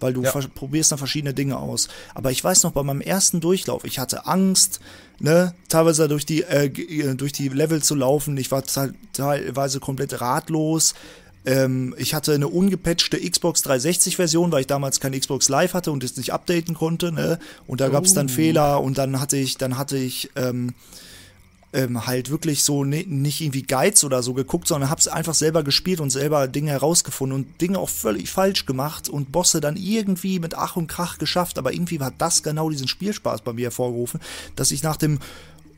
Weil 0.00 0.12
du 0.12 0.22
Ja. 0.22 0.32
probierst 0.54 0.92
dann 0.92 0.98
verschiedene 0.98 1.32
Dinge 1.34 1.56
aus. 1.58 1.88
Aber 2.14 2.30
ich 2.30 2.42
weiß 2.44 2.62
noch, 2.64 2.72
bei 2.72 2.82
meinem 2.82 3.00
ersten 3.00 3.40
Durchlauf, 3.40 3.84
ich 3.84 3.98
hatte 3.98 4.26
Angst, 4.26 4.80
ne, 5.18 5.54
teilweise 5.68 6.06
durch 6.08 6.26
die, 6.26 6.42
äh, 6.42 6.66
äh, 6.66 7.14
durch 7.14 7.32
die 7.32 7.48
Level 7.48 7.82
zu 7.82 7.94
laufen. 7.94 8.36
Ich 8.36 8.50
war 8.50 8.62
teil- 8.62 8.94
teilweise 9.12 9.80
komplett 9.80 10.20
ratlos. 10.20 10.94
Ähm, 11.46 11.94
ich 11.96 12.12
hatte 12.12 12.34
eine 12.34 12.48
ungepatchte 12.48 13.18
Xbox 13.18 13.62
360-Version, 13.62 14.50
weil 14.52 14.62
ich 14.62 14.66
damals 14.66 14.98
kein 15.00 15.12
Xbox 15.18 15.48
Live 15.48 15.74
hatte 15.74 15.92
und 15.92 16.02
es 16.02 16.16
nicht 16.16 16.32
updaten 16.32 16.74
konnte, 16.74 17.12
ne? 17.12 17.38
Und 17.68 17.80
da 17.80 17.88
gab 17.88 18.04
es 18.04 18.14
dann 18.14 18.28
Fehler 18.28 18.82
und 18.82 18.98
dann 18.98 19.20
hatte 19.20 19.36
ich, 19.36 19.56
dann 19.56 19.78
hatte 19.78 19.96
ich, 19.96 20.28
ähm, 20.34 20.74
ähm, 21.76 22.06
halt 22.06 22.30
wirklich 22.30 22.64
so 22.64 22.84
ne, 22.84 23.04
nicht 23.06 23.42
irgendwie 23.42 23.62
Guides 23.62 24.02
oder 24.02 24.22
so 24.22 24.32
geguckt, 24.32 24.66
sondern 24.66 24.88
hab's 24.88 25.08
einfach 25.08 25.34
selber 25.34 25.62
gespielt 25.62 26.00
und 26.00 26.08
selber 26.08 26.48
Dinge 26.48 26.70
herausgefunden 26.70 27.36
und 27.36 27.60
Dinge 27.60 27.78
auch 27.78 27.90
völlig 27.90 28.30
falsch 28.30 28.64
gemacht 28.64 29.10
und 29.10 29.30
Bosse 29.30 29.60
dann 29.60 29.76
irgendwie 29.76 30.40
mit 30.40 30.54
Ach 30.54 30.76
und 30.76 30.86
Krach 30.86 31.18
geschafft, 31.18 31.58
aber 31.58 31.74
irgendwie 31.74 32.00
hat 32.00 32.14
das 32.18 32.42
genau 32.42 32.70
diesen 32.70 32.88
Spielspaß 32.88 33.42
bei 33.42 33.52
mir 33.52 33.64
hervorgerufen, 33.64 34.20
dass 34.56 34.70
ich 34.70 34.82
nach 34.82 34.96
dem 34.96 35.18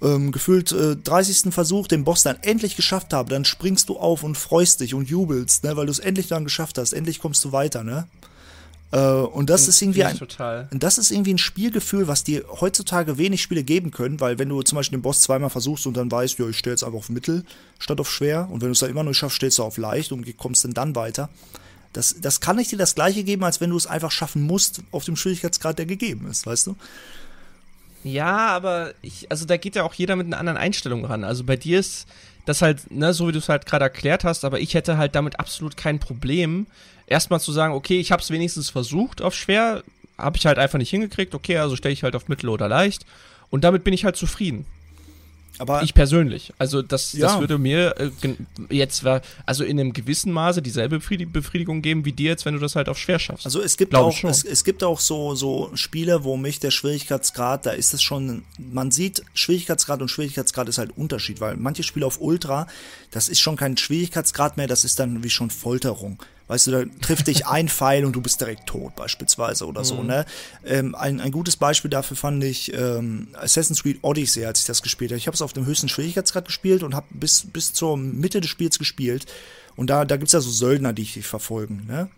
ähm, 0.00 0.30
gefühlt 0.30 0.70
äh, 0.70 0.94
30. 0.94 1.52
Versuch 1.52 1.88
den 1.88 2.04
Boss 2.04 2.22
dann 2.22 2.38
endlich 2.42 2.76
geschafft 2.76 3.12
habe, 3.12 3.30
dann 3.30 3.44
springst 3.44 3.88
du 3.88 3.98
auf 3.98 4.22
und 4.22 4.38
freust 4.38 4.80
dich 4.80 4.94
und 4.94 5.08
jubelst, 5.08 5.64
ne, 5.64 5.76
weil 5.76 5.86
du 5.86 5.92
es 5.92 5.98
endlich 5.98 6.28
dann 6.28 6.44
geschafft 6.44 6.78
hast, 6.78 6.92
endlich 6.92 7.18
kommst 7.18 7.44
du 7.44 7.50
weiter, 7.50 7.82
ne? 7.82 8.06
Äh, 8.90 8.98
und 8.98 9.50
das 9.50 9.68
ist 9.68 9.82
irgendwie 9.82 10.04
ein, 10.04 10.18
das 10.70 10.98
ist 10.98 11.10
irgendwie 11.10 11.34
ein 11.34 11.38
Spielgefühl, 11.38 12.08
was 12.08 12.24
dir 12.24 12.44
heutzutage 12.60 13.18
wenig 13.18 13.42
Spiele 13.42 13.62
geben 13.62 13.90
können, 13.90 14.20
weil 14.20 14.38
wenn 14.38 14.48
du 14.48 14.62
zum 14.62 14.76
Beispiel 14.76 14.98
den 14.98 15.02
Boss 15.02 15.20
zweimal 15.20 15.50
versuchst 15.50 15.86
und 15.86 15.96
dann 15.96 16.10
weißt, 16.10 16.38
ja, 16.38 16.48
ich 16.48 16.58
stelle 16.58 16.74
jetzt 16.74 16.84
einfach 16.84 16.98
auf 16.98 17.08
Mittel 17.10 17.44
statt 17.78 18.00
auf 18.00 18.10
schwer 18.10 18.48
und 18.50 18.62
wenn 18.62 18.68
du 18.68 18.72
es 18.72 18.80
dann 18.80 18.90
immer 18.90 19.04
nur 19.04 19.14
schaffst, 19.14 19.36
stellst 19.36 19.58
du 19.58 19.62
auf 19.62 19.76
leicht 19.76 20.12
und 20.12 20.36
kommst 20.38 20.64
dann 20.64 20.72
dann 20.72 20.96
weiter. 20.96 21.28
Das, 21.92 22.16
das 22.20 22.40
kann 22.40 22.56
nicht 22.56 22.70
dir 22.70 22.78
das 22.78 22.94
gleiche 22.94 23.24
geben, 23.24 23.44
als 23.44 23.60
wenn 23.60 23.70
du 23.70 23.76
es 23.76 23.86
einfach 23.86 24.10
schaffen 24.10 24.42
musst 24.42 24.82
auf 24.90 25.04
dem 25.04 25.16
Schwierigkeitsgrad, 25.16 25.78
der 25.78 25.86
gegeben 25.86 26.28
ist, 26.30 26.46
weißt 26.46 26.68
du? 26.68 26.76
Ja, 28.04 28.48
aber 28.48 28.94
ich, 29.02 29.30
also 29.30 29.44
da 29.44 29.56
geht 29.56 29.74
ja 29.74 29.82
auch 29.82 29.94
jeder 29.94 30.16
mit 30.16 30.26
einer 30.26 30.38
anderen 30.38 30.58
Einstellung 30.58 31.04
ran. 31.04 31.24
Also 31.24 31.44
bei 31.44 31.56
dir 31.56 31.80
ist 31.80 32.06
das 32.46 32.62
halt, 32.62 32.90
ne, 32.90 33.12
so 33.12 33.28
wie 33.28 33.32
du 33.32 33.38
es 33.38 33.48
halt 33.48 33.66
gerade 33.66 33.84
erklärt 33.84 34.24
hast, 34.24 34.44
aber 34.44 34.60
ich 34.60 34.74
hätte 34.74 34.96
halt 34.96 35.14
damit 35.14 35.40
absolut 35.40 35.76
kein 35.76 35.98
Problem, 35.98 36.66
erstmal 37.08 37.40
zu 37.40 37.52
sagen, 37.52 37.74
okay, 37.74 37.98
ich 37.98 38.12
habe 38.12 38.22
es 38.22 38.30
wenigstens 38.30 38.70
versucht 38.70 39.22
auf 39.22 39.34
schwer, 39.34 39.82
habe 40.16 40.36
ich 40.36 40.46
halt 40.46 40.58
einfach 40.58 40.78
nicht 40.78 40.90
hingekriegt, 40.90 41.34
okay, 41.34 41.58
also 41.58 41.76
stelle 41.76 41.92
ich 41.92 42.02
halt 42.02 42.14
auf 42.16 42.28
mittel 42.28 42.48
oder 42.48 42.68
leicht 42.68 43.04
und 43.50 43.64
damit 43.64 43.84
bin 43.84 43.94
ich 43.94 44.04
halt 44.04 44.16
zufrieden. 44.16 44.66
Aber 45.60 45.82
Ich 45.82 45.92
persönlich. 45.92 46.52
Also 46.58 46.82
das, 46.82 47.10
das 47.10 47.18
Ja. 47.18 47.40
würde 47.40 47.58
mir 47.58 47.92
äh, 47.98 48.10
jetzt 48.70 49.02
war 49.02 49.22
also 49.44 49.64
in 49.64 49.80
einem 49.80 49.92
gewissen 49.92 50.30
Maße 50.30 50.62
dieselbe 50.62 50.98
Befriedi- 50.98 51.26
Befriedigung 51.26 51.82
geben 51.82 52.04
wie 52.04 52.12
dir 52.12 52.30
jetzt, 52.30 52.44
wenn 52.44 52.54
du 52.54 52.60
das 52.60 52.76
halt 52.76 52.88
auf 52.88 52.96
schwer 52.96 53.18
schaffst. 53.18 53.44
Also 53.44 53.60
es 53.60 53.76
gibt 53.76 53.90
Glaub 53.90 54.12
auch 54.14 54.24
es, 54.24 54.44
es 54.44 54.62
gibt 54.62 54.84
auch 54.84 55.00
so 55.00 55.34
so 55.34 55.72
Spiele, 55.74 56.22
wo 56.22 56.36
mich 56.36 56.60
der 56.60 56.70
Schwierigkeitsgrad, 56.70 57.66
da 57.66 57.70
ist 57.72 57.92
es 57.92 58.02
schon 58.02 58.44
man 58.56 58.92
sieht 58.92 59.22
Schwierigkeitsgrad 59.34 60.00
und 60.00 60.08
Schwierigkeitsgrad 60.10 60.68
ist 60.68 60.78
halt 60.78 60.96
Unterschied, 60.96 61.40
weil 61.40 61.56
manche 61.56 61.82
Spiele 61.82 62.06
auf 62.06 62.20
Ultra, 62.20 62.68
das 63.10 63.28
ist 63.28 63.40
schon 63.40 63.56
kein 63.56 63.76
Schwierigkeitsgrad 63.76 64.58
mehr, 64.58 64.68
das 64.68 64.84
ist 64.84 65.00
dann 65.00 65.24
wie 65.24 65.30
schon 65.30 65.50
Folterung. 65.50 66.22
Weißt 66.48 66.66
du, 66.66 66.70
da 66.70 66.84
trifft 67.02 67.26
dich 67.26 67.46
ein 67.46 67.68
Pfeil 67.68 68.04
und 68.06 68.16
du 68.16 68.22
bist 68.22 68.40
direkt 68.40 68.66
tot 68.66 68.96
beispielsweise 68.96 69.66
oder 69.66 69.84
so, 69.84 70.02
ne? 70.02 70.24
Ähm, 70.64 70.94
ein, 70.94 71.20
ein 71.20 71.30
gutes 71.30 71.56
Beispiel 71.56 71.90
dafür 71.90 72.16
fand 72.16 72.42
ich 72.42 72.72
ähm, 72.72 73.28
Assassin's 73.34 73.82
Creed 73.82 73.98
Odyssey, 74.02 74.46
als 74.46 74.60
ich 74.60 74.66
das 74.66 74.82
gespielt 74.82 75.10
habe. 75.10 75.18
Ich 75.18 75.26
habe 75.26 75.34
es 75.34 75.42
auf 75.42 75.52
dem 75.52 75.66
höchsten 75.66 75.88
Schwierigkeitsgrad 75.88 76.46
gespielt 76.46 76.82
und 76.82 76.94
habe 76.94 77.06
bis 77.10 77.46
bis 77.52 77.74
zur 77.74 77.98
Mitte 77.98 78.40
des 78.40 78.48
Spiels 78.48 78.78
gespielt 78.78 79.26
und 79.76 79.90
da 79.90 80.06
da 80.06 80.16
gibt's 80.16 80.32
ja 80.32 80.40
so 80.40 80.50
Söldner, 80.50 80.94
die 80.94 81.04
dich 81.04 81.26
verfolgen, 81.26 81.84
ne? 81.86 82.08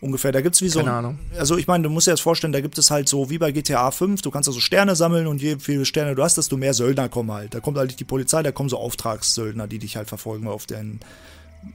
Ungefähr, 0.00 0.32
da 0.32 0.40
gibt's 0.40 0.60
wie 0.60 0.68
so 0.68 0.80
Keine 0.80 0.92
Ahnung. 0.94 1.18
also 1.38 1.56
ich 1.56 1.68
meine, 1.68 1.84
du 1.84 1.88
musst 1.88 2.08
dir 2.08 2.10
das 2.10 2.20
vorstellen, 2.20 2.52
da 2.52 2.60
gibt 2.60 2.76
es 2.76 2.90
halt 2.90 3.08
so 3.08 3.30
wie 3.30 3.38
bei 3.38 3.52
GTA 3.52 3.92
5, 3.92 4.20
du 4.20 4.32
kannst 4.32 4.48
also 4.48 4.58
Sterne 4.58 4.96
sammeln 4.96 5.28
und 5.28 5.40
je 5.40 5.58
viele 5.60 5.84
Sterne 5.84 6.16
du 6.16 6.24
hast, 6.24 6.36
desto 6.36 6.56
mehr 6.56 6.74
Söldner 6.74 7.08
kommen 7.08 7.30
halt. 7.30 7.54
Da 7.54 7.60
kommt 7.60 7.78
halt 7.78 7.86
nicht 7.86 8.00
die 8.00 8.04
Polizei, 8.04 8.42
da 8.42 8.50
kommen 8.50 8.68
so 8.68 8.78
Auftragssöldner, 8.78 9.68
die 9.68 9.78
dich 9.78 9.96
halt 9.96 10.08
verfolgen 10.08 10.48
auf 10.48 10.66
den 10.66 10.98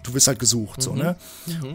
du 0.04 0.14
wirst 0.14 0.28
halt 0.28 0.40
gesucht, 0.40 0.82
so, 0.82 0.94
ne? 0.94 1.16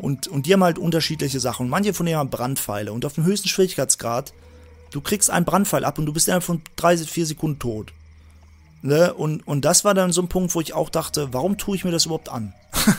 Und, 0.00 0.28
und 0.28 0.46
die 0.46 0.52
haben 0.52 0.64
halt 0.64 0.78
unterschiedliche 0.78 1.40
Sachen. 1.40 1.64
Und 1.64 1.70
manche 1.70 1.94
von 1.94 2.06
denen 2.06 2.18
haben 2.18 2.30
Brandpfeile. 2.30 2.92
Und 2.92 3.04
auf 3.04 3.14
dem 3.14 3.24
höchsten 3.24 3.48
Schwierigkeitsgrad, 3.48 4.32
du 4.90 5.00
kriegst 5.00 5.30
einen 5.30 5.44
Brandpfeil 5.44 5.84
ab 5.84 5.98
und 5.98 6.06
du 6.06 6.12
bist 6.12 6.28
innerhalb 6.28 6.44
von 6.44 6.62
drei, 6.76 6.96
vier 6.98 7.26
Sekunden 7.26 7.58
tot. 7.58 7.92
Ne? 8.82 9.14
Und, 9.14 9.46
und 9.46 9.64
das 9.64 9.84
war 9.84 9.94
dann 9.94 10.12
so 10.12 10.20
ein 10.22 10.28
Punkt, 10.28 10.54
wo 10.54 10.60
ich 10.60 10.74
auch 10.74 10.90
dachte, 10.90 11.28
warum 11.32 11.56
tue 11.56 11.76
ich 11.76 11.84
mir 11.84 11.90
das 11.92 12.06
überhaupt 12.06 12.28
an? 12.28 12.52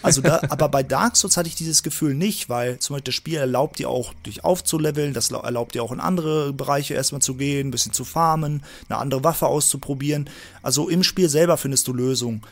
Also 0.00 0.20
da, 0.20 0.40
aber 0.48 0.68
bei 0.68 0.84
Dark 0.84 1.16
Souls 1.16 1.36
hatte 1.36 1.48
ich 1.48 1.56
dieses 1.56 1.82
Gefühl 1.82 2.14
nicht, 2.14 2.48
weil 2.48 2.78
zum 2.78 2.94
Beispiel 2.94 3.06
das 3.06 3.14
Spiel 3.16 3.34
erlaubt 3.36 3.80
dir 3.80 3.90
auch, 3.90 4.14
dich 4.24 4.44
aufzuleveln, 4.44 5.12
das 5.12 5.30
lau- 5.30 5.40
erlaubt 5.40 5.74
dir 5.74 5.82
auch 5.82 5.90
in 5.90 5.98
andere 5.98 6.52
Bereiche 6.52 6.94
erstmal 6.94 7.20
zu 7.20 7.34
gehen, 7.34 7.66
ein 7.66 7.70
bisschen 7.72 7.92
zu 7.92 8.04
farmen, 8.04 8.62
eine 8.88 8.98
andere 9.00 9.24
Waffe 9.24 9.48
auszuprobieren. 9.48 10.30
Also 10.62 10.88
im 10.88 11.02
Spiel 11.02 11.28
selber 11.28 11.56
findest 11.56 11.88
du 11.88 11.92
Lösungen 11.92 12.42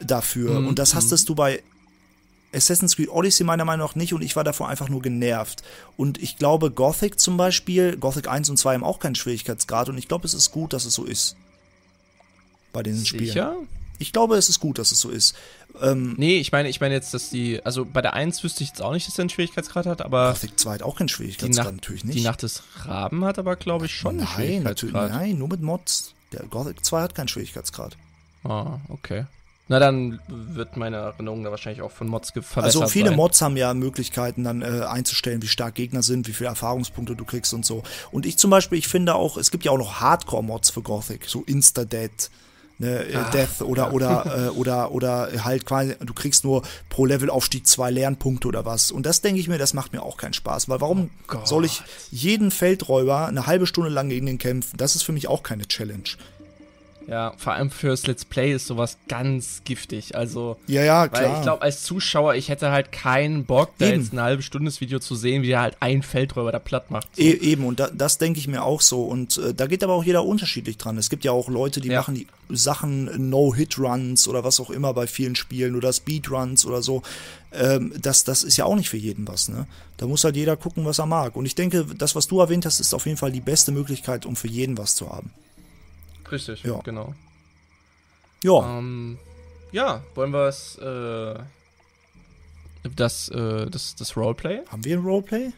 dafür. 0.00 0.58
Und 0.58 0.78
das 0.78 0.94
hastest 0.94 1.28
du 1.28 1.34
bei 1.34 1.62
Assassin's 2.54 2.96
Creed 2.96 3.10
Odyssey 3.10 3.44
meiner 3.44 3.64
Meinung 3.64 3.86
nach 3.86 3.94
nicht 3.94 4.14
und 4.14 4.22
ich 4.22 4.34
war 4.36 4.44
davor 4.44 4.68
einfach 4.68 4.88
nur 4.88 5.02
genervt. 5.02 5.62
Und 5.96 6.20
ich 6.22 6.38
glaube, 6.38 6.70
Gothic 6.70 7.20
zum 7.20 7.36
Beispiel, 7.36 7.96
Gothic 7.96 8.28
1 8.28 8.48
und 8.48 8.56
2 8.56 8.74
haben 8.74 8.84
auch 8.84 9.00
keinen 9.00 9.14
Schwierigkeitsgrad 9.14 9.88
und 9.88 9.98
ich 9.98 10.08
glaube, 10.08 10.26
es 10.26 10.34
ist 10.34 10.50
gut, 10.50 10.72
dass 10.72 10.84
es 10.84 10.94
so 10.94 11.04
ist. 11.04 11.36
Bei 12.72 12.82
diesen 12.82 13.04
Spielen. 13.04 13.26
Sicher? 13.26 13.56
Ich 13.98 14.12
glaube, 14.12 14.36
es 14.36 14.48
ist 14.48 14.60
gut, 14.60 14.78
dass 14.78 14.92
es 14.92 15.00
so 15.00 15.10
ist. 15.10 15.34
Ähm, 15.82 16.14
Nee, 16.16 16.38
ich 16.38 16.52
meine, 16.52 16.68
ich 16.68 16.80
meine 16.80 16.94
jetzt, 16.94 17.12
dass 17.12 17.30
die, 17.30 17.64
also 17.64 17.84
bei 17.84 18.00
der 18.00 18.14
1 18.14 18.42
wüsste 18.44 18.62
ich 18.62 18.70
jetzt 18.70 18.80
auch 18.80 18.92
nicht, 18.92 19.06
dass 19.08 19.18
er 19.18 19.22
einen 19.22 19.30
Schwierigkeitsgrad 19.30 19.86
hat, 19.86 20.00
aber 20.02 20.32
Gothic 20.32 20.58
2 20.58 20.74
hat 20.74 20.82
auch 20.82 20.96
keinen 20.96 21.08
Schwierigkeitsgrad, 21.08 21.66
Nacht, 21.66 21.74
natürlich 21.74 22.04
nicht. 22.04 22.18
die 22.18 22.22
Nacht 22.22 22.42
des 22.42 22.62
Raben 22.76 23.24
hat 23.24 23.38
aber, 23.38 23.56
glaube 23.56 23.86
ich, 23.86 23.94
schon 23.94 24.20
einen 24.20 24.28
nein, 24.36 24.62
natürlich, 24.62 24.94
nein, 24.94 25.36
nur 25.36 25.48
mit 25.48 25.60
Mods. 25.60 26.14
Der 26.32 26.44
Gothic 26.44 26.84
2 26.84 27.02
hat 27.02 27.14
keinen 27.14 27.28
Schwierigkeitsgrad. 27.28 27.96
Ah, 28.44 28.78
okay. 28.88 29.26
Na, 29.70 29.78
dann 29.78 30.18
wird 30.28 30.78
meine 30.78 30.96
Erinnerung 30.96 31.44
da 31.44 31.50
wahrscheinlich 31.50 31.82
auch 31.82 31.90
von 31.90 32.08
Mods 32.08 32.30
verbessert 32.30 32.64
Also 32.64 32.86
viele 32.86 33.08
sein. 33.08 33.16
Mods 33.16 33.42
haben 33.42 33.56
ja 33.58 33.74
Möglichkeiten 33.74 34.44
dann 34.44 34.62
äh, 34.62 34.84
einzustellen, 34.88 35.42
wie 35.42 35.46
stark 35.46 35.74
Gegner 35.74 36.02
sind, 36.02 36.26
wie 36.26 36.32
viele 36.32 36.48
Erfahrungspunkte 36.48 37.14
du 37.14 37.26
kriegst 37.26 37.52
und 37.52 37.66
so. 37.66 37.82
Und 38.10 38.24
ich 38.24 38.38
zum 38.38 38.50
Beispiel, 38.50 38.78
ich 38.78 38.88
finde 38.88 39.14
auch, 39.14 39.36
es 39.36 39.50
gibt 39.50 39.64
ja 39.64 39.70
auch 39.70 39.78
noch 39.78 40.00
Hardcore-Mods 40.00 40.70
für 40.70 40.80
Gothic, 40.80 41.26
so 41.26 41.42
Insta-Dead. 41.42 42.30
Ne, 42.80 43.06
äh, 43.06 43.16
Ach, 43.16 43.30
Death 43.30 43.62
oder 43.62 43.92
oder 43.92 44.46
äh, 44.46 44.48
oder 44.50 44.92
oder 44.92 45.44
halt 45.44 45.66
quasi 45.66 45.96
du 45.98 46.14
kriegst 46.14 46.44
nur 46.44 46.62
pro 46.88 47.06
Levelaufstieg 47.06 47.66
zwei 47.66 47.90
Lernpunkte 47.90 48.46
oder 48.46 48.64
was 48.64 48.92
und 48.92 49.04
das 49.04 49.20
denke 49.20 49.40
ich 49.40 49.48
mir 49.48 49.58
das 49.58 49.74
macht 49.74 49.92
mir 49.92 50.00
auch 50.00 50.16
keinen 50.16 50.32
Spaß 50.32 50.68
weil 50.68 50.80
warum 50.80 51.10
Oh 51.28 51.38
soll 51.42 51.64
ich 51.64 51.82
jeden 52.12 52.52
Feldräuber 52.52 53.26
eine 53.26 53.48
halbe 53.48 53.66
Stunde 53.66 53.90
lang 53.90 54.10
gegen 54.10 54.26
den 54.26 54.38
kämpfen 54.38 54.76
das 54.76 54.94
ist 54.94 55.02
für 55.02 55.10
mich 55.10 55.26
auch 55.26 55.42
keine 55.42 55.66
Challenge 55.66 56.08
Ja, 57.08 57.32
vor 57.38 57.54
allem 57.54 57.70
fürs 57.70 58.06
Let's 58.06 58.26
Play 58.26 58.52
ist 58.52 58.66
sowas 58.66 58.98
ganz 59.08 59.62
giftig. 59.64 60.14
Also, 60.14 60.58
ja 60.66 60.82
ja 60.82 61.00
weil 61.00 61.08
klar 61.08 61.36
ich 61.38 61.42
glaube, 61.42 61.62
als 61.62 61.82
Zuschauer, 61.82 62.34
ich 62.34 62.50
hätte 62.50 62.70
halt 62.70 62.92
keinen 62.92 63.46
Bock, 63.46 63.70
da 63.78 63.86
Eben. 63.86 64.02
jetzt 64.02 64.12
ein 64.12 64.20
halbe 64.20 64.42
Stundes 64.42 64.82
Video 64.82 64.98
zu 64.98 65.14
sehen, 65.14 65.42
wie 65.42 65.46
der 65.48 65.62
halt 65.62 65.78
ein 65.80 66.02
Feldräuber 66.02 66.52
da 66.52 66.58
platt 66.58 66.90
macht. 66.90 67.16
So. 67.16 67.22
E 67.22 67.30
eben, 67.30 67.64
und 67.64 67.80
da, 67.80 67.88
das 67.88 68.18
denke 68.18 68.38
ich 68.38 68.46
mir 68.46 68.62
auch 68.62 68.82
so. 68.82 69.04
Und 69.04 69.38
äh, 69.38 69.54
da 69.54 69.66
geht 69.66 69.82
aber 69.82 69.94
auch 69.94 70.04
jeder 70.04 70.22
unterschiedlich 70.24 70.76
dran. 70.76 70.98
Es 70.98 71.08
gibt 71.08 71.24
ja 71.24 71.32
auch 71.32 71.48
Leute, 71.48 71.80
die 71.80 71.88
Ja. 71.88 72.00
machen 72.00 72.14
die 72.14 72.26
Sachen 72.50 73.30
No-Hit-Runs 73.30 74.28
oder 74.28 74.44
was 74.44 74.60
auch 74.60 74.68
immer 74.68 74.92
bei 74.92 75.06
vielen 75.06 75.34
Spielen 75.34 75.76
oder 75.76 75.92
Speedruns 75.94 76.66
oder 76.66 76.82
so. 76.82 77.02
Ähm, 77.52 77.94
das, 77.98 78.24
das 78.24 78.42
ist 78.42 78.58
ja 78.58 78.66
auch 78.66 78.76
nicht 78.76 78.90
für 78.90 78.98
jeden 78.98 79.26
was, 79.26 79.48
ne? 79.48 79.66
Da 79.96 80.06
muss 80.06 80.24
halt 80.24 80.36
jeder 80.36 80.58
gucken, 80.58 80.84
was 80.84 80.98
er 80.98 81.06
mag. 81.06 81.36
Und 81.36 81.46
ich 81.46 81.54
denke, 81.54 81.86
das, 81.96 82.14
was 82.14 82.26
du 82.26 82.40
erwähnt 82.40 82.66
hast, 82.66 82.80
ist 82.80 82.92
auf 82.92 83.06
jeden 83.06 83.16
Fall 83.16 83.32
die 83.32 83.40
beste 83.40 83.72
Möglichkeit, 83.72 84.26
um 84.26 84.36
für 84.36 84.48
jeden 84.48 84.76
was 84.76 84.94
zu 84.94 85.08
haben. 85.08 85.30
Richtig, 86.30 86.62
Ja. 86.64 86.80
genau. 86.80 87.14
Ja, 88.44 88.78
Ähm, 88.78 89.18
ja, 89.72 90.02
wollen 90.14 90.32
wir 90.32 90.46
es, 90.48 90.76
äh, 90.78 91.38
das, 92.94 93.28
äh, 93.30 93.66
das, 93.70 93.96
das 93.96 94.16
Roleplay? 94.16 94.60
haben 94.70 94.84
wir 94.84 94.96
ein 94.98 95.04
Roleplay? 95.04 95.52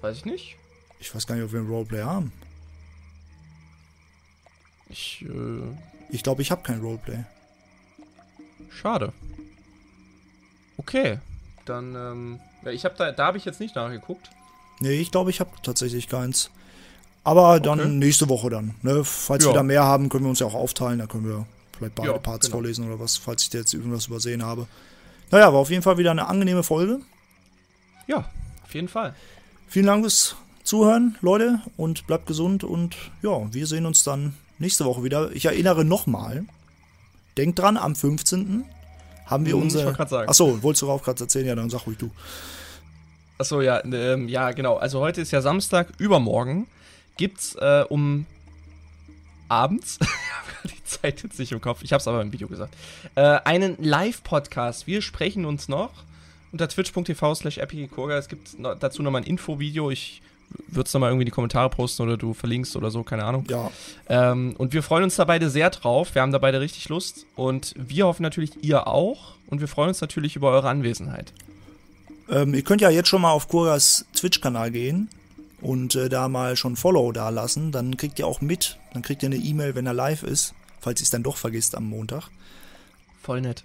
Weiß 0.00 0.16
ich 0.18 0.24
nicht. 0.24 0.56
Ich 1.00 1.14
weiß 1.14 1.26
gar 1.26 1.34
nicht, 1.34 1.44
ob 1.44 1.52
wir 1.52 1.60
ein 1.60 1.68
Roleplay 1.68 2.02
haben. 2.02 2.32
Ich, 4.88 5.22
äh, 5.28 5.62
Ich 6.10 6.22
glaube, 6.22 6.40
ich 6.42 6.50
habe 6.50 6.62
kein 6.62 6.80
Roleplay. 6.80 7.24
schade. 8.70 9.12
Okay, 10.78 11.18
dann, 11.66 11.94
ähm, 11.96 12.40
ja, 12.64 12.70
ich 12.70 12.84
habe 12.84 12.94
da, 12.96 13.10
da 13.12 13.26
habe 13.26 13.36
ich 13.38 13.44
jetzt 13.44 13.60
nicht 13.60 13.74
nachgeguckt. 13.74 14.30
Nee, 14.80 14.92
ich 15.00 15.10
glaube, 15.10 15.30
ich 15.30 15.40
habe 15.40 15.50
tatsächlich 15.62 16.08
keins. 16.08 16.50
Aber 17.28 17.60
dann 17.60 17.78
Okay. 17.80 17.88
nächste 17.90 18.28
Woche 18.30 18.48
dann. 18.48 18.74
Ne? 18.80 19.04
Falls 19.04 19.44
Ja. 19.44 19.50
wir 19.50 19.54
da 19.54 19.62
mehr 19.62 19.84
haben, 19.84 20.08
können 20.08 20.24
wir 20.24 20.30
uns 20.30 20.38
ja 20.40 20.46
auch 20.46 20.54
aufteilen. 20.54 20.98
Da 20.98 21.06
können 21.06 21.26
wir 21.26 21.44
vielleicht 21.76 21.94
beide 21.94 22.08
Ja, 22.12 22.18
Parts 22.18 22.46
genau. 22.46 22.56
vorlesen 22.56 22.86
oder 22.86 22.98
was, 22.98 23.18
falls 23.18 23.42
ich 23.42 23.50
da 23.50 23.58
jetzt 23.58 23.74
irgendwas 23.74 24.06
übersehen 24.06 24.42
habe. 24.42 24.66
Naja, 25.30 25.52
war 25.52 25.60
auf 25.60 25.68
jeden 25.68 25.82
Fall 25.82 25.98
wieder 25.98 26.10
eine 26.10 26.26
angenehme 26.26 26.62
Folge. 26.62 27.00
Ja, 28.06 28.24
auf 28.64 28.74
jeden 28.74 28.88
Fall. 28.88 29.14
Vielen 29.68 29.84
Dank 29.86 30.02
fürs 30.04 30.36
Zuhören, 30.64 31.18
Leute, 31.20 31.60
und 31.76 32.06
bleibt 32.06 32.26
gesund. 32.26 32.64
Und 32.64 32.96
ja, 33.22 33.52
wir 33.52 33.66
sehen 33.66 33.84
uns 33.84 34.04
dann 34.04 34.32
nächste 34.58 34.86
Woche 34.86 35.04
wieder. 35.04 35.30
Ich 35.32 35.44
erinnere 35.44 35.84
nochmal, 35.84 36.46
denkt 37.36 37.58
dran, 37.58 37.76
am 37.76 37.94
15. 37.94 38.64
haben 39.26 39.44
wir 39.44 39.52
Hm, 39.52 39.58
ich 39.58 39.64
unser. 39.64 39.84
wollte 39.84 39.96
grad 39.98 40.08
sagen. 40.08 40.28
Achso, 40.30 40.62
wolltest 40.62 40.80
du 40.82 40.90
auch 40.90 41.02
gerade 41.02 41.22
erzählen? 41.24 41.46
Ja, 41.46 41.54
dann 41.54 41.68
sag 41.68 41.86
ruhig 41.86 41.98
du. 41.98 42.10
Achso, 43.36 43.60
ja, 43.60 43.84
ähm, 43.84 44.28
ja, 44.28 44.50
genau. 44.52 44.78
Also 44.78 45.00
heute 45.00 45.20
ist 45.20 45.30
ja 45.30 45.42
Samstag, 45.42 45.88
übermorgen 45.98 46.66
gibt's 47.18 47.54
äh, 47.56 47.84
um 47.88 48.24
abends, 49.48 49.98
die 50.64 50.84
Zeit 50.84 51.22
jetzt 51.22 51.38
nicht 51.38 51.52
im 51.52 51.60
Kopf, 51.60 51.82
ich 51.82 51.92
habe 51.92 52.00
es 52.00 52.08
aber 52.08 52.22
im 52.22 52.32
Video 52.32 52.48
gesagt, 52.48 52.74
äh, 53.14 53.20
einen 53.44 53.76
Live-Podcast. 53.78 54.86
Wir 54.86 55.02
sprechen 55.02 55.44
uns 55.44 55.68
noch 55.68 55.90
unter 56.52 56.68
twitch.tv 56.68 57.34
slash. 57.34 57.58
Es 57.58 58.28
gibt 58.28 58.58
noch, 58.58 58.78
dazu 58.78 59.02
nochmal 59.02 59.22
ein 59.22 59.26
Infovideo. 59.26 59.90
Ich 59.90 60.22
würde 60.68 60.86
es 60.86 60.94
nochmal 60.94 61.10
irgendwie 61.10 61.24
in 61.24 61.26
die 61.26 61.32
Kommentare 61.32 61.68
posten 61.68 62.02
oder 62.02 62.16
du 62.16 62.32
verlinkst 62.32 62.74
oder 62.76 62.90
so, 62.90 63.02
keine 63.02 63.24
Ahnung. 63.24 63.44
Ja, 63.50 63.70
Ähm, 64.08 64.54
und 64.56 64.72
wir 64.72 64.82
freuen 64.82 65.04
uns 65.04 65.16
da 65.16 65.24
beide 65.24 65.50
sehr 65.50 65.68
drauf. 65.68 66.14
Wir 66.14 66.22
haben 66.22 66.32
da 66.32 66.38
beide 66.38 66.60
richtig 66.60 66.88
Lust. 66.88 67.26
Und 67.36 67.74
wir 67.76 68.06
hoffen 68.06 68.22
natürlich, 68.22 68.62
ihr 68.62 68.86
auch. 68.86 69.34
Und 69.48 69.60
wir 69.60 69.68
freuen 69.68 69.88
uns 69.88 70.00
natürlich 70.00 70.36
über 70.36 70.50
eure 70.50 70.68
Anwesenheit. 70.68 71.34
Ähm, 72.30 72.54
ihr 72.54 72.62
könnt 72.62 72.80
ja 72.80 72.88
jetzt 72.90 73.08
schon 73.08 73.22
mal 73.22 73.30
auf 73.30 73.48
Kurgas 73.48 74.06
Twitch-Kanal 74.14 74.70
gehen 74.70 75.08
und 75.60 75.94
äh, 75.94 76.08
da 76.08 76.28
mal 76.28 76.56
schon 76.56 76.76
Follow 76.76 77.12
da 77.12 77.28
lassen. 77.30 77.72
Dann 77.72 77.96
kriegt 77.96 78.18
ihr 78.18 78.26
auch 78.26 78.40
mit, 78.40 78.78
dann 78.92 79.02
kriegt 79.02 79.22
ihr 79.22 79.28
eine 79.28 79.36
E-Mail, 79.36 79.74
wenn 79.74 79.86
er 79.86 79.94
live 79.94 80.22
ist, 80.22 80.54
falls 80.80 81.00
ihr 81.00 81.04
es 81.04 81.10
dann 81.10 81.22
doch 81.22 81.36
vergisst 81.36 81.74
am 81.74 81.88
Montag. 81.88 82.30
Voll 83.22 83.40
nett. 83.40 83.64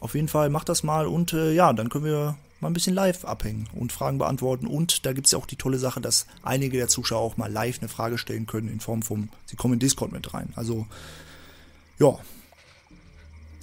Auf 0.00 0.14
jeden 0.14 0.28
Fall 0.28 0.50
macht 0.50 0.68
das 0.68 0.82
mal 0.82 1.06
und 1.06 1.32
äh, 1.32 1.52
ja, 1.52 1.72
dann 1.72 1.88
können 1.88 2.04
wir 2.04 2.36
mal 2.60 2.68
ein 2.68 2.74
bisschen 2.74 2.94
live 2.94 3.24
abhängen 3.24 3.68
und 3.74 3.92
Fragen 3.92 4.18
beantworten. 4.18 4.66
Und 4.66 5.04
da 5.04 5.12
gibt's 5.12 5.32
ja 5.32 5.38
auch 5.38 5.46
die 5.46 5.56
tolle 5.56 5.78
Sache, 5.78 6.00
dass 6.00 6.26
einige 6.42 6.78
der 6.78 6.88
Zuschauer 6.88 7.20
auch 7.20 7.36
mal 7.36 7.50
live 7.50 7.80
eine 7.80 7.88
Frage 7.88 8.18
stellen 8.18 8.46
können 8.46 8.68
in 8.68 8.80
Form 8.80 9.02
von, 9.02 9.28
sie 9.46 9.56
kommen 9.56 9.74
in 9.74 9.80
Discord 9.80 10.12
mit 10.12 10.32
rein. 10.32 10.52
Also, 10.56 10.86
ja. 11.98 12.18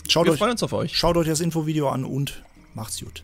Schaut 0.08 0.26
Wir 0.26 0.34
euch, 0.34 0.40
freuen 0.40 0.52
uns 0.52 0.64
auf 0.64 0.74
euch. 0.74 0.98
schaut 0.98 1.18
euch 1.18 1.28
das 1.28 1.40
Infovideo 1.40 1.90
an 1.90 2.04
und 2.04 2.44
macht's 2.74 3.00
gut. 3.00 3.24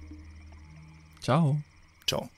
Ciao. 1.21 1.61
Ciao. 2.07 2.29